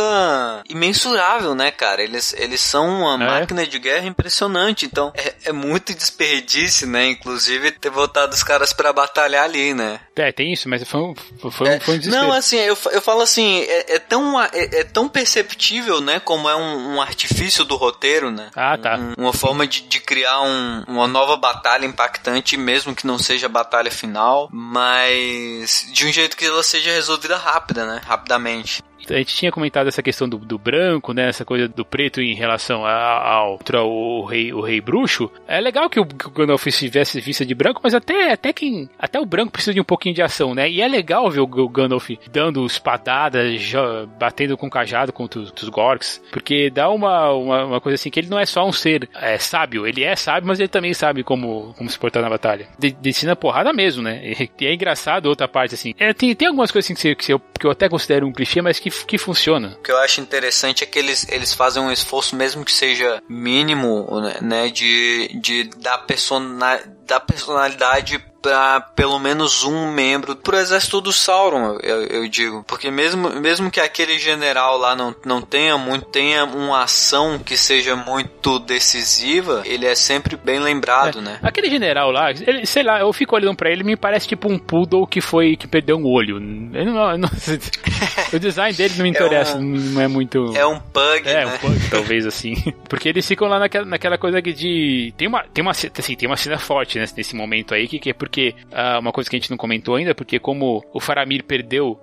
imensurável, 0.70 1.56
né, 1.56 1.72
cara? 1.72 2.02
Eles, 2.02 2.34
eles 2.38 2.62
são 2.62 3.02
uma 3.02 3.14
é. 3.14 3.28
máquina 3.28 3.66
de 3.66 3.80
guerra 3.80 4.08
impressionante. 4.08 4.86
Então, 4.86 5.12
é, 5.16 5.34
é 5.46 5.52
muito 5.52 5.94
desperdício, 5.94 6.88
né? 6.88 7.10
Inclusive, 7.10 7.72
ter 7.72 7.90
botado 7.90 8.34
os 8.34 8.44
caras 8.44 8.74
para 8.74 8.94
batalhar 8.94 9.44
ali, 9.44 9.74
né? 9.74 10.00
É, 10.18 10.32
tem 10.32 10.52
isso, 10.52 10.68
mas 10.68 10.84
foi, 10.84 11.14
foi, 11.40 11.52
foi, 11.52 11.68
é, 11.70 11.80
foi 11.80 12.00
um 12.00 12.10
Não, 12.10 12.32
assim, 12.32 12.58
eu, 12.58 12.78
eu 12.92 13.02
falo 13.02 13.22
assim, 13.22 13.62
é, 13.62 13.96
é 13.96 14.00
tão, 14.00 14.42
é, 14.42 14.50
é, 14.54 14.84
tão 14.84 15.08
perceptível, 15.08 16.02
né? 16.02 16.20
Como 16.20 16.50
é 16.50 16.56
um, 16.56 16.96
um, 16.96 17.02
artifício 17.02 17.64
do 17.64 17.76
roteiro, 17.76 18.32
né? 18.32 18.50
Ah, 18.56 18.78
tá. 18.78 18.98
Um, 18.98 19.14
uma 19.24 19.34
forma 19.34 19.68
de, 19.68 19.82
de 19.82 20.00
criar 20.00 20.42
um, 20.42 20.84
uma 20.88 21.08
nova 21.08 21.38
batalha 21.38 21.86
impactante, 21.86 22.58
mesmo 22.58 22.96
que 22.96 23.06
não 23.06 23.20
seja 23.20 23.46
a 23.46 23.50
batalha 23.50 23.92
final, 23.92 24.50
mas 24.52 25.88
de 25.92 26.06
um 26.06 26.12
jeito 26.12 26.36
que 26.36 26.46
ela 26.46 26.64
seja 26.64 26.92
resolvida 26.92 27.38
rápida, 27.38 27.86
né? 27.86 28.02
Rapidamente 28.06 28.84
a 29.14 29.18
gente 29.18 29.36
tinha 29.36 29.52
comentado 29.52 29.88
essa 29.88 30.04
questão 30.04 30.28
do, 30.28 30.38
do 30.38 30.58
branco, 30.58 31.14
né? 31.14 31.30
Essa 31.30 31.46
coisa 31.46 31.68
do 31.68 31.86
preto 31.86 32.22
em 32.22 32.34
relação 32.34 32.86
ao, 32.86 33.58
ao 33.58 33.88
o 33.88 34.26
rei, 34.26 34.54
o 34.54 34.62
rei 34.62 34.82
bruxo. 34.82 35.30
É 35.48 35.60
legal 35.60 35.90
que 35.90 36.00
o, 36.00 36.06
que 36.06 36.28
o 36.28 36.32
Gandalf 36.32 36.66
tivesse 36.68 37.20
vista 37.22 37.46
de 37.46 37.56
branco, 37.56 37.82
mas 37.84 37.94
até, 37.94 38.32
até 38.32 38.52
quem. 38.52 38.90
Até 38.98 39.20
o 39.20 39.26
branco 39.26 39.52
precisa 39.52 39.74
de 39.74 39.82
um 39.82 39.86
pouco 39.86 40.07
pouquinho 40.08 40.14
de 40.14 40.22
ação, 40.22 40.56
né? 40.56 40.70
E 40.70 40.82
é 40.82 40.88
legal 40.88 41.30
ver 41.30 41.42
o, 41.42 41.48
Gandalf 41.48 42.10
dando 42.32 42.66
espadadas, 42.66 43.72
batendo 44.18 44.58
com 44.58 44.70
cajado 44.70 45.12
contra 45.12 45.40
os, 45.40 45.70
Gorks, 45.70 46.22
porque 46.32 46.70
dá 46.70 46.90
uma, 46.90 47.32
uma, 47.32 47.66
uma, 47.66 47.82
coisa 47.82 47.96
assim 47.96 48.10
que 48.10 48.20
ele 48.20 48.30
não 48.30 48.40
é 48.40 48.46
só 48.46 48.66
um 48.66 48.72
ser 48.72 49.10
é, 49.16 49.38
sábio, 49.38 49.86
ele 49.86 50.04
é 50.04 50.16
sábio, 50.16 50.48
mas 50.48 50.60
ele 50.60 50.70
também 50.70 50.94
sabe 50.94 51.24
como, 51.24 51.74
como 51.78 51.90
se 51.90 52.00
portar 52.00 52.22
na 52.22 52.30
batalha. 52.30 52.68
De, 52.80 52.92
descina 52.92 53.36
porrada 53.36 53.74
mesmo, 53.74 54.02
né? 54.02 54.22
E, 54.24 54.50
e, 54.60 54.66
é 54.66 54.74
engraçado 54.74 55.28
outra 55.28 55.48
parte, 55.48 55.76
assim. 55.76 55.94
É, 55.98 56.14
tem, 56.14 56.34
tem 56.36 56.48
algumas 56.48 56.72
coisas 56.72 56.90
assim 56.90 57.16
que, 57.16 57.34
eu, 57.34 57.40
que 57.40 57.66
eu 57.66 57.72
até 57.72 57.90
considero 57.90 58.28
um 58.28 58.32
clichê, 58.32 58.62
mas 58.62 58.80
que, 58.80 58.90
que 58.90 59.18
funciona. 59.18 59.76
O 59.80 59.82
que 59.82 59.92
eu 59.92 59.98
acho 59.98 60.22
interessante 60.22 60.84
é 60.84 60.88
que 60.88 60.98
eles, 60.98 61.28
eles 61.30 61.54
fazem 61.54 61.82
um 61.82 61.92
esforço, 61.92 62.36
mesmo 62.36 62.64
que 62.64 62.72
seja 62.72 63.22
mínimo, 63.28 64.08
né, 64.42 64.70
de, 64.70 65.30
de 65.42 65.70
dar, 65.78 66.00
persona, 66.00 66.80
dar 67.06 67.20
personalidade 67.20 68.24
para 68.42 68.82
pelo 68.82 69.20
menos 69.20 69.64
um 69.64 69.92
membro 69.92 70.36
pro 70.36 70.58
exército 70.58 71.02
do 71.02 71.12
Sauron, 71.12 71.78
eu, 71.82 72.04
eu, 72.04 72.28
digo. 72.28 72.64
Porque 72.68 72.90
mesmo, 72.90 73.30
mesmo 73.30 73.70
que 73.70 73.80
aquele 73.80 74.18
general 74.20 74.78
lá 74.78 74.96
não, 74.96 75.16
não 75.26 75.42
tenha 75.42 75.78
muito, 75.78 76.06
tenha 76.06 76.46
uma 76.46 76.84
ação 76.84 77.40
que 77.40 77.58
seja 77.58 77.96
muito 77.96 78.60
decisiva, 78.60 79.64
ele 79.66 79.86
é 79.86 79.96
sempre 79.96 80.36
bem 80.36 80.60
lembrado, 80.60 81.20
é. 81.20 81.22
né? 81.22 81.40
Aquele 81.42 81.70
general 81.70 82.12
lá, 82.12 82.32
ele, 82.32 82.66
sei 82.66 82.84
lá, 82.84 83.00
eu 83.00 83.12
fico 83.12 83.36
olhando 83.36 83.56
para 83.56 83.72
ele, 83.72 83.84
me 83.84 83.96
parece 83.96 84.28
tipo 84.28 84.52
um 84.52 84.58
poodle 84.58 85.08
que 85.08 85.22
foi 85.22 85.56
que 85.56 85.68
perdeu 85.68 85.98
um 85.98 86.06
olho. 86.06 86.40
Não, 86.40 87.18
não, 87.18 87.30
o 88.34 88.40
design 88.40 88.76
dele 88.76 88.94
não 88.98 89.04
me 89.04 89.10
interessa, 89.18 89.54
é 89.54 89.60
uma, 89.60 89.78
não 89.78 90.02
é 90.02 90.08
muito. 90.08 90.56
É 90.56 90.66
um 90.66 90.80
pug, 90.80 91.28
É, 91.28 91.46
né? 91.46 91.48
um 91.48 91.58
pug, 91.58 91.80
talvez 91.90 92.26
assim. 92.26 92.56
Porque 92.90 93.10
eles 93.10 93.28
ficam 93.28 93.48
lá 93.48 93.60
naquela, 93.60 93.86
naquela 93.86 94.18
coisa 94.18 94.42
de 94.42 95.14
tem 95.18 95.28
uma 95.28 95.44
tem 95.44 95.62
uma 95.62 95.72
assim, 95.72 96.16
tem 96.16 96.28
uma 96.28 96.38
cena 96.38 96.58
forte 96.58 97.00
nesse, 97.00 97.18
nesse 97.18 97.36
momento 97.36 97.74
aí 97.74 97.88
que, 97.88 98.00
que 98.00 98.10
é 98.10 98.14
porque 98.14 98.37
uh, 98.40 99.00
uma 99.00 99.12
coisa 99.12 99.30
que 99.30 99.36
a 99.36 99.40
gente 99.40 99.50
não 99.50 99.58
comentou 99.58 99.96
ainda, 99.96 100.14
porque 100.16 100.40
como 100.40 100.84
o 100.94 101.00
Faramir 101.00 101.44
perdeu 101.44 102.00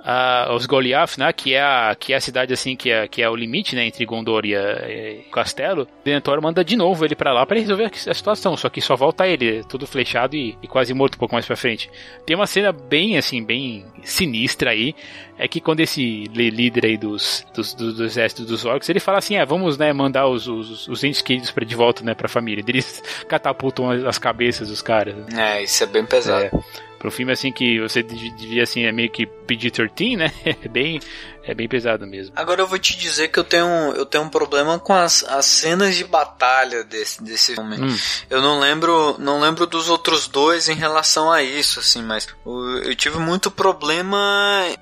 uh, 0.00 0.52
os 0.54 0.66
Goliath, 0.66 1.18
né, 1.18 1.32
que 1.32 1.54
é 1.54 1.62
a 1.62 1.96
que 1.98 2.12
é 2.12 2.16
a 2.16 2.20
cidade 2.20 2.52
assim 2.52 2.76
que 2.76 2.90
é 2.90 3.06
que 3.08 3.22
é 3.22 3.28
o 3.28 3.36
limite, 3.36 3.74
né, 3.74 3.86
entre 3.86 4.04
Gondor 4.04 4.44
e, 4.44 4.54
e 4.54 5.24
o 5.26 5.30
castelo, 5.30 5.86
Denethor 6.04 6.40
manda 6.40 6.64
de 6.64 6.76
novo 6.76 7.04
ele 7.04 7.14
para 7.14 7.32
lá 7.32 7.44
para 7.44 7.58
resolver 7.58 7.90
a 8.06 8.14
situação, 8.14 8.56
só 8.56 8.68
que 8.68 8.80
só 8.80 8.96
volta 8.96 9.26
ele, 9.26 9.64
todo 9.64 9.86
flechado 9.86 10.36
e, 10.36 10.56
e 10.62 10.66
quase 10.66 10.92
morto 10.94 11.16
um 11.16 11.18
pouco 11.18 11.34
mais 11.34 11.46
para 11.46 11.56
frente. 11.56 11.90
Tem 12.24 12.36
uma 12.36 12.46
cena 12.46 12.72
bem 12.72 13.16
assim, 13.16 13.42
bem 13.42 13.84
sinistra 14.02 14.70
aí, 14.70 14.94
é 15.38 15.46
que 15.46 15.60
quando 15.60 15.80
esse 15.80 16.24
líder 16.34 16.86
aí 16.86 16.96
dos, 16.96 17.46
dos, 17.54 17.74
dos, 17.74 17.94
do 17.94 18.04
exército 18.04 18.44
dos 18.44 18.64
orcs, 18.64 18.88
ele 18.88 19.00
fala 19.00 19.18
assim, 19.18 19.36
é, 19.36 19.44
vamos, 19.44 19.78
né, 19.78 19.92
mandar 19.92 20.26
os, 20.26 20.48
os, 20.48 20.88
os 20.88 21.04
entes 21.04 21.22
queridos 21.22 21.50
pra, 21.50 21.64
de 21.64 21.74
volta, 21.74 22.02
né, 22.02 22.14
pra 22.14 22.28
família. 22.28 22.64
Eles 22.66 23.02
catapultam 23.28 23.90
as, 23.90 24.04
as 24.04 24.18
cabeças 24.18 24.68
dos 24.68 24.82
caras. 24.82 25.14
É, 25.36 25.62
isso 25.62 25.82
é 25.84 25.86
bem 25.86 26.04
pesado. 26.04 26.44
É, 26.44 26.50
pro 26.98 27.10
filme, 27.10 27.32
assim, 27.32 27.52
que 27.52 27.80
você 27.80 28.02
devia, 28.02 28.62
assim, 28.62 28.84
é 28.84 28.92
meio 28.92 29.10
que 29.10 29.26
pedir 29.26 29.70
13 29.70 30.16
né, 30.16 30.32
é 30.44 30.68
bem, 30.68 31.00
é 31.48 31.54
bem 31.54 31.66
pesado 31.66 32.06
mesmo. 32.06 32.34
Agora 32.36 32.60
eu 32.60 32.66
vou 32.66 32.78
te 32.78 32.94
dizer 32.94 33.28
que 33.28 33.38
eu 33.38 33.44
tenho, 33.44 33.64
eu 33.96 34.04
tenho 34.04 34.24
um 34.24 34.28
problema 34.28 34.78
com 34.78 34.92
as, 34.92 35.24
as 35.24 35.46
cenas 35.46 35.96
de 35.96 36.04
batalha 36.04 36.84
desse, 36.84 37.22
desse 37.22 37.54
filme. 37.54 37.80
Hum. 37.80 37.98
Eu 38.28 38.42
não 38.42 38.60
lembro, 38.60 39.16
não 39.18 39.40
lembro 39.40 39.66
dos 39.66 39.88
outros 39.88 40.28
dois 40.28 40.68
em 40.68 40.74
relação 40.74 41.32
a 41.32 41.42
isso, 41.42 41.80
assim, 41.80 42.02
mas 42.02 42.28
eu, 42.44 42.82
eu 42.82 42.94
tive 42.94 43.18
muito 43.18 43.50
problema, 43.50 44.18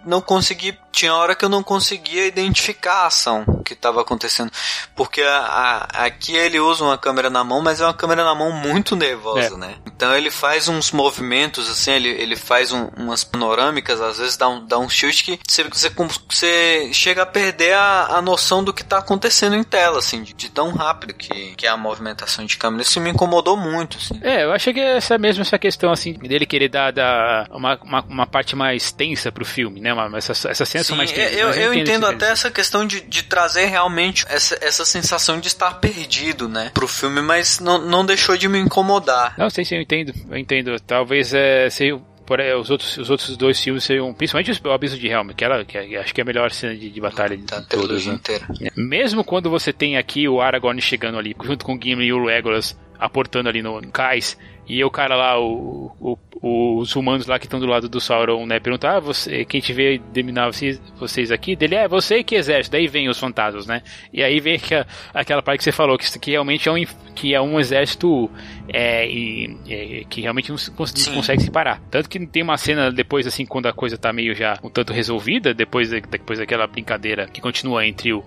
não 0.05 0.21
consegui 0.21 0.77
tinha 0.97 1.15
hora 1.15 1.35
que 1.35 1.45
eu 1.45 1.49
não 1.51 1.63
conseguia 1.63 2.27
identificar 2.27 3.03
a 3.03 3.07
ação 3.09 3.45
que 3.63 3.75
estava 3.75 4.01
acontecendo. 4.01 4.51
Porque 4.95 5.21
a, 5.21 5.39
a, 5.39 6.07
aqui 6.07 6.35
ele 6.35 6.59
usa 6.59 6.83
uma 6.83 6.97
câmera 6.97 7.29
na 7.29 7.45
mão, 7.45 7.61
mas 7.61 7.83
é 7.83 7.85
uma 7.85 7.93
câmera 7.93 8.25
na 8.25 8.35
mão 8.35 8.51
muito 8.51 8.97
nervosa, 8.97 9.55
é. 9.55 9.57
né? 9.59 9.75
Então 9.85 10.17
ele 10.17 10.31
faz 10.31 10.69
uns 10.69 10.91
movimentos, 10.93 11.69
assim, 11.69 11.93
ele, 11.93 12.09
ele 12.09 12.35
faz 12.35 12.73
um, 12.73 12.87
umas 12.97 13.23
panorâmicas, 13.23 14.01
às 14.01 14.17
vezes 14.17 14.39
dá 14.39 14.49
um, 14.49 14.67
dá 14.67 14.79
um 14.79 14.89
chute 14.89 15.23
que 15.23 15.39
você, 15.47 15.65
você, 15.65 15.91
você 16.31 16.56
chega 16.93 17.23
a 17.23 17.27
perder 17.27 17.75
a, 17.75 18.17
a 18.17 18.23
noção 18.23 18.63
do 18.63 18.73
que 18.73 18.83
está 18.83 18.99
acontecendo 18.99 19.57
em 19.57 19.63
tela, 19.63 19.99
assim, 19.99 20.23
de, 20.23 20.33
de, 20.33 20.51
tão 20.51 20.73
rápido 20.73 21.15
que, 21.15 21.55
que 21.57 21.67
é 21.67 21.71
a 21.71 21.77
movimentação 21.77 22.45
de 22.45 22.57
câmera. 22.57 22.83
Isso 22.83 23.01
me 23.01 23.11
incomodou 23.11 23.57
muito, 23.57 23.99
assim. 23.99 24.19
É, 24.23 24.45
eu 24.45 24.53
achei 24.53 24.73
que 24.73 24.81
essa 24.81 25.19
mesmo 25.19 25.43
essa 25.43 25.59
questão, 25.59 25.91
assim, 25.91 26.15
dele 26.15 26.47
querer 26.47 26.69
dar, 26.69 26.93
dar 26.93 27.49
uma, 27.51 27.79
uma, 27.83 28.03
uma 28.03 28.27
parte 28.27 28.55
mais 28.55 28.93
tensa 28.93 29.31
pro 29.31 29.45
filme, 29.45 29.81
né? 29.81 29.93
Uma, 29.93 30.19
essa, 30.19 30.33
essa 30.33 30.65
Sim, 30.65 30.97
mais 30.97 31.13
tensas, 31.13 31.37
eu, 31.37 31.51
eu, 31.51 31.75
entendo 31.75 32.07
até 32.07 32.31
essa 32.31 32.51
questão 32.51 32.87
de, 32.87 33.01
de 33.01 33.23
trazer 33.23 33.67
realmente 33.67 34.25
essa, 34.29 34.59
essa 34.61 34.85
sensação 34.85 35.41
de 35.41 35.49
estar 35.49 35.75
perdido, 35.75 36.49
né, 36.49 36.71
pro 36.73 36.89
filme, 36.89 37.21
mas 37.21 37.61
não, 37.61 37.79
não 37.79 38.05
deixou 38.05 38.37
de 38.37 38.49
me 38.49 38.59
incomodar. 38.59 39.35
Não, 39.39 39.51
sei 39.51 39.65
se 39.65 39.75
eu 39.75 39.81
entendo, 39.81 40.13
eu 40.31 40.37
entendo. 40.37 40.79
Talvez 40.81 41.33
é, 41.33 41.69
seja 41.71 42.01
por, 42.27 42.41
é, 42.41 42.55
os, 42.57 42.71
outros, 42.71 42.99
os 42.99 43.09
outros 43.09 43.37
dois 43.37 43.61
filmes 43.61 43.85
seriam, 43.85 44.13
principalmente 44.13 44.61
o 44.63 44.71
Abismo 44.73 44.99
de 44.99 45.09
Helm, 45.09 45.29
que, 45.29 45.47
que 45.65 45.97
acho 45.97 46.15
que 46.15 46.21
é 46.21 46.23
a 46.23 46.25
melhor 46.25 46.51
cena 46.51 46.75
de, 46.75 46.91
de 46.91 47.01
batalha 47.01 47.37
de 47.37 47.45
todas. 47.69 48.07
Né? 48.07 48.15
Inteira. 48.15 48.47
Mesmo 48.77 49.25
quando 49.25 49.49
você 49.49 49.73
tem 49.73 49.97
aqui 49.97 50.29
o 50.29 50.41
Aragorn 50.41 50.81
chegando 50.81 51.19
ali, 51.19 51.35
junto 51.43 51.65
com 51.65 51.75
o 51.75 51.81
Gimli 51.81 52.07
e 52.07 52.13
o 52.13 52.19
Legolas 52.19 52.77
aportando 52.99 53.49
ali 53.49 53.63
no, 53.63 53.81
no 53.81 53.91
cais, 53.91 54.37
e 54.69 54.83
o 54.85 54.91
cara 54.91 55.15
lá, 55.15 55.41
o, 55.41 55.93
o, 56.01 56.79
os 56.79 56.95
humanos 56.97 57.27
lá 57.27 57.39
que 57.39 57.47
estão 57.47 57.61
do 57.61 57.67
lado 57.67 57.89
do 57.89 58.01
Sauron, 58.01 58.45
né? 58.47 58.59
Perguntar, 58.59 58.97
ah, 58.97 59.01
você, 59.01 59.45
quem 59.45 59.61
te 59.61 59.73
veio 59.73 60.01
dominar 60.13 60.47
vocês, 60.47 60.81
vocês 60.99 61.31
aqui? 61.31 61.55
Dele, 61.55 61.77
é 61.77 61.89
você 61.89 62.25
que 62.25 62.35
exército. 62.35 62.73
Daí 62.73 62.89
vem 62.89 63.09
os 63.09 63.19
fantasmas, 63.19 63.67
né? 63.67 63.83
E 64.13 64.23
aí 64.23 64.41
vem 64.41 64.59
que, 64.59 64.75
aquela 65.15 65.41
parte 65.41 65.59
que 65.59 65.65
você 65.65 65.73
falou, 65.73 65.97
que 65.97 66.07
aqui 66.15 66.33
realmente 66.33 66.69
é 66.69 66.73
um, 66.73 66.85
que 67.15 67.33
é 67.33 67.41
um 67.41 67.61
exército 67.61 68.29
é, 68.69 69.09
e, 69.09 69.57
é, 69.69 70.05
que 70.11 70.21
realmente 70.21 70.51
não, 70.51 70.57
não 70.57 71.15
consegue 71.15 71.43
se 71.43 71.51
parar. 71.51 71.81
Tanto 71.91 72.09
que 72.09 72.27
tem 72.27 72.43
uma 72.43 72.57
cena 72.57 72.91
depois, 72.91 73.27
assim, 73.27 73.47
quando 73.47 73.67
a 73.67 73.73
coisa 73.73 73.97
tá 73.97 74.13
meio 74.13 74.35
já 74.35 74.59
um 74.65 74.69
tanto 74.69 74.93
resolvida, 74.93 75.55
depois, 75.55 75.91
depois 75.91 76.39
daquela 76.41 76.67
brincadeira 76.67 77.29
que 77.29 77.41
continua 77.41 77.87
entre 77.87 78.13
o, 78.13 78.25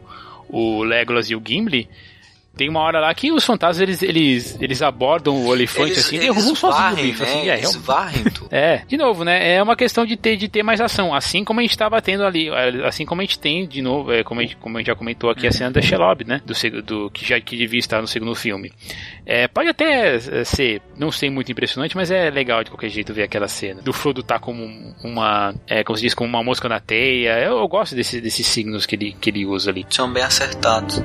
o 0.47 0.83
Legolas 0.83 1.29
e 1.29 1.35
o 1.35 1.41
Gimli, 1.45 1.89
tem 2.59 2.67
uma 2.67 2.81
hora 2.81 2.99
lá 2.99 3.13
que 3.13 3.31
os 3.31 3.45
fantasmas 3.45 3.79
eles, 3.79 4.03
eles, 4.03 4.57
eles 4.59 4.81
abordam 4.81 5.45
o 5.45 5.55
elefante 5.55 5.91
eles, 5.93 5.99
assim 5.99 6.17
e 6.17 6.19
derrubam 6.19 6.53
sozinho 6.53 6.91
o 6.91 6.95
bicho. 6.95 7.23
Assim, 7.23 7.31
né? 7.31 7.39
Assim, 7.39 7.49
é, 7.49 7.57
eles 7.57 7.75
varrem 7.77 8.23
tudo. 8.25 8.49
É, 8.51 8.81
de 8.85 8.97
novo, 8.97 9.23
né? 9.23 9.53
É 9.53 9.63
uma 9.63 9.75
questão 9.75 10.05
de 10.05 10.17
ter, 10.17 10.35
de 10.35 10.49
ter 10.49 10.63
mais 10.63 10.81
ação. 10.81 11.13
Assim 11.13 11.45
como 11.45 11.59
a 11.59 11.63
gente 11.63 11.71
estava 11.71 12.01
tendo 12.01 12.25
ali, 12.25 12.49
é, 12.49 12.85
assim 12.85 13.05
como 13.05 13.21
a 13.21 13.23
gente 13.23 13.39
tem, 13.39 13.65
de 13.65 13.81
novo, 13.81 14.11
é, 14.11 14.23
como, 14.23 14.41
a 14.41 14.43
gente, 14.43 14.57
como 14.57 14.75
a 14.75 14.81
gente 14.81 14.87
já 14.87 14.95
comentou 14.95 15.29
aqui, 15.29 15.47
a 15.47 15.51
cena 15.51 15.71
da 15.71 15.81
Shelob, 15.81 16.25
né? 16.25 16.41
Do, 16.45 16.81
do, 16.81 17.11
que 17.11 17.25
já 17.25 17.39
que 17.39 17.55
devia 17.55 17.79
estar 17.79 18.01
no 18.01 18.07
segundo 18.07 18.35
filme. 18.35 18.73
É, 19.25 19.47
pode 19.47 19.69
até 19.69 20.15
é, 20.15 20.43
ser, 20.43 20.81
não 20.97 21.11
sei, 21.11 21.29
muito 21.29 21.49
impressionante, 21.49 21.95
mas 21.95 22.11
é 22.11 22.29
legal 22.29 22.61
de 22.61 22.71
qualquer 22.71 22.89
jeito 22.89 23.13
ver 23.13 23.23
aquela 23.23 23.47
cena. 23.47 23.81
Do 23.81 23.93
Frodo 23.93 24.21
tá 24.21 24.37
como 24.37 24.65
uma, 25.01 25.53
é, 25.65 25.81
como 25.83 25.95
se 25.95 26.03
diz, 26.03 26.13
como 26.13 26.27
uma 26.27 26.43
mosca 26.43 26.67
na 26.67 26.81
teia. 26.81 27.39
Eu, 27.39 27.59
eu 27.59 27.67
gosto 27.69 27.95
desse, 27.95 28.19
desses 28.19 28.45
signos 28.45 28.85
que 28.85 28.95
ele, 28.95 29.15
que 29.21 29.29
ele 29.29 29.45
usa 29.45 29.71
ali. 29.71 29.85
São 29.89 30.11
bem 30.11 30.23
acertados. 30.23 31.01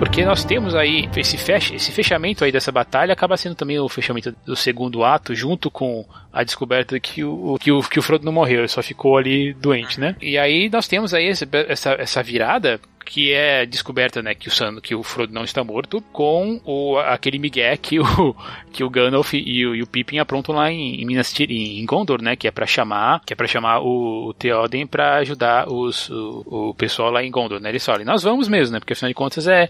Porque 0.00 0.24
nós 0.24 0.46
temos 0.46 0.74
aí 0.74 1.10
esse, 1.14 1.36
fecha, 1.36 1.74
esse 1.74 1.92
fechamento 1.92 2.42
aí 2.42 2.50
dessa 2.50 2.72
batalha 2.72 3.12
acaba 3.12 3.36
sendo 3.36 3.54
também 3.54 3.78
o 3.78 3.86
fechamento 3.86 4.34
do 4.46 4.56
segundo 4.56 5.04
ato, 5.04 5.34
junto 5.34 5.70
com 5.70 6.06
a 6.32 6.42
descoberta 6.42 6.98
que 6.98 7.22
o, 7.22 7.58
que 7.60 7.70
o, 7.70 7.82
que 7.82 7.98
o 7.98 8.02
Frodo 8.02 8.24
não 8.24 8.32
morreu, 8.32 8.60
ele 8.60 8.68
só 8.68 8.82
ficou 8.82 9.18
ali 9.18 9.52
doente, 9.52 10.00
né? 10.00 10.16
E 10.18 10.38
aí 10.38 10.70
nós 10.70 10.88
temos 10.88 11.12
aí 11.12 11.28
essa, 11.28 11.90
essa 11.98 12.22
virada 12.22 12.80
que 13.04 13.32
é 13.32 13.66
descoberta, 13.66 14.22
né, 14.22 14.34
que 14.34 14.48
o 14.48 14.50
Sam, 14.50 14.80
que 14.80 14.94
o 14.94 15.02
Frodo 15.02 15.32
não 15.32 15.44
está 15.44 15.64
morto, 15.64 16.00
com 16.12 16.60
o, 16.64 16.98
aquele 16.98 17.38
migué 17.38 17.76
que 17.76 17.98
o, 17.98 18.04
que 18.72 18.84
o 18.84 18.90
Gandalf 18.90 19.34
e 19.34 19.66
o, 19.66 19.74
e 19.74 19.82
o 19.82 19.86
Pippin 19.86 20.18
aprontam 20.18 20.54
lá 20.54 20.70
em, 20.70 21.00
em 21.00 21.04
Minas 21.04 21.32
Tirith, 21.32 21.80
em 21.80 21.84
Gondor, 21.86 22.22
né, 22.22 22.36
que 22.36 22.46
é 22.46 22.50
para 22.50 22.66
chamar, 22.66 23.20
que 23.24 23.32
é 23.32 23.36
para 23.36 23.46
chamar 23.46 23.80
o, 23.80 24.28
o 24.28 24.34
Theoden 24.34 24.86
para 24.86 25.16
ajudar 25.16 25.68
os, 25.68 26.08
o, 26.10 26.70
o 26.70 26.74
pessoal 26.74 27.10
lá 27.10 27.22
em 27.22 27.30
Gondor, 27.30 27.60
né? 27.60 27.68
Eles 27.68 27.84
falam, 27.84 28.04
nós 28.04 28.22
vamos 28.22 28.48
mesmo, 28.48 28.74
né? 28.74 28.80
Porque 28.80 28.92
afinal 28.92 29.08
de 29.10 29.14
contas 29.14 29.46
é 29.46 29.68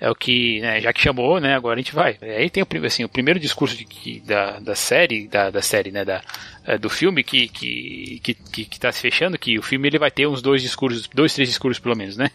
é 0.00 0.10
o 0.10 0.14
que, 0.14 0.60
né, 0.62 0.80
já 0.80 0.94
que 0.94 1.00
chamou, 1.02 1.38
né, 1.38 1.54
agora 1.54 1.74
a 1.74 1.82
gente 1.82 1.94
vai. 1.94 2.16
Aí 2.22 2.48
tem 2.48 2.62
o, 2.62 2.86
assim, 2.86 3.04
o 3.04 3.08
primeiro 3.08 3.38
discurso 3.38 3.76
de, 3.76 4.20
da, 4.20 4.58
da 4.58 4.74
série, 4.74 5.28
da, 5.28 5.50
da 5.50 5.60
série, 5.60 5.92
né, 5.92 6.06
da, 6.06 6.22
é, 6.64 6.78
do 6.78 6.88
filme 6.88 7.22
que, 7.22 7.48
que, 7.48 8.18
que, 8.22 8.34
que, 8.34 8.64
que 8.64 8.80
tá 8.80 8.90
se 8.90 9.02
fechando, 9.02 9.38
que 9.38 9.58
o 9.58 9.62
filme 9.62 9.86
ele 9.88 9.98
vai 9.98 10.10
ter 10.10 10.26
uns 10.26 10.40
dois 10.40 10.62
discursos, 10.62 11.06
dois, 11.12 11.34
três 11.34 11.50
discursos 11.50 11.78
pelo 11.78 11.94
menos, 11.94 12.16
né? 12.16 12.30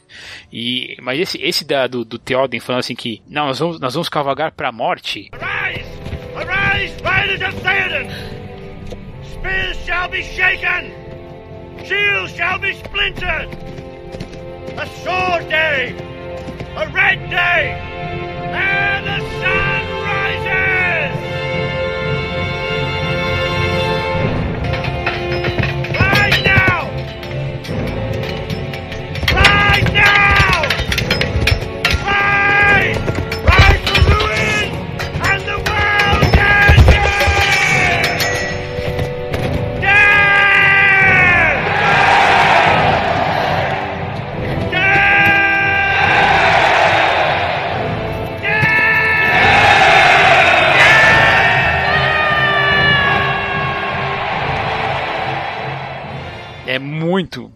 E, 0.53 0.95
mas 1.01 1.19
esse, 1.19 1.41
esse 1.41 1.65
da, 1.65 1.87
do, 1.87 2.05
do 2.05 2.19
Theoden 2.19 2.59
falando 2.59 2.81
assim 2.81 2.95
que, 2.95 3.21
não, 3.27 3.47
nós 3.47 3.57
vamos, 3.57 3.79
nós 3.79 3.93
vamos 3.95 4.09
cavalgar 4.09 4.51
pra 4.51 4.71
morte. 4.71 5.31
Arise! 5.31 5.89
Arise, 6.35 6.93
riders 7.03 7.41
of 7.41 7.61
Theoden! 7.61 8.09
Spears 9.33 9.77
shall 9.85 10.07
be 10.09 10.21
shaken! 10.21 10.93
Shields 11.83 12.35
shall 12.35 12.59
be 12.59 12.71
splintered! 12.75 13.49
A 14.77 14.85
sword 15.03 15.49
day! 15.49 16.14
A 16.77 16.89
red 16.89 17.29
day, 17.29 17.79
and 18.53 19.05
the 19.07 19.19
sun 19.41 19.64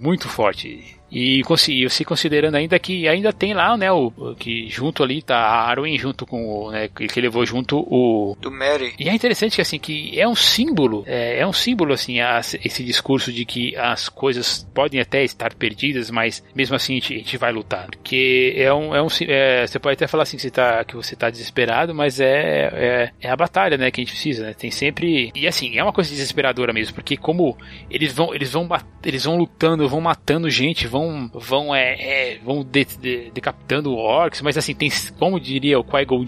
muito, 0.10 0.28
forte. 0.28 1.00
E 1.12 1.42
se 1.90 2.06
considerando 2.06 2.56
ainda 2.56 2.78
que 2.78 3.08
ainda 3.08 3.34
tem 3.34 3.54
lá, 3.54 3.76
né, 3.76 3.92
o, 3.92 4.12
que 4.38 4.70
junto 4.70 5.04
ali 5.04 5.22
tá 5.22 5.38
a 5.38 5.70
Arwen 5.70 5.98
junto 5.98 6.26
com 6.26 6.48
o, 6.48 6.72
né, 6.72 6.88
que 6.88 7.22
levou 7.22 7.46
junto 7.46 7.80
o 7.80 8.38
do 8.40 8.52
Mary. 8.52 8.94
E 9.00 9.10
é 9.10 9.14
interessante 9.14 9.56
que 9.56 9.62
assim 9.62 9.80
que 9.80 10.20
é 10.20 10.28
um 10.28 10.36
símbolo, 10.36 11.04
é, 11.08 11.40
é 11.40 11.48
um 11.48 11.54
símbolo 11.54 11.94
assim 11.94 12.20
a, 12.20 12.40
esse 12.40 12.84
discurso 12.84 13.32
de 13.32 13.44
que 13.44 13.76
as 13.76 14.08
coisas 14.08 14.68
podem 14.74 15.02
até 15.02 15.24
estar 15.24 15.54
perdidas, 15.56 16.12
mas 16.12 16.44
mesmo 16.54 16.76
assim 16.76 16.94
a 16.94 16.96
gente, 16.96 17.14
a 17.14 17.18
gente 17.18 17.38
vai 17.38 17.52
lutar. 17.52 17.88
Porque 17.88 18.54
é 18.56 18.72
um, 18.74 18.96
é 18.96 19.02
um 19.02 19.08
é, 19.22 19.66
você 19.66 19.80
pode 19.80 19.96
até 19.96 20.08
falar 20.08 20.24
assim 20.24 20.38
que 20.38 20.44
você 20.44 20.52
tá 20.52 20.84
que 20.84 20.96
você 20.96 21.16
tá 21.16 21.30
desesperado, 21.30 21.94
mas 21.94 22.20
é, 22.20 22.70
é, 22.72 23.12
é 23.22 23.30
a 23.30 23.36
batalha, 23.36 23.78
né, 23.78 23.90
que 23.90 24.02
a 24.02 24.04
gente 24.04 24.14
precisa, 24.14 24.46
né? 24.46 24.54
Tem 24.54 24.70
sempre 24.70 25.32
e 25.34 25.48
assim 25.48 25.78
é 25.78 25.84
uma 25.84 25.94
coisa 25.94 26.10
desesperadora 26.10 26.72
mesmo, 26.72 26.94
porque 26.94 27.18
como 27.18 27.58
eles 27.90 28.14
vão 28.14 28.34
eles 28.34 28.52
vão 28.52 28.70
eles 29.04 29.24
vão 29.26 29.38
lutando, 29.38 29.90
vão 29.90 29.99
matando 30.02 30.50
gente, 30.50 30.88
vão 30.88 31.30
vão 31.34 31.60
vão 31.60 31.76
é, 31.76 31.94
é 31.94 32.40
vão 32.40 32.64
de, 32.64 32.86
de, 32.86 33.32
decapitando 33.32 33.96
orcs, 33.96 34.42
mas 34.42 34.58
assim 34.58 34.74
tem 34.74 34.90
como 35.18 35.40
diria 35.40 35.80
o 35.80 35.84
Qui-Gon 35.84 36.26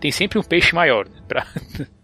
tem 0.00 0.10
sempre 0.10 0.38
um 0.38 0.42
peixe 0.42 0.74
maior, 0.74 1.06
né, 1.08 1.20
pra... 1.28 1.46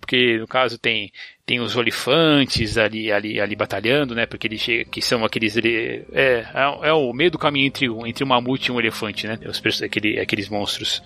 porque 0.00 0.38
no 0.38 0.46
caso 0.46 0.78
tem 0.78 1.10
tem 1.46 1.60
os 1.60 1.76
olifantes 1.76 2.76
ali 2.76 3.10
ali 3.10 3.40
ali 3.40 3.56
batalhando, 3.56 4.14
né? 4.14 4.26
Porque 4.26 4.46
eles 4.46 4.60
chega, 4.60 4.84
que 4.84 5.00
são 5.00 5.24
aqueles 5.24 5.56
ele, 5.56 6.04
é, 6.12 6.46
é, 6.54 6.88
é 6.88 6.92
o 6.92 7.12
meio 7.12 7.30
do 7.30 7.38
caminho 7.38 7.66
entre 7.66 7.86
entre 8.06 8.24
um 8.24 8.28
mamute 8.28 8.68
e 8.68 8.72
um 8.72 8.78
elefante, 8.78 9.26
né? 9.26 9.38
Os 9.46 9.82
aquele, 9.82 10.20
aqueles 10.20 10.48
monstros 10.48 11.02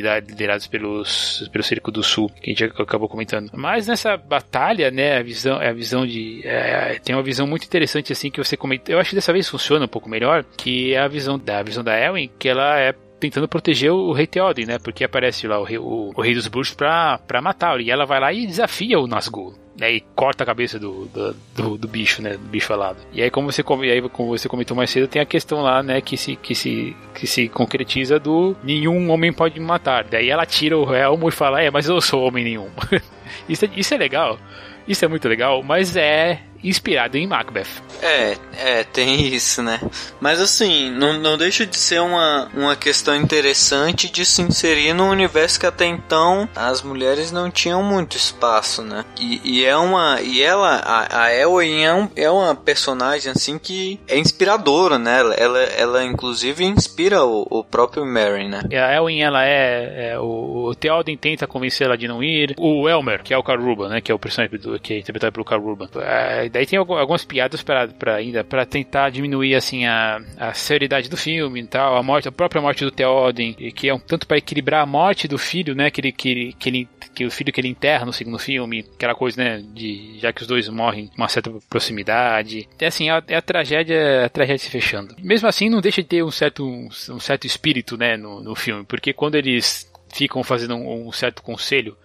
liderados 0.00 0.66
pelos 0.66 1.48
pelo 1.52 1.64
Cerco 1.64 1.90
do 1.90 2.02
Sul, 2.02 2.30
que 2.40 2.50
a 2.50 2.54
gente 2.54 2.64
acabou 2.64 3.08
comentando. 3.08 3.50
Mas 3.54 3.86
nessa 3.86 4.16
batalha, 4.16 4.90
né, 4.90 5.18
a 5.18 5.22
visão 5.22 5.60
é 5.60 5.68
a 5.68 5.72
visão 5.72 6.06
de 6.06 6.42
é, 6.44 6.98
tem 7.02 7.14
uma 7.14 7.22
visão 7.22 7.46
muito 7.46 7.64
interessante 7.64 8.12
assim 8.12 8.30
que 8.30 8.42
você 8.42 8.56
comenta. 8.56 8.90
Eu 8.90 8.98
acho 8.98 9.10
que 9.10 9.16
dessa 9.16 9.32
vez 9.32 9.48
funciona 9.48 9.84
um 9.84 9.88
pouco 9.88 10.08
melhor, 10.08 10.44
que 10.56 10.94
é 10.94 10.98
a 10.98 11.08
visão 11.08 11.38
da 11.38 11.60
a 11.60 11.62
visão 11.62 11.84
da 11.84 11.98
Elwin, 11.98 12.30
que 12.38 12.48
ela 12.48 12.78
é 12.78 12.94
tentando 13.20 13.48
proteger 13.48 13.90
o 13.90 14.12
rei 14.12 14.26
Theoden, 14.26 14.66
né? 14.66 14.78
Porque 14.78 15.04
aparece 15.04 15.46
lá 15.46 15.58
o 15.58 15.64
rei, 15.64 15.78
o, 15.78 16.12
o 16.14 16.20
rei 16.20 16.34
dos 16.34 16.48
bruxos 16.48 16.74
pra, 16.74 17.18
pra 17.18 17.40
matá-lo. 17.40 17.80
E 17.80 17.90
ela 17.90 18.04
vai 18.04 18.20
lá 18.20 18.32
e 18.32 18.46
desafia 18.46 18.98
o 18.98 19.06
Nazgûl. 19.06 19.63
Né, 19.76 19.94
e 19.94 20.00
corta 20.14 20.44
a 20.44 20.46
cabeça 20.46 20.78
do, 20.78 21.06
do, 21.06 21.36
do, 21.56 21.78
do, 21.78 21.88
bicho, 21.88 22.22
né? 22.22 22.34
Do 22.34 22.46
bicho 22.46 22.72
alado. 22.72 22.98
E 23.12 23.20
aí, 23.20 23.28
como 23.28 23.50
você, 23.50 23.60
aí, 23.90 24.00
como 24.08 24.28
você 24.28 24.48
comentou 24.48 24.76
mais 24.76 24.88
cedo, 24.88 25.08
tem 25.08 25.20
a 25.20 25.26
questão 25.26 25.62
lá, 25.62 25.82
né? 25.82 26.00
Que 26.00 26.16
se, 26.16 26.36
que 26.36 26.54
se, 26.54 26.96
que 27.12 27.26
se 27.26 27.48
concretiza 27.48 28.20
do 28.20 28.54
nenhum 28.62 29.10
homem 29.10 29.32
pode 29.32 29.58
me 29.58 29.66
matar. 29.66 30.04
Daí 30.04 30.30
ela 30.30 30.46
tira 30.46 30.78
o 30.78 30.94
elmo 30.94 31.28
e 31.28 31.32
fala, 31.32 31.60
é, 31.60 31.72
mas 31.72 31.88
eu 31.88 32.00
sou 32.00 32.22
homem 32.22 32.44
nenhum. 32.44 32.68
isso, 33.48 33.64
é, 33.64 33.70
isso 33.76 33.92
é 33.92 33.98
legal. 33.98 34.38
Isso 34.86 35.04
é 35.04 35.08
muito 35.08 35.28
legal, 35.28 35.60
mas 35.62 35.96
é 35.96 36.40
inspirado 36.64 37.16
em 37.16 37.26
Macbeth. 37.26 37.82
É, 38.02 38.36
é, 38.56 38.84
tem 38.84 39.26
isso, 39.26 39.62
né? 39.62 39.80
Mas 40.20 40.40
assim, 40.40 40.90
não, 40.90 41.12
não 41.14 41.36
deixa 41.36 41.66
de 41.66 41.76
ser 41.76 42.00
uma, 42.00 42.48
uma 42.54 42.76
questão 42.76 43.14
interessante 43.14 44.10
de 44.10 44.24
se 44.24 44.42
inserir 44.42 44.94
num 44.94 45.10
universo 45.10 45.60
que 45.60 45.66
até 45.66 45.86
então 45.86 46.48
as 46.56 46.82
mulheres 46.82 47.30
não 47.30 47.50
tinham 47.50 47.82
muito 47.82 48.16
espaço, 48.16 48.82
né? 48.82 49.04
E, 49.18 49.40
e 49.44 49.64
é 49.64 49.76
uma. 49.76 50.20
E 50.20 50.42
ela, 50.42 50.76
a, 50.76 51.24
a 51.24 51.34
Elwyn 51.34 51.84
é, 51.84 51.94
um, 51.94 52.08
é 52.16 52.30
uma 52.30 52.54
personagem 52.54 53.30
assim 53.30 53.58
que 53.58 54.00
é 54.08 54.18
inspiradora, 54.18 54.98
né? 54.98 55.20
Ela, 55.20 55.34
ela, 55.34 55.58
ela 55.58 56.04
inclusive 56.04 56.64
inspira 56.64 57.24
o, 57.24 57.46
o 57.50 57.64
próprio 57.64 58.04
Merry, 58.04 58.48
né? 58.48 58.62
E 58.70 58.76
a 58.76 58.94
Elwyn, 58.94 59.22
ela 59.22 59.44
é. 59.44 60.12
é 60.12 60.18
o, 60.18 60.68
o 60.68 60.74
Theoden 60.74 61.16
tenta 61.16 61.46
convencer 61.46 61.86
ela 61.86 61.96
de 61.96 62.08
não 62.08 62.22
ir. 62.22 62.54
O 62.58 62.88
Elmer, 62.88 63.22
que 63.22 63.34
é 63.34 63.38
o 63.38 63.42
Caruba, 63.42 63.88
né? 63.88 64.00
Que 64.00 64.10
é 64.10 64.14
o 64.14 64.18
personagem 64.18 64.58
do, 64.58 64.78
que 64.78 64.94
é 64.94 64.98
interpretado 64.98 65.32
pelo 65.32 65.44
Caruba. 65.44 65.88
É, 65.96 66.48
daí 66.54 66.64
tem 66.64 66.78
algumas 66.78 67.24
piadas 67.24 67.64
para 67.64 68.14
ainda 68.14 68.44
para 68.44 68.64
tentar 68.64 69.10
diminuir 69.10 69.56
assim 69.56 69.86
a, 69.86 70.20
a 70.38 70.54
seriedade 70.54 71.10
do 71.10 71.16
filme 71.16 71.60
e 71.60 71.66
tal, 71.66 71.96
a 71.96 72.02
morte, 72.02 72.28
a 72.28 72.32
própria 72.32 72.62
morte 72.62 72.84
do 72.84 72.92
Theoden, 72.92 73.54
que 73.72 73.88
é 73.88 73.94
um 73.94 73.98
tanto 73.98 74.24
para 74.24 74.38
equilibrar 74.38 74.82
a 74.82 74.86
morte 74.86 75.26
do 75.26 75.36
filho, 75.36 75.74
né, 75.74 75.90
que 75.90 76.00
ele, 76.00 76.12
que, 76.12 76.52
que 76.52 76.68
ele 76.68 76.88
que 77.12 77.26
o 77.26 77.30
filho 77.30 77.52
que 77.52 77.60
ele 77.60 77.68
enterra 77.68 78.06
no 78.06 78.12
segundo 78.12 78.38
filme, 78.38 78.84
aquela 78.94 79.14
coisa, 79.16 79.42
né, 79.42 79.64
de 79.74 80.16
já 80.20 80.32
que 80.32 80.42
os 80.42 80.48
dois 80.48 80.68
morrem 80.68 81.10
uma 81.16 81.28
certa 81.28 81.50
proximidade. 81.68 82.68
É 82.78 82.86
assim, 82.86 83.10
é, 83.10 83.22
é 83.28 83.36
a 83.36 83.42
tragédia, 83.42 84.24
a 84.24 84.28
tragédia 84.28 84.58
se 84.58 84.70
fechando. 84.70 85.14
Mesmo 85.18 85.48
assim, 85.48 85.68
não 85.68 85.80
deixa 85.80 86.02
de 86.02 86.08
ter 86.08 86.22
um 86.22 86.30
certo 86.30 86.64
um, 86.64 86.90
certo 87.18 87.46
espírito, 87.46 87.96
né, 87.96 88.16
no, 88.16 88.40
no 88.40 88.54
filme, 88.54 88.84
porque 88.84 89.12
quando 89.12 89.34
eles 89.34 89.90
ficam 90.12 90.44
fazendo 90.44 90.76
um, 90.76 91.08
um 91.08 91.12
certo 91.12 91.42
conselho 91.42 91.96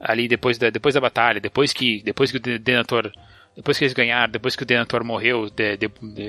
ali 0.00 0.26
depois 0.26 0.58
da, 0.58 0.68
depois 0.68 0.94
da 0.94 1.00
batalha, 1.00 1.40
depois 1.40 1.72
que 1.72 2.02
depois 2.02 2.30
que 2.32 2.38
o 2.38 2.40
Denethor 2.40 3.12
depois 3.58 3.76
que 3.76 3.82
eles 3.82 3.92
ganharam, 3.92 4.30
depois 4.30 4.54
que 4.54 4.62
o 4.62 4.66
Denethor 4.66 5.02
morreu, 5.02 5.50
de, 5.50 5.76
de, 5.76 5.88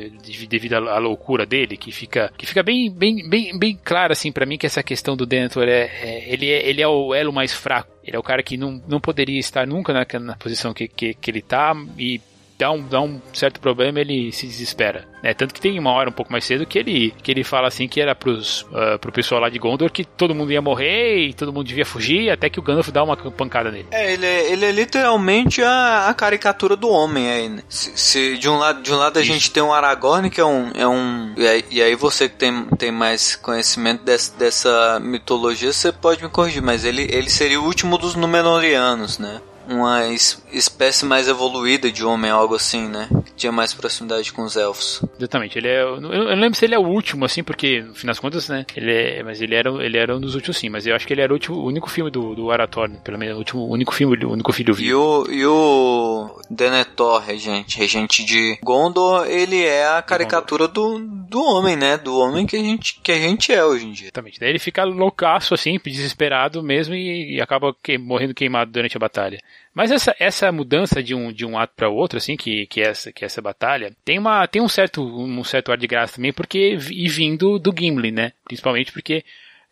de, 0.10 0.48
devido 0.48 0.74
à, 0.74 0.98
loucura 0.98 1.46
dele, 1.46 1.78
que 1.78 1.92
fica, 1.92 2.34
que 2.36 2.44
fica 2.44 2.64
bem, 2.64 2.92
bem, 2.92 3.30
bem, 3.30 3.56
bem 3.56 3.80
claro 3.84 4.12
assim 4.12 4.32
para 4.32 4.48
mim 4.48 4.58
que 4.58 4.66
essa 4.66 4.82
questão 4.82 5.16
do 5.16 5.28
Denethor 5.28 5.68
é, 5.68 5.92
é, 6.02 6.34
ele 6.34 6.50
é, 6.50 6.68
ele 6.68 6.82
é 6.82 6.88
o 6.88 7.14
elo 7.14 7.32
mais 7.32 7.54
fraco. 7.54 7.92
Ele 8.04 8.16
é 8.18 8.20
o 8.20 8.24
cara 8.24 8.42
que 8.42 8.58
não, 8.58 8.82
não 8.88 9.00
poderia 9.00 9.40
estar 9.40 9.68
nunca 9.68 9.94
na, 9.94 10.08
na 10.20 10.36
posição 10.38 10.74
que, 10.74 10.88
que, 10.88 11.14
que 11.14 11.30
ele 11.30 11.44
tá 11.44 11.76
e 12.00 12.20
dá 12.60 12.72
um, 12.72 12.86
dá 12.86 12.99
um 12.99 13.22
certo 13.34 13.62
problema, 13.62 14.01
ele 14.01 14.34
se 14.34 14.45
desespera. 14.45 15.07
Né? 15.24 15.34
Tanto 15.34 15.53
que 15.53 15.62
tem 15.62 15.80
uma 15.80 15.91
hora 15.91 16.10
um 16.10 16.14
pouco 16.14 16.30
mais 16.32 16.43
cedo 16.43 16.66
que 16.66 16.78
ele, 16.78 17.14
que 17.24 17.32
ele 17.32 17.43
fala 17.43 17.70
assim 17.70 17.88
que 17.88 18.01
era 18.01 18.14
pros, 18.14 18.64
uh, 18.64 18.99
pro 18.99 19.14
pessoal 19.14 19.39
lá 19.39 19.49
de 19.49 19.57
Gondor 19.57 19.89
que 19.91 20.03
todo 20.03 20.36
mundo 20.36 20.51
ia 20.51 20.62
morrer 20.62 21.30
e 21.30 21.34
todo 21.34 21.53
mundo 21.53 21.66
devia 21.66 21.86
fugir, 21.86 22.30
até 22.30 22.49
que 22.49 22.60
o 22.60 22.62
Gandalf 22.62 22.89
dá 22.89 23.01
uma 23.01 23.16
pancada 23.16 23.72
nele. 23.72 23.88
É, 23.91 24.12
ele 24.12 24.26
é, 24.26 24.51
ele 24.51 24.66
é 24.66 24.72
literalmente 24.72 25.64
a, 25.64 26.10
a 26.10 26.14
caricatura 26.14 26.76
do 26.76 26.89
homem 26.89 27.30
aí, 27.30 27.47
né? 27.47 27.64
Se, 27.70 27.97
se, 27.97 28.38
de, 28.38 28.49
um 28.49 28.57
lado, 28.57 28.82
de 28.82 28.91
um 28.91 28.97
lado 28.97 29.18
a 29.18 29.22
Isso. 29.22 29.32
gente 29.32 29.51
tem 29.51 29.64
um 29.64 29.74
Aragorn, 29.74 30.30
que 30.30 30.41
é 30.41 30.45
um. 30.45 30.72
É 30.76 30.88
um 30.88 31.34
e, 31.38 31.47
aí, 31.47 31.66
e 31.72 31.82
aí 31.82 31.95
você 31.95 32.28
que 32.28 32.36
tem, 32.36 32.66
tem 32.78 32.91
mais 32.91 33.38
conhecimento 33.38 34.03
desse, 34.03 34.38
dessa 34.38 34.99
mitologia, 34.99 35.72
você 35.72 35.93
pode 35.93 36.22
me 36.22 36.30
corrigir, 36.30 36.62
mas 36.62 36.84
ele, 36.84 37.07
ele 37.10 37.30
seria 37.30 37.60
o 37.60 37.64
último 37.64 37.97
dos 37.97 38.16
Númenóreanos, 38.16 39.18
né? 39.18 39.41
Uma 39.70 40.08
espécie 40.52 41.06
mais 41.06 41.28
evoluída 41.28 41.92
de 41.92 42.04
homem, 42.04 42.32
algo 42.32 42.56
assim, 42.56 42.88
né? 42.88 43.08
Que 43.26 43.34
tinha 43.34 43.52
mais 43.52 43.74
proximidade 43.74 44.34
com 44.34 44.44
os 44.44 44.56
elfos. 44.56 45.02
Exatamente. 45.18 45.58
Ele 45.58 45.68
é, 45.68 45.84
eu 45.84 46.02
não 46.02 46.36
lembro 46.36 46.58
se 46.58 46.66
ele 46.66 46.76
é 46.76 46.80
o 46.80 46.88
último, 46.88 47.26
assim, 47.26 47.44
porque 47.44 47.82
no 47.82 47.94
fim 47.94 48.08
das 48.08 48.20
contas, 48.20 48.50
né? 48.50 48.66
Ele 48.76 48.92
é, 48.92 49.24
mas 49.24 49.42
ele 49.42 49.56
era, 49.56 49.70
ele 49.84 49.98
era 49.98 50.16
um 50.16 50.20
dos 50.20 50.34
últimos, 50.34 50.58
sim. 50.58 50.70
Mas 50.70 50.88
eu 50.88 50.96
acho 50.96 51.06
que 51.06 51.14
ele 51.14 51.22
era 51.22 51.32
o, 51.32 51.36
último, 51.36 51.58
o 51.58 51.66
único 51.66 51.90
filme 51.90 52.10
do, 52.10 52.36
do 52.36 52.52
Arathorn, 52.52 52.98
pelo 53.04 53.18
menos 53.18 53.36
o 53.36 53.40
último, 53.40 53.68
único 53.68 53.94
filme, 53.94 54.18
o 54.26 54.32
único 54.32 54.52
filho 54.52 54.74
vivo. 54.74 54.90
E 54.90 54.94
o, 54.94 55.28
e 55.30 55.46
o 55.46 56.42
Denethor, 56.50 57.22
regente, 57.22 57.78
regente 57.78 58.26
de 58.26 58.58
Gondor, 58.64 59.28
ele 59.28 59.64
é 59.64 59.88
a 59.88 60.02
caricatura 60.02 60.68
do, 60.68 61.00
do 61.00 61.44
homem, 61.44 61.76
né? 61.76 61.98
Do 61.98 62.18
homem 62.18 62.46
que 62.46 62.56
a 62.56 62.60
gente, 62.60 63.00
que 63.02 63.12
a 63.12 63.18
gente 63.18 63.54
é 63.54 63.64
hoje 63.64 63.86
em 63.86 63.92
dia. 63.92 64.06
Exatamente. 64.08 64.40
Daí 64.40 64.50
ele 64.50 64.60
fica 64.60 64.84
loucaço, 64.84 65.54
assim, 65.54 65.80
desesperado 65.86 66.64
mesmo 66.64 66.96
e, 66.96 67.36
e 67.36 67.42
acaba 67.42 67.76
que, 67.84 67.98
morrendo 67.98 68.34
queimado 68.34 68.72
durante 68.72 68.98
a 68.98 69.00
batalha. 69.00 69.40
Mas 69.74 69.91
essa, 69.91 70.16
essa 70.20 70.51
mudança 70.51 71.01
de 71.01 71.14
um, 71.14 71.32
de 71.32 71.45
um 71.45 71.57
ato 71.57 71.74
para 71.76 71.89
outro, 71.89 72.18
assim, 72.18 72.36
que, 72.36 72.66
que, 72.68 72.82
essa, 72.82 73.12
que 73.12 73.24
essa 73.24 73.41
batalha, 73.41 73.95
tem, 74.03 74.18
uma, 74.18 74.47
tem 74.47 74.62
um, 74.62 74.68
certo, 74.68 75.01
um 75.01 75.43
certo 75.43 75.72
ar 75.72 75.78
de 75.78 75.88
graça 75.88 76.16
também, 76.16 76.34
porque 76.34 76.78
e 76.91 77.07
vindo 77.07 77.60
do 77.60 77.74
Gimli, 77.78 78.12
né? 78.12 78.34
Principalmente 78.45 78.91
porque 78.91 79.24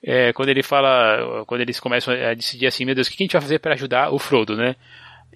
é, 0.04 0.32
quando 0.34 0.50
ele 0.50 0.64
fala, 0.64 1.44
quando 1.46 1.62
eles 1.62 1.80
começam 1.80 2.14
a 2.14 2.34
decidir 2.34 2.68
assim, 2.68 2.86
meu 2.86 2.96
Deus, 2.96 3.08
o 3.08 3.12
que 3.12 3.22
a 3.22 3.26
gente 3.26 3.34
vai 3.34 3.42
fazer 3.42 3.60
para 3.60 3.74
ajudar 3.74 4.12
o 4.12 4.20
Frodo, 4.20 4.56
né? 4.56 4.76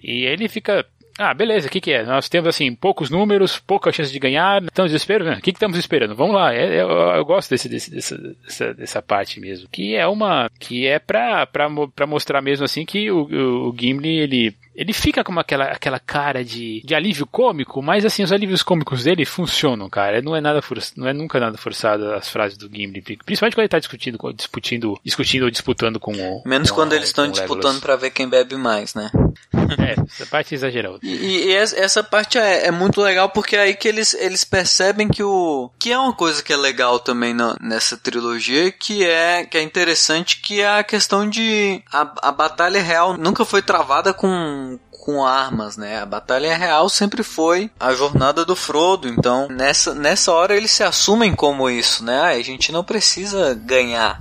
E 0.02 0.24
ele 0.24 0.48
fica 0.48 0.86
ah, 1.18 1.34
beleza, 1.34 1.68
o 1.68 1.70
que, 1.70 1.80
que 1.80 1.92
é? 1.92 2.04
Nós 2.04 2.28
temos, 2.28 2.48
assim, 2.48 2.74
poucos 2.74 3.10
números, 3.10 3.58
pouca 3.58 3.92
chance 3.92 4.12
de 4.12 4.18
ganhar, 4.18 4.62
estamos 4.62 4.90
desesperando? 4.90 5.38
O 5.38 5.42
que, 5.42 5.52
que 5.52 5.56
estamos 5.56 5.78
esperando? 5.78 6.14
Vamos 6.14 6.34
lá, 6.34 6.54
é, 6.54 6.76
é, 6.76 6.82
eu, 6.82 6.88
eu, 6.88 7.24
gosto 7.24 7.50
desse, 7.50 7.68
desse, 7.68 7.90
dessa, 7.90 8.18
dessa, 8.18 8.74
dessa, 8.74 9.02
parte 9.02 9.40
mesmo. 9.40 9.68
Que 9.70 9.94
é 9.94 10.06
uma. 10.06 10.50
que 10.58 10.86
é 10.86 10.98
pra, 10.98 11.46
pra, 11.46 11.68
pra 11.94 12.06
mostrar 12.06 12.40
mesmo, 12.40 12.64
assim, 12.64 12.84
que 12.84 13.10
o, 13.10 13.24
o, 13.24 13.68
o 13.70 13.76
Gimli, 13.78 14.18
ele 14.18 14.56
ele 14.74 14.92
fica 14.92 15.22
com 15.22 15.38
aquela, 15.38 15.64
aquela 15.66 15.98
cara 15.98 16.44
de, 16.44 16.82
de 16.84 16.94
alívio 16.94 17.26
cômico, 17.26 17.82
mas 17.82 18.04
assim, 18.04 18.22
os 18.22 18.32
alívios 18.32 18.62
cômicos 18.62 19.04
dele 19.04 19.24
funcionam, 19.24 19.88
cara. 19.88 20.22
Não 20.22 20.34
é 20.34 20.40
nada 20.40 20.62
for, 20.62 20.78
não 20.96 21.06
é 21.06 21.12
nunca 21.12 21.38
nada 21.38 21.58
forçado 21.58 22.12
as 22.12 22.28
frases 22.28 22.56
do 22.56 22.70
Gimli, 22.72 23.02
principalmente 23.02 23.54
quando 23.54 23.62
ele 23.62 23.68
tá 23.68 23.78
discutindo, 23.78 24.18
discutindo, 24.34 24.98
discutindo 25.04 25.44
ou 25.44 25.50
disputando 25.50 26.00
com 26.00 26.12
o. 26.12 26.42
Menos 26.46 26.70
com 26.70 26.76
quando 26.76 26.92
a, 26.94 26.96
eles 26.96 27.08
estão 27.08 27.30
disputando 27.30 27.80
para 27.80 27.96
ver 27.96 28.10
quem 28.10 28.28
bebe 28.28 28.56
mais, 28.56 28.94
né? 28.94 29.10
É, 29.78 29.94
essa 29.98 30.26
parte 30.26 30.54
é 30.54 30.56
exagerou. 30.56 30.98
E, 31.02 31.46
e, 31.46 31.52
essa 31.54 32.04
parte 32.04 32.36
é, 32.36 32.66
é, 32.66 32.70
muito 32.70 33.00
legal 33.00 33.30
porque 33.30 33.56
é 33.56 33.62
aí 33.62 33.74
que 33.74 33.88
eles, 33.88 34.12
eles 34.14 34.44
percebem 34.44 35.08
que 35.08 35.22
o. 35.22 35.70
que 35.78 35.90
é 35.90 35.98
uma 35.98 36.12
coisa 36.12 36.42
que 36.42 36.52
é 36.52 36.56
legal 36.56 37.00
também 37.00 37.32
no, 37.32 37.56
nessa 37.60 37.96
trilogia, 37.96 38.70
que 38.70 39.04
é, 39.04 39.44
que 39.44 39.56
é 39.56 39.62
interessante, 39.62 40.40
que 40.42 40.60
é 40.60 40.78
a 40.78 40.84
questão 40.84 41.28
de. 41.28 41.82
A, 41.90 42.28
a 42.28 42.32
batalha 42.32 42.82
real 42.82 43.16
nunca 43.16 43.46
foi 43.46 43.62
travada 43.62 44.12
com 44.12 44.61
com 45.02 45.24
armas, 45.24 45.76
né? 45.76 46.00
A 46.00 46.06
batalha 46.06 46.56
real 46.56 46.88
sempre 46.88 47.24
foi 47.24 47.68
a 47.78 47.92
jornada 47.92 48.44
do 48.44 48.54
Frodo. 48.54 49.08
Então, 49.08 49.48
nessa, 49.50 49.92
nessa 49.96 50.32
hora 50.32 50.56
eles 50.56 50.70
se 50.70 50.84
assumem 50.84 51.34
como 51.34 51.68
isso, 51.68 52.04
né? 52.04 52.20
Ah, 52.20 52.28
a 52.28 52.42
gente 52.42 52.70
não 52.70 52.84
precisa 52.84 53.52
ganhar 53.52 54.20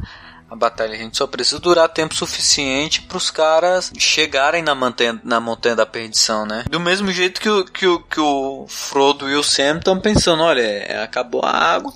a 0.52 0.56
batalha. 0.56 0.94
A 0.94 0.98
gente 0.98 1.16
só 1.16 1.26
precisa 1.26 1.62
durar 1.62 1.88
tempo 1.88 2.14
suficiente 2.14 3.02
para 3.04 3.16
os 3.16 3.32
caras 3.32 3.90
chegarem 3.98 4.62
na 4.62 4.76
montanha, 4.76 5.20
na 5.24 5.40
montanha 5.40 5.78
da 5.78 5.86
perdição, 5.86 6.46
né? 6.46 6.66
Do 6.70 6.78
mesmo 6.78 7.10
jeito 7.10 7.40
que 7.40 7.50
o, 7.50 7.64
que 7.64 7.88
o, 7.88 8.00
que 8.00 8.20
o 8.20 8.66
Frodo 8.68 9.30
e 9.30 9.36
o 9.36 9.44
Sam 9.44 9.78
estão 9.78 9.98
pensando, 9.98 10.44
olha, 10.44 10.62
é, 10.62 11.02
acabou 11.02 11.42
a 11.46 11.52
água, 11.52 11.94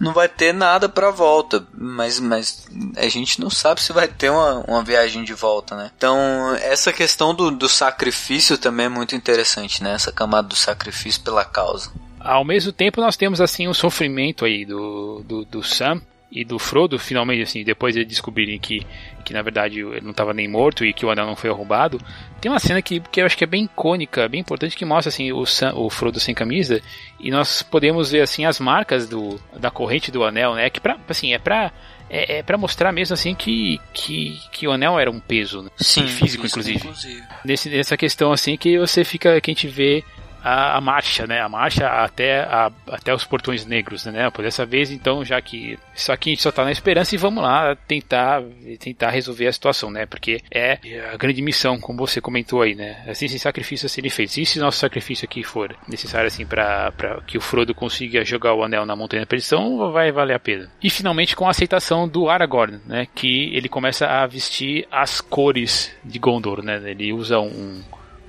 não 0.00 0.12
vai 0.12 0.28
ter 0.28 0.52
nada 0.52 0.88
para 0.88 1.12
volta, 1.12 1.64
mas, 1.72 2.18
mas 2.18 2.66
a 2.96 3.08
gente 3.08 3.40
não 3.40 3.48
sabe 3.48 3.80
se 3.80 3.92
vai 3.92 4.08
ter 4.08 4.30
uma, 4.30 4.64
uma 4.66 4.82
viagem 4.82 5.22
de 5.22 5.32
volta, 5.32 5.76
né? 5.76 5.92
Então 5.96 6.18
essa 6.56 6.92
questão 6.92 7.32
do, 7.32 7.52
do 7.52 7.68
sacrifício 7.68 8.58
também 8.58 8.86
é 8.86 8.88
muito 8.88 9.14
interessante, 9.14 9.84
né? 9.84 9.94
Essa 9.94 10.10
camada 10.10 10.48
do 10.48 10.56
sacrifício 10.56 11.22
pela 11.22 11.44
causa. 11.44 11.92
Ao 12.18 12.44
mesmo 12.44 12.72
tempo 12.72 13.00
nós 13.00 13.16
temos 13.16 13.40
assim 13.40 13.68
um 13.68 13.74
sofrimento 13.74 14.44
aí 14.44 14.64
do, 14.64 15.22
do, 15.24 15.44
do 15.44 15.62
Sam 15.62 16.02
e 16.30 16.44
do 16.44 16.58
Frodo, 16.58 16.98
finalmente, 16.98 17.42
assim, 17.42 17.62
depois 17.62 17.94
de 17.94 18.04
descobrirem 18.04 18.58
que, 18.58 18.84
que 19.24 19.32
na 19.32 19.40
verdade 19.40 19.80
ele 19.80 20.00
não 20.00 20.10
estava 20.10 20.34
nem 20.34 20.48
morto 20.48 20.84
e 20.84 20.92
que 20.92 21.06
o 21.06 21.10
anel 21.10 21.26
não 21.26 21.36
foi 21.36 21.50
roubado, 21.50 22.00
tem 22.40 22.50
uma 22.50 22.58
cena 22.58 22.82
que, 22.82 23.00
que 23.00 23.20
eu 23.20 23.26
acho 23.26 23.36
que 23.36 23.44
é 23.44 23.46
bem 23.46 23.64
icônica, 23.64 24.28
bem 24.28 24.40
importante, 24.40 24.76
que 24.76 24.84
mostra 24.84 25.10
assim 25.10 25.32
o, 25.32 25.46
Sam, 25.46 25.74
o 25.74 25.88
Frodo 25.88 26.18
sem 26.18 26.34
camisa 26.34 26.80
e 27.20 27.30
nós 27.30 27.62
podemos 27.62 28.10
ver 28.10 28.22
assim 28.22 28.44
as 28.44 28.58
marcas 28.58 29.08
do, 29.08 29.40
da 29.58 29.70
corrente 29.70 30.10
do 30.10 30.24
anel, 30.24 30.54
né? 30.54 30.68
Que 30.68 30.80
pra, 30.80 30.98
assim, 31.08 31.32
é 31.32 31.38
pra 31.38 31.72
é, 32.10 32.38
é 32.38 32.42
para 32.42 32.58
mostrar 32.58 32.92
mesmo 32.92 33.14
assim 33.14 33.34
que, 33.34 33.80
que, 33.92 34.38
que 34.52 34.66
o 34.68 34.72
anel 34.72 34.98
era 34.98 35.10
um 35.10 35.20
peso 35.20 35.62
né? 35.62 35.70
Sim, 35.76 36.06
físico, 36.06 36.46
inclusive. 36.46 36.78
inclusive. 36.78 37.22
Nesse, 37.44 37.70
nessa 37.70 37.96
questão 37.96 38.32
assim 38.32 38.56
que 38.56 38.78
você 38.78 39.04
fica, 39.04 39.40
que 39.40 39.50
a 39.50 39.54
gente 39.54 39.68
vê 39.68 40.04
a, 40.44 40.76
a, 40.76 40.80
marcha, 40.80 41.26
né? 41.26 41.40
A 41.40 41.48
marcha 41.48 41.88
até, 41.88 42.40
a, 42.40 42.70
até 42.88 43.14
os 43.14 43.24
portões 43.24 43.64
negros, 43.64 44.04
né? 44.04 44.30
Por 44.30 44.44
dessa 44.44 44.66
vez, 44.66 44.90
então, 44.90 45.24
já 45.24 45.40
que 45.40 45.78
isso 45.94 46.12
aqui 46.12 46.30
a 46.30 46.32
gente 46.32 46.42
só 46.42 46.52
tá 46.52 46.64
na 46.64 46.70
esperança 46.70 47.14
e 47.14 47.18
vamos 47.18 47.42
lá 47.42 47.74
tentar 47.74 48.42
tentar 48.78 49.10
resolver 49.10 49.46
a 49.46 49.52
situação, 49.52 49.90
né? 49.90 50.04
Porque 50.04 50.42
é 50.50 50.78
a 51.12 51.16
grande 51.16 51.40
missão, 51.40 51.78
como 51.80 52.06
você 52.06 52.20
comentou 52.20 52.60
aí, 52.60 52.74
né? 52.74 53.02
Assim, 53.08 53.26
sem 53.26 53.38
sacrifício 53.38 53.88
serem 53.88 54.10
feitos. 54.10 54.36
E 54.36 54.44
se 54.44 54.58
nosso 54.58 54.78
sacrifício 54.78 55.24
aqui 55.24 55.42
for 55.42 55.74
necessário, 55.88 56.26
assim, 56.26 56.44
para 56.44 56.92
que 57.26 57.38
o 57.38 57.40
Frodo 57.40 57.74
consiga 57.74 58.24
jogar 58.24 58.54
o 58.54 58.62
anel 58.62 58.84
na 58.84 58.94
Montanha 58.94 59.22
da 59.22 59.26
Perdição, 59.26 59.90
vai 59.90 60.12
valer 60.12 60.34
a 60.34 60.38
pena. 60.38 60.70
E 60.82 60.90
finalmente 60.90 61.34
com 61.34 61.46
a 61.46 61.50
aceitação 61.50 62.06
do 62.06 62.28
Aragorn, 62.28 62.80
né? 62.84 63.06
Que 63.14 63.54
ele 63.54 63.68
começa 63.68 64.06
a 64.06 64.26
vestir 64.26 64.86
as 64.90 65.20
cores 65.20 65.94
de 66.04 66.18
Gondor, 66.18 66.62
né? 66.62 66.80
Ele 66.84 67.12
usa 67.12 67.38
um 67.38 67.82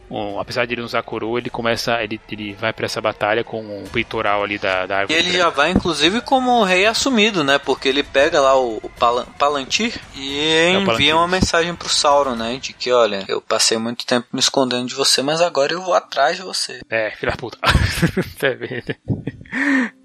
um, 0.10 0.40
apesar 0.40 0.66
de 0.66 0.74
ele 0.74 0.82
usar 0.82 1.00
a 1.00 1.04
coroa, 1.04 1.40
ele 1.40 1.50
começa, 1.50 2.02
ele, 2.04 2.20
ele 2.30 2.54
vai 2.54 2.72
para 2.72 2.86
essa 2.86 3.02
batalha 3.02 3.44
com 3.44 3.62
o 3.62 3.82
um 3.82 3.84
peitoral 3.86 4.44
ali 4.44 4.58
da, 4.58 4.86
da 4.86 5.00
árvore. 5.00 5.18
E 5.18 5.22
ele 5.22 5.38
já 5.38 5.50
vai, 5.50 5.72
inclusive, 5.72 6.22
como 6.22 6.64
rei 6.64 6.86
assumido, 6.86 7.44
né? 7.44 7.58
Porque 7.58 7.90
ele 7.90 8.04
pega 8.04 8.40
lá 8.40 8.60
o, 8.60 8.78
o 8.78 8.92
Palantir 9.38 10.00
e 10.16 10.40
é 10.40 10.74
envia 10.74 11.16
uma 11.16 11.28
mensagem 11.28 11.76
pro 11.76 11.90
Sauron, 11.90 12.36
né? 12.36 12.58
De 12.62 12.74
que, 12.74 12.92
olha, 12.92 13.26
eu 13.28 13.42
passei 13.42 13.78
muito 13.78 14.06
tempo 14.06 14.28
me 14.32 14.40
escondendo 14.40 14.88
de 14.88 14.96
você, 14.96 15.22
mas 15.22 15.42
agora 15.42 15.74
eu 15.74 15.82
vou 15.82 15.94
atrás 15.94 16.38
de 16.38 16.44
você. 16.44 16.82
É, 16.90 17.12
filha 17.12 17.32
da 17.32 17.38
puta. 17.38 17.58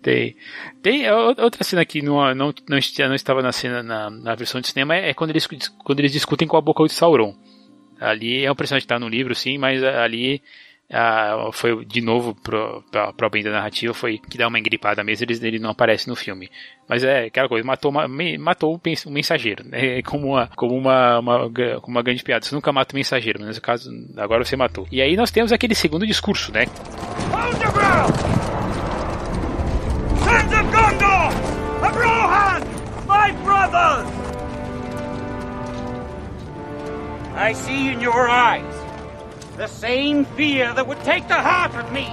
tem. 0.02 0.36
Tem 0.82 1.04
é 1.04 1.14
outra 1.14 1.62
cena 1.62 1.84
que 1.84 2.00
não, 2.00 2.34
não, 2.34 2.54
não, 2.68 2.78
não 3.08 3.14
estava 3.14 3.42
na 3.42 3.52
cena 3.52 3.82
na, 3.82 4.08
na 4.08 4.34
versão 4.34 4.60
de 4.60 4.68
cinema 4.68 4.94
é 4.94 5.12
quando 5.12 5.30
eles, 5.30 5.46
quando 5.84 5.98
eles 5.98 6.12
discutem 6.12 6.48
com 6.48 6.56
a 6.56 6.60
boca 6.60 6.82
de 6.84 6.92
Sauron. 6.92 7.34
Ali 8.00 8.44
é 8.44 8.50
um 8.50 8.54
personagem 8.54 8.86
que 8.86 8.92
está 8.92 8.98
no 8.98 9.08
livro, 9.08 9.34
sim, 9.34 9.58
mas 9.58 9.82
ali 9.84 10.42
ah, 10.92 11.50
foi 11.52 11.84
de 11.84 12.00
novo 12.00 12.34
para 12.34 13.26
o 13.26 13.30
bem 13.30 13.44
da 13.44 13.50
narrativa 13.52 13.94
foi 13.94 14.18
que 14.18 14.36
dá 14.36 14.48
uma 14.48 14.58
engripada 14.58 15.04
mesmo 15.04 15.24
ele, 15.24 15.46
ele 15.46 15.58
não 15.60 15.70
aparece 15.70 16.08
no 16.08 16.16
filme 16.16 16.50
mas 16.88 17.04
é 17.04 17.26
aquela 17.26 17.48
coisa 17.48 17.64
matou 17.64 17.92
matou 18.40 18.74
o 18.74 19.10
mensageiro 19.10 19.64
né? 19.68 20.02
como 20.02 20.32
uma 20.32 20.48
como 20.48 20.76
uma, 20.76 21.20
uma 21.20 21.48
como 21.80 21.96
uma 21.96 22.02
grande 22.02 22.24
piada 22.24 22.44
você 22.44 22.52
nunca 22.56 22.72
mata 22.72 22.92
o 22.92 22.96
mensageiro 22.96 23.38
mas 23.38 23.46
nesse 23.46 23.60
caso 23.60 23.88
agora 24.16 24.44
você 24.44 24.56
matou 24.56 24.88
e 24.90 25.00
aí 25.00 25.14
nós 25.14 25.30
temos 25.30 25.52
aquele 25.52 25.76
segundo 25.76 26.04
discurso 26.04 26.52
né! 26.52 26.66
Sons 30.24 30.52
of 30.52 30.64
Gondor! 30.72 31.30
Of 31.86 31.96
Rohan! 31.96 32.60
My 33.06 33.32
brothers! 33.44 34.19
I 37.40 37.54
see 37.54 37.88
in 37.88 38.02
your 38.02 38.28
eyes 38.28 38.74
the 39.56 39.66
same 39.66 40.26
fear 40.26 40.74
that 40.74 40.86
would 40.86 41.02
take 41.04 41.26
the 41.26 41.40
heart 41.40 41.74
of 41.74 41.90
me. 41.90 42.04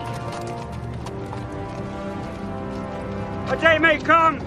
A 3.51 3.57
day 3.59 3.78
may 3.78 3.97
come 3.97 4.39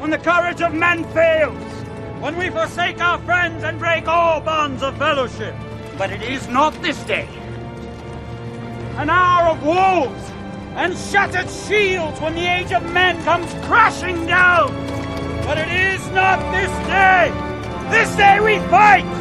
when 0.00 0.10
the 0.10 0.18
courage 0.18 0.60
of 0.60 0.74
men 0.74 1.04
fails, 1.14 1.72
when 2.20 2.36
we 2.36 2.50
forsake 2.50 3.00
our 3.00 3.18
friends 3.20 3.64
and 3.64 3.78
break 3.78 4.06
all 4.06 4.42
bonds 4.42 4.82
of 4.82 4.98
fellowship. 4.98 5.54
But 5.96 6.10
it 6.10 6.20
is 6.20 6.46
not 6.46 6.74
this 6.82 7.02
day. 7.04 7.26
An 8.98 9.08
hour 9.08 9.52
of 9.52 9.62
wolves 9.62 10.30
and 10.76 10.94
shattered 10.94 11.48
shields 11.48 12.20
when 12.20 12.34
the 12.34 12.44
age 12.44 12.70
of 12.72 12.82
men 12.92 13.24
comes 13.24 13.50
crashing 13.64 14.26
down. 14.26 14.74
But 15.46 15.56
it 15.56 15.70
is 15.70 16.06
not 16.10 16.38
this 16.52 16.70
day. 16.86 17.32
This 17.90 18.14
day 18.14 18.40
we 18.40 18.58
fight 18.68 19.17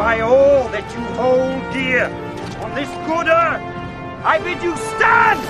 by 0.00 0.18
all 0.22 0.66
that 0.70 0.86
you 0.94 1.02
hold 1.20 1.60
dear 1.74 2.06
on 2.64 2.74
this 2.74 2.88
good 3.04 3.28
earth, 3.28 3.60
I 4.24 4.38
bid 4.38 4.62
you 4.62 4.74
stand, 4.96 5.40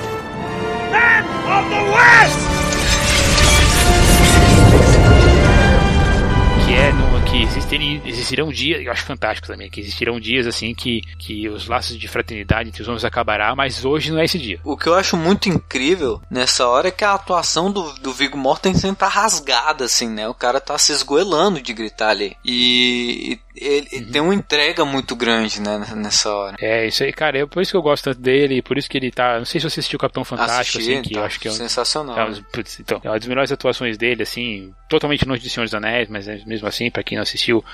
men 0.91 1.23
of 1.47 1.65
the 1.71 1.83
West! 1.95 2.41
Que 6.67 6.75
é 6.75 6.93
no, 6.93 7.11
que 7.31 7.43
existirem, 7.45 8.03
existirão 8.05 8.49
dias, 8.51 8.85
eu 8.85 8.91
acho 8.91 9.05
fantástico 9.05 9.47
também, 9.47 9.71
que 9.71 9.79
existirão 9.79 10.19
dias 10.19 10.49
assim 10.49 10.75
que, 10.75 11.01
que 11.17 11.49
os 11.49 11.69
laços 11.69 11.97
de 11.97 12.09
fraternidade 12.09 12.71
entre 12.71 12.83
os 12.83 12.89
homens 12.89 13.05
acabará, 13.05 13.55
mas 13.55 13.85
hoje 13.85 14.11
não 14.11 14.19
é 14.19 14.25
esse 14.25 14.39
dia. 14.39 14.59
O 14.65 14.77
que 14.77 14.89
eu 14.89 14.95
acho 14.95 15.17
muito 15.17 15.49
incrível 15.49 16.21
nessa 16.29 16.67
hora 16.67 16.89
é 16.89 16.91
que 16.91 17.05
a 17.05 17.15
atuação 17.15 17.71
do, 17.71 17.93
do 18.01 18.13
Viggo 18.13 18.37
Mortensen 18.37 18.95
tá 18.95 19.07
rasgada, 19.07 19.85
assim, 19.85 20.09
né? 20.09 20.29
O 20.29 20.35
cara 20.35 20.61
tá 20.61 20.77
se 20.77 20.91
esgoelando 20.91 21.63
de 21.63 21.73
gritar 21.73 22.11
ali. 22.11 22.37
E, 22.45 23.39
ele, 23.55 23.89
uhum. 23.93 24.13
tem 24.13 24.21
uma 24.23 24.35
entrega 24.35 24.85
muito 24.85 25.17
grande, 25.17 25.61
né, 25.61 25.79
nessa 25.97 26.33
hora. 26.33 26.57
É, 26.61 26.87
isso 26.87 27.03
aí, 27.03 27.13
cara, 27.13 27.39
é 27.39 27.47
por 27.47 27.63
isso 27.63 27.73
que 27.73 27.77
eu 27.77 27.83
gosto 27.83 28.05
tanto 28.05 28.21
dele, 28.21 28.63
por 28.63 28.79
isso 28.79 28.89
que 28.89 28.97
ele 28.97 29.11
tá. 29.11 29.39
Não 29.39 29.45
sei 29.45 29.61
se 29.61 29.69
você 29.69 29.81
assistiu 29.81 29.97
o 29.97 30.01
Capitão 30.01 30.25
Fantástico, 30.25 30.79
Assisti, 30.79 30.93
assim, 30.93 31.03
que 31.03 31.15
tá, 31.15 31.21
eu 31.21 31.25
acho 31.25 31.41
que 31.41 31.49
é 31.49 31.51
um, 31.51 31.55
sensacional. 31.55 32.19
É 32.19 32.25
um, 32.25 32.43
putz, 32.45 32.81
então, 32.81 33.01
é 33.03 33.09
uma 33.09 33.19
das 33.19 33.29
melhores 33.29 33.53
atuações 33.53 33.99
dele, 33.99 34.23
assim, 34.23 34.73
totalmente 34.89 35.27
longe 35.27 35.43
de 35.43 35.51
Senhor 35.51 35.65
dos 35.65 35.75
Anéis, 35.75 36.09
mas 36.09 36.29
é 36.29 36.41
mesmo 36.47 36.69
assim, 36.69 36.91
para 36.91 37.03
quem 37.03 37.17
não 37.17 37.23
assistiu, 37.23 37.65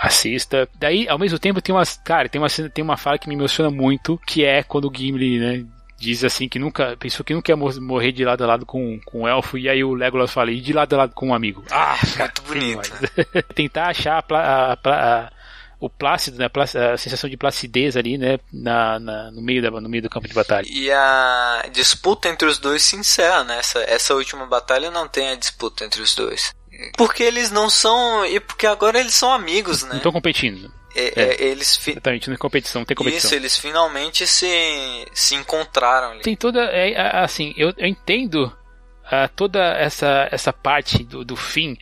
assista. 0.00 0.68
Daí, 0.78 1.08
ao 1.08 1.18
mesmo 1.18 1.38
tempo, 1.38 1.60
tem 1.60 1.74
umas. 1.74 2.00
Cara, 2.02 2.28
tem 2.28 2.40
uma, 2.40 2.48
tem 2.48 2.82
uma 2.84 2.96
fala 2.96 3.18
que 3.18 3.28
me 3.28 3.34
emociona 3.34 3.70
muito, 3.70 4.18
que 4.26 4.44
é 4.44 4.62
quando 4.62 4.88
o 4.88 4.92
Gimli, 4.94 5.38
né, 5.38 5.64
diz 6.06 6.22
assim 6.22 6.48
que 6.48 6.58
nunca 6.58 6.96
pensou 6.96 7.24
que 7.24 7.34
nunca 7.34 7.50
ia 7.50 7.56
morrer 7.56 8.12
de 8.12 8.24
lado 8.24 8.44
a 8.44 8.46
lado 8.46 8.64
com, 8.64 9.00
com 9.04 9.22
um 9.22 9.28
elfo 9.28 9.58
e 9.58 9.68
aí 9.68 9.82
o 9.82 9.92
Legolas 9.92 10.32
fala 10.32 10.52
e 10.52 10.60
de 10.60 10.72
lado 10.72 10.94
a 10.94 10.98
lado 10.98 11.14
com 11.14 11.28
um 11.28 11.34
amigo. 11.34 11.64
Ah, 11.70 11.98
muito 12.16 12.42
bonito. 12.42 12.92
Tentar 13.54 13.88
achar 13.88 14.24
a, 14.30 14.72
a, 14.72 14.78
a, 14.84 15.32
o 15.80 15.90
plácido, 15.90 16.38
né, 16.38 16.48
a 16.48 16.96
sensação 16.96 17.28
de 17.28 17.36
placidez 17.36 17.96
ali, 17.96 18.16
né, 18.16 18.38
na, 18.52 19.00
na, 19.00 19.30
no, 19.32 19.42
meio 19.42 19.60
da, 19.60 19.70
no 19.70 19.88
meio 19.88 20.04
do 20.04 20.08
campo 20.08 20.28
de 20.28 20.34
batalha. 20.34 20.66
E 20.70 20.90
a 20.92 21.68
disputa 21.72 22.28
entre 22.28 22.46
os 22.46 22.58
dois 22.58 22.82
se 22.82 22.94
encerra, 22.94 23.42
né? 23.42 23.58
Essa, 23.58 23.80
essa 23.80 24.14
última 24.14 24.46
batalha 24.46 24.90
não 24.92 25.08
tem 25.08 25.30
a 25.30 25.34
disputa 25.34 25.84
entre 25.84 26.00
os 26.00 26.14
dois. 26.14 26.54
Porque 26.96 27.22
eles 27.22 27.50
não 27.50 27.68
são. 27.70 28.24
E 28.26 28.38
porque 28.38 28.66
agora 28.66 29.00
eles 29.00 29.14
são 29.14 29.32
amigos, 29.32 29.82
né? 29.82 29.90
Não 29.90 29.96
estão 29.96 30.12
competindo. 30.12 30.70
É, 30.96 31.20
é. 31.20 31.42
eles 31.44 31.76
fi... 31.76 31.90
Exatamente, 31.90 32.30
não 32.30 32.36
competição, 32.36 32.80
não 32.80 32.86
tem 32.86 32.96
competição. 32.96 33.28
Isso, 33.28 33.34
eles 33.34 33.58
finalmente 33.58 34.26
se, 34.26 35.06
se 35.12 35.34
encontraram 35.34 36.12
ali. 36.12 36.22
Tem 36.22 36.34
toda. 36.34 36.64
É, 36.64 37.20
assim, 37.22 37.52
eu, 37.56 37.72
eu 37.76 37.86
entendo 37.86 38.44
uh, 38.44 39.28
toda 39.36 39.60
essa, 39.74 40.26
essa 40.30 40.52
parte 40.52 41.04
do, 41.04 41.24
do 41.24 41.36
fim 41.36 41.76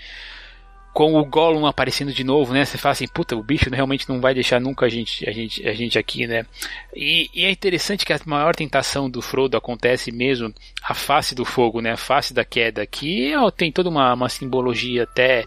com 0.95 1.15
o 1.15 1.25
Gollum 1.25 1.67
aparecendo 1.67 2.13
de 2.13 2.23
novo, 2.23 2.53
né? 2.53 2.65
Você 2.65 2.79
fala 2.79 2.93
assim, 2.93 3.09
puta, 3.09 3.35
o 3.35 3.43
bicho 3.43 3.69
realmente 3.69 4.09
não 4.09 4.21
vai 4.21 4.33
deixar 4.33 4.61
nunca 4.61 4.87
a 4.87 4.89
gente, 4.89 5.29
a 5.29 5.33
gente, 5.33 5.69
a 5.69 5.75
gente 5.75 5.99
aqui, 5.99 6.25
né? 6.25 6.47
E, 6.95 7.29
e, 7.35 7.45
é 7.45 7.51
interessante 7.51 8.07
que 8.07 8.13
a 8.13 8.21
maior 8.25 8.55
tentação 8.55 9.11
do 9.11 9.21
Frodo 9.21 9.57
acontece 9.57 10.13
mesmo 10.13 10.55
a 10.83 10.95
face 10.95 11.35
do 11.35 11.45
fogo, 11.45 11.81
né? 11.81 11.93
A 11.93 11.97
face 11.97 12.33
da 12.33 12.45
queda, 12.45 12.87
que 12.87 13.35
ó, 13.35 13.51
tem 13.51 13.73
toda 13.73 13.89
uma, 13.89 14.15
uma 14.15 14.29
simbologia 14.29 15.03
até 15.03 15.45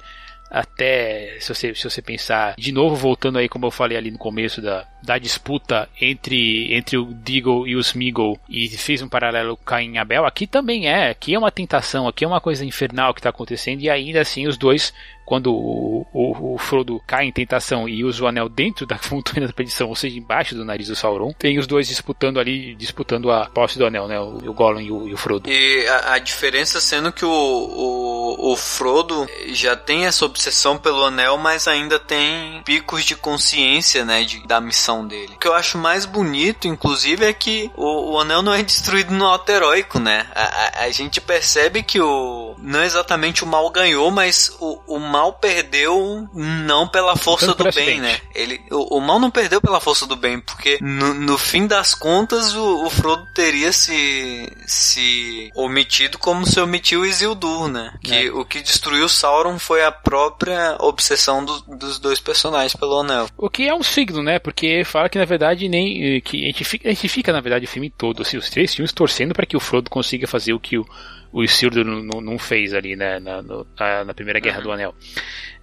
até 0.50 1.38
se 1.40 1.54
você, 1.54 1.76
se 1.76 1.84
você 1.84 2.02
pensar 2.02 2.56
de 2.58 2.72
novo 2.72 2.96
voltando 2.96 3.38
aí 3.38 3.50
como 3.50 3.66
eu 3.66 3.72
falei 3.72 3.98
ali 3.98 4.12
no 4.12 4.18
começo 4.18 4.62
da, 4.62 4.88
da 5.04 5.18
disputa 5.18 5.90
entre, 6.00 6.74
entre 6.74 6.98
o 6.98 7.06
Deagle 7.06 7.68
e 7.68 7.76
o 7.76 7.80
Smeagol 7.80 8.40
e 8.50 8.68
fez 8.70 9.02
um 9.02 9.10
paralelo 9.10 9.58
com 9.58 9.64
Caim 9.64 9.94
e 9.94 9.98
Abel 9.98 10.26
aqui 10.26 10.48
também 10.48 10.88
é 10.88 11.10
aqui 11.10 11.34
é 11.34 11.40
uma 11.40 11.52
tentação 11.52 12.08
aqui 12.08 12.24
é 12.24 12.28
uma 12.28 12.42
coisa 12.42 12.66
infernal 12.66 13.14
que 13.14 13.20
está 13.20 13.30
acontecendo 13.30 13.82
e 13.82 13.90
ainda 13.90 14.22
assim 14.22 14.48
os 14.48 14.58
dois 14.58 14.94
quando 15.28 15.54
o, 15.54 16.08
o, 16.14 16.54
o, 16.54 16.58
Frodo 16.58 17.04
cai 17.06 17.26
em 17.26 17.34
tentação 17.34 17.88
e 17.90 18.02
usa 18.02 18.24
o 18.24 18.28
anel 18.28 18.48
dentro 18.48 18.86
da 18.86 18.98
montanha 19.12 19.46
da 19.46 19.52
perdição, 19.52 19.90
ou 19.90 19.96
seja, 19.96 20.18
embaixo 20.18 20.56
do 20.56 20.64
nariz 20.64 20.88
do 20.88 20.96
Sauron, 20.96 21.34
tem 21.38 21.60
os 21.60 21.68
dois 21.68 21.90
disputando 21.90 22.40
ali, 22.40 22.74
disputando 22.76 23.30
a 23.30 23.46
posse 23.48 23.78
do 23.78 23.86
anel, 23.86 24.08
né? 24.08 24.18
O, 24.18 24.38
o 24.38 24.54
Gollum 24.54 24.80
e 24.80 24.90
o, 24.90 25.06
e 25.06 25.18
Frodo. 25.18 25.50
E 25.50 25.86
a, 25.86 26.14
a, 26.14 26.18
diferença 26.18 26.80
sendo 26.80 27.12
que 27.12 27.26
o, 27.26 27.30
o, 27.30 28.54
o 28.54 28.56
Frodo 28.56 29.28
já 29.48 29.76
tem 29.76 30.06
essa 30.06 30.24
obsessão 30.24 30.78
pelo 30.78 31.04
anel, 31.04 31.38
mas 31.38 31.68
ainda 31.68 32.00
tem 32.00 32.62
picos 32.64 33.04
de 33.04 33.18
consciência, 33.18 34.06
né, 34.06 34.24
de, 34.24 34.48
da 34.48 34.62
missão 34.62 35.06
dele. 35.06 35.34
O 35.36 35.40
que 35.40 35.48
eu 35.48 35.54
acho 35.54 35.78
mais 35.78 36.06
bonito, 36.06 36.70
inclusive, 36.70 37.26
é 37.26 37.34
que 37.34 37.70
o, 37.76 38.14
o 38.14 38.20
anel 38.22 38.42
não 38.42 38.54
é 38.54 38.64
destruído 38.64 39.14
no 39.14 39.28
heróico, 39.50 40.00
né? 40.00 40.26
A, 40.34 40.44
a, 40.44 40.84
a, 40.86 40.92
gente 40.92 41.20
percebe 41.20 41.84
que 41.84 42.00
o 42.00 42.56
não 42.60 42.82
exatamente 42.82 43.44
o 43.44 43.48
mal 43.48 43.70
ganhou, 43.70 44.10
mas 44.10 44.56
o, 44.60 44.80
o 44.88 45.00
mal 45.00 45.17
perdeu 45.32 46.28
não 46.34 46.88
pela 46.88 47.16
força 47.16 47.54
do 47.54 47.72
bem, 47.72 48.00
né? 48.00 48.20
Ele, 48.34 48.62
o, 48.72 48.98
o, 48.98 49.02
mal 49.02 49.20
não 49.20 49.32
perdeu 49.32 49.62
pela 49.62 49.80
força 49.80 50.06
do 50.06 50.16
bem, 50.16 50.40
porque 50.40 50.78
no, 50.82 51.14
no 51.14 51.38
fim 51.38 51.68
das 51.68 51.94
contas 51.94 52.54
o, 52.56 52.86
o, 52.86 52.90
Frodo 52.90 53.26
teria 53.34 53.72
se, 53.72 54.52
se 54.66 55.52
omitido 55.56 56.18
como 56.18 56.46
se 56.46 56.60
omitiu 56.60 57.06
Isildur, 57.06 57.68
né? 57.68 57.94
Que 58.04 58.28
é. 58.28 58.32
o 58.32 58.46
que 58.46 58.62
destruiu 58.62 59.10
Sauron 59.10 59.60
foi 59.60 59.84
a 59.84 59.92
própria 59.92 60.78
obsessão 60.80 61.44
do, 61.44 61.62
dos 61.78 62.00
dois 62.00 62.20
personagens 62.20 62.76
pelo 62.76 63.00
anel. 63.00 63.28
O 63.38 63.50
que 63.50 63.68
é 63.68 63.74
um 63.74 63.84
signo, 63.84 64.22
né? 64.24 64.40
Porque 64.40 64.84
fala 64.86 65.10
que 65.10 65.18
na 65.18 65.26
verdade 65.26 65.68
nem 65.68 66.22
que 66.22 66.44
a 66.44 66.48
gente 66.48 66.64
fica, 66.64 66.88
a 66.88 66.94
gente 66.94 67.10
fica 67.10 67.34
na 67.34 67.42
verdade 67.42 67.66
o 67.66 67.70
filme 67.70 67.90
todo, 67.90 68.22
assim, 68.22 68.38
os 68.38 68.50
três 68.50 68.74
filmes 68.74 68.92
torcendo 68.92 69.34
para 69.34 69.46
que 69.46 69.58
o 69.58 69.60
Frodo 69.60 69.90
consiga 69.90 70.28
fazer 70.28 70.54
o 70.54 70.60
que 70.60 70.78
o 70.78 70.86
o 71.32 71.44
Isildur 71.44 71.86
não, 71.86 72.22
não, 72.22 72.40
fez 72.40 72.74
ali 72.74 72.96
né, 72.96 73.20
na, 73.20 73.42
na, 73.42 74.06
na 74.06 74.14
Primeira 74.14 74.40
Guerra 74.40 74.58
uhum. 74.58 74.64
do 74.64 74.72
Anel. 74.72 74.96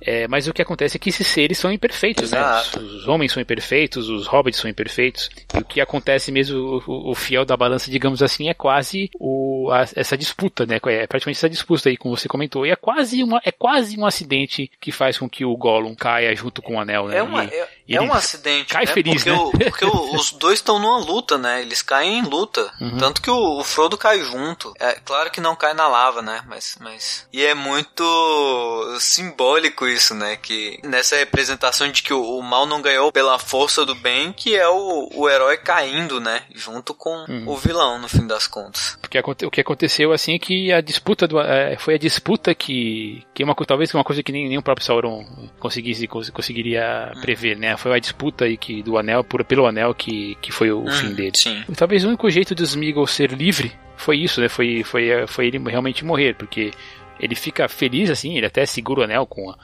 É, 0.05 0.29
mas 0.29 0.47
o 0.47 0.53
que 0.53 0.61
acontece 0.61 0.97
é 0.97 1.01
que 1.01 1.09
esses 1.09 1.27
seres 1.27 1.59
são 1.59 1.73
imperfeitos, 1.73 2.31
né? 2.31 2.41
Os, 2.61 2.75
os, 2.75 3.09
homens 3.09 3.33
são 3.33 3.43
imperfeitos, 3.43 4.09
os 4.09 4.27
hobbits 4.27 4.61
são 4.61 4.71
imperfeitos. 4.71 5.31
E 5.55 5.59
o 5.59 5.65
que 5.65 5.81
acontece 5.81 6.31
mesmo, 6.31 6.83
o, 6.87 7.11
o 7.11 7.15
fiel 7.15 7.45
da 7.45 7.57
balança, 7.57 7.91
digamos 7.91 8.23
assim, 8.23 8.49
é 8.49 8.55
quase 8.55 9.11
o, 9.19 9.71
a, 9.73 9.87
essa 9.97 10.17
disputa, 10.17 10.67
né? 10.67 10.77
É 10.77 11.07
praticamente 11.07 11.39
essa 11.39 11.49
disputa 11.49 11.89
aí, 11.89 11.97
como 11.97 12.17
você 12.17 12.29
comentou. 12.29 12.67
E 12.67 12.71
é 12.71 12.77
quase, 12.77 13.23
uma, 13.23 13.41
é 13.45 13.51
quase 13.51 13.99
um 13.99 14.07
acidente 14.07 14.71
que 14.81 14.93
faz 14.93 15.17
com 15.19 15.29
que 15.29 15.45
o 15.45 15.57
Gollum 15.57 15.95
caia 15.95 16.35
junto 16.37 16.61
com 16.61 16.77
o 16.77 16.81
anel, 16.81 17.09
né? 17.09 17.19
É, 17.19 17.23
uma, 17.23 17.45
é, 17.45 17.69
é 17.89 18.01
um 18.01 18.13
acidente. 18.13 18.73
Cai 18.73 18.85
né? 18.85 18.93
feliz, 18.93 19.25
porque 19.25 19.31
né? 19.31 19.37
O, 19.39 19.51
porque 19.71 19.85
os 20.17 20.33
dois 20.33 20.59
estão 20.59 20.79
numa 20.79 20.99
luta, 20.99 21.39
né? 21.39 21.63
Eles 21.63 21.83
caem 21.83 22.19
em 22.19 22.23
luta. 22.23 22.73
Uhum. 22.85 22.99
Tanto 22.99 23.23
que 23.23 23.31
o, 23.31 23.61
o, 23.61 23.65
Frodo 23.65 23.97
cai 23.97 24.23
junto. 24.25 24.75
É 24.79 24.93
claro 25.05 25.31
que 25.31 25.41
não 25.41 25.57
cai 25.57 25.73
na 25.73 25.89
lava, 25.89 26.21
né? 26.21 26.43
Mas, 26.47 26.77
mas. 26.81 27.27
E 27.33 27.45
é 27.45 27.55
muito 27.55 28.97
simbólico 29.01 29.87
isso, 29.95 30.15
né? 30.15 30.37
Que 30.37 30.79
nessa 30.83 31.17
representação 31.17 31.91
de 31.91 32.03
que 32.03 32.13
o, 32.13 32.39
o, 32.39 32.43
mal 32.43 32.67
não 32.67 32.83
ganhou 32.83 33.11
pela 33.13 33.39
força 33.39 33.85
do 33.85 33.95
bem, 33.95 34.33
que 34.33 34.57
é 34.57 34.69
o, 34.69 35.09
o 35.15 35.29
herói 35.29 35.57
caindo, 35.57 36.21
né? 36.21 36.43
Junto 36.55 36.95
com 36.95 37.25
uhum. 37.29 37.49
o 37.49 37.57
vilão, 37.57 37.99
no 38.01 38.09
fim 38.09 38.27
das 38.27 38.47
contas. 38.47 38.99
Porque 39.01 39.19
o 39.45 39.51
que 39.51 39.61
aconteceu, 39.61 40.13
assim, 40.13 40.35
é 40.35 40.39
que 40.39 40.73
a 40.73 40.81
disputa 40.81 41.27
do, 41.27 41.41
é, 41.41 41.77
foi 41.79 41.95
a 41.95 41.99
disputa 41.99 42.55
que, 42.55 43.25
que 43.33 43.43
é 43.43 43.47
uma, 43.47 43.55
talvez 43.55 43.93
uma 43.95 44.05
coisa 44.05 44.23
que 44.23 44.33
nem, 44.33 44.49
nem 44.49 44.59
o 44.59 44.63
próprio 44.63 44.85
Sauron 44.85 45.25
conseguisse, 45.59 46.07
conseguiria 46.07 47.13
uhum. 47.15 47.21
prever, 47.21 47.57
né? 47.57 47.77
Foi 47.77 47.95
a 47.95 47.99
disputa 47.99 48.45
aí 48.45 48.57
que, 48.57 48.83
do 48.83 48.99
anel, 48.99 49.25
por, 49.25 49.45
pelo 49.45 49.67
anel, 49.67 49.95
que, 49.95 50.37
que 50.43 50.53
foi 50.53 50.71
o 50.71 50.81
uhum, 50.81 50.93
fim 50.93 51.15
dele. 51.15 51.33
Sim. 51.35 51.63
Talvez 51.77 52.05
o 52.05 52.09
único 52.09 52.29
jeito 52.31 52.55
do 52.55 52.63
Smeagol 52.63 53.07
ser 53.07 53.33
livre 53.33 53.73
foi 53.97 54.19
isso, 54.19 54.41
né? 54.41 54.49
Foi, 54.49 54.83
foi, 54.83 55.27
foi 55.27 55.47
ele 55.47 55.59
realmente 55.59 56.05
morrer, 56.05 56.35
porque 56.35 56.73
ele 57.19 57.35
fica 57.35 57.69
feliz 57.69 58.11
assim, 58.11 58.37
ele 58.37 58.47
até 58.47 58.67
segura 58.67 59.01
o 59.01 59.05
anel 59.05 59.27
com 59.27 59.51
a, 59.51 59.57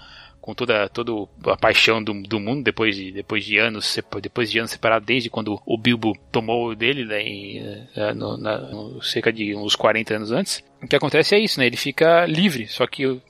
com 0.50 0.54
toda, 0.54 0.88
toda 0.88 1.28
a 1.46 1.56
paixão 1.56 2.02
do, 2.02 2.12
do 2.22 2.40
mundo 2.40 2.64
depois 2.64 2.96
de, 2.96 3.12
depois 3.12 3.44
de 3.44 3.56
anos 3.56 3.98
depois 4.20 4.50
de 4.50 4.58
anos 4.58 4.72
separados 4.72 5.06
desde 5.06 5.30
quando 5.30 5.60
o 5.64 5.78
Bilbo 5.78 6.16
tomou 6.32 6.74
dele 6.74 7.04
né, 7.04 7.22
em, 7.22 7.58
eh, 7.94 8.14
na, 8.14 9.00
cerca 9.02 9.32
de 9.32 9.54
uns 9.54 9.76
40 9.76 10.14
anos 10.14 10.32
antes 10.32 10.64
o 10.82 10.86
que 10.88 10.96
acontece 10.96 11.34
é 11.34 11.38
isso 11.38 11.58
né 11.58 11.66
ele 11.66 11.76
fica 11.76 12.26
livre 12.26 12.66
só 12.68 12.86
que 12.86 13.20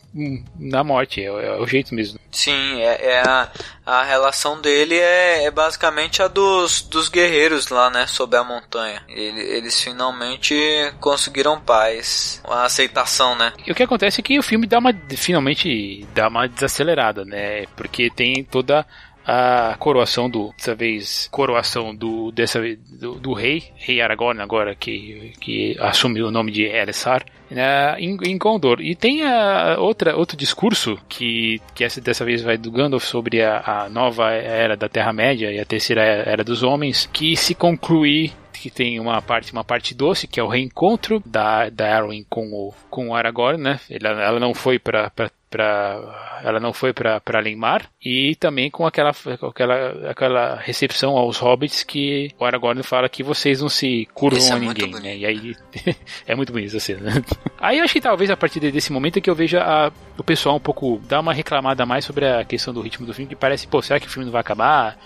na 0.59 0.83
morte, 0.83 1.21
é, 1.21 1.27
é, 1.27 1.61
o 1.61 1.67
jeito 1.67 1.95
mesmo. 1.95 2.19
Sim, 2.33 2.81
é, 2.81 3.13
é 3.13 3.21
a, 3.21 3.49
a 3.87 4.03
relação 4.03 4.61
dele 4.61 4.97
é, 4.97 5.45
é, 5.45 5.51
basicamente 5.51 6.21
a 6.21 6.29
dos, 6.29 6.83
dos 6.83 7.09
guerreiros 7.09 7.69
lá, 7.69 7.91
né, 7.91 8.07
sob 8.07 8.37
a 8.37 8.43
montanha. 8.43 9.03
Ele, 9.09 9.41
eles 9.41 9.81
finalmente 9.81 10.55
conseguiram 11.01 11.61
paz, 11.61 12.43
a 12.45 12.65
aceitação, 12.65 13.37
né. 13.37 13.53
E 13.65 13.71
o 13.71 13.75
que 13.75 13.83
acontece 13.83 14.21
é 14.21 14.25
que 14.25 14.39
o 14.39 14.43
filme 14.43 14.67
dá 14.67 14.79
uma, 14.79 14.93
finalmente, 15.17 16.07
dá 16.13 16.29
uma 16.29 16.49
desacelerada, 16.49 17.25
né, 17.25 17.67
porque 17.77 18.11
tem 18.11 18.43
toda 18.43 18.85
a 19.33 19.77
coroação 19.79 20.29
do 20.29 20.53
dessa 20.57 20.75
vez 20.75 21.29
coroação 21.31 21.95
do 21.95 22.33
dessa 22.33 22.61
do, 22.99 23.15
do 23.15 23.33
rei 23.33 23.63
rei 23.77 24.01
Aragorn 24.01 24.43
agora 24.43 24.75
que 24.75 25.33
que 25.41 25.77
assumiu 25.79 26.27
o 26.27 26.31
nome 26.33 26.51
de 26.51 26.65
Elessar 26.65 27.25
né, 27.49 27.97
em, 27.99 28.17
em 28.25 28.39
Gondor. 28.39 28.81
E 28.81 28.95
tem 28.95 29.23
a 29.23 29.77
outra 29.79 30.17
outro 30.17 30.37
discurso 30.37 30.99
que 31.09 31.61
que 31.75 31.85
essa 31.85 32.01
dessa 32.01 32.25
vez 32.25 32.43
vai 32.43 32.57
do 32.57 32.73
Gandalf 32.73 33.05
sobre 33.05 33.41
a, 33.41 33.85
a 33.85 33.89
nova 33.89 34.33
era 34.33 34.77
da 34.77 34.89
Terra 34.89 35.13
Média 35.13 35.53
e 35.53 35.61
a 35.61 35.65
terceira 35.65 36.03
era 36.03 36.43
dos 36.43 36.65
homens 36.65 37.09
que 37.13 37.37
se 37.37 37.55
conclui 37.55 38.33
que 38.61 38.71
tem 38.71 39.01
uma 39.01 39.23
parte, 39.23 39.53
uma 39.53 39.65
parte 39.65 39.95
doce, 39.95 40.27
que 40.27 40.39
é 40.39 40.43
o 40.43 40.49
reencontro 40.49 41.23
da, 41.25 41.71
da 41.71 41.97
Arwen 41.97 42.25
com 42.29 42.53
o, 42.53 42.75
com 42.91 43.09
o 43.09 43.15
Aragorn, 43.15 43.63
né? 43.63 43.81
Ela, 43.89 44.23
ela 44.23 44.41
não 44.41 44.53
foi 44.55 44.79
para 44.79 45.11
para 45.51 46.41
ela 46.45 46.61
não 46.61 46.73
foi 46.73 46.93
para 46.93 47.41
Lenmar 47.41 47.91
e 48.01 48.37
também 48.37 48.71
com 48.71 48.87
aquela, 48.87 49.11
aquela 49.11 50.11
aquela 50.11 50.55
recepção 50.55 51.17
aos 51.17 51.39
hobbits 51.39 51.83
que 51.83 52.31
o 52.39 52.45
Aragorn 52.45 52.81
fala 52.85 53.09
que 53.09 53.25
vocês 53.25 53.61
não 53.61 53.69
se 53.69 54.09
curvam 54.15 54.41
é 54.41 54.53
a 54.53 54.59
ninguém, 54.61 54.93
né? 54.93 55.17
E 55.17 55.27
aí 55.27 55.57
é 56.25 56.37
muito 56.37 56.53
bonito 56.53 56.77
essa 56.77 56.79
cena. 56.79 57.11
Aí 57.59 57.79
eu 57.79 57.85
acho 57.85 57.93
que 57.93 58.01
talvez 58.01 58.31
a 58.31 58.37
partir 58.37 58.61
desse 58.61 58.91
momento 58.91 59.19
é 59.19 59.21
que 59.21 59.29
eu 59.29 59.35
veja 59.35 59.61
a, 59.63 59.93
o 60.17 60.25
pessoal 60.25 60.57
um 60.57 60.61
pouco 60.61 60.99
dar 61.07 61.21
uma 61.21 61.35
reclamada 61.35 61.85
mais 61.85 62.05
sobre 62.07 62.27
a 62.27 62.43
questão 62.43 62.73
do 62.73 62.81
ritmo 62.81 63.05
do 63.05 63.13
filme, 63.13 63.29
que 63.29 63.37
parece, 63.37 63.67
pô, 63.67 63.83
será 63.83 64.01
que 64.01 64.07
o 64.07 64.11
filme 64.11 64.25
não 64.25 64.33
vai 64.33 64.41
acabar? 64.41 64.97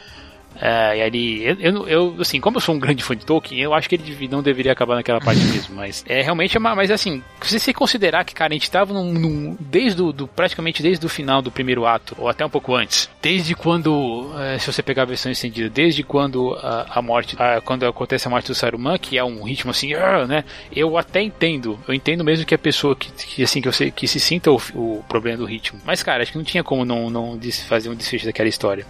É, 0.61 0.99
e 0.99 1.03
ali, 1.03 1.45
eu, 1.61 1.89
eu, 1.89 2.17
assim, 2.21 2.41
como 2.41 2.57
eu 2.57 2.61
sou 2.61 2.75
um 2.75 2.79
grande 2.79 3.03
fã 3.03 3.17
de 3.17 3.25
Tolkien, 3.25 3.61
eu 3.61 3.75
acho 3.75 3.89
que 3.89 3.97
ele 3.97 4.29
não 4.29 4.43
deveria 4.43 4.73
acabar 4.73 4.95
naquela 4.95 5.21
parte 5.21 5.41
mesmo, 5.41 5.75
mas 5.75 6.05
é 6.09 6.23
realmente 6.23 6.57
é 6.57 6.61
uma, 6.61 6.75
mas 6.75 6.91
assim, 6.91 7.23
se 7.43 7.59
você 7.59 7.73
considerar 7.73 8.25
que, 8.25 8.35
cara, 8.35 8.53
a 8.53 8.57
gente 8.57 8.71
tava 8.71 8.93
num, 8.93 9.13
num 9.13 9.57
desde 9.61 9.97
do, 9.97 10.13
do, 10.13 10.29
praticamente 10.29 10.83
desde 10.83 11.05
o 11.05 11.09
final 11.09 11.43
do 11.43 11.51
primeiro 11.51 11.87
ato, 11.87 12.15
ou 12.19 12.29
até 12.29 12.45
um 12.45 12.51
pouco 12.51 12.75
antes, 12.75 13.11
desde 13.21 13.55
quando, 13.55 14.31
é, 14.39 14.59
se 14.59 14.73
você 14.73 14.83
pegar 14.83 15.03
a 15.03 15.07
versão 15.07 15.31
estendida, 15.31 15.69
desde 15.69 16.03
quando 16.03 16.55
a, 16.55 16.99
a 16.99 17.03
morte, 17.03 17.37
a, 17.39 17.61
quando 17.61 17.87
acontece 17.87 18.27
a 18.27 18.31
morte 18.31 18.47
do 18.47 18.55
Saruman, 18.55 18.99
que 18.99 19.19
é 19.19 19.25
um 19.25 19.43
ritmo 19.43 19.71
assim, 19.71 19.95
uh, 19.95 20.27
né, 20.27 20.45
eu 20.75 20.97
até 20.97 21.21
entendo, 21.21 21.79
eu 21.87 21.95
entendo 21.95 22.25
mesmo 22.25 22.47
que 22.47 22.55
a 22.55 22.59
pessoa 22.59 22.95
que, 22.95 23.11
que 23.13 23.43
assim, 23.43 23.61
que, 23.61 23.71
você, 23.71 23.91
que 23.91 24.07
se 24.07 24.21
sinta 24.21 24.51
o, 24.51 24.61
o 24.75 25.05
problema 25.09 25.39
do 25.39 25.45
ritmo, 25.45 25.81
mas 25.85 26.03
cara, 26.03 26.23
acho 26.23 26.33
que 26.33 26.39
não 26.39 26.45
tinha 26.45 26.63
como 26.63 26.85
não, 26.85 27.11
não 27.11 27.39
fazer 27.67 27.89
um 27.89 27.95
desfecho 27.95 28.27
daquela 28.27 28.49
história. 28.49 28.87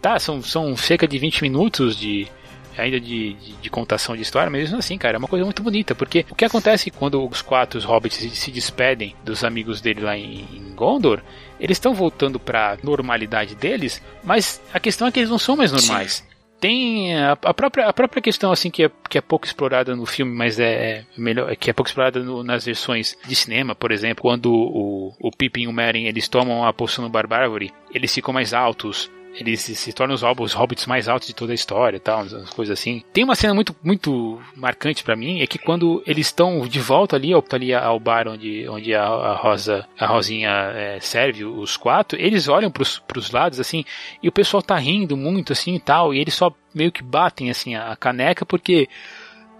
Tá, 0.00 0.18
são, 0.18 0.42
são 0.42 0.76
cerca 0.76 1.06
de 1.06 1.18
20 1.18 1.42
minutos 1.42 1.96
de 1.96 2.28
ainda 2.76 3.00
de, 3.00 3.34
de, 3.34 3.52
de, 3.54 3.70
contação 3.70 4.14
de 4.14 4.22
história, 4.22 4.50
mas 4.50 4.62
mesmo 4.62 4.78
assim, 4.78 4.98
cara, 4.98 5.16
é 5.16 5.18
uma 5.18 5.28
coisa 5.28 5.44
muito 5.44 5.62
bonita, 5.62 5.94
porque 5.94 6.26
o 6.30 6.34
que 6.34 6.44
acontece 6.44 6.90
quando 6.90 7.26
os 7.26 7.42
quatro 7.42 7.78
os 7.78 7.84
hobbits 7.84 8.18
se, 8.18 8.30
se 8.30 8.50
despedem 8.50 9.14
dos 9.24 9.44
amigos 9.44 9.80
dele 9.80 10.00
lá 10.00 10.16
em, 10.16 10.46
em 10.52 10.74
Gondor, 10.74 11.22
eles 11.58 11.76
estão 11.76 11.94
voltando 11.94 12.38
pra 12.38 12.76
normalidade 12.82 13.54
deles, 13.54 14.02
mas 14.22 14.60
a 14.72 14.78
questão 14.78 15.08
é 15.08 15.10
que 15.10 15.20
eles 15.20 15.30
não 15.30 15.38
são 15.38 15.56
mais 15.56 15.72
normais. 15.72 16.16
Sim. 16.16 16.36
Tem 16.58 17.14
a, 17.14 17.32
a, 17.32 17.54
própria, 17.54 17.86
a 17.86 17.92
própria 17.92 18.22
questão 18.22 18.50
assim 18.50 18.70
que 18.70 18.84
é, 18.84 18.90
que 19.10 19.18
é 19.18 19.20
pouco 19.20 19.46
explorada 19.46 19.94
no 19.94 20.06
filme, 20.06 20.34
mas 20.34 20.58
é, 20.58 21.00
é 21.00 21.04
melhor 21.16 21.54
que 21.54 21.68
é 21.68 21.72
pouco 21.72 21.88
explorada 21.88 22.20
no, 22.20 22.42
nas 22.42 22.64
versões 22.64 23.16
de 23.26 23.36
cinema, 23.36 23.74
por 23.74 23.92
exemplo, 23.92 24.22
quando 24.22 24.50
o, 24.50 25.14
o 25.20 25.30
Pippin 25.30 25.62
e 25.62 25.68
o 25.68 25.72
Merry 25.72 26.06
eles 26.06 26.28
tomam 26.28 26.64
a 26.64 26.72
poção 26.72 27.04
no 27.04 27.10
Barbárvore, 27.10 27.74
eles 27.92 28.14
ficam 28.14 28.32
mais 28.32 28.54
altos, 28.54 29.10
eles 29.38 29.60
se, 29.60 29.92
tornam 29.92 30.14
os, 30.14 30.22
os 30.22 30.52
hobbits 30.52 30.86
mais 30.86 31.08
altos 31.08 31.28
de 31.28 31.34
toda 31.34 31.52
a 31.52 31.54
história 31.54 31.96
e 31.96 32.00
tal, 32.00 32.20
as 32.20 32.50
coisas 32.50 32.78
assim. 32.78 33.02
Tem 33.12 33.22
uma 33.22 33.34
cena 33.34 33.54
muito, 33.54 33.76
muito 33.82 34.40
marcante 34.56 35.04
para 35.04 35.14
mim, 35.14 35.40
é 35.40 35.46
que 35.46 35.58
quando 35.58 36.02
eles 36.06 36.26
estão 36.26 36.66
de 36.66 36.80
volta 36.80 37.16
ali 37.16 37.32
ao, 37.32 37.44
ali 37.52 37.74
ao 37.74 38.00
bar 38.00 38.26
onde, 38.28 38.66
onde 38.68 38.94
a, 38.94 39.04
a 39.04 39.34
Rosa, 39.34 39.86
a 39.98 40.06
Rosinha 40.06 40.50
é, 40.74 40.98
serve 41.00 41.44
os 41.44 41.76
quatro, 41.76 42.18
eles 42.20 42.48
olham 42.48 42.70
pros, 42.70 42.98
pros 42.98 43.30
lados 43.30 43.60
assim, 43.60 43.84
e 44.22 44.28
o 44.28 44.32
pessoal 44.32 44.62
tá 44.62 44.76
rindo 44.76 45.16
muito 45.16 45.52
assim 45.52 45.74
e 45.74 45.80
tal, 45.80 46.14
e 46.14 46.18
eles 46.18 46.34
só 46.34 46.52
meio 46.74 46.90
que 46.90 47.02
batem 47.02 47.50
assim 47.50 47.74
a, 47.74 47.92
a 47.92 47.96
caneca 47.96 48.46
porque 48.46 48.88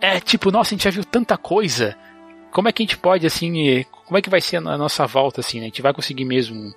é 0.01 0.21
tipo, 0.21 0.51
nossa, 0.51 0.75
a 0.75 0.77
gente 0.77 0.85
já 0.85 0.91
viu 0.91 1.05
tanta 1.05 1.37
coisa. 1.37 1.97
Como 2.51 2.69
é 2.69 2.73
que 2.73 2.83
a 2.83 2.85
gente 2.85 2.97
pode 2.97 3.27
assim, 3.27 3.85
como 4.07 4.17
é 4.17 4.23
que 4.23 4.31
vai 4.31 4.41
ser 4.41 4.57
a 4.57 4.61
nossa 4.61 5.07
volta 5.07 5.41
assim, 5.41 5.59
né? 5.59 5.65
A 5.65 5.69
gente 5.69 5.83
vai 5.83 5.93
conseguir 5.93 6.25
mesmo 6.25 6.75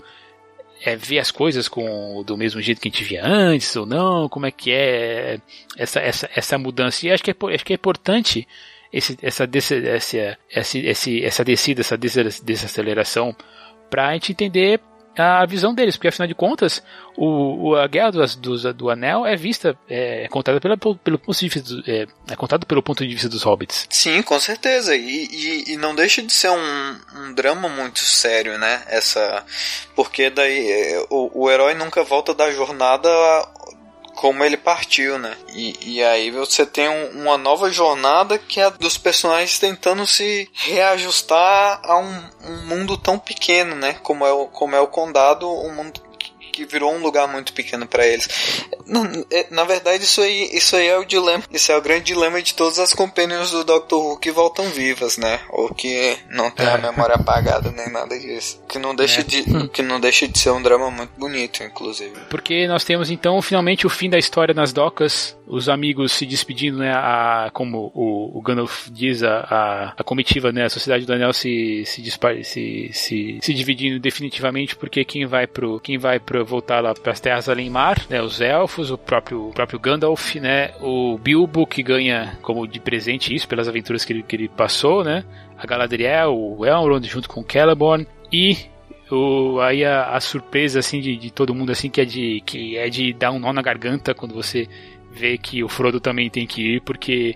é, 0.84 0.96
ver 0.96 1.20
as 1.20 1.32
coisas 1.32 1.68
com 1.68 2.24
do 2.24 2.38
mesmo 2.38 2.62
jeito 2.62 2.80
que 2.82 2.88
a 2.88 2.92
gente 2.92 3.04
via 3.04 3.26
antes 3.26 3.76
ou 3.76 3.86
não, 3.86 4.30
como 4.30 4.46
é 4.46 4.52
que 4.52 4.72
é 4.72 5.40
essa, 5.78 6.00
essa, 6.00 6.30
essa 6.36 6.58
mudança. 6.58 7.06
E 7.06 7.12
acho 7.12 7.24
que 7.24 7.32
é, 7.32 7.36
acho 7.54 7.66
que 7.66 7.74
é 7.74 7.76
importante 7.76 8.48
esse, 8.92 9.18
essa, 9.22 9.48
essa, 9.54 9.76
essa, 9.76 10.38
essa, 10.52 11.12
essa 11.22 11.44
descida, 11.44 11.82
essa 11.82 11.98
desaceleração, 11.98 13.36
para 13.90 14.08
a 14.08 14.14
gente 14.14 14.32
entender 14.32 14.80
a 15.22 15.45
visão 15.45 15.74
deles, 15.74 15.97
porque 15.97 16.07
afinal 16.07 16.28
de 16.28 16.36
contas, 16.36 16.84
o, 17.17 17.70
o 17.70 17.76
a 17.76 17.88
guerra 17.88 18.11
do, 18.11 18.74
do, 18.74 18.89
Anel 18.89 19.26
é 19.26 19.36
vista, 19.36 19.78
é, 19.89 20.24
é 20.24 20.28
contada 20.28 20.59
pela, 20.59 20.78
pelo 20.78 21.20
ponto 21.20 21.38
de 21.38 21.49
vista, 21.49 21.84
é, 21.88 22.07
é 22.30 22.36
contado 22.36 22.65
pelo 22.65 22.82
ponto 22.82 23.05
de 23.05 23.13
vista 23.13 23.28
dos 23.28 23.43
hobbits. 23.43 23.88
Sim, 23.89 24.22
com 24.22 24.39
certeza. 24.39 24.95
E, 24.95 25.28
e, 25.32 25.74
e 25.74 25.78
não 25.78 25.93
deixa 25.93 26.22
de 26.22 26.32
ser 26.32 26.49
um, 26.49 26.95
um, 27.15 27.34
drama 27.34 27.67
muito 27.67 27.99
sério, 27.99 28.57
né? 28.57 28.84
Essa, 28.88 29.43
porque 29.95 30.30
daí 30.30 30.72
é, 30.72 31.05
o, 31.09 31.43
o 31.43 31.51
herói 31.51 31.74
nunca 31.74 32.03
volta 32.03 32.34
da 32.34 32.51
jornada 32.51 33.09
como 34.20 34.43
ele 34.43 34.57
partiu, 34.57 35.17
né? 35.17 35.34
E, 35.53 35.93
e 35.93 36.03
aí 36.03 36.30
você 36.30 36.65
tem 36.65 36.89
um, 36.89 37.22
uma 37.22 37.38
nova 37.38 37.72
jornada 37.72 38.38
que 38.38 38.59
é 38.59 38.70
dos 38.70 38.97
personagens 38.97 39.57
tentando 39.57 40.05
se 40.05 40.49
reajustar 40.53 41.80
a 41.82 41.97
um, 41.97 42.24
um 42.43 42.67
mundo 42.67 42.97
tão 42.97 43.17
pequeno, 43.17 43.78
né? 43.78 43.93
Como 44.03 44.26
é 44.26 44.32
o, 44.34 44.47
como 44.47 44.76
é 44.76 44.80
o 44.82 44.88
condado, 44.88 45.49
um 45.49 45.74
mundo 45.74 46.01
que 46.60 46.66
virou 46.66 46.93
um 46.93 47.01
lugar 47.01 47.28
muito 47.28 47.53
pequeno 47.53 47.88
para 47.88 48.05
eles. 48.05 48.28
É, 49.32 49.47
na 49.51 49.64
verdade, 49.64 50.03
isso 50.03 50.22
aí, 50.22 50.49
isso 50.53 50.76
aí 50.76 50.88
é 50.88 50.97
o 50.97 51.05
dilema. 51.05 51.43
Isso 51.51 51.72
é 51.72 51.78
o 51.78 51.82
grande 51.82 52.05
dilema 52.05 52.41
de 52.41 52.53
todas 52.53 52.80
as 52.80 52.93
companions 52.93 53.51
do 53.51 53.64
Doctor 53.64 54.03
Who 54.03 54.20
que 54.20 54.32
voltam 54.32 54.66
vivas, 54.66 55.18
né? 55.18 55.39
Ou 55.49 55.74
que 55.74 56.18
não 56.30 56.51
tem 56.51 56.66
a 56.66 56.74
é. 56.74 56.82
memória 56.82 57.16
apagada 57.16 57.72
nem 57.72 57.89
nada 57.91 58.18
disso. 58.20 58.62
Que 58.68 58.80
não 58.80 58.95
deixa 58.95 59.22
é. 59.22 59.24
de, 59.24 59.70
que 59.70 59.82
não 59.82 59.99
deixa 59.99 60.28
de 60.28 60.38
ser 60.38 60.51
um 60.51 60.62
drama 60.62 60.91
muito 60.91 61.12
bonito, 61.18 61.64
inclusive. 61.64 62.14
Porque 62.30 62.68
nós 62.68 62.84
temos 62.84 63.10
então 63.10 63.41
finalmente 63.41 63.86
o 63.86 63.89
fim 63.89 64.10
da 64.10 64.18
história 64.18 64.53
nas 64.53 64.74
docas, 64.74 65.38
os 65.47 65.70
amigos 65.70 66.12
se 66.12 66.26
despedindo, 66.26 66.80
né? 66.80 66.91
A, 66.91 67.49
como 67.53 67.91
o, 67.93 68.38
o 68.38 68.41
Gandalf 68.41 68.88
diz, 68.89 69.24
a, 69.24 69.39
a, 69.39 69.93
a 69.97 70.03
comitiva, 70.03 70.51
né? 70.51 70.66
A 70.66 70.70
sociedade 70.70 71.05
do 71.05 71.14
Anel 71.14 71.34
se 71.34 71.84
se, 71.86 72.03
se, 72.43 72.89
se, 72.93 73.39
se 73.41 73.53
dividindo 73.53 73.99
definitivamente 73.99 74.76
porque 74.76 75.05
quem 75.05 75.26
vai 75.26 75.47
pro 75.47 75.80
quem 75.80 75.97
vai 75.97 76.20
pro 76.20 76.39
voltar 76.50 76.82
lá 76.82 76.93
para 76.93 77.12
as 77.12 77.20
terras 77.20 77.47
além 77.47 77.70
mar, 77.70 78.06
né? 78.10 78.22
Os 78.22 78.41
elfos, 78.41 78.91
o 78.91 78.97
próprio, 78.97 79.50
o 79.50 79.54
próprio 79.54 79.80
Gandalf, 79.80 80.36
né? 80.36 80.72
O 80.82 81.18
Bilbo 81.18 81.66
que 81.66 81.82
ganha 81.84 82.38
como 82.41 82.68
de 82.68 82.80
presente 82.80 83.34
isso 83.34 83.47
pelas 83.47 83.68
aventuras 83.68 84.04
que 84.04 84.14
ele, 84.14 84.24
que 84.24 84.36
ele 84.36 84.50
passou, 84.50 85.04
né? 85.04 85.24
A 85.58 85.66
Galadriel, 85.66 86.36
o 86.36 86.66
Elrond 86.66 87.06
junto 87.08 87.30
com 87.30 87.45
Celeborn 87.50 88.06
e 88.32 88.58
o, 89.12 89.60
aí 89.60 89.84
a, 89.84 90.16
a, 90.16 90.20
surpresa 90.20 90.80
assim 90.80 91.00
de, 91.00 91.16
de 91.18 91.32
todo 91.32 91.54
mundo 91.56 91.72
assim 91.72 91.89
que 91.89 92.02
é 92.02 92.06
de 92.06 92.41
que 92.45 92.78
é 92.78 92.89
de 92.89 93.14
dar 93.14 93.32
um 93.32 93.39
nó 93.39 93.52
na 93.52 93.62
garganta 93.62 94.14
quando 94.14 94.34
você 94.34 94.68
vê 95.12 95.38
que 95.38 95.64
o 95.64 95.70
Frodo 95.70 96.00
também 96.00 96.30
tem 96.30 96.45
que 96.45 96.76
ir 96.76 96.82
porque 96.82 97.36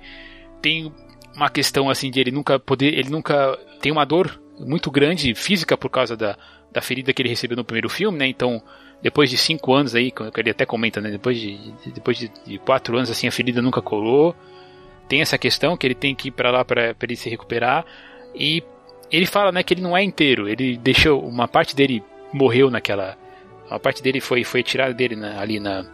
tem 0.62 0.94
uma 1.36 1.50
questão 1.50 1.90
assim 1.90 2.12
de 2.12 2.20
ele 2.20 2.32
nunca 2.32 2.60
poder 2.60 2.94
ele 2.94 3.10
nunca 3.10 3.58
tem 3.82 3.92
uma 3.92 4.06
dor 4.06 4.40
muito 4.60 4.92
grande 4.92 5.34
física 5.34 5.76
por 5.76 5.90
causa 5.90 6.16
da, 6.16 6.38
da 6.72 6.82
ferida 6.82 7.12
que 7.12 7.22
ele 7.22 7.30
recebeu 7.30 7.58
no 7.58 7.66
primeiro 7.66 7.90
filme 7.90 8.18
né 8.20 8.28
então 8.28 8.62
depois 9.04 9.30
de 9.30 9.38
cinco 9.38 9.74
anos 9.74 9.94
aí, 9.94 10.10
que 10.12 10.24
ele 10.40 10.50
até 10.50 10.66
comenta, 10.66 11.02
né? 11.02 11.12
Depois 11.12 11.38
de, 11.38 11.60
depois 11.94 12.18
de, 12.18 12.32
de 12.48 12.58
quatro 12.58 12.96
anos, 12.96 13.12
assim, 13.12 13.28
a 13.28 13.32
ferida 13.32 13.62
nunca 13.62 13.82
colou. 13.82 14.34
Tem 15.10 15.22
essa 15.22 15.38
questão 15.38 15.76
que 15.76 15.86
ele 15.86 15.94
tem 15.94 16.16
que 16.16 16.30
ir 16.30 16.32
para 16.32 16.50
lá 16.50 16.64
para 16.64 16.96
ele 17.02 17.16
se 17.18 17.30
recuperar. 17.30 17.86
E 18.34 18.64
ele 19.12 19.26
fala, 19.26 19.52
né, 19.52 19.62
que 19.62 19.74
ele 19.74 19.82
não 19.82 19.96
é 19.96 20.02
inteiro. 20.02 20.48
Ele 20.48 20.78
deixou 20.78 21.22
uma 21.22 21.50
parte 21.50 21.76
dele 21.76 22.02
morreu 22.32 22.72
naquela, 22.72 23.18
uma 23.70 23.80
parte 23.80 24.02
dele 24.02 24.20
foi 24.20 24.44
foi 24.44 24.64
tirada 24.64 24.94
dele 24.94 25.16
na, 25.16 25.40
ali 25.40 25.60
na 25.60 25.86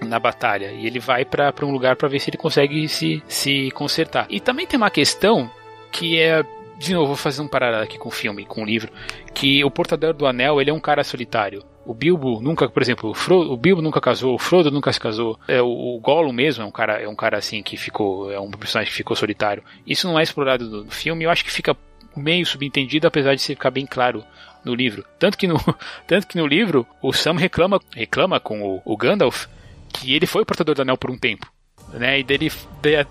na 0.00 0.18
batalha 0.18 0.70
e 0.70 0.86
ele 0.86 1.00
vai 1.00 1.24
para 1.24 1.52
um 1.62 1.72
lugar 1.72 1.96
para 1.96 2.08
ver 2.08 2.20
se 2.20 2.30
ele 2.30 2.38
consegue 2.38 2.88
se 2.88 3.22
se 3.28 3.70
consertar. 3.72 4.26
E 4.30 4.40
também 4.40 4.66
tem 4.66 4.78
uma 4.78 4.90
questão 4.90 5.50
que 5.90 6.18
é 6.18 6.42
de 6.78 6.94
novo, 6.94 7.08
vou 7.08 7.16
fazer 7.16 7.42
um 7.42 7.48
paralelo 7.48 7.82
aqui 7.82 7.98
com 7.98 8.08
o 8.08 8.12
filme, 8.12 8.46
com 8.46 8.62
o 8.62 8.64
livro, 8.64 8.92
que 9.34 9.64
o 9.64 9.70
portador 9.70 10.14
do 10.14 10.26
anel, 10.26 10.60
ele 10.60 10.70
é 10.70 10.72
um 10.72 10.78
cara 10.78 11.02
solitário. 11.02 11.64
O 11.88 11.94
Bilbo 11.94 12.38
nunca, 12.42 12.68
por 12.68 12.82
exemplo, 12.82 13.08
o, 13.08 13.14
Frodo, 13.14 13.50
o 13.50 13.56
Bilbo 13.56 13.80
nunca 13.80 13.98
casou, 13.98 14.34
o 14.34 14.38
Frodo 14.38 14.70
nunca 14.70 14.92
se 14.92 15.00
casou. 15.00 15.40
É, 15.48 15.62
o, 15.62 15.96
o 15.96 15.98
Gollum 16.00 16.34
mesmo 16.34 16.62
é 16.62 16.66
um 16.66 16.70
cara, 16.70 17.00
é 17.00 17.08
um 17.08 17.16
cara 17.16 17.38
assim 17.38 17.62
que 17.62 17.78
ficou, 17.78 18.30
é 18.30 18.38
um 18.38 18.50
personagem 18.50 18.90
que 18.90 18.96
ficou 18.96 19.16
solitário. 19.16 19.62
Isso 19.86 20.06
não 20.06 20.18
é 20.18 20.22
explorado 20.22 20.68
no, 20.68 20.90
filme, 20.90 21.24
eu 21.24 21.30
acho 21.30 21.42
que 21.42 21.50
fica 21.50 21.74
meio 22.14 22.44
subentendido, 22.44 23.06
apesar 23.06 23.34
de 23.34 23.42
ficar 23.42 23.70
bem 23.70 23.86
claro 23.86 24.22
no 24.62 24.74
livro. 24.74 25.02
Tanto 25.18 25.38
que 25.38 25.46
no, 25.46 25.56
tanto 26.06 26.26
que 26.26 26.36
no 26.36 26.46
livro 26.46 26.86
o 27.00 27.10
Sam 27.10 27.38
reclama, 27.38 27.80
reclama 27.96 28.38
com 28.38 28.60
o, 28.60 28.82
o 28.84 28.94
Gandalf 28.94 29.46
que 29.88 30.14
ele 30.14 30.26
foi 30.26 30.42
o 30.42 30.46
portador 30.46 30.74
do 30.74 30.82
anel 30.82 30.98
por 30.98 31.10
um 31.10 31.16
tempo. 31.16 31.50
Né? 31.94 32.20
E 32.20 32.22
dele, 32.22 32.52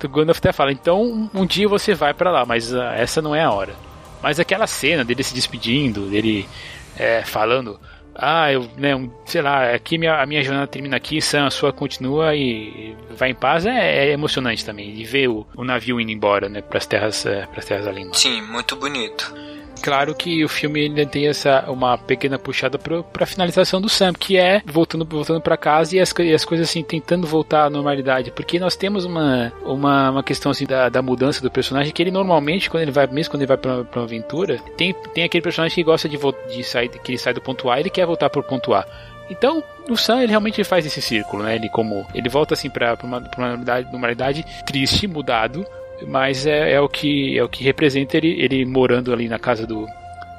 o 0.04 0.10
Gandalf 0.10 0.38
até 0.38 0.52
fala: 0.52 0.72
então 0.72 1.32
um 1.34 1.48
dia 1.48 1.68
você 1.68 1.96
vai 1.96 2.14
para 2.14 2.30
lá, 2.30 2.46
mas 2.46 2.72
uh, 2.72 2.80
essa 2.96 3.24
não 3.24 3.34
é 3.34 3.42
a 3.42 3.52
hora. 3.52 3.74
Mas 4.22 4.40
aquela 4.40 4.68
cena 4.68 5.04
dele 5.04 5.24
se 5.24 5.34
despedindo, 5.34 6.12
dele 6.12 6.48
é, 6.96 7.24
falando: 7.24 7.80
ah, 8.18 8.52
eu, 8.52 8.68
né, 8.76 8.96
um, 8.96 9.10
sei 9.26 9.42
lá, 9.42 9.72
aqui 9.74 9.98
minha, 9.98 10.22
a 10.22 10.26
minha 10.26 10.44
jornada 10.44 10.68
termina 10.68 10.98
aqui, 10.98 11.22
Sam, 11.22 11.46
a 11.46 11.52
sua 11.52 11.72
continua 11.72 12.36
e 12.36 12.96
vai 13.12 13.30
em 13.30 13.36
paz, 13.36 13.66
é, 13.66 14.08
é 14.08 14.12
emocionante 14.12 14.66
também. 14.66 14.90
E 14.90 15.04
ver 15.04 15.30
o, 15.30 15.46
o, 15.56 15.64
navio 15.64 16.02
indo 16.02 16.12
embora, 16.12 16.50
né, 16.50 16.62
pras 16.62 16.88
terras, 16.88 17.26
é, 17.26 17.46
pras 17.46 17.66
terras 17.66 17.86
além. 17.86 18.12
Sim, 18.14 18.42
muito 18.42 18.76
bonito. 18.76 19.34
Claro 19.82 20.14
que 20.16 20.44
o 20.44 20.50
filme 20.50 20.82
ainda 20.82 21.06
tem 21.06 21.28
essa 21.28 21.66
uma 21.70 21.98
pequena 21.98 22.38
puxada 22.38 22.78
para 22.78 23.04
a 23.24 23.26
finalização 23.26 23.80
do 23.80 23.90
Sam, 23.90 24.14
que 24.14 24.38
é 24.38 24.62
voltando 24.66 25.06
voltando 25.06 25.42
para 25.42 25.58
casa 25.58 25.96
e 25.96 26.00
as, 26.00 26.14
e 26.20 26.34
as 26.34 26.44
coisas 26.44 26.70
assim 26.70 26.84
tentando 26.84 27.26
voltar 27.28 27.66
à 27.66 27.70
normalidade, 27.70 28.32
porque 28.32 28.60
nós 28.60 28.76
temos 28.76 29.06
uma 29.06 29.52
uma, 29.64 30.12
uma 30.12 30.24
questão 30.24 30.52
assim 30.52 30.66
da, 30.66 30.90
da 30.90 31.02
mudança 31.02 31.42
do 31.42 31.52
personagem 31.52 31.94
que 31.94 32.02
ele 32.02 32.12
normalmente 32.12 32.70
quando 32.70 32.84
ele 32.84 32.92
vai 32.92 33.08
mesmo 33.08 33.32
quando 33.32 33.42
ele 33.42 33.48
vai 33.48 33.58
para 33.58 33.86
uma 33.96 34.04
aventura 34.04 34.60
tem 34.76 34.94
tem 35.14 35.24
aquele 35.24 35.42
personagem 35.42 35.76
que 35.76 35.84
gosta 35.84 36.10
de, 36.10 36.18
de 36.18 36.64
sair 36.64 36.90
que 36.90 37.12
ele 37.12 37.18
sai 37.18 37.34
do 37.34 37.42
ponto 37.42 37.70
A 37.70 37.78
e 37.78 37.82
ele 37.82 37.90
quer 37.90 38.06
voltar 38.06 38.30
para 38.30 38.40
o 38.40 38.44
ponto 38.44 38.74
A. 38.74 38.86
Então, 39.30 39.62
o 39.90 39.98
Sam 39.98 40.22
ele 40.22 40.30
realmente 40.30 40.64
faz 40.64 40.86
esse 40.86 41.02
círculo, 41.02 41.44
né? 41.44 41.56
Ele 41.56 41.70
como 41.70 42.06
ele 42.14 42.30
volta 42.30 42.54
assim 42.54 42.70
para 42.70 42.98
uma, 43.04 43.18
uma 43.18 43.50
normalidade, 43.50 43.92
normalidade 43.92 44.46
triste, 44.66 45.08
mudado, 45.08 45.66
mas 46.06 46.46
é, 46.46 46.74
é, 46.74 46.82
o 46.82 46.88
que 46.88 47.38
é 47.38 47.44
o 47.44 47.50
que 47.50 47.64
representa 47.64 48.18
ele, 48.18 48.42
ele 48.42 48.66
morando 48.66 49.12
ali 49.12 49.28
na 49.28 49.40
casa 49.40 49.66
do 49.66 49.88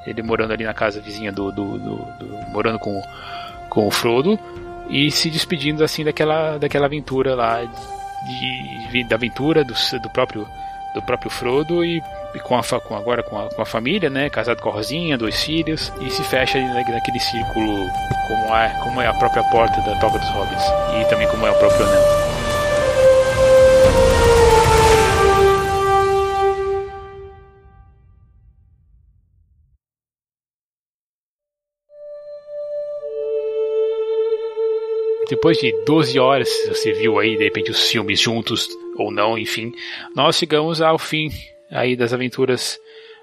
ele 0.06 0.22
morando 0.22 0.52
ali 0.52 0.64
na 0.64 0.74
casa 0.74 1.00
vizinha 1.00 1.32
do, 1.32 1.50
do, 1.50 1.78
do, 1.78 1.96
do 1.96 2.52
morando 2.52 2.78
com 2.78 3.00
com 3.68 3.86
o 3.86 3.90
Frodo 3.90 4.38
e 4.88 5.10
se 5.10 5.30
despedindo 5.30 5.82
assim 5.82 6.04
daquela 6.04 6.58
daquela 6.58 6.86
aventura 6.86 7.34
lá 7.34 7.62
de, 7.62 8.92
de 8.92 9.08
da 9.08 9.16
aventura 9.16 9.64
do, 9.64 9.74
do 9.74 10.10
próprio 10.10 10.46
do 10.94 11.02
próprio 11.02 11.30
Frodo 11.30 11.84
e, 11.84 12.02
e 12.34 12.38
com, 12.40 12.56
a, 12.56 12.62
com 12.80 12.96
agora 12.96 13.22
com 13.22 13.38
a, 13.38 13.48
com 13.48 13.62
a 13.62 13.66
família, 13.66 14.08
né, 14.08 14.30
casado 14.30 14.60
com 14.62 14.70
a 14.70 14.72
Rosinha, 14.72 15.18
dois 15.18 15.42
filhos 15.42 15.92
e 16.00 16.10
se 16.10 16.22
fecha 16.24 16.58
naquele 16.58 17.20
círculo 17.20 17.86
como 18.26 18.56
é 18.56 18.68
como 18.82 19.00
é 19.00 19.06
a 19.06 19.14
própria 19.14 19.42
porta 19.44 19.80
da 19.82 19.98
Toca 20.00 20.18
dos 20.18 20.28
Hobbits 20.30 20.64
e 21.00 21.04
também 21.10 21.28
como 21.28 21.46
é 21.46 21.50
o 21.50 21.58
próprio 21.58 21.84
anel. 21.86 22.27
Depois 35.28 35.58
de 35.58 35.72
12 35.84 36.18
horas, 36.18 36.48
você 36.66 36.92
viu 36.92 37.18
aí, 37.18 37.36
de 37.36 37.44
repente, 37.44 37.70
os 37.70 37.90
filmes 37.90 38.20
juntos 38.20 38.68
ou 38.96 39.10
não, 39.10 39.38
enfim, 39.38 39.72
nós 40.14 40.36
chegamos 40.36 40.80
ao 40.80 40.98
fim 40.98 41.30
aí 41.70 41.94
das 41.94 42.12
aventuras 42.12 42.80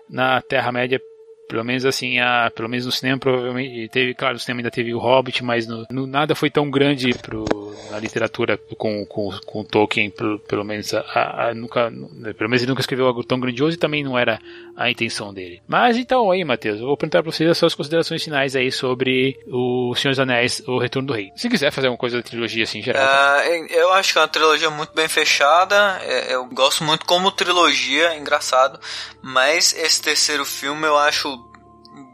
na 0.10 0.42
Terra-média 0.42 1.02
pelo 1.48 1.64
menos 1.64 1.86
assim, 1.86 2.20
a, 2.20 2.52
pelo 2.54 2.70
menos 2.70 2.86
no 2.86 2.92
cinema 2.92 3.20
provavelmente 3.20 3.90
teve, 3.90 4.14
claro, 4.14 4.34
no 4.34 4.40
cinema 4.40 4.60
ainda 4.60 4.72
teve 4.72 4.94
o 4.94 5.00
Hobbit, 5.00 5.44
mas 5.44 5.68
no, 5.68 5.86
no 5.90 6.08
nada 6.08 6.36
foi 6.36 6.50
tão 6.50 6.70
grande 6.70 7.14
pro, 7.14 7.46
na 7.92 8.00
literatura 8.00 8.58
com, 8.78 9.06
com, 9.06 9.30
com 9.46 9.64
Tolkien, 9.64 10.10
pelo, 10.10 10.40
pelo 10.40 10.64
menos 10.64 10.94
a, 10.94 11.50
a, 11.50 11.54
nunca, 11.54 11.92
pelo 12.38 12.50
menos 12.50 12.62
ele 12.62 12.70
nunca 12.70 12.82
escreveu 12.82 13.06
algo 13.06 13.24
tão 13.24 13.40
grandioso 13.40 13.76
e 13.76 13.80
também 13.80 14.04
não 14.04 14.18
era 14.18 14.40
a 14.76 14.90
intenção 14.90 15.34
dele. 15.34 15.62
Mas 15.68 15.98
então 15.98 16.32
aí, 16.32 16.44
Matheus, 16.44 16.80
eu 16.80 16.88
vou 16.88 16.98
perguntar 16.98 17.22
para 17.22 17.32
vocês 17.32 17.50
as 17.50 17.58
suas 17.58 17.76
considerações 17.76 18.24
finais 18.24 18.56
aí 18.56 18.72
sobre 18.72 19.38
o 19.48 19.94
Senhor 19.96 20.12
dos 20.12 20.20
Anéis, 20.20 20.62
o 20.68 20.80
Retorno 20.80 21.08
do 21.08 21.14
Rei. 21.14 21.32
Se 21.36 21.50
quiser 21.50 21.72
fazer 21.72 21.88
alguma 21.88 22.00
coisa 22.00 22.18
da 22.18 22.24
trilogia 22.24 22.64
assim, 22.64 22.82
geral. 22.82 23.04
Uh, 23.04 23.66
eu 23.70 23.94
acho 23.94 24.14
que 24.14 24.20
é 24.20 24.22
uma 24.22 24.28
trilogia 24.28 24.70
muito 24.70 24.94
bem 24.94 25.08
fechada, 25.08 26.00
é, 26.04 26.34
eu 26.34 26.46
gosto 26.46 26.84
muito 26.84 27.06
como 27.06 27.32
trilogia, 27.32 28.16
engraçado, 28.18 28.80
mas 29.22 29.74
esse 29.78 30.02
terceiro 30.02 30.46
filme 30.46 30.86
eu 30.86 30.98
acho 30.98 31.35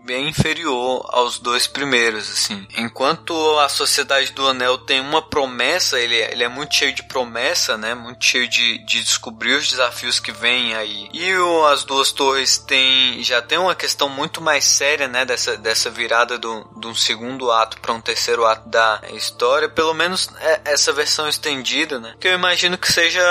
bem 0.03 0.29
inferior 0.29 1.05
aos 1.09 1.39
dois 1.39 1.67
primeiros, 1.67 2.29
assim. 2.29 2.67
Enquanto 2.77 3.33
a 3.59 3.69
Sociedade 3.69 4.31
do 4.31 4.47
Anel 4.47 4.77
tem 4.77 4.99
uma 4.99 5.21
promessa, 5.21 5.99
ele, 5.99 6.19
é, 6.19 6.31
ele 6.31 6.43
é 6.43 6.47
muito 6.47 6.75
cheio 6.75 6.93
de 6.93 7.03
promessa, 7.03 7.77
né? 7.77 7.93
Muito 7.93 8.23
cheio 8.23 8.47
de, 8.47 8.77
de 8.79 9.03
descobrir 9.03 9.53
os 9.53 9.69
desafios 9.69 10.19
que 10.19 10.31
vêm 10.31 10.75
aí. 10.75 11.09
E 11.13 11.33
o, 11.35 11.65
as 11.65 11.83
duas 11.83 12.11
torres 12.11 12.57
tem, 12.57 13.23
já 13.23 13.41
tem 13.41 13.57
uma 13.57 13.75
questão 13.75 14.09
muito 14.09 14.41
mais 14.41 14.65
séria, 14.65 15.07
né? 15.07 15.25
Dessa, 15.25 15.57
dessa 15.57 15.89
virada 15.89 16.37
do, 16.37 16.67
de 16.77 16.87
um 16.87 16.95
segundo 16.95 17.51
ato 17.51 17.79
para 17.79 17.93
um 17.93 18.01
terceiro 18.01 18.45
ato 18.45 18.67
da 18.69 19.01
história. 19.13 19.69
Pelo 19.69 19.93
menos 19.93 20.29
é, 20.39 20.61
essa 20.65 20.91
versão 20.91 21.27
estendida, 21.27 21.99
né? 21.99 22.15
Que 22.19 22.27
eu 22.27 22.33
imagino 22.33 22.77
que 22.77 22.91
seja 22.91 23.21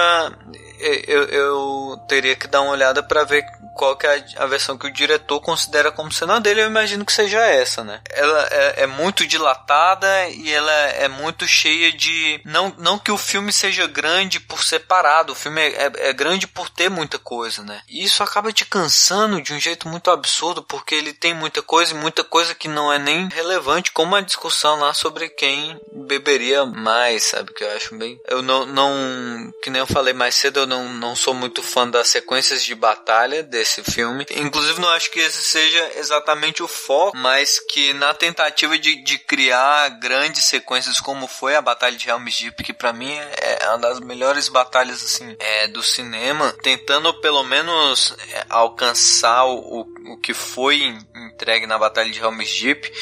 eu, 1.07 1.24
eu 1.24 2.01
teria 2.09 2.37
que 2.37 2.47
dar 2.47 2.62
uma 2.62 2.72
olhada 2.72 3.03
para 3.03 3.24
ver 3.24 3.45
qual 3.74 3.97
que 3.97 4.07
é 4.07 4.24
a, 4.37 4.47
versão 4.47 4.76
que 4.76 4.87
o 4.87 4.93
diretor 4.93 5.41
considera 5.41 5.91
como 5.91 6.12
sendo 6.12 6.33
a 6.33 6.39
dele, 6.39 6.61
eu 6.61 6.66
imagino 6.66 7.05
que 7.05 7.12
seja 7.12 7.41
essa, 7.41 7.83
né? 7.83 8.01
Ela 8.11 8.49
é, 8.51 8.83
é, 8.83 8.87
muito 8.87 9.26
dilatada 9.26 10.28
e 10.28 10.53
ela 10.53 10.70
é 10.70 11.09
muito 11.09 11.47
cheia 11.47 11.91
de. 11.91 12.41
Não, 12.45 12.74
não 12.76 12.99
que 12.99 13.11
o 13.11 13.16
filme 13.16 13.53
seja 13.53 13.87
grande 13.87 14.39
por 14.39 14.62
separado, 14.62 15.33
o 15.33 15.37
filme 15.37 15.61
é, 15.61 15.87
é, 15.87 15.93
é 16.11 16.12
grande 16.12 16.47
por 16.47 16.68
ter 16.68 16.91
muita 16.91 17.18
coisa, 17.18 17.62
né? 17.62 17.81
E 17.89 18.05
isso 18.05 18.22
acaba 18.22 18.53
te 18.53 18.66
cansando 18.66 19.41
de 19.41 19.55
um 19.55 19.59
jeito 19.59 19.89
muito 19.89 20.11
absurdo, 20.11 20.62
porque 20.62 20.95
ele 20.95 21.12
tem 21.12 21.33
muita 21.33 21.62
coisa 21.62 21.95
e 21.95 21.97
muita 21.97 22.22
coisa 22.22 22.55
que 22.55 22.68
não 22.68 22.93
é 22.93 22.99
nem 22.99 23.28
relevante, 23.28 23.93
como 23.93 24.14
a 24.14 24.20
discussão 24.20 24.78
lá 24.81 24.93
sobre 24.93 25.28
quem 25.31 25.81
beberia 25.93 26.66
mais, 26.66 27.24
sabe? 27.24 27.55
Que 27.55 27.64
eu 27.64 27.70
acho 27.74 27.97
bem. 27.97 28.20
Eu 28.28 28.43
não. 28.43 28.66
não 28.66 29.53
que 29.62 29.70
nem 29.70 29.81
eu 29.81 29.87
falei 29.87 30.12
mais 30.12 30.35
cedo, 30.35 30.61
eu 30.61 30.66
não, 30.71 30.89
não 30.89 31.16
sou 31.16 31.35
muito 31.35 31.64
fã 31.64 31.89
das 31.89 32.07
sequências 32.07 32.62
de 32.62 32.77
batalha 32.77 33.43
desse 33.43 33.83
filme. 33.83 34.25
Inclusive, 34.31 34.81
não 34.81 34.89
acho 34.91 35.11
que 35.11 35.18
esse 35.18 35.43
seja 35.43 35.93
exatamente 35.97 36.62
o 36.62 36.68
foco, 36.68 37.16
mas 37.16 37.59
que 37.59 37.93
na 37.93 38.14
tentativa 38.14 38.79
de, 38.79 39.03
de 39.03 39.18
criar 39.18 39.89
grandes 40.01 40.45
sequências, 40.45 41.01
como 41.01 41.27
foi 41.27 41.57
a 41.57 41.61
Batalha 41.61 41.97
de 41.97 42.09
Helm's 42.09 42.39
Deep, 42.39 42.62
que 42.62 42.73
para 42.73 42.93
mim 42.93 43.12
é 43.12 43.68
uma 43.68 43.79
das 43.79 43.99
melhores 43.99 44.49
batalhas 44.49 45.03
assim 45.03 45.37
é, 45.41 45.66
do 45.66 45.83
cinema, 45.83 46.55
tentando 46.62 47.12
pelo 47.21 47.43
menos 47.43 48.14
é, 48.33 48.47
alcançar 48.49 49.47
o, 49.47 49.81
o 49.81 50.16
que 50.18 50.33
foi 50.33 50.97
entregue 51.16 51.66
na 51.66 51.79
Batalha 51.79 52.11
de 52.11 52.21
Helm's 52.21 52.61
Deep 52.61 52.93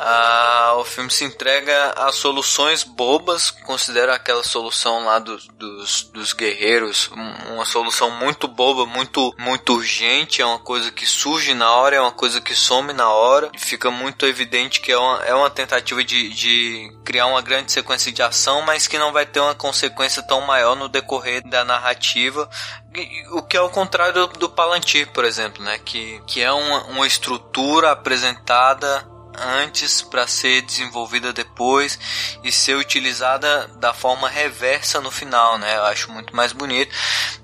ah, 0.00 0.74
o 0.76 0.84
filme 0.84 1.10
se 1.10 1.24
entrega 1.24 1.92
a 1.96 2.12
soluções 2.12 2.84
bobas, 2.84 3.50
considera 3.50 4.14
aquela 4.14 4.44
solução 4.44 5.04
lá 5.04 5.18
dos, 5.18 5.48
dos, 5.48 6.02
dos 6.04 6.32
guerreiros 6.32 7.10
uma 7.52 7.64
solução 7.64 8.08
muito 8.08 8.46
boba, 8.46 8.86
muito, 8.86 9.34
muito 9.36 9.74
urgente, 9.74 10.40
é 10.40 10.46
uma 10.46 10.60
coisa 10.60 10.92
que 10.92 11.04
surge 11.04 11.52
na 11.52 11.72
hora, 11.72 11.96
é 11.96 12.00
uma 12.00 12.12
coisa 12.12 12.40
que 12.40 12.54
some 12.54 12.92
na 12.92 13.10
hora, 13.10 13.50
fica 13.58 13.90
muito 13.90 14.24
evidente 14.24 14.80
que 14.80 14.92
é 14.92 14.98
uma, 14.98 15.24
é 15.24 15.34
uma 15.34 15.50
tentativa 15.50 16.04
de, 16.04 16.28
de 16.28 16.96
criar 17.04 17.26
uma 17.26 17.42
grande 17.42 17.72
sequência 17.72 18.12
de 18.12 18.22
ação, 18.22 18.62
mas 18.62 18.86
que 18.86 18.98
não 18.98 19.12
vai 19.12 19.26
ter 19.26 19.40
uma 19.40 19.54
consequência 19.54 20.22
tão 20.22 20.40
maior 20.42 20.76
no 20.76 20.88
decorrer 20.88 21.42
da 21.44 21.64
narrativa, 21.64 22.48
o 23.32 23.42
que 23.42 23.56
é 23.56 23.60
o 23.60 23.68
contrário 23.68 24.14
do, 24.14 24.26
do 24.38 24.48
Palantir, 24.48 25.08
por 25.08 25.24
exemplo, 25.24 25.62
né? 25.62 25.78
Que, 25.84 26.22
que 26.26 26.40
é 26.40 26.52
uma, 26.52 26.84
uma 26.84 27.06
estrutura 27.06 27.90
apresentada 27.90 29.04
antes 29.42 30.02
para 30.02 30.26
ser 30.26 30.62
desenvolvida 30.62 31.32
depois 31.32 31.98
e 32.42 32.52
ser 32.52 32.76
utilizada 32.76 33.68
da 33.76 33.92
forma 33.92 34.28
reversa 34.28 35.00
no 35.00 35.10
final, 35.10 35.58
né? 35.58 35.76
Eu 35.76 35.84
acho 35.84 36.12
muito 36.12 36.34
mais 36.34 36.52
bonito. 36.52 36.94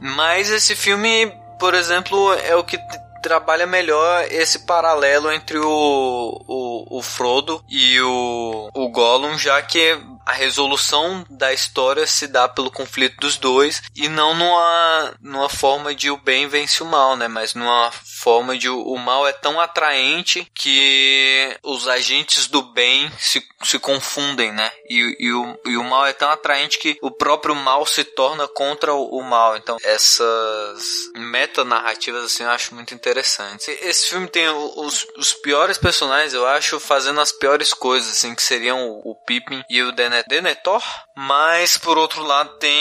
Mas 0.01 0.51
esse 0.51 0.75
filme, 0.77 1.33
por 1.59 1.75
exemplo, 1.75 2.33
é 2.35 2.55
o 2.55 2.65
que 2.65 2.79
trabalha 3.23 3.67
melhor 3.67 4.27
esse 4.31 4.61
paralelo 4.61 5.33
entre 5.33 5.59
o, 5.59 6.45
o, 6.47 6.99
o 6.99 7.03
Frodo 7.03 7.65
e 7.67 7.99
o, 8.01 8.69
o 8.75 8.89
Gollum, 8.91 9.39
já 9.39 9.63
que 9.63 9.99
a 10.27 10.33
resolução 10.33 11.25
da 11.29 11.53
história 11.53 12.07
se 12.07 12.27
dá 12.27 12.49
pelo 12.49 12.71
conflito 12.71 13.17
dos 13.19 13.37
dois 13.37 13.83
e 13.95 14.09
não 14.09 14.35
numa, 14.35 15.15
numa 15.21 15.49
forma 15.49 15.95
de 15.95 16.11
o 16.11 16.17
bem 16.17 16.47
vence 16.49 16.83
o 16.83 16.87
mal, 16.87 17.17
né? 17.17 17.29
Mas 17.29 17.55
numa 17.55 17.91
forma 17.93 18.57
de 18.57 18.69
o 18.69 18.97
mal 18.97 19.27
é 19.27 19.33
tão 19.33 19.61
atraente 19.61 20.51
que 20.55 21.57
os 21.63 21.89
agentes 21.89 22.47
do 22.47 22.63
bem 22.63 23.11
se, 23.19 23.43
se 23.63 23.79
confundem, 23.79 24.53
né? 24.53 24.71
E, 24.89 25.17
e, 25.19 25.33
o, 25.33 25.61
e 25.67 25.77
o 25.77 25.85
mal 25.85 26.07
é 26.07 26.13
tão 26.13 26.31
atraente 26.31 26.79
que 26.79 26.97
o 27.03 27.11
próprio 27.11 27.55
mal 27.55 27.85
se 27.87 28.05
torna 28.05 28.49
contra 28.49 28.95
o, 28.95 29.19
o 29.19 29.23
mal. 29.23 29.57
Então, 29.57 29.77
essas 29.83 30.83
metanarrativas, 31.15 32.25
assim, 32.25 32.45
eu 32.45 32.51
acho 32.51 32.75
muito 32.75 32.95
interessantes. 32.95 33.69
Esse 33.69 34.11
filme 34.11 34.29
tem 34.29 34.49
os, 34.49 35.07
os 35.17 35.35
piores 35.35 35.79
personagens, 35.79 36.33
eu 36.33 36.47
acho, 36.47 36.81
fazendo 36.81 37.21
as 37.21 37.33
piores 37.33 37.73
coisas, 37.73 38.11
assim, 38.13 38.35
que 38.35 38.43
seriam 38.43 38.89
o, 38.89 39.11
o 39.11 39.15
Pippin 39.15 39.63
e 39.69 39.83
o 39.83 39.93
Denethor. 40.23 40.83
Mas, 41.17 41.77
por 41.77 41.99
outro 41.99 42.23
lado, 42.23 42.59
tem 42.59 42.81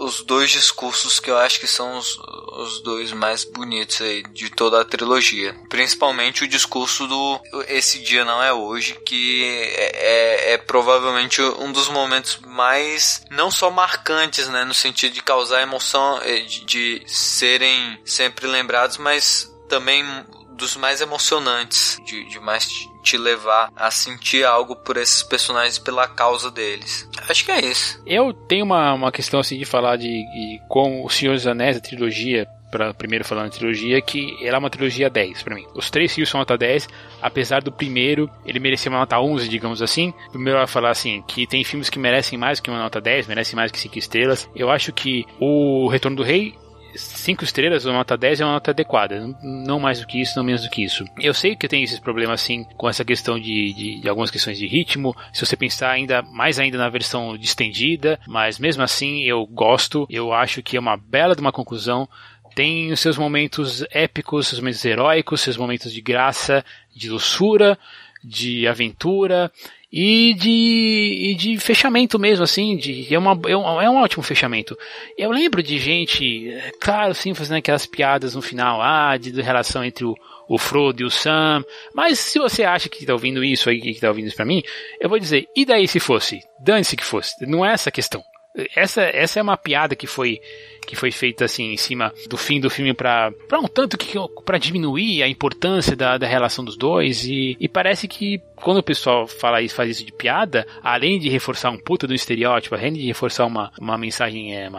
os 0.00 0.22
dois 0.22 0.50
discursos 0.50 1.20
que 1.20 1.30
eu 1.30 1.36
acho 1.36 1.60
que 1.60 1.66
são 1.66 1.98
os, 1.98 2.18
os 2.18 2.82
dois 2.82 3.12
mais 3.12 3.44
bonitos 3.44 4.00
aí 4.00 4.22
de 4.22 4.50
toda 4.50 4.70
toda 4.70 4.80
a 4.80 4.84
trilogia. 4.84 5.54
Principalmente 5.68 6.44
o 6.44 6.48
discurso 6.48 7.06
do 7.08 7.40
Esse 7.68 7.98
Dia 7.98 8.24
Não 8.24 8.40
É 8.40 8.52
Hoje, 8.52 8.96
que 9.04 9.44
é, 9.76 10.52
é, 10.52 10.52
é 10.52 10.58
provavelmente 10.58 11.42
um 11.42 11.72
dos 11.72 11.88
momentos 11.88 12.38
mais, 12.46 13.24
não 13.30 13.50
só 13.50 13.68
marcantes, 13.70 14.48
né, 14.48 14.64
no 14.64 14.72
sentido 14.72 15.12
de 15.12 15.22
causar 15.22 15.62
emoção, 15.62 16.20
eh, 16.22 16.40
de, 16.40 16.64
de 16.64 17.02
serem 17.06 18.00
sempre 18.04 18.46
lembrados, 18.46 18.96
mas 18.96 19.52
também 19.68 20.04
dos 20.60 20.76
mais 20.76 21.00
emocionantes, 21.00 21.98
de, 22.04 22.24
de 22.28 22.38
mais 22.38 22.68
te 23.02 23.16
levar 23.16 23.72
a 23.74 23.90
sentir 23.90 24.44
algo 24.44 24.76
por 24.76 24.98
esses 24.98 25.22
personagens 25.22 25.78
pela 25.78 26.06
causa 26.06 26.50
deles. 26.50 27.08
Acho 27.28 27.44
que 27.44 27.50
é 27.50 27.64
isso. 27.64 28.00
Eu 28.06 28.32
tenho 28.32 28.64
uma, 28.64 28.92
uma 28.92 29.10
questão 29.10 29.40
assim 29.40 29.58
de 29.58 29.64
falar 29.64 29.96
de, 29.96 30.06
de 30.06 30.60
como 30.68 31.04
o 31.04 31.10
Senhor 31.10 31.34
dos 31.34 31.46
Anéis, 31.46 31.78
a 31.78 31.80
trilogia, 31.80 32.46
para 32.70 32.94
primeiro 32.94 33.24
falando 33.24 33.46
da 33.46 33.56
trilogia, 33.56 34.00
que 34.00 34.36
ela 34.46 34.56
é 34.56 34.58
uma 34.58 34.70
trilogia 34.70 35.08
10 35.08 35.42
para 35.42 35.54
mim. 35.54 35.66
Os 35.74 35.90
três 35.90 36.14
filmes 36.14 36.28
são 36.28 36.38
nota 36.38 36.56
10, 36.56 36.88
apesar 37.20 37.62
do 37.62 37.72
primeiro 37.72 38.30
ele 38.44 38.60
merecer 38.60 38.92
uma 38.92 39.00
nota 39.00 39.18
11, 39.18 39.48
digamos 39.48 39.82
assim. 39.82 40.12
Primeiro 40.30 40.60
eu 40.60 40.68
falar 40.68 40.90
assim, 40.90 41.22
que 41.26 41.46
tem 41.46 41.64
filmes 41.64 41.88
que 41.88 41.98
merecem 41.98 42.38
mais 42.38 42.60
que 42.60 42.70
uma 42.70 42.78
nota 42.78 43.00
10, 43.00 43.26
merecem 43.26 43.56
mais 43.56 43.72
que 43.72 43.80
5 43.80 43.98
estrelas. 43.98 44.48
Eu 44.54 44.70
acho 44.70 44.92
que 44.92 45.24
o 45.40 45.88
Retorno 45.88 46.18
do 46.18 46.22
Rei 46.22 46.54
5 46.94 47.44
estrelas, 47.44 47.84
uma 47.84 47.94
nota 47.94 48.16
10 48.16 48.40
é 48.40 48.44
uma 48.44 48.54
nota 48.54 48.70
adequada. 48.70 49.26
Não 49.42 49.78
mais 49.78 50.00
do 50.00 50.06
que 50.06 50.20
isso, 50.20 50.36
não 50.36 50.44
menos 50.44 50.62
do 50.62 50.70
que 50.70 50.82
isso. 50.82 51.04
Eu 51.18 51.34
sei 51.34 51.56
que 51.56 51.68
tem 51.68 51.82
esses 51.82 51.98
problemas 51.98 52.42
assim 52.42 52.64
com 52.76 52.88
essa 52.88 53.04
questão 53.04 53.38
de, 53.38 53.72
de, 53.72 54.00
de, 54.00 54.08
algumas 54.08 54.30
questões 54.30 54.58
de 54.58 54.66
ritmo. 54.66 55.16
Se 55.32 55.44
você 55.44 55.56
pensar 55.56 55.90
ainda 55.90 56.22
mais 56.22 56.58
ainda 56.58 56.78
na 56.78 56.88
versão 56.88 57.36
distendida, 57.36 58.18
mas 58.26 58.58
mesmo 58.58 58.82
assim 58.82 59.22
eu 59.22 59.46
gosto. 59.46 60.06
Eu 60.10 60.32
acho 60.32 60.62
que 60.62 60.76
é 60.76 60.80
uma 60.80 60.96
bela 60.96 61.34
de 61.34 61.40
uma 61.40 61.52
conclusão 61.52 62.08
tem 62.54 62.90
os 62.90 62.98
seus 62.98 63.16
momentos 63.16 63.84
épicos, 63.92 64.48
seus 64.48 64.60
momentos 64.60 64.84
heróicos, 64.84 65.40
seus 65.40 65.56
momentos 65.56 65.92
de 65.92 66.00
graça, 66.00 66.64
de 66.94 67.08
doçura, 67.08 67.78
de 68.24 68.66
aventura 68.66 69.50
e 69.92 70.34
de, 70.34 71.30
e 71.30 71.34
de 71.34 71.58
fechamento 71.58 72.18
mesmo, 72.18 72.44
assim, 72.44 72.76
de, 72.76 73.12
é, 73.12 73.18
uma, 73.18 73.38
é, 73.48 73.56
um, 73.56 73.80
é 73.80 73.90
um 73.90 73.96
ótimo 73.96 74.22
fechamento. 74.22 74.78
Eu 75.18 75.30
lembro 75.30 75.62
de 75.62 75.78
gente, 75.78 76.48
claro, 76.80 77.14
sim, 77.14 77.34
fazendo 77.34 77.58
aquelas 77.58 77.86
piadas 77.86 78.34
no 78.34 78.42
final, 78.42 78.80
ah, 78.80 79.16
de, 79.16 79.32
de 79.32 79.42
relação 79.42 79.84
entre 79.84 80.04
o, 80.04 80.14
o 80.48 80.58
Frodo 80.58 81.02
e 81.02 81.04
o 81.04 81.10
Sam, 81.10 81.64
mas 81.94 82.20
se 82.20 82.38
você 82.38 82.62
acha 82.62 82.88
que 82.88 83.00
está 83.00 83.12
ouvindo 83.12 83.42
isso 83.42 83.68
aí, 83.68 83.80
que 83.80 83.90
está 83.90 84.08
ouvindo 84.08 84.28
isso 84.28 84.36
para 84.36 84.46
mim, 84.46 84.62
eu 85.00 85.08
vou 85.08 85.18
dizer, 85.18 85.48
e 85.56 85.64
daí 85.64 85.88
se 85.88 85.98
fosse? 85.98 86.40
Dane-se 86.60 86.96
que 86.96 87.04
fosse, 87.04 87.44
não 87.46 87.64
é 87.64 87.72
essa 87.72 87.88
a 87.88 87.92
questão. 87.92 88.22
Essa, 88.74 89.02
essa 89.02 89.38
é 89.38 89.42
uma 89.42 89.56
piada 89.56 89.94
que 89.94 90.06
foi 90.06 90.40
que 90.86 90.96
foi 90.96 91.10
feita 91.10 91.44
assim 91.44 91.72
em 91.72 91.76
cima 91.76 92.12
do 92.28 92.36
fim 92.36 92.60
do 92.60 92.70
filme 92.70 92.94
para 92.94 93.32
um 93.54 93.68
tanto 93.68 93.96
que 93.96 94.18
para 94.44 94.58
diminuir 94.58 95.22
a 95.22 95.28
importância 95.28 95.96
da, 95.96 96.18
da 96.18 96.26
relação 96.26 96.64
dos 96.64 96.76
dois. 96.76 97.24
E, 97.24 97.56
e 97.60 97.68
parece 97.68 98.08
que 98.08 98.40
quando 98.56 98.78
o 98.78 98.82
pessoal 98.82 99.26
fala 99.26 99.62
isso, 99.62 99.74
faz 99.74 99.90
isso 99.90 100.04
de 100.04 100.12
piada, 100.12 100.66
além 100.82 101.18
de 101.18 101.28
reforçar 101.28 101.70
um 101.70 101.78
puta 101.78 102.06
do 102.06 102.14
estereótipo, 102.14 102.74
além 102.74 102.92
de 102.92 103.06
reforçar 103.06 103.46
uma, 103.46 103.72
uma 103.80 103.96
mensagem 103.96 104.54
é, 104.54 104.70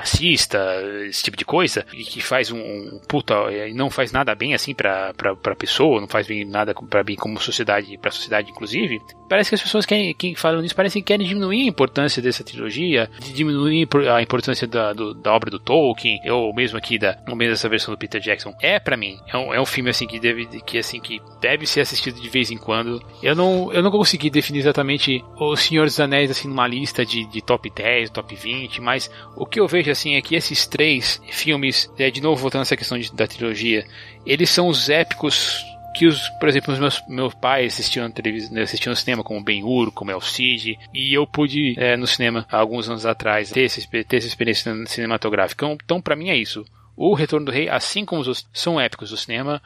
esse 1.07 1.23
tipo 1.23 1.35
de 1.35 1.45
coisa, 1.45 1.85
e 1.93 2.03
que 2.03 2.21
faz 2.21 2.51
um, 2.51 2.59
um 2.59 3.01
puta 3.07 3.33
e 3.51 3.73
não 3.73 3.89
faz 3.89 4.11
nada 4.11 4.33
bem 4.35 4.53
assim 4.53 4.73
pra, 4.73 5.13
pessoa, 5.57 5.99
não 5.99 6.07
faz 6.07 6.27
bem 6.27 6.45
nada 6.45 6.73
pra 6.73 7.03
bem 7.03 7.15
como 7.15 7.39
sociedade, 7.39 7.97
pra 7.97 8.11
sociedade 8.11 8.51
inclusive, 8.51 9.01
parece 9.27 9.49
que 9.49 9.55
as 9.55 9.61
pessoas 9.61 9.85
querem, 9.85 10.13
que 10.13 10.35
falam 10.35 10.63
isso 10.63 10.75
parecem 10.75 11.01
que 11.01 11.07
querem 11.07 11.25
diminuir 11.25 11.63
a 11.63 11.69
importância 11.69 12.21
dessa 12.21 12.43
trilogia, 12.43 13.09
de 13.19 13.33
diminuir 13.33 13.87
a 14.13 14.21
importância 14.21 14.67
da, 14.67 14.93
do, 14.93 15.13
da 15.13 15.33
obra 15.33 15.49
do 15.49 15.59
Tolkien, 15.59 15.90
ou 16.29 16.53
mesmo 16.53 16.77
aqui 16.77 16.97
da, 16.97 17.17
ou 17.27 17.35
mesmo 17.35 17.53
dessa 17.53 17.69
versão 17.69 17.93
do 17.93 17.97
Peter 17.97 18.21
Jackson. 18.21 18.53
É 18.61 18.79
para 18.79 18.97
mim, 18.97 19.19
é 19.27 19.37
um, 19.37 19.53
é 19.53 19.61
um 19.61 19.65
filme 19.65 19.89
assim 19.89 20.07
que 20.07 20.19
deve, 20.19 20.45
que 20.61 20.77
assim 20.77 20.99
que 20.99 21.21
deve 21.39 21.65
ser 21.65 21.81
assistido 21.81 22.19
de 22.19 22.29
vez 22.29 22.51
em 22.51 22.57
quando. 22.57 23.01
Eu 23.21 23.35
não 23.35 23.71
eu, 23.73 23.81
não 23.81 23.91
consegui 23.91 24.29
definir 24.29 24.59
exatamente 24.59 25.23
o 25.37 25.55
Senhor 25.55 25.85
dos 25.85 25.99
Anéis 25.99 26.31
assim 26.31 26.47
numa 26.47 26.67
lista 26.67 27.05
de, 27.05 27.25
de 27.25 27.41
top 27.41 27.69
10, 27.69 28.09
top 28.09 28.35
20, 28.35 28.81
mas 28.81 29.09
o 29.35 29.45
que 29.45 29.59
eu 29.59 29.67
vejo 29.67 29.91
assim 29.91 30.15
é 30.15 30.21
que 30.21 30.35
esses 30.35 30.65
três 30.65 31.21
filmes, 31.29 31.91
é, 31.97 32.09
de 32.09 32.21
novo 32.21 32.41
voltando 32.41 32.61
a 32.61 32.63
essa 32.63 32.77
questão 32.77 32.97
de, 32.97 33.13
da 33.13 33.27
trilogia, 33.27 33.85
eles 34.25 34.49
são 34.49 34.67
os 34.67 34.89
épicos 34.89 35.63
que 35.93 36.07
os, 36.07 36.29
por 36.29 36.47
exemplo, 36.47 36.73
os 36.73 36.79
meus, 36.79 37.03
meus 37.07 37.33
pais 37.33 37.73
assistiam 37.73 38.09
televisão, 38.09 38.61
assistiam 38.61 38.91
no 38.91 38.95
cinema 38.95 39.23
como 39.23 39.43
Ben 39.43 39.63
Hur, 39.63 39.91
como 39.91 40.11
El 40.11 40.21
Cid, 40.21 40.77
e 40.93 41.13
eu 41.13 41.27
pude 41.27 41.75
é, 41.77 41.97
no 41.97 42.07
cinema 42.07 42.45
há 42.49 42.57
alguns 42.57 42.89
anos 42.89 43.05
atrás 43.05 43.51
ter, 43.51 43.61
esse, 43.61 43.87
ter 43.87 44.17
essa 44.17 44.27
experiência 44.27 44.73
cinematográfica. 44.85 45.65
Então, 45.65 45.77
então 45.83 46.01
para 46.01 46.15
mim 46.15 46.29
é 46.29 46.35
isso. 46.35 46.65
O 46.95 47.13
Retorno 47.13 47.47
do 47.47 47.51
Rei, 47.51 47.69
assim 47.69 48.05
como 48.05 48.21
os 48.21 48.47
são 48.53 48.79
épicos 48.79 49.09
do 49.09 49.17
cinema, 49.17 49.61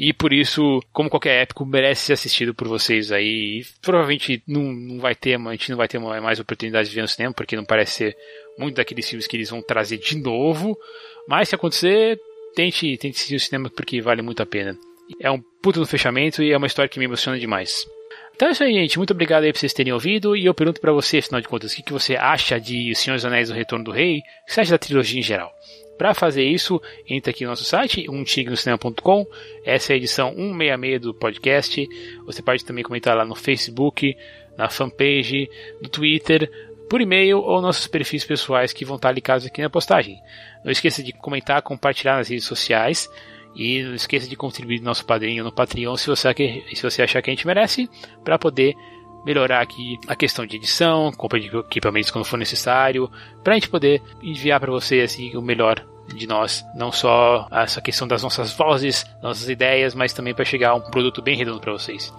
e 0.00 0.12
por 0.12 0.32
isso, 0.32 0.80
como 0.92 1.10
qualquer 1.10 1.42
épico, 1.42 1.66
merece 1.66 2.02
ser 2.02 2.12
assistido 2.12 2.54
por 2.54 2.68
vocês 2.68 3.10
aí. 3.10 3.60
E 3.60 3.66
provavelmente 3.82 4.40
não, 4.46 4.62
não 4.72 5.00
vai 5.00 5.12
ter, 5.12 5.34
a 5.34 5.50
gente 5.50 5.70
não 5.70 5.76
vai 5.76 5.88
ter 5.88 5.98
mais 5.98 6.38
oportunidade 6.38 6.88
de 6.88 6.94
ver 6.94 7.02
no 7.02 7.08
cinema, 7.08 7.34
porque 7.34 7.56
não 7.56 7.64
parece 7.64 7.92
ser 7.92 8.16
muito 8.56 8.76
daqueles 8.76 9.08
filmes 9.08 9.26
que 9.26 9.36
eles 9.36 9.50
vão 9.50 9.60
trazer 9.60 9.98
de 9.98 10.16
novo. 10.16 10.78
Mas 11.26 11.48
se 11.48 11.56
acontecer, 11.56 12.16
tente, 12.54 12.96
tente 12.96 13.16
assistir 13.16 13.34
o 13.34 13.40
cinema 13.40 13.68
porque 13.70 14.00
vale 14.00 14.22
muito 14.22 14.40
a 14.40 14.46
pena. 14.46 14.78
É 15.20 15.30
um 15.30 15.40
puto 15.62 15.80
no 15.80 15.86
fechamento 15.86 16.42
e 16.42 16.52
é 16.52 16.56
uma 16.56 16.66
história 16.66 16.88
que 16.88 16.98
me 16.98 17.04
emociona 17.04 17.38
demais. 17.38 17.86
Então 18.34 18.48
é 18.48 18.52
isso 18.52 18.62
aí, 18.62 18.72
gente. 18.72 18.98
Muito 18.98 19.12
obrigado 19.12 19.42
aí 19.42 19.52
por 19.52 19.58
vocês 19.58 19.72
terem 19.72 19.92
ouvido. 19.92 20.36
E 20.36 20.46
eu 20.46 20.54
pergunto 20.54 20.80
para 20.80 20.92
você, 20.92 21.18
afinal 21.18 21.40
de 21.40 21.48
contas, 21.48 21.72
o 21.72 21.82
que, 21.82 21.92
você 21.92 22.14
acha 22.14 22.60
de 22.60 22.94
Senhor 22.94 23.16
dos 23.16 23.24
Anéis 23.24 23.48
do 23.48 23.54
Retorno 23.54 23.84
do 23.84 23.90
Rei? 23.90 24.18
O 24.18 24.46
que 24.46 24.54
você 24.54 24.60
acha 24.60 24.70
da 24.70 24.78
trilogia 24.78 25.18
em 25.18 25.22
geral? 25.22 25.52
Para 25.98 26.14
fazer 26.14 26.44
isso, 26.44 26.80
entre 27.08 27.32
aqui 27.32 27.42
no 27.42 27.50
nosso 27.50 27.64
site, 27.64 28.08
umtignocinema.com. 28.08 29.26
Essa 29.64 29.92
é 29.92 29.94
a 29.94 29.96
edição 29.96 30.30
166 30.36 31.00
do 31.00 31.12
podcast. 31.12 31.88
Você 32.26 32.40
pode 32.40 32.64
também 32.64 32.84
comentar 32.84 33.16
lá 33.16 33.24
no 33.24 33.34
Facebook, 33.34 34.16
na 34.56 34.68
fanpage, 34.68 35.50
no 35.82 35.88
Twitter, 35.88 36.48
por 36.88 37.00
e-mail 37.00 37.40
ou 37.40 37.60
nossos 37.60 37.88
perfis 37.88 38.24
pessoais 38.24 38.72
que 38.72 38.84
vão 38.84 38.94
estar 38.94 39.10
ligados 39.10 39.46
aqui 39.46 39.60
na 39.60 39.68
postagem. 39.68 40.16
Não 40.64 40.70
esqueça 40.70 41.02
de 41.02 41.12
comentar, 41.12 41.60
compartilhar 41.62 42.16
nas 42.16 42.28
redes 42.28 42.44
sociais. 42.44 43.10
E 43.58 43.82
não 43.82 43.94
esqueça 43.94 44.28
de 44.28 44.36
contribuir 44.36 44.78
no 44.78 44.84
nosso 44.84 45.04
padrinho 45.04 45.42
no 45.42 45.50
Patreon 45.50 45.96
se 45.96 46.06
você, 46.06 46.32
se 46.72 46.82
você 46.82 47.02
achar 47.02 47.20
que 47.20 47.28
a 47.28 47.34
gente 47.34 47.46
merece, 47.46 47.90
para 48.22 48.38
poder 48.38 48.76
melhorar 49.24 49.60
aqui 49.60 49.98
a 50.06 50.14
questão 50.14 50.46
de 50.46 50.56
edição, 50.56 51.10
compra 51.12 51.40
de 51.40 51.48
equipamentos 51.48 52.10
quando 52.10 52.24
for 52.24 52.38
necessário, 52.38 53.10
para 53.42 53.54
a 53.54 53.56
gente 53.56 53.68
poder 53.68 54.00
enviar 54.22 54.60
para 54.60 54.70
você 54.70 55.00
assim, 55.00 55.36
o 55.36 55.42
melhor 55.42 55.84
de 56.14 56.26
nós, 56.26 56.64
não 56.74 56.90
só 56.90 57.46
essa 57.50 57.82
questão 57.82 58.08
das 58.08 58.22
nossas 58.22 58.52
vozes, 58.56 59.04
nossas 59.22 59.48
ideias, 59.48 59.94
mas 59.94 60.12
também 60.12 60.34
para 60.34 60.44
chegar 60.44 60.70
a 60.70 60.74
um 60.76 60.80
produto 60.80 61.20
bem 61.20 61.36
redondo 61.36 61.60
para 61.60 61.72
vocês. 61.72 62.12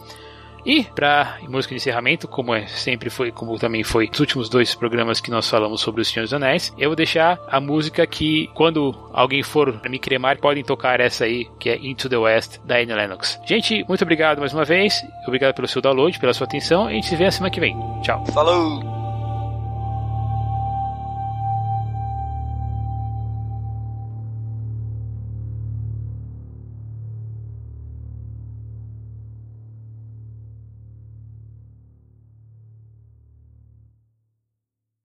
E 0.65 0.83
para 0.83 1.37
música 1.47 1.73
de 1.73 1.77
encerramento, 1.77 2.27
como 2.27 2.53
é, 2.53 2.67
sempre 2.67 3.09
foi, 3.09 3.31
como 3.31 3.57
também 3.57 3.83
foi 3.83 4.07
nos 4.07 4.19
últimos 4.19 4.49
dois 4.49 4.75
programas 4.75 5.19
que 5.19 5.31
nós 5.31 5.49
falamos 5.49 5.81
sobre 5.81 6.01
os 6.01 6.07
Senhor 6.07 6.23
dos 6.23 6.33
Anéis, 6.33 6.73
eu 6.77 6.89
vou 6.89 6.95
deixar 6.95 7.39
a 7.47 7.59
música 7.59 8.05
que 8.05 8.49
quando 8.53 8.95
alguém 9.13 9.43
for 9.43 9.79
me 9.89 9.99
cremar 9.99 10.37
podem 10.37 10.63
tocar 10.63 10.99
essa 10.99 11.25
aí, 11.25 11.47
que 11.59 11.69
é 11.69 11.77
Into 11.77 12.09
the 12.09 12.17
West 12.17 12.59
da 12.65 12.75
Annie 12.75 12.93
Lennox. 12.93 13.39
Gente, 13.45 13.85
muito 13.87 14.01
obrigado 14.03 14.39
mais 14.39 14.53
uma 14.53 14.65
vez, 14.65 15.01
obrigado 15.25 15.55
pelo 15.55 15.67
seu 15.67 15.81
download, 15.81 16.19
pela 16.19 16.33
sua 16.33 16.45
atenção 16.45 16.89
e 16.89 16.93
a 16.93 16.95
gente 16.95 17.07
se 17.07 17.15
vê 17.15 17.25
na 17.25 17.31
semana 17.31 17.51
que 17.51 17.59
vem. 17.59 17.75
Tchau. 18.01 18.25
Falou! 18.27 18.98